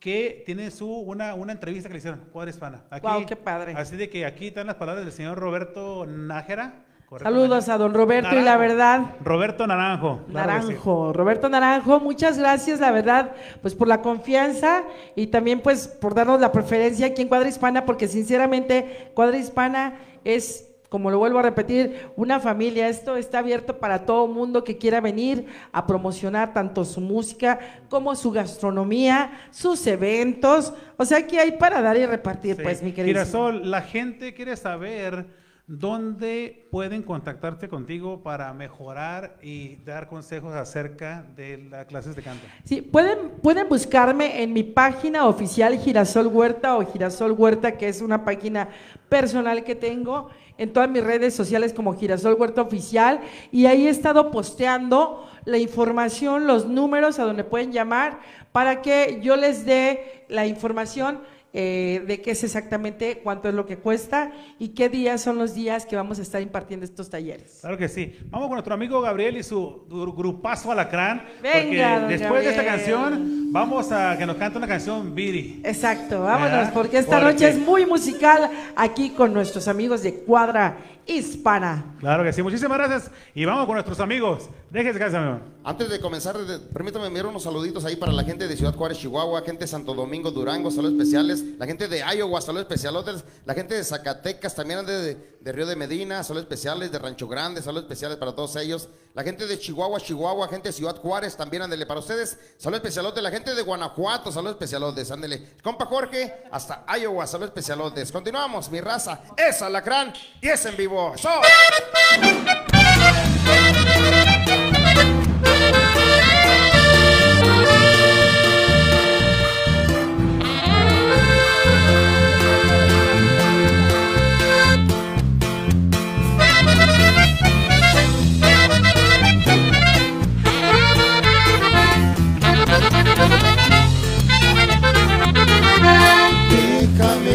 que 0.00 0.42
tiene 0.46 0.70
su, 0.70 0.88
una, 0.88 1.34
una 1.34 1.52
entrevista 1.52 1.88
que 1.88 1.94
le 1.94 1.98
hicieron, 1.98 2.20
Cuadra 2.32 2.50
Hispana. 2.50 2.84
Aquí, 2.90 3.24
qué 3.26 3.36
padre. 3.36 3.74
Así 3.76 3.96
de 3.96 4.08
que 4.08 4.26
aquí 4.26 4.48
están 4.48 4.66
las 4.66 4.76
palabras 4.76 5.04
del 5.04 5.12
señor 5.12 5.38
Roberto 5.38 6.06
Nájera. 6.06 6.84
¿correcto, 7.06 7.30
Saludos 7.30 7.68
a 7.68 7.78
don 7.78 7.94
Roberto 7.94 8.34
y 8.36 8.42
la 8.42 8.56
verdad, 8.56 9.14
Roberto 9.22 9.66
Naranjo. 9.66 10.24
claro 10.30 10.52
que 10.52 10.60
sí. 10.60 10.68
Naranjo, 10.68 11.12
Roberto 11.12 11.48
Naranjo, 11.48 12.00
muchas 12.00 12.38
gracias, 12.38 12.80
la 12.80 12.90
verdad, 12.90 13.32
pues 13.62 13.74
por 13.74 13.88
la 13.88 14.02
confianza 14.02 14.82
y 15.14 15.28
también 15.28 15.60
pues 15.60 15.88
por 15.88 16.14
darnos 16.14 16.40
la 16.40 16.52
preferencia 16.52 17.06
aquí 17.06 17.22
en 17.22 17.28
Cuadra 17.28 17.48
Hispana, 17.48 17.86
porque 17.86 18.08
sinceramente 18.08 19.12
Cuadra 19.14 19.38
Hispana 19.38 19.98
es, 20.24 20.68
como 20.88 21.10
lo 21.10 21.18
vuelvo 21.18 21.38
a 21.38 21.42
repetir, 21.42 22.08
una 22.16 22.40
familia. 22.40 22.88
Esto 22.88 23.16
está 23.16 23.38
abierto 23.40 23.78
para 23.78 24.04
todo 24.06 24.26
mundo 24.26 24.64
que 24.64 24.78
quiera 24.78 25.00
venir 25.00 25.46
a 25.72 25.86
promocionar 25.86 26.52
tanto 26.52 26.84
su 26.84 27.00
música 27.00 27.58
como 27.88 28.14
su 28.14 28.30
gastronomía, 28.32 29.32
sus 29.50 29.86
eventos. 29.86 30.72
O 30.96 31.04
sea 31.04 31.26
que 31.26 31.38
hay 31.40 31.52
para 31.52 31.80
dar 31.82 31.96
y 31.96 32.06
repartir, 32.06 32.56
Sí. 32.56 32.62
pues, 32.62 32.82
mi 32.82 32.92
querido. 32.92 33.14
Girasol, 33.18 33.70
la 33.70 33.82
gente 33.82 34.32
quiere 34.34 34.56
saber 34.56 35.26
dónde 35.66 36.68
pueden 36.70 37.02
contactarte 37.02 37.68
contigo 37.68 38.22
para 38.22 38.52
mejorar 38.52 39.36
y 39.42 39.76
dar 39.76 40.08
consejos 40.08 40.54
acerca 40.54 41.26
de 41.34 41.58
las 41.58 41.86
clases 41.86 42.14
de 42.14 42.22
canto. 42.22 42.46
Sí, 42.64 42.82
pueden, 42.82 43.30
pueden 43.42 43.68
buscarme 43.68 44.42
en 44.42 44.52
mi 44.52 44.62
página 44.62 45.26
oficial 45.26 45.76
Girasol 45.78 46.28
Huerta 46.28 46.76
o 46.76 46.86
Girasol 46.86 47.32
Huerta, 47.32 47.76
que 47.76 47.88
es 47.88 48.00
una 48.00 48.24
página 48.24 48.68
personal 49.08 49.64
que 49.64 49.74
tengo 49.74 50.30
en 50.56 50.72
todas 50.72 50.88
mis 50.88 51.02
redes 51.02 51.34
sociales 51.34 51.72
como 51.72 51.96
Girasol 51.96 52.34
Huerta 52.34 52.62
Oficial. 52.62 53.20
Y 53.50 53.66
ahí 53.66 53.88
he 53.88 53.90
estado 53.90 54.30
posteando 54.30 55.28
la 55.44 55.58
información, 55.58 56.46
los 56.46 56.66
números 56.66 57.18
a 57.18 57.24
donde 57.24 57.42
pueden 57.42 57.72
llamar 57.72 58.20
para 58.52 58.82
que 58.82 59.20
yo 59.20 59.36
les 59.36 59.66
dé 59.66 60.24
la 60.28 60.46
información 60.46 61.20
eh, 61.58 62.04
de 62.06 62.20
qué 62.20 62.32
es 62.32 62.44
exactamente, 62.44 63.20
cuánto 63.24 63.48
es 63.48 63.54
lo 63.54 63.64
que 63.64 63.78
cuesta 63.78 64.30
y 64.58 64.68
qué 64.74 64.90
días 64.90 65.22
son 65.22 65.38
los 65.38 65.54
días 65.54 65.86
que 65.86 65.96
vamos 65.96 66.18
a 66.18 66.22
estar 66.22 66.42
impartiendo 66.42 66.84
estos 66.84 67.08
talleres. 67.08 67.58
Claro 67.62 67.78
que 67.78 67.88
sí. 67.88 68.14
Vamos 68.26 68.48
con 68.48 68.56
nuestro 68.56 68.74
amigo 68.74 69.00
Gabriel 69.00 69.38
y 69.38 69.42
su 69.42 69.86
gru- 69.88 70.14
grupazo 70.14 70.70
Alacrán. 70.70 71.22
Venga, 71.42 72.00
porque 72.00 72.18
después 72.18 72.44
de 72.44 72.50
esta 72.50 72.64
canción, 72.64 73.52
vamos 73.52 73.90
a 73.90 74.18
que 74.18 74.26
nos 74.26 74.36
cante 74.36 74.58
una 74.58 74.68
canción 74.68 75.14
Viri. 75.14 75.62
Exacto, 75.64 76.20
vámonos, 76.24 76.50
¿Verdad? 76.52 76.72
porque 76.74 76.98
esta 76.98 77.20
Porque- 77.20 77.32
noche 77.32 77.48
es 77.48 77.58
muy 77.58 77.86
musical 77.86 78.50
aquí 78.76 79.10
con 79.10 79.32
nuestros 79.32 79.66
amigos 79.66 80.02
de 80.02 80.12
Cuadra 80.14 80.76
Hispana. 81.06 81.94
Claro 82.00 82.24
que 82.24 82.32
sí. 82.32 82.42
Muchísimas 82.42 82.76
gracias. 82.78 83.10
Y 83.34 83.44
vamos 83.44 83.66
con 83.66 83.74
nuestros 83.74 84.00
amigos. 84.00 84.48
Déjese 84.70 84.98
casa, 84.98 85.18
amigo. 85.18 85.44
Antes 85.62 85.88
de 85.88 86.00
comenzar, 86.00 86.36
permítame 86.72 87.06
enviar 87.06 87.26
unos 87.26 87.44
saluditos 87.44 87.84
ahí 87.84 87.96
para 87.96 88.12
la 88.12 88.24
gente 88.24 88.48
de 88.48 88.56
Ciudad 88.56 88.74
Juárez, 88.74 88.98
Chihuahua, 88.98 89.42
gente 89.42 89.64
de 89.64 89.68
Santo 89.68 89.94
Domingo, 89.94 90.30
Durango, 90.30 90.70
saludos 90.70 90.92
especiales, 90.98 91.44
la 91.58 91.66
gente 91.66 91.88
de 91.88 92.02
Iowa, 92.16 92.40
saludos 92.40 92.64
especiales, 92.68 93.24
la 93.44 93.54
gente 93.54 93.74
de 93.74 93.84
Zacatecas, 93.84 94.54
también 94.54 94.84
de, 94.84 95.14
de 95.40 95.52
Río 95.52 95.66
de 95.66 95.76
Medina, 95.76 96.22
saludos 96.22 96.44
especiales, 96.44 96.90
de 96.90 96.98
Rancho 96.98 97.28
Grande, 97.28 97.62
saludos 97.62 97.84
especiales 97.84 98.16
para 98.18 98.34
todos 98.34 98.56
ellos, 98.56 98.88
la 99.16 99.22
gente 99.22 99.46
de 99.46 99.58
Chihuahua, 99.58 99.98
Chihuahua, 99.98 100.46
gente 100.46 100.68
de 100.68 100.74
Ciudad 100.74 100.94
Juárez, 100.96 101.34
también 101.38 101.62
ándele 101.62 101.86
para 101.86 102.00
ustedes, 102.00 102.36
saludos 102.58 102.80
especialotes, 102.82 103.22
la 103.22 103.30
gente 103.30 103.54
de 103.54 103.62
Guanajuato, 103.62 104.30
saludos 104.30 104.56
especialotes, 104.56 105.10
ándele, 105.10 105.54
compa 105.62 105.86
Jorge, 105.86 106.44
hasta 106.52 106.84
Iowa, 107.00 107.26
saludos 107.26 107.48
especialotes. 107.48 108.12
Continuamos, 108.12 108.70
mi 108.70 108.82
raza, 108.82 109.22
es 109.34 109.62
Alacrán 109.62 110.12
y 110.42 110.48
es 110.48 110.66
en 110.66 110.76
vivo. 110.76 111.14
¡So! 111.16 111.30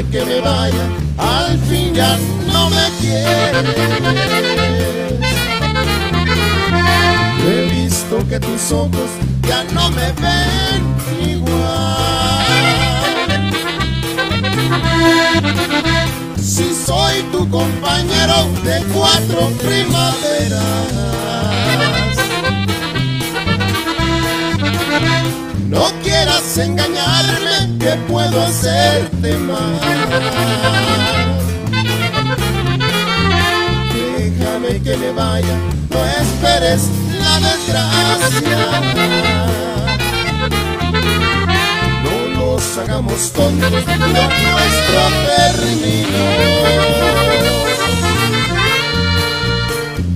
Que 0.10 0.26
me 0.26 0.42
vaya, 0.42 0.90
al 1.18 1.58
fin 1.70 1.94
ya 1.94 2.18
no 2.52 2.70
me 2.70 2.90
quieres. 3.00 3.64
He 7.46 7.70
visto 7.72 8.28
que 8.28 8.40
tus 8.40 8.72
ojos 8.74 9.10
ya 9.48 9.64
no 9.74 9.90
me 9.92 10.12
ven 10.22 10.82
igual. 11.30 11.62
Si 16.38 16.74
soy 16.74 17.22
tu 17.32 17.50
compañero 17.50 18.50
de 18.66 18.84
cuatro 18.94 19.50
primaveras. 19.62 20.62
No 25.70 25.88
quieras 26.22 26.58
engañarme, 26.58 27.80
que 27.80 27.96
puedo 28.08 28.42
hacerte 28.44 29.38
mal. 29.38 29.80
Déjame 34.18 34.82
que 34.84 34.98
me 34.98 35.12
vaya, 35.12 35.56
no 35.90 36.06
esperes 36.22 36.82
la 37.20 37.40
desgracia. 37.50 38.60
No 42.04 42.16
nos 42.38 42.78
hagamos 42.78 43.32
tontos, 43.34 43.72
lo 43.72 44.24
nuestro 44.54 45.02
terminó. 45.28 46.26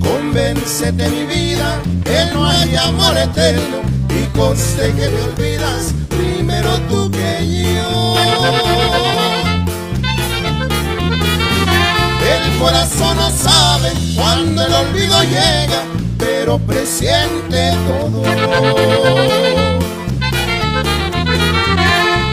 Convéncete 0.00 1.08
mi 1.08 1.24
vida, 1.26 1.80
que 2.04 2.26
no 2.32 2.46
hay 2.46 2.76
amor 2.76 3.16
eterno 3.16 3.96
conste 4.36 4.92
que 4.92 5.08
me 5.08 5.22
olvidas 5.22 5.94
primero 6.08 6.78
tú 6.88 7.10
que 7.10 7.64
yo. 7.74 8.14
El 12.34 12.58
corazón 12.58 13.16
no 13.16 13.30
sabe 13.30 13.92
cuando 14.14 14.66
el 14.66 14.72
olvido 14.72 15.22
llega, 15.22 15.82
pero 16.18 16.58
presiente 16.58 17.72
todo. 17.86 18.22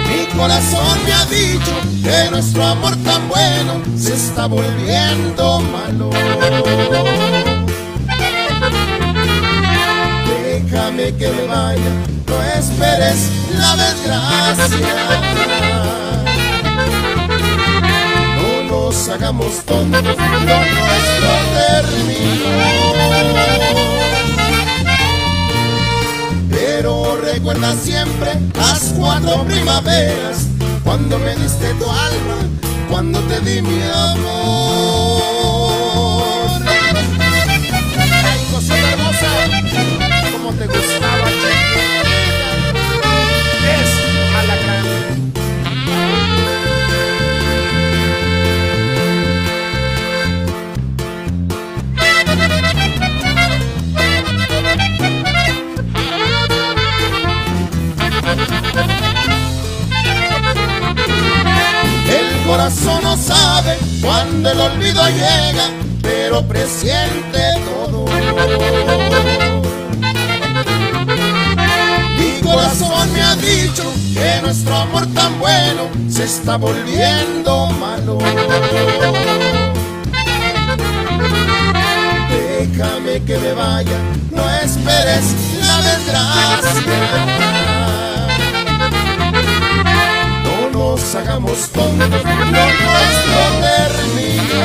Mi 0.10 0.26
corazón 0.38 0.98
me 1.06 1.14
ha 1.14 1.26
dicho 1.26 1.72
que 2.04 2.32
nuestro 2.32 2.66
amor 2.66 2.96
tan 3.04 3.30
bueno 3.30 3.82
se 3.98 4.14
está 4.14 4.48
volviendo 4.48 5.60
malo. 5.60 6.10
Déjame 10.74 11.16
que 11.18 11.28
me 11.28 11.46
vaya, 11.46 11.92
no 12.26 12.42
esperes 12.58 13.30
la 13.60 13.76
desgracia. 13.76 14.96
No 18.42 18.64
nos 18.64 19.08
hagamos 19.08 19.64
tontos, 19.66 20.02
lo 20.02 20.58
nuestro 20.74 21.32
terminó. 21.54 22.56
Pero 26.50 27.18
recuerda 27.18 27.76
siempre 27.76 28.32
las 28.56 28.94
cuatro 28.98 29.44
primaveras, 29.44 30.48
cuando 30.84 31.20
me 31.20 31.36
diste 31.36 31.72
tu 31.76 31.86
alma, 31.86 32.50
cuando 32.90 33.20
te 33.20 33.40
di 33.42 33.62
mi 33.62 33.80
amor. 33.84 34.93
Te 40.68 40.78
gustaba. 40.78 41.28
Es. 43.68 43.90
El 62.10 62.48
corazón 62.48 63.04
no 63.04 63.18
sabe 63.18 63.78
cuando 64.02 64.52
el 64.52 64.60
olvido 64.60 65.04
llega, 65.10 65.70
pero 66.02 66.42
presiente 66.48 67.40
todo. 67.66 69.03
Que 73.76 74.42
nuestro 74.42 74.76
amor 74.76 75.08
tan 75.14 75.40
bueno 75.40 75.90
se 76.08 76.26
está 76.26 76.58
volviendo 76.58 77.68
malo. 77.80 78.18
Déjame 82.30 83.24
que 83.24 83.38
me 83.38 83.54
vaya, 83.54 83.98
no 84.32 84.50
esperes 84.62 85.26
la 85.66 85.82
desgracia. 85.82 87.00
No 90.44 90.70
nos 90.72 91.16
hagamos 91.16 91.70
tontos, 91.70 92.10
lo 92.10 92.66
nuestro 92.84 93.40
terminó. 93.62 94.62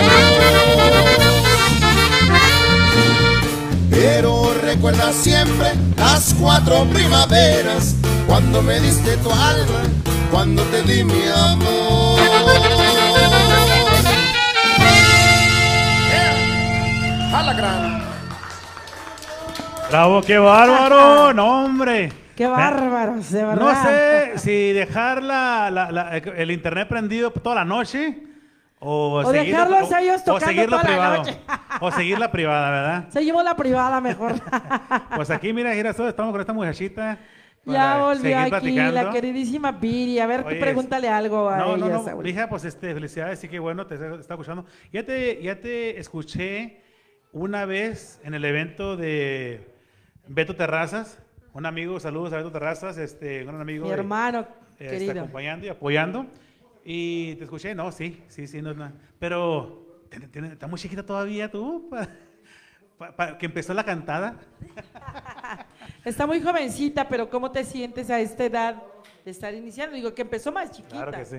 Pero 3.91 4.55
recuerda 4.63 5.13
siempre 5.13 5.73
las 5.97 6.35
cuatro 6.39 6.85
primaveras, 6.93 7.95
cuando 8.39 8.63
me 8.63 8.79
diste 8.79 9.17
tu 9.17 9.31
alma, 9.33 9.83
cuando 10.31 10.63
te 10.71 10.83
di 10.83 11.03
mi 11.03 11.23
amor. 11.27 12.19
Alacrán. 17.35 18.03
Bravo, 19.91 20.23
qué 20.23 20.39
bárbaro, 20.39 21.33
no 21.33 21.65
hombre. 21.65 22.13
Qué 22.37 22.47
bárbaros, 22.47 23.31
de 23.31 23.45
verdad. 23.45 23.63
No 23.65 23.83
sé 23.83 24.39
si 24.39 24.73
dejar 24.73 25.23
la- 25.23 25.71
la- 25.71 25.91
la- 25.91 26.17
el 26.17 26.51
internet 26.51 26.89
prendido 26.89 27.31
toda 27.33 27.57
la 27.57 27.65
noche 27.65 28.19
o, 28.81 29.15
O 29.25 29.33
dejarlos 29.33 29.91
a 29.93 30.01
ellos 30.01 30.21
o 30.23 30.25
tocando 30.25 30.47
seguirlo 30.47 30.77
toda 30.79 30.83
la 30.83 30.89
privado. 30.89 31.17
noche. 31.19 31.41
O 31.81 31.91
seguirla 31.91 32.31
privada, 32.31 32.71
¿verdad? 32.71 33.05
Se 33.13 33.25
llevó 33.25 33.43
la 33.43 33.57
privada 33.57 34.01
mejor. 34.01 34.35
Pues 35.17 35.31
aquí, 35.31 35.53
mira, 35.53 35.73
Girasol, 35.75 36.09
estamos 36.09 36.31
con 36.33 36.41
esta 36.41 36.53
muchachita. 36.53 37.19
Ya 37.73 37.93
para 37.93 38.05
volvió 38.05 38.39
aquí 38.39 38.51
platicando. 38.51 38.93
la 38.93 39.11
queridísima 39.11 39.81
Piri. 39.81 40.19
A 40.21 40.27
ver, 40.27 40.43
tú 40.43 40.49
Oye, 40.49 40.61
pregúntale 40.61 41.09
algo 41.09 41.49
a 41.49 41.57
No, 41.59 41.77
ella, 41.77 41.89
no, 41.89 42.03
no, 42.23 42.29
hija, 42.29 42.49
pues 42.49 42.65
este, 42.65 42.95
felicidades, 42.95 43.39
sí 43.39 43.49
que 43.49 43.59
bueno, 43.59 43.87
te 43.87 43.95
está 43.95 44.15
está 44.17 44.35
escuchando. 44.35 44.65
Ya 44.93 45.05
te, 45.05 45.43
ya 45.43 45.61
te 45.61 45.99
escuché 45.99 46.83
una 47.33 47.65
vez 47.67 48.21
en 48.25 48.35
el 48.35 48.45
evento 48.45 48.97
de 48.97 49.75
Beto 50.27 50.57
Terrazas, 50.57 51.23
un 51.53 51.67
amigo, 51.67 51.99
saludos 52.01 52.33
a 52.33 52.37
Beto 52.39 52.53
Terrazas, 52.53 52.99
este, 52.99 53.45
un 53.47 53.61
amigo. 53.61 53.87
Mi 53.87 53.93
hermano 53.93 54.41
eh, 54.41 54.85
está 54.85 54.91
querido. 54.99 55.21
acompañando 55.21 55.67
y 55.67 55.69
apoyando. 55.69 56.27
Y 56.85 57.35
te 57.35 57.45
escuché, 57.45 57.75
no, 57.75 57.93
sí, 57.93 58.23
sí, 58.29 58.47
sí, 58.47 58.63
no, 58.63 58.73
no. 58.73 58.91
Pero, 59.19 60.01
¿tiene- 60.11 60.29
tiene- 60.29 60.53
¿estás 60.53 60.71
muy 60.71 60.79
chiquita 60.79 61.05
todavía 61.05 61.51
tú? 61.51 61.89
Pa- 61.91 62.09
pa- 62.99 63.15
pa- 63.17 63.39
que 63.39 63.47
empezó 63.47 63.75
la 63.75 63.85
cantada. 63.85 64.35
Está 66.05 66.27
muy 66.27 66.41
jovencita, 66.41 67.09
pero 67.09 67.29
¿cómo 67.29 67.51
te 67.51 67.65
sientes 67.65 68.09
a 68.11 68.21
esta 68.21 68.45
edad 68.45 68.83
de 69.25 69.31
estar 69.31 69.53
iniciando? 69.55 69.97
Digo, 69.97 70.15
que 70.15 70.23
empezó 70.23 70.53
más 70.53 70.71
chiquita. 70.71 70.97
Claro 70.97 71.13
que 71.13 71.25
sí. 71.25 71.37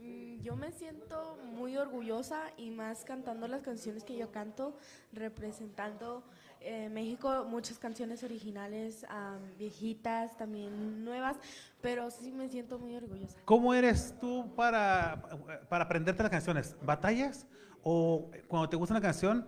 Mm, 0.00 0.42
Yo 0.42 0.56
me 0.56 0.72
siento 0.72 1.38
muy 1.44 1.76
orgullosa 1.76 2.42
y 2.56 2.70
más 2.70 3.04
cantando 3.04 3.46
las 3.48 3.62
canciones 3.62 4.04
que 4.04 4.16
yo 4.16 4.30
canto, 4.30 4.76
representando 5.12 6.24
eh, 6.60 6.88
México, 6.88 7.44
muchas 7.48 7.78
canciones 7.78 8.22
originales, 8.24 9.04
am, 9.08 9.38
viejitas, 9.58 10.36
también 10.36 11.04
nuevas, 11.04 11.36
pero 11.80 12.10
sí 12.10 12.32
me 12.32 12.48
siento 12.48 12.78
muy 12.78 12.96
orgullosa. 12.96 13.38
¿Cómo 13.44 13.74
eres 13.74 14.14
tú 14.20 14.50
para, 14.56 15.22
para 15.68 15.84
aprenderte 15.84 16.22
las 16.22 16.30
canciones? 16.32 16.76
¿Batallas? 16.82 17.46
¿O 17.82 18.30
cuando 18.48 18.68
te 18.68 18.76
gusta 18.76 18.94
una 18.94 19.02
canción, 19.02 19.46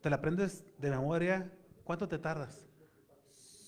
te 0.00 0.10
la 0.10 0.16
aprendes 0.16 0.64
de 0.78 0.90
memoria? 0.90 1.50
¿Cuánto 1.84 2.08
te 2.08 2.18
tardas? 2.18 2.63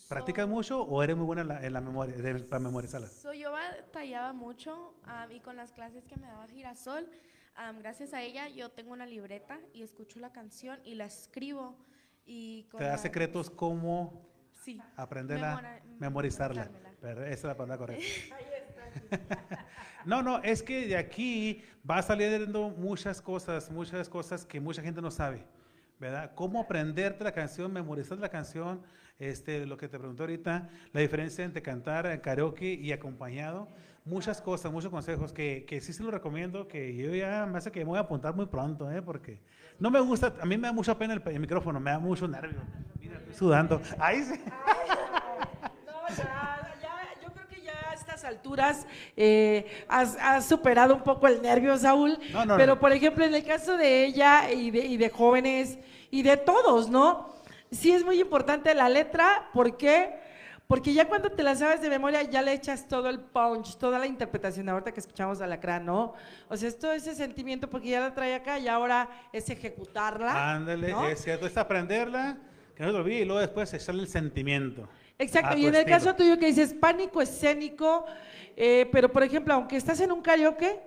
¿Practicas 0.08 0.46
mucho 0.48 0.82
o 0.82 1.02
eres 1.02 1.16
muy 1.16 1.26
buena 1.26 1.42
en 1.42 1.48
la, 1.48 1.66
en 1.66 1.72
la 1.72 1.80
memoria, 1.80 2.14
de- 2.16 2.44
para 2.44 2.60
memorizarlas? 2.60 3.12
So, 3.12 3.32
yo 3.32 3.50
batallaba 3.52 4.32
mucho 4.32 4.94
am, 5.04 5.32
y 5.32 5.40
con 5.40 5.56
las 5.56 5.72
clases 5.72 6.04
que 6.04 6.16
me 6.16 6.26
daba 6.26 6.46
Girasol, 6.46 7.10
am, 7.56 7.78
gracias 7.80 8.14
a 8.14 8.22
ella 8.22 8.48
yo 8.48 8.70
tengo 8.70 8.92
una 8.92 9.04
libreta 9.06 9.58
y 9.72 9.82
escucho 9.82 10.20
la 10.20 10.30
canción 10.32 10.78
y 10.84 10.94
la 10.94 11.06
escribo. 11.06 11.76
Y 12.24 12.64
con 12.70 12.78
¿Te 12.78 12.84
da 12.84 12.92
la- 12.92 12.98
secretos 12.98 13.50
cómo 13.50 14.24
Sí. 14.52 14.80
aprenderla, 14.96 15.80
memorizarla? 15.98 16.70
Pero 17.00 17.22
esa 17.24 17.32
es 17.32 17.44
la 17.44 17.56
palabra 17.56 17.78
correcta. 17.78 18.04
No, 20.04 20.22
no, 20.22 20.38
es 20.44 20.62
que 20.62 20.86
de 20.86 20.96
aquí 20.96 21.64
va 21.88 22.00
saliendo 22.00 22.68
muchas 22.70 23.20
cosas, 23.20 23.68
muchas 23.72 24.08
cosas 24.08 24.46
que 24.46 24.60
mucha 24.60 24.80
gente 24.80 25.02
no 25.02 25.10
sabe, 25.10 25.44
¿verdad? 25.98 26.30
Cómo 26.36 26.60
aprenderte 26.60 27.24
la 27.24 27.32
canción, 27.32 27.72
memorizar 27.72 28.16
la 28.18 28.28
canción, 28.28 28.82
este, 29.18 29.66
lo 29.66 29.76
que 29.76 29.88
te 29.88 29.98
pregunté 29.98 30.22
ahorita, 30.22 30.68
la 30.92 31.00
diferencia 31.00 31.44
entre 31.44 31.62
cantar 31.62 32.06
en 32.06 32.20
karaoke 32.20 32.74
y 32.74 32.92
acompañado, 32.92 33.68
muchas 34.04 34.40
cosas, 34.40 34.70
muchos 34.70 34.90
consejos 34.90 35.32
que, 35.32 35.64
que 35.66 35.80
sí 35.80 35.92
se 35.92 36.02
los 36.02 36.12
recomiendo, 36.12 36.68
que 36.68 36.94
yo 36.94 37.14
ya 37.14 37.46
me 37.46 37.58
hace 37.58 37.72
que 37.72 37.80
me 37.80 37.86
voy 37.86 37.98
a 37.98 38.02
apuntar 38.02 38.34
muy 38.34 38.46
pronto, 38.46 38.90
¿eh? 38.90 39.02
Porque 39.02 39.40
no 39.78 39.90
me 39.90 40.00
gusta, 40.00 40.34
a 40.40 40.46
mí 40.46 40.56
me 40.56 40.68
da 40.68 40.72
mucha 40.72 40.96
pena 40.96 41.14
el, 41.14 41.22
el 41.26 41.40
micrófono, 41.40 41.80
me 41.80 41.90
da 41.90 41.98
mucho 41.98 42.28
nervio. 42.28 42.60
Mira, 43.00 43.16
estoy 43.18 43.34
sudando. 43.34 43.80
Ahí 43.98 44.22
sí. 44.22 44.40
No, 45.86 46.16
ya, 46.16 46.72
ya, 46.80 47.20
yo 47.20 47.32
creo 47.32 47.48
que 47.48 47.60
ya 47.62 47.90
a 47.90 47.94
estas 47.94 48.24
alturas 48.24 48.86
eh, 49.16 49.66
has, 49.88 50.16
has 50.20 50.46
superado 50.46 50.94
un 50.94 51.02
poco 51.02 51.26
el 51.26 51.42
nervio, 51.42 51.76
Saúl. 51.76 52.16
No, 52.32 52.44
no, 52.44 52.56
pero, 52.56 52.78
por 52.78 52.92
ejemplo, 52.92 53.24
en 53.24 53.34
el 53.34 53.44
caso 53.44 53.76
de 53.76 54.04
ella 54.04 54.52
y 54.52 54.70
de, 54.70 54.86
y 54.86 54.96
de 54.96 55.10
jóvenes 55.10 55.78
y 56.12 56.22
de 56.22 56.36
todos, 56.36 56.88
¿no? 56.88 57.35
Sí 57.70 57.92
es 57.92 58.04
muy 58.04 58.20
importante 58.20 58.74
la 58.74 58.88
letra. 58.88 59.48
¿Por 59.52 59.76
qué? 59.76 60.14
Porque 60.66 60.92
ya 60.92 61.06
cuando 61.06 61.30
te 61.30 61.44
la 61.44 61.54
sabes 61.54 61.80
de 61.80 61.88
memoria, 61.88 62.22
ya 62.22 62.42
le 62.42 62.52
echas 62.52 62.88
todo 62.88 63.08
el 63.08 63.20
punch, 63.20 63.76
toda 63.76 63.98
la 64.00 64.06
interpretación. 64.06 64.68
Ahorita 64.68 64.92
que 64.92 64.98
escuchamos 64.98 65.40
a 65.40 65.46
Lacrán, 65.46 65.86
¿no? 65.86 66.14
O 66.48 66.56
sea, 66.56 66.68
es 66.68 66.78
todo 66.78 66.92
ese 66.92 67.14
sentimiento, 67.14 67.70
porque 67.70 67.90
ya 67.90 68.00
la 68.00 68.14
trae 68.14 68.34
acá 68.34 68.58
y 68.58 68.66
ahora 68.66 69.08
es 69.32 69.48
ejecutarla. 69.48 70.54
Ándale, 70.54 70.90
¿no? 70.90 71.06
es 71.06 71.22
cierto, 71.22 71.46
es 71.46 71.56
aprenderla, 71.56 72.38
que 72.74 72.82
no 72.82 72.88
se 72.88 72.94
te 72.94 73.00
olvide, 73.00 73.20
y 73.20 73.24
luego 73.24 73.40
después 73.40 73.72
echarle 73.74 74.02
el 74.02 74.08
sentimiento. 74.08 74.88
Exacto, 75.18 75.56
y 75.56 75.66
en 75.66 75.74
el 75.74 75.80
estilo. 75.82 75.96
caso 75.96 76.16
tuyo 76.16 76.36
que 76.36 76.46
dices 76.46 76.74
pánico 76.74 77.22
escénico, 77.22 78.04
eh, 78.56 78.88
pero 78.90 79.10
por 79.10 79.22
ejemplo, 79.22 79.54
aunque 79.54 79.76
estás 79.76 80.00
en 80.00 80.10
un 80.10 80.20
karaoke, 80.20 80.80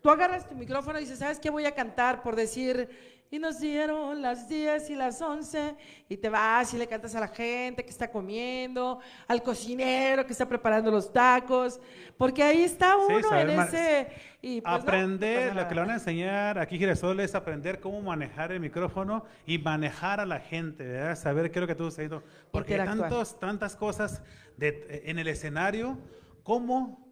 tú 0.00 0.08
agarras 0.10 0.48
tu 0.48 0.54
micrófono 0.54 0.98
y 0.98 1.02
dices, 1.02 1.18
¿sabes 1.18 1.38
qué 1.38 1.50
voy 1.50 1.66
a 1.66 1.74
cantar? 1.74 2.22
Por 2.22 2.36
decir, 2.36 2.88
y 3.30 3.38
nos 3.38 3.58
dieron 3.60 4.22
las 4.22 4.48
10 4.48 4.90
y 4.90 4.94
las 4.94 5.20
11 5.20 5.74
y 6.08 6.16
te 6.16 6.28
vas 6.28 6.72
y 6.74 6.78
le 6.78 6.86
cantas 6.86 7.14
a 7.14 7.20
la 7.20 7.28
gente 7.28 7.84
que 7.84 7.90
está 7.90 8.10
comiendo, 8.10 9.00
al 9.26 9.42
cocinero 9.42 10.24
que 10.24 10.32
está 10.32 10.48
preparando 10.48 10.90
los 10.90 11.12
tacos, 11.12 11.80
porque 12.16 12.42
ahí 12.42 12.62
está 12.62 12.94
Sí, 13.06 13.14
uno 13.14 13.28
saber 13.28 13.50
en 13.50 13.60
ese... 13.60 14.08
Y 14.42 14.60
pues 14.60 14.74
aprender, 14.74 15.52
no 15.54 15.60
lo 15.62 15.68
que 15.68 15.74
le 15.74 15.80
van 15.80 15.90
a 15.90 15.94
enseñar 15.94 16.58
aquí 16.60 16.78
Girasol 16.78 17.18
es 17.18 17.34
aprender 17.34 17.80
cómo 17.80 18.00
manejar 18.00 18.52
el 18.52 18.60
micrófono 18.60 19.24
y 19.44 19.58
manejar 19.58 20.20
a 20.20 20.26
la 20.26 20.38
gente, 20.38 20.84
¿verdad? 20.84 21.16
Saber 21.16 21.50
qué 21.50 21.58
es 21.58 21.60
lo 21.62 21.66
que 21.66 21.74
tú 21.74 21.88
estás 21.88 21.98
haciendo. 22.04 22.22
Porque 22.52 22.74
hay 22.80 22.86
tantos, 22.86 23.40
tantas 23.40 23.74
cosas 23.74 24.22
de- 24.56 25.02
en 25.06 25.18
el 25.18 25.26
escenario, 25.26 25.98
cómo 26.44 27.04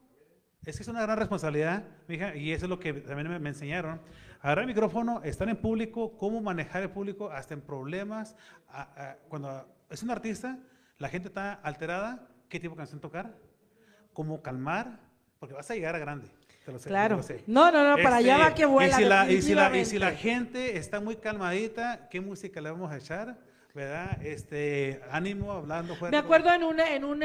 es 0.65 0.77
que 0.77 0.83
es 0.83 0.89
una 0.89 1.03
gran 1.03 1.19
responsabilidad, 1.19 1.83
mija, 2.07 2.37
y 2.37 2.53
eso 2.53 2.67
es 2.67 2.71
lo 2.71 2.79
que 2.79 2.93
también 2.93 3.29
me, 3.29 3.39
me 3.41 3.49
enseñaron. 3.49 4.01
Agarrar 4.45 4.65
el 4.65 4.69
micrófono, 4.69 5.23
estar 5.23 5.49
en 5.49 5.57
público, 5.57 6.19
cómo 6.19 6.43
manejar 6.43 6.83
el 6.83 6.91
público, 6.91 7.31
hasta 7.31 7.55
en 7.55 7.63
problemas. 7.63 8.37
a- 8.69 8.83
a- 8.83 9.17
cuando 9.29 9.67
es 9.89 10.03
un 10.03 10.11
artista, 10.11 10.59
la 10.99 11.09
gente 11.09 11.29
está 11.29 11.55
alterada, 11.55 12.29
qué 12.49 12.59
tipo 12.61 12.75
de 12.75 12.79
canción 12.79 13.01
tocar, 13.01 13.33
cómo 14.13 14.43
calmar, 14.43 14.99
porque 15.39 15.55
vas 15.55 15.71
a 15.71 15.75
llegar 15.75 15.95
a 15.95 15.99
grande. 15.99 16.29
te 16.65 16.73
lo 16.73 16.79
sé, 16.79 16.89
Claro. 16.89 17.17
te 17.17 17.23
lo 17.35 17.39
sé. 17.39 17.45
No, 17.47 17.71
no, 17.71 17.97
no, 17.97 18.03
para 18.03 18.17
allá 18.17 18.37
va 18.39 18.55
que 18.55 18.65
vuela, 18.67 18.97
Y 18.99 19.03
si, 19.03 19.09
la, 19.09 19.31
y, 19.31 19.43
si 19.43 19.55
la, 19.55 19.77
y 19.77 19.85
si 19.85 19.99
la 19.99 20.13
gente 20.13 20.77
está 20.79 20.99
muy 21.01 21.17
calmadita, 21.17 22.09
¿qué 22.11 22.21
música 22.23 22.61
le 22.61 22.71
vamos 22.71 22.91
a 22.91 22.97
echar? 22.97 23.39
¿Verdad? 23.75 24.23
Este, 24.25 25.01
ánimo, 25.11 25.51
hablando 25.51 25.97
fuerte. 25.97 26.17
Me 26.17 26.23
acuerdo 26.23 26.53
en 26.55 26.63
un, 26.63 26.79
en 26.79 27.05
un 27.05 27.25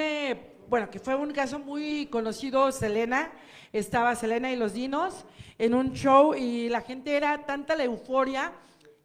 bueno, 0.67 0.89
que 0.89 0.99
fue 0.99 1.15
un 1.15 1.31
caso 1.31 1.59
muy 1.59 2.07
conocido, 2.07 2.71
Selena, 2.71 3.31
estaba 3.71 4.15
Selena 4.15 4.51
y 4.51 4.55
los 4.55 4.73
Dinos 4.73 5.25
en 5.59 5.75
un 5.75 5.93
show 5.93 6.33
y 6.33 6.69
la 6.69 6.81
gente 6.81 7.15
era 7.15 7.45
tanta 7.45 7.75
la 7.75 7.83
euforia 7.83 8.51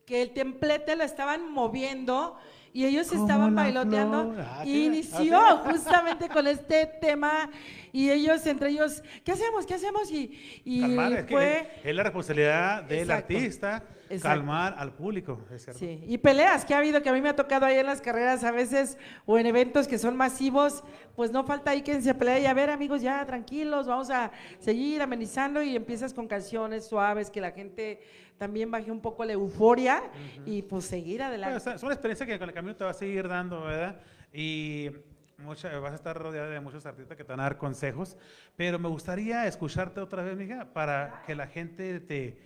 que 0.07 0.23
el 0.23 0.31
templete 0.33 0.97
lo 0.97 1.05
estaban 1.05 1.51
moviendo 1.53 2.37
y 2.73 2.87
ellos 2.87 3.09
Como 3.09 3.23
estaban. 3.25 3.59
Ah, 3.59 4.63
y 4.65 4.69
sí, 4.73 4.85
inició 4.87 5.39
ah, 5.39 5.63
justamente 5.71 6.29
con 6.31 6.47
este 6.47 6.87
tema 7.01 7.51
y 7.93 8.11
ellos 8.11 8.45
entre 8.47 8.71
ellos, 8.71 9.03
¿qué 9.23 9.33
hacemos? 9.33 9.67
¿Qué 9.67 9.75
hacemos? 9.75 10.11
Y, 10.11 10.63
y 10.65 10.81
Calmar, 10.81 11.13
es, 11.13 11.25
que 11.27 11.35
fue... 11.35 11.59
es- 11.61 11.87
es 11.87 11.95
la 11.95 12.03
responsabilidad 12.05 12.83
del 12.85 13.01
Exacto. 13.01 13.35
artista 13.35 13.83
Exacto. 14.17 14.39
calmar 14.39 14.75
al 14.79 14.93
público. 14.93 15.41
es 15.51 15.63
cierto. 15.65 15.79
Sí, 15.79 16.03
y 16.07 16.19
peleas 16.19 16.65
que 16.65 16.75
ha 16.75 16.79
habido, 16.79 17.03
que 17.03 17.09
a 17.09 17.13
mí 17.13 17.21
me 17.21 17.29
ha 17.29 17.37
tocado 17.37 17.67
ahí 17.67 17.77
en 17.79 17.87
las 17.87 18.01
carreras 18.01 18.43
a 18.45 18.51
veces 18.51 18.99
o 19.27 19.39
en 19.39 19.47
eventos 19.47 19.87
que 19.89 19.99
son 19.99 20.17
masivos, 20.17 20.83
pues 21.17 21.31
no 21.31 21.45
falta 21.45 21.71
ahí 21.71 21.83
quien 21.83 22.03
se 22.03 22.15
pelea 22.15 22.39
y 22.41 22.47
a 22.47 22.55
ver 22.55 22.71
amigos, 22.71 23.03
ya 23.03 23.25
tranquilos, 23.27 23.87
vamos 23.87 24.11
a 24.11 24.31
seguir 24.59 25.01
amenizando 25.03 25.63
y 25.63 25.77
empiezas 25.77 26.13
con 26.13 26.27
canciones 26.27 26.87
suaves 26.87 27.31
que 27.31 27.41
la 27.41 27.53
gente 27.53 28.01
también 28.39 28.71
baje 28.71 28.91
un 28.91 29.01
poco 29.01 29.25
la 29.25 29.33
euforia 29.33 30.03
y 30.45 30.63
pues 30.63 30.85
seguir 30.87 31.23
adelante. 31.23 31.71
es 31.75 31.83
una 31.83 31.93
experiencia 31.95 32.27
que 32.27 32.39
con 32.39 32.49
el 32.49 32.55
camino 32.55 32.75
te 32.75 32.85
va 32.85 32.91
a 32.91 32.95
seguir 32.95 33.29
dando, 33.29 33.63
¿verdad? 33.63 34.01
Y 34.33 34.91
mucha- 35.39 35.79
vas 35.79 35.93
a 35.93 35.95
estar 35.97 36.17
rodeada 36.19 36.49
de 36.49 36.59
muchos 36.61 36.85
artistas 36.87 37.17
que 37.17 37.23
te 37.25 37.31
van 37.33 37.41
a 37.41 37.45
dar 37.45 37.59
consejos, 37.59 38.17
pero 38.57 38.79
me 38.79 38.89
gustaría 38.89 39.47
escucharte 39.47 40.01
otra 40.01 40.23
vez, 40.25 40.37
mija, 40.37 40.73
para 40.73 41.23
que 41.27 41.35
la 41.37 41.47
gente 41.47 42.01
te, 42.01 42.37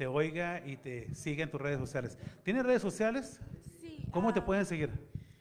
te 0.00 0.06
oiga 0.06 0.62
y 0.64 0.78
te 0.78 1.14
siga 1.14 1.42
en 1.42 1.50
tus 1.50 1.60
redes 1.60 1.78
sociales. 1.78 2.16
¿Tienes 2.42 2.64
redes 2.64 2.80
sociales? 2.80 3.38
Sí, 3.82 4.08
¿Cómo 4.10 4.32
te 4.32 4.40
ah, 4.40 4.46
pueden 4.46 4.64
seguir? 4.64 4.88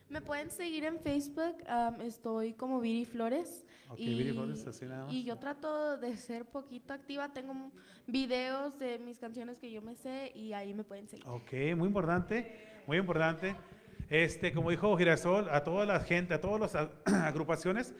Me 0.10 0.22
pueden 0.22 0.52
seguir 0.52 0.84
en 0.84 1.00
Facebook, 1.00 1.64
estoy 2.02 2.52
como 2.56 2.82
Viri 2.82 3.06
Flores. 3.06 3.66
Y, 3.96 4.18
Viri 4.18 4.34
Flores, 4.34 4.68
así 4.68 4.86
nada 4.86 5.06
más. 5.06 5.14
y 5.14 5.24
yo 5.24 5.38
trato 5.38 5.96
de 5.96 6.18
ser 6.18 6.44
poquito 6.44 6.92
activa, 6.92 7.32
tengo 7.32 7.72
videos 8.06 8.78
de 8.80 9.00
mis 9.00 9.18
canciones 9.18 9.58
que 9.60 9.72
yo 9.72 9.82
me 9.82 9.96
sé 9.96 10.34
y 10.36 10.52
ahí 10.52 10.74
me 10.74 10.84
pueden 10.84 11.08
seguir. 11.08 11.26
Ok, 11.26 11.54
muy 11.78 11.88
importante, 11.88 12.82
muy 12.86 12.98
importante. 12.98 13.56
Este, 14.10 14.52
como 14.52 14.72
dijo 14.72 14.98
Girasol, 14.98 15.48
a 15.52 15.64
toda 15.64 15.86
la 15.86 16.02
gente, 16.02 16.34
a 16.34 16.42
todas 16.42 16.60
las 16.74 16.90
agrupaciones, 17.06 17.96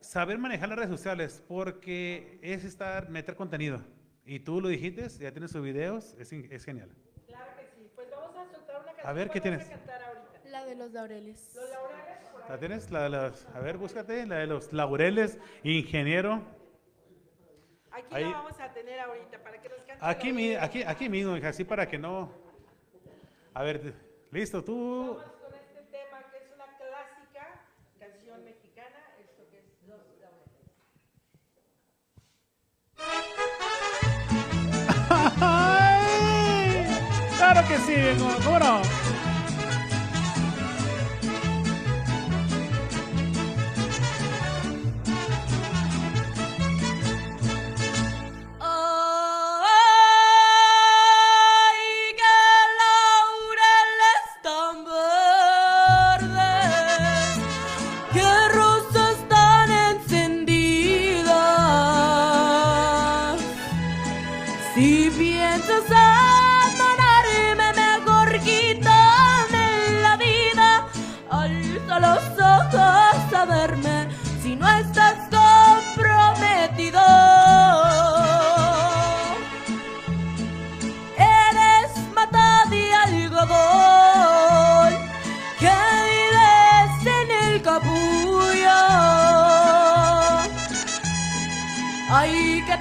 saber 0.00 0.38
manejar 0.38 0.68
las 0.68 0.78
redes 0.78 0.92
sociales, 0.92 1.42
porque 1.48 2.38
es 2.40 2.64
estar, 2.64 3.10
meter 3.10 3.34
contenido. 3.34 3.82
Y 4.26 4.40
tú 4.40 4.60
lo 4.60 4.68
dijiste, 4.68 5.06
ya 5.08 5.30
tienes 5.32 5.50
sus 5.50 5.62
videos, 5.62 6.14
es, 6.18 6.32
es 6.32 6.64
genial. 6.64 6.90
Claro 7.26 7.44
que 7.56 7.66
sí, 7.76 7.90
pues 7.94 8.08
vamos 8.10 8.36
a 8.36 8.50
soltar 8.50 8.80
una 8.82 8.92
A 9.08 9.12
ver, 9.12 9.30
¿qué 9.30 9.40
tienes? 9.40 9.68
La 10.46 10.64
de 10.64 10.76
los 10.76 10.92
laureles. 10.92 11.58
¿La 12.48 12.58
tienes? 12.58 12.90
La 12.90 13.02
de 13.04 13.08
las, 13.10 13.46
a 13.54 13.60
ver, 13.60 13.76
búscate, 13.76 14.26
la 14.26 14.36
de 14.36 14.46
los 14.46 14.72
laureles, 14.72 15.38
ingeniero. 15.62 16.42
Aquí 17.90 18.06
Ahí- 18.14 18.24
la 18.24 18.30
vamos 18.32 18.58
a 18.60 18.72
tener 18.72 18.98
ahorita 19.00 19.42
para 19.42 19.60
que 19.60 19.68
nos 19.68 19.78
cante 19.82 20.04
Aquí, 20.04 20.32
mi- 20.32 20.54
aquí, 20.54 20.82
aquí 20.82 21.08
mismo, 21.08 21.36
hija, 21.36 21.48
así 21.50 21.64
para 21.64 21.86
que 21.88 21.98
no... 21.98 22.30
A 23.52 23.62
ver, 23.62 23.94
listo, 24.30 24.62
tú... 24.64 25.18
¡Claro 37.36 37.66
que 37.66 37.78
sí, 37.78 37.94
viejo! 37.94 38.28
¿Cómo 38.44 38.58
no? 38.58 38.82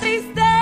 Ay, 0.01 0.52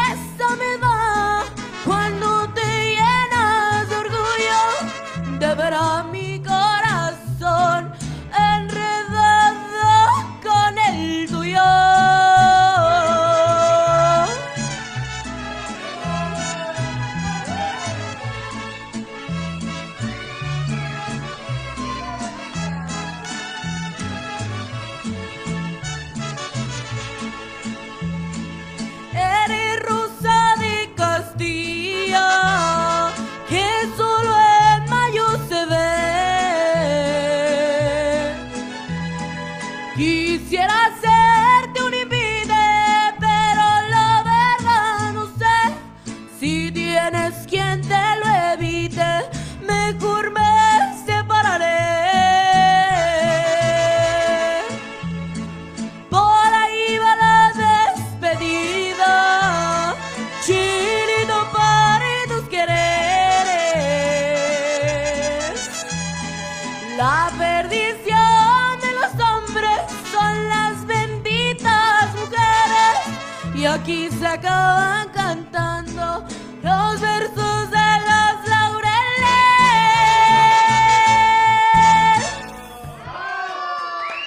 acaban 74.32 75.10
cantando 75.10 76.26
los 76.64 77.02
versos 77.02 77.72
de 77.72 77.90
los 78.08 78.50
laureles. 78.50 78.92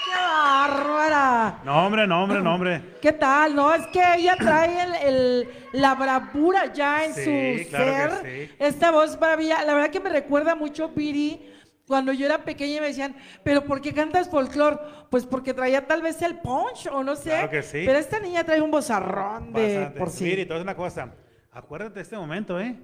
¡Qué 0.05 0.21
bárbara! 0.21 1.59
No, 1.65 1.87
hombre, 1.87 2.07
no, 2.07 2.23
hombre, 2.23 2.41
no, 2.43 2.55
hombre. 2.55 2.83
¿Qué 3.01 3.13
tal? 3.13 3.55
No, 3.55 3.73
es 3.73 3.87
que 3.87 4.03
ella 4.19 4.37
trae 4.37 5.49
la 5.73 5.95
bravura 5.95 6.73
ya 6.73 7.07
en 7.07 7.15
su 7.15 7.71
ser. 7.71 8.51
Esta 8.59 8.91
voz 8.91 9.19
maravilla, 9.19 9.65
la 9.65 9.75
verdad 9.75 9.91
que 9.91 10.01
me 10.01 10.11
recuerda 10.11 10.55
mucho, 10.55 10.93
Piri 10.93 11.51
cuando 11.87 12.13
yo 12.13 12.27
era 12.27 12.45
pequeña 12.45 12.77
y 12.77 12.81
me 12.81 12.87
decían, 12.89 13.15
¿pero 13.43 13.65
por 13.65 13.81
qué 13.81 13.93
cantas 13.93 14.29
folclore? 14.29 14.79
Pues 15.11 15.27
porque 15.27 15.53
traía 15.53 15.87
tal 15.87 16.01
vez 16.03 16.21
el 16.23 16.39
punch 16.39 16.87
o 16.91 17.03
no 17.05 17.15
sé. 17.17 17.31
Claro 17.31 17.51
que 17.51 17.63
sí. 17.63 17.83
Pero 17.85 17.99
esta 17.99 18.19
niña 18.21 18.43
trae 18.45 18.61
un 18.63 18.71
vozarrón 18.71 19.53
de 19.53 19.77
Bastante. 19.77 19.99
por 19.99 20.11
sí. 20.11 20.25
Mire, 20.25 20.45
te 20.45 20.49
voy 20.49 20.55
a 20.55 20.59
decir 20.61 20.67
una 20.67 20.77
cosa. 20.77 21.13
Acuérdate 21.53 21.95
de 21.97 22.01
este 22.03 22.17
momento, 22.17 22.59
¿eh? 22.59 22.77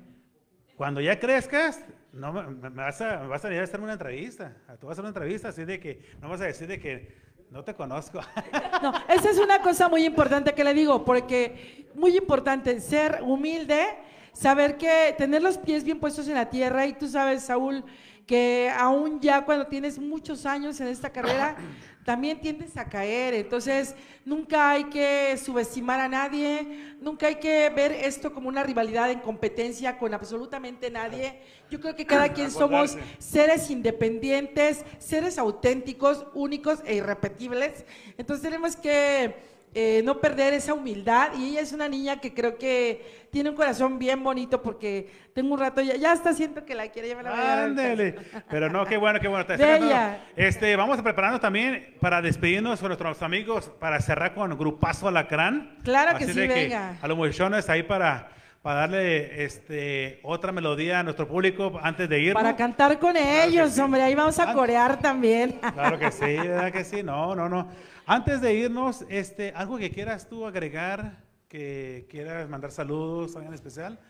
Cuando 0.76 1.00
ya 1.00 1.18
crezcas, 1.18 1.84
no 2.12 2.32
me, 2.32 2.42
me- 2.42 2.70
me 2.70 2.82
vas 2.82 3.00
a, 3.00 3.18
me 3.20 3.26
vas 3.28 3.44
a 3.44 3.48
venir 3.48 3.60
a 3.60 3.64
hacerme 3.64 3.84
una 3.84 3.94
entrevista. 3.94 4.56
Tú 4.80 4.86
vas 4.86 4.90
a 4.90 4.92
hacer 4.92 5.00
una 5.04 5.08
entrevista 5.08 5.48
así 5.48 5.64
de 5.64 5.80
que 5.80 6.02
no 6.20 6.28
vas 6.28 6.40
a 6.40 6.44
decir 6.44 6.66
de 6.68 6.78
que 6.78 7.18
no 7.50 7.64
te 7.64 7.74
conozco. 7.74 8.20
No, 8.82 8.94
esa 9.10 9.28
es 9.30 9.36
una 9.38 9.60
cosa 9.60 9.88
muy 9.90 10.04
importante 10.06 10.54
que 10.54 10.64
le 10.64 10.72
digo, 10.72 11.04
porque 11.04 11.86
muy 11.94 12.16
importante 12.16 12.80
ser 12.80 13.18
humilde, 13.22 13.86
saber 14.32 14.78
que 14.78 15.14
tener 15.18 15.42
los 15.42 15.58
pies 15.58 15.84
bien 15.84 16.00
puestos 16.00 16.26
en 16.28 16.34
la 16.34 16.48
tierra 16.48 16.86
y 16.86 16.94
tú 16.94 17.06
sabes, 17.08 17.42
Saúl, 17.42 17.84
que 18.26 18.70
aún 18.76 19.20
ya 19.20 19.44
cuando 19.44 19.66
tienes 19.66 19.98
muchos 19.98 20.46
años 20.46 20.80
en 20.80 20.88
esta 20.88 21.10
carrera, 21.10 21.56
también 22.04 22.40
tiendes 22.40 22.76
a 22.76 22.86
caer. 22.86 23.34
Entonces, 23.34 23.94
nunca 24.24 24.70
hay 24.70 24.84
que 24.84 25.36
subestimar 25.36 26.00
a 26.00 26.08
nadie, 26.08 26.96
nunca 27.00 27.26
hay 27.26 27.36
que 27.36 27.68
ver 27.70 27.92
esto 27.92 28.32
como 28.32 28.48
una 28.48 28.62
rivalidad 28.62 29.10
en 29.10 29.20
competencia 29.20 29.98
con 29.98 30.14
absolutamente 30.14 30.90
nadie. 30.90 31.40
Yo 31.70 31.80
creo 31.80 31.94
que 31.94 32.06
cada 32.06 32.28
quien 32.32 32.50
somos 32.50 32.96
seres 33.18 33.70
independientes, 33.70 34.84
seres 34.98 35.38
auténticos, 35.38 36.26
únicos 36.34 36.80
e 36.84 36.96
irrepetibles. 36.96 37.84
Entonces 38.16 38.42
tenemos 38.42 38.76
que 38.76 39.50
eh, 39.72 40.02
no 40.04 40.20
perder 40.20 40.52
esa 40.54 40.74
humildad 40.74 41.28
y 41.38 41.50
ella 41.50 41.60
es 41.60 41.72
una 41.72 41.88
niña 41.88 42.20
que 42.20 42.34
creo 42.34 42.58
que 42.58 43.28
tiene 43.30 43.50
un 43.50 43.56
corazón 43.56 44.00
bien 44.00 44.22
bonito 44.24 44.60
porque 44.60 45.08
tengo 45.32 45.54
un 45.54 45.60
rato 45.60 45.80
ya, 45.80 45.94
ya 45.96 46.10
hasta 46.10 46.32
siento 46.32 46.64
que 46.64 46.74
la 46.74 46.88
quiere, 46.88 47.08
ya 47.08 47.16
me 47.16 47.22
la 47.22 47.30
voy 47.30 47.40
a. 47.40 47.64
Ándele. 47.64 48.16
Pero 48.50 48.68
no, 48.68 48.84
qué 48.84 48.96
bueno, 48.96 49.20
qué 49.20 49.28
bueno. 49.28 49.44
Bella. 49.46 50.24
Este, 50.34 50.74
vamos 50.74 50.98
a 50.98 51.04
prepararnos 51.04 51.40
también 51.40 51.94
para 52.00 52.20
despedirnos 52.20 52.80
con 52.80 52.88
nuestros 52.88 53.22
amigos, 53.22 53.70
para 53.78 54.00
cerrar 54.00 54.34
con 54.34 54.58
Grupazo 54.58 55.06
Alacrán. 55.06 55.76
Claro 55.84 56.18
que 56.18 56.24
Así 56.24 56.32
sí, 56.32 56.40
de 56.40 56.48
venga. 56.48 56.96
a 57.00 57.06
los 57.06 57.16
muchachones 57.16 57.70
ahí 57.70 57.84
para, 57.84 58.30
para 58.62 58.80
darle 58.80 59.44
este, 59.44 60.18
otra 60.24 60.50
melodía 60.50 60.98
a 60.98 61.02
nuestro 61.04 61.28
público 61.28 61.78
antes 61.80 62.08
de 62.08 62.18
irnos. 62.20 62.42
Para 62.42 62.56
cantar 62.56 62.98
con 62.98 63.16
ellos, 63.16 63.78
hombre, 63.78 64.02
ahí 64.02 64.16
vamos 64.16 64.38
a 64.40 64.52
corear 64.52 64.98
también. 64.98 65.60
Claro 65.74 65.96
que 65.96 66.10
sí, 66.10 66.24
¿verdad 66.36 66.72
que 66.72 66.82
sí? 66.82 67.04
No, 67.04 67.36
no, 67.36 67.48
no. 67.48 67.68
Antes 68.12 68.40
de 68.40 68.52
irnos, 68.54 69.04
este, 69.08 69.52
algo 69.54 69.78
que 69.78 69.88
quieras 69.92 70.28
tú 70.28 70.44
agregar, 70.44 71.22
que 71.48 72.08
quieras 72.10 72.48
mandar 72.48 72.72
saludos, 72.72 73.36
algo 73.36 73.46
en 73.46 73.54
especial. 73.54 74.00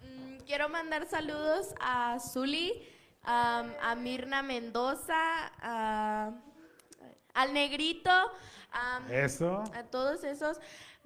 Mm, 0.00 0.36
Quiero 0.46 0.68
mandar 0.68 1.04
saludos 1.08 1.74
a 1.80 2.16
Zuli, 2.20 2.80
a 3.24 3.96
Mirna 3.98 4.44
Mendoza, 4.44 5.16
a- 5.60 6.30
al 7.34 7.52
Negrito, 7.52 8.10
Eso. 9.10 9.64
a 9.74 9.82
todos 9.82 10.22
esos, 10.22 10.60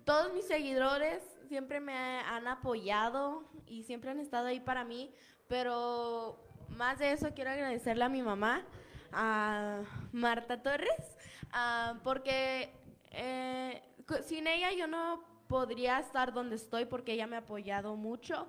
todos 0.04 0.34
mis 0.34 0.46
seguidores 0.46 1.22
siempre 1.48 1.80
me 1.80 1.96
han 1.96 2.46
apoyado 2.46 3.44
y 3.64 3.84
siempre 3.84 4.10
han 4.10 4.20
estado 4.20 4.48
ahí 4.48 4.60
para 4.60 4.84
mí, 4.84 5.14
pero 5.46 6.38
más 6.68 6.98
de 6.98 7.12
eso 7.12 7.32
quiero 7.34 7.52
agradecerle 7.52 8.04
a 8.04 8.10
mi 8.10 8.20
mamá, 8.20 8.66
a 9.12 9.80
Marta 10.12 10.62
Torres, 10.62 11.16
ah, 11.52 11.94
porque 12.04 12.70
eh, 13.10 13.82
sin 14.26 14.46
ella 14.46 14.72
yo 14.72 14.86
no 14.86 15.22
podría 15.48 15.98
estar 15.98 16.32
donde 16.32 16.56
estoy 16.56 16.84
porque 16.84 17.12
ella 17.12 17.26
me 17.26 17.36
ha 17.36 17.40
apoyado 17.40 17.96
mucho 17.96 18.46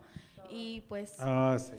y 0.50 0.82
pues... 0.88 1.16
Ah, 1.20 1.58
sí. 1.60 1.74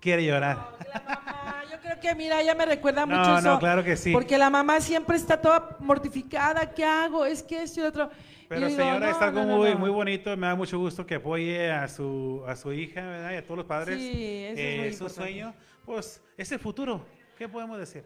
Quiere 0.00 0.24
llorar. 0.24 0.56
Ah, 0.94 1.62
Yo 1.70 1.80
creo 1.80 1.98
que, 1.98 2.14
mira, 2.14 2.40
ella 2.40 2.54
me 2.54 2.64
recuerda 2.66 3.04
No, 3.04 3.16
mucho 3.16 3.30
no, 3.32 3.38
eso. 3.38 3.58
claro 3.58 3.82
que 3.82 3.96
sí. 3.96 4.12
Porque 4.12 4.38
la 4.38 4.48
mamá 4.48 4.80
siempre 4.80 5.16
está 5.16 5.40
toda 5.40 5.76
mortificada. 5.80 6.72
¿Qué 6.72 6.84
hago? 6.84 7.26
Es 7.26 7.42
que 7.42 7.62
esto 7.64 7.80
y 7.80 7.82
otro. 7.84 8.08
Y 8.42 8.46
Pero 8.46 8.60
yo 8.60 8.66
digo, 8.68 8.78
señora, 8.80 8.98
no, 9.00 9.16
es 9.16 9.20
algo 9.22 9.40
no, 9.40 9.46
no, 9.46 9.56
muy, 9.56 9.70
no. 9.72 9.78
muy 9.80 9.90
bonito. 9.90 10.36
Me 10.36 10.46
da 10.46 10.54
mucho 10.54 10.78
gusto 10.78 11.04
que 11.04 11.16
apoye 11.16 11.72
a 11.72 11.88
su, 11.88 12.44
a 12.46 12.54
su 12.54 12.72
hija, 12.72 13.00
¿verdad? 13.04 13.32
Y 13.32 13.36
a 13.38 13.42
todos 13.44 13.58
los 13.58 13.66
padres. 13.66 13.98
Sí, 13.98 14.44
eso 14.44 14.52
es 14.52 14.58
Eh, 14.60 14.76
muy 14.78 14.88
su 14.92 15.04
importante. 15.04 15.14
sueño, 15.32 15.54
pues, 15.84 16.22
es 16.36 16.52
el 16.52 16.60
futuro. 16.60 17.04
¿Qué 17.36 17.48
podemos 17.48 17.76
decir? 17.76 18.04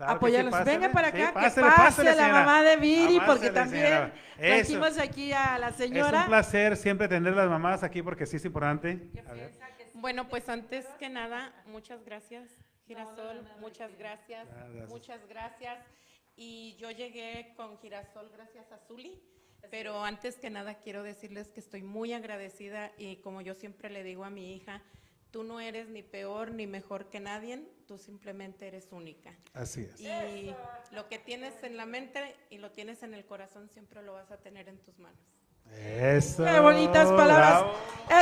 Claro 0.00 0.12
sí, 0.12 0.16
Apoyarlos. 0.16 0.52
pásele. 0.52 0.78
Venga 0.78 0.92
para 0.94 1.10
Sí, 1.10 1.20
acá, 1.20 1.34
pásele, 1.34 1.66
que 1.66 1.72
pase 1.76 1.82
pásele, 2.02 2.14
la 2.16 2.28
mamá 2.28 2.62
de 2.62 2.76
Viri, 2.76 3.20
porque 3.26 3.50
también 3.50 4.10
trajimos 4.38 4.98
aquí 4.98 5.30
a 5.34 5.58
la 5.58 5.68
Es 5.68 5.76
señora. 5.76 6.20
un 6.22 6.26
placer 6.28 6.76
siempre 6.78 7.06
tener 7.06 7.34
las 7.36 7.50
mamás 7.50 7.82
aquí 7.82 8.00
porque 8.02 8.24
sí 8.24 8.36
es 8.36 8.44
importante. 8.46 9.10
A 9.28 9.34
ver. 9.34 9.52
Bueno, 9.92 10.26
pues 10.26 10.48
antes 10.48 10.86
que 10.98 11.10
nada, 11.10 11.52
muchas 11.66 12.02
gracias, 12.02 12.48
Girasol, 12.86 13.46
muchas 13.60 13.90
gracias, 13.98 14.48
gracias. 14.48 14.88
muchas 14.88 15.20
gracias. 15.28 15.78
Y 16.34 16.76
yo 16.78 16.90
llegué 16.90 17.52
con 17.54 17.78
Girasol 17.80 18.30
gracias 18.30 18.72
a 18.72 18.78
Zuli, 18.78 19.22
pero 19.70 20.02
antes 20.02 20.38
que 20.38 20.48
nada 20.48 20.76
quiero 20.76 21.02
decirles 21.02 21.48
que 21.52 21.60
estoy 21.60 21.82
muy 21.82 22.14
agradecida 22.14 22.90
y 22.96 23.16
como 23.16 23.42
yo 23.42 23.52
siempre 23.54 23.90
le 23.90 24.02
digo 24.02 24.24
a 24.24 24.30
mi 24.30 24.54
hija, 24.54 24.80
tú 25.30 25.42
no 25.44 25.60
eres 25.60 25.88
ni 25.88 26.02
peor 26.02 26.50
ni 26.52 26.66
mejor 26.66 27.06
que 27.06 27.20
nadie, 27.20 27.62
tú 27.86 27.98
simplemente 27.98 28.66
eres 28.68 28.88
única. 28.90 29.32
Así 29.54 29.82
es. 29.82 30.00
Y 30.00 30.54
lo 30.92 31.08
que 31.08 31.18
tienes 31.18 31.54
en 31.62 31.76
la 31.76 31.86
mente 31.86 32.36
y 32.50 32.58
lo 32.58 32.70
tienes 32.70 33.02
en 33.02 33.14
el 33.14 33.24
corazón 33.24 33.68
siempre 33.72 34.02
lo 34.02 34.12
vas 34.14 34.30
a 34.30 34.36
tener 34.38 34.68
en 34.68 34.78
tus 34.78 34.98
manos. 34.98 35.18
Eso. 35.78 36.44
Qué 36.44 36.58
bonitas 36.58 37.06
palabras. 37.12 37.60
bravo. 37.62 37.72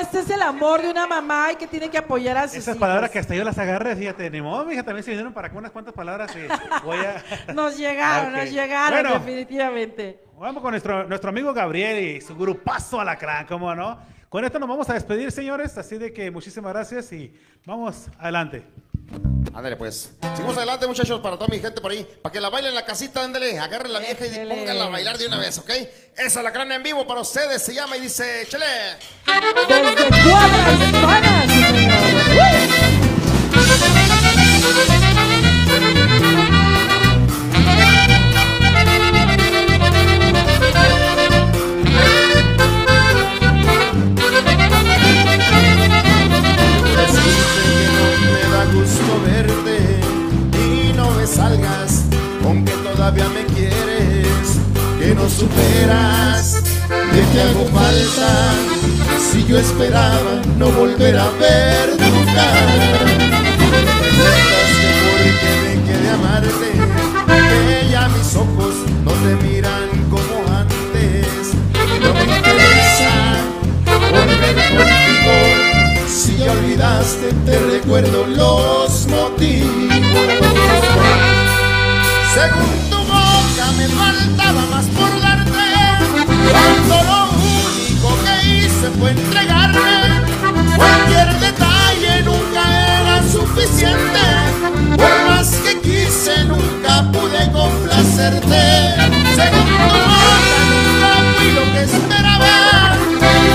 Este 0.00 0.18
es 0.20 0.28
el 0.30 0.42
amor 0.42 0.82
de 0.82 0.90
una 0.90 1.06
mamá 1.06 1.52
y 1.52 1.56
que 1.56 1.66
tiene 1.66 1.88
que 1.88 1.96
apoyar 1.96 2.36
a 2.36 2.42
sus 2.46 2.58
Esas 2.58 2.74
hijos. 2.74 2.80
palabras 2.80 3.10
que 3.10 3.18
hasta 3.20 3.34
yo 3.34 3.42
las 3.42 3.56
agarré, 3.58 3.96
fíjate, 3.96 4.28
ni 4.30 4.42
modo, 4.42 4.66
mija, 4.66 4.82
también 4.82 5.02
se 5.02 5.10
vinieron 5.12 5.32
para 5.32 5.48
acá 5.48 5.56
unas 5.56 5.70
cuantas 5.70 5.94
palabras 5.94 6.30
y 6.36 6.40
voy 6.84 6.98
a... 6.98 7.24
Nos 7.54 7.78
llegaron, 7.78 8.34
Ok. 8.34 8.40
nos 8.40 8.50
llegaron, 8.50 9.00
Bueno. 9.02 9.18
definitivamente. 9.24 10.22
Vamos 10.38 10.62
con 10.62 10.72
nuestro, 10.72 11.04
nuestro 11.08 11.30
amigo 11.30 11.54
Gabriel 11.54 12.16
y 12.16 12.20
su 12.20 12.36
grupazo 12.36 13.00
alacrán, 13.00 13.46
¿cómo 13.46 13.74
no? 13.74 13.98
Con 14.28 14.44
esto 14.44 14.58
nos 14.58 14.68
vamos 14.68 14.88
a 14.90 14.94
despedir, 14.94 15.32
señores, 15.32 15.78
así 15.78 15.96
de 15.96 16.12
que 16.12 16.30
muchísimas 16.30 16.72
gracias 16.74 17.10
y 17.12 17.32
vamos 17.64 18.08
adelante. 18.18 18.62
Ándale, 19.54 19.76
pues. 19.76 20.12
Seguimos 20.34 20.54
adelante, 20.54 20.86
muchachos, 20.86 21.18
para 21.20 21.36
toda 21.36 21.48
mi 21.48 21.58
gente 21.58 21.80
por 21.80 21.90
ahí. 21.90 22.06
Para 22.20 22.30
que 22.30 22.38
la 22.38 22.50
bailen 22.50 22.68
en 22.70 22.74
la 22.74 22.84
casita, 22.84 23.24
ándale, 23.24 23.58
agarren 23.58 23.90
la 23.90 24.00
vieja 24.00 24.26
y 24.26 24.46
pónganla 24.46 24.84
a 24.84 24.88
bailar 24.90 25.16
de 25.16 25.28
una 25.28 25.38
vez, 25.38 25.56
¿ok? 25.56 25.70
Esa 26.14 26.42
la 26.42 26.52
crana 26.52 26.74
en 26.74 26.82
vivo 26.82 27.06
para 27.06 27.22
ustedes 27.22 27.62
se 27.62 27.72
llama 27.74 27.96
y 27.96 28.02
dice, 28.02 28.46
chele. 28.50 28.66
Desde 29.66 31.00
Cuadra 31.00 31.46
yo 59.48 59.58
esperaba 59.58 60.42
no 60.58 60.66
volver 60.72 61.16
a 61.16 61.30
ver 61.30 61.96
tu 61.96 62.24
cara, 62.34 62.98
que 64.78 64.90
porque 65.06 65.52
me 65.64 65.72
quedé 65.86 66.10
amarte, 66.10 66.70
que 67.26 67.88
ya 67.90 68.08
mis 68.08 68.36
ojos 68.36 68.74
no 69.06 69.12
te 69.12 69.34
miran 69.46 69.88
como 70.10 70.34
antes, 70.54 71.54
no 72.02 72.12
me 72.12 72.24
interesa 72.24 73.14
volver 73.88 74.54
contigo. 74.68 75.36
Si 76.06 76.36
ya 76.36 76.52
olvidaste, 76.52 77.32
te 77.46 77.58
recuerdo 77.58 78.26
los 78.26 79.06
motivos. 79.06 79.94
Según 82.34 82.90
tu 82.90 82.98
boca 82.98 83.72
me 83.78 83.88
faltaba 83.88 84.62
más 84.70 84.84
por 84.88 85.20
darte, 85.22 85.48
que 88.88 88.98
fue 88.98 89.10
entregarme. 89.10 89.78
Cualquier 90.76 91.40
detalle 91.40 92.22
nunca 92.22 93.00
era 93.00 93.22
suficiente, 93.22 94.24
por 94.96 95.26
más 95.26 95.48
que 95.64 95.80
quise 95.80 96.44
nunca 96.44 97.10
pude 97.12 97.50
complacerte. 97.52 98.94
Según 99.36 99.68
boca 99.88 100.40
nunca 100.70 101.10
fui 101.36 101.50
lo 101.52 101.64
que 101.72 101.82
esperaba, 101.82 102.96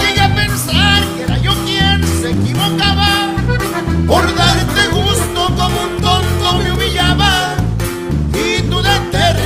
llegué 0.02 0.22
a 0.22 0.36
pensar 0.36 1.04
que 1.16 1.24
era 1.24 1.38
yo 1.38 1.54
quien 1.66 2.04
se 2.22 2.32
equivocaba. 2.32 3.30
Por 4.08 4.36
darte 4.36 4.88
gusto 4.92 5.56
como 5.56 5.82
un 5.84 6.02
tonto 6.02 6.58
me 6.64 6.72
humillaba 6.72 7.56
y 8.34 8.62
tú 8.64 8.82
de 8.82 9.00
terca 9.12 9.44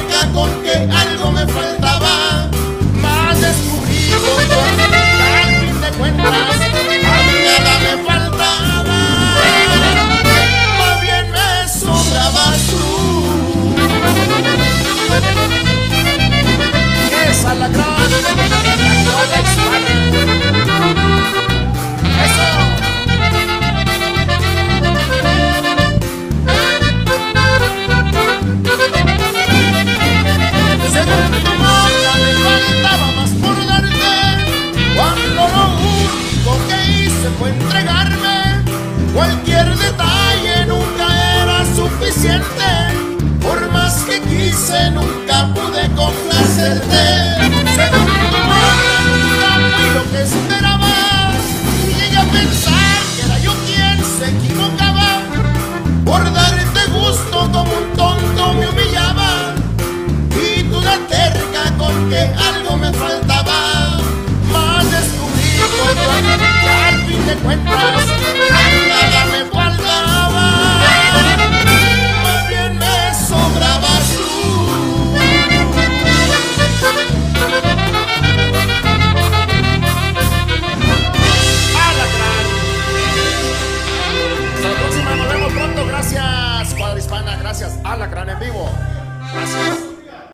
supo 37.28 37.48
entregarme. 37.48 38.64
Cualquier 39.14 39.66
detalle 39.78 40.66
nunca 40.68 41.08
era 41.42 41.66
suficiente. 41.76 42.70
Por 43.42 43.72
más 43.72 43.94
que 44.04 44.22
quise, 44.22 44.92
nunca 44.92 45.54
pude 45.54 45.90
complacerte. 45.96 47.04
Mal, 49.42 49.62
fui 49.76 49.90
lo 49.96 50.04
que 50.12 50.22
esperabas. 50.24 51.36
Y 51.88 51.94
llegué 52.00 52.18
a 52.18 52.26
pensar 52.26 53.00
que 53.16 53.22
era 53.26 53.40
yo 53.40 53.54
quien 53.66 53.98
se 54.18 54.30
equivocaba. 54.30 55.22
Por 56.06 56.34
darte 56.34 56.82
gusto 56.92 57.52
como 57.52 57.72
un 57.74 57.94
tonto 57.96 58.54
me 58.54 58.68
humillaba. 58.70 59.54
Y 60.32 60.64
tú 60.64 60.82
la 60.82 60.98
terca 61.08 61.76
con 61.78 62.10
que 62.10 62.20
algo 62.20 62.78
me 62.78 62.92
faltaba. 62.94 64.00
Más 64.52 64.92
descubrí 64.92 66.57
fin 67.08 67.22
te 67.26 67.32
encuentras. 67.32 68.67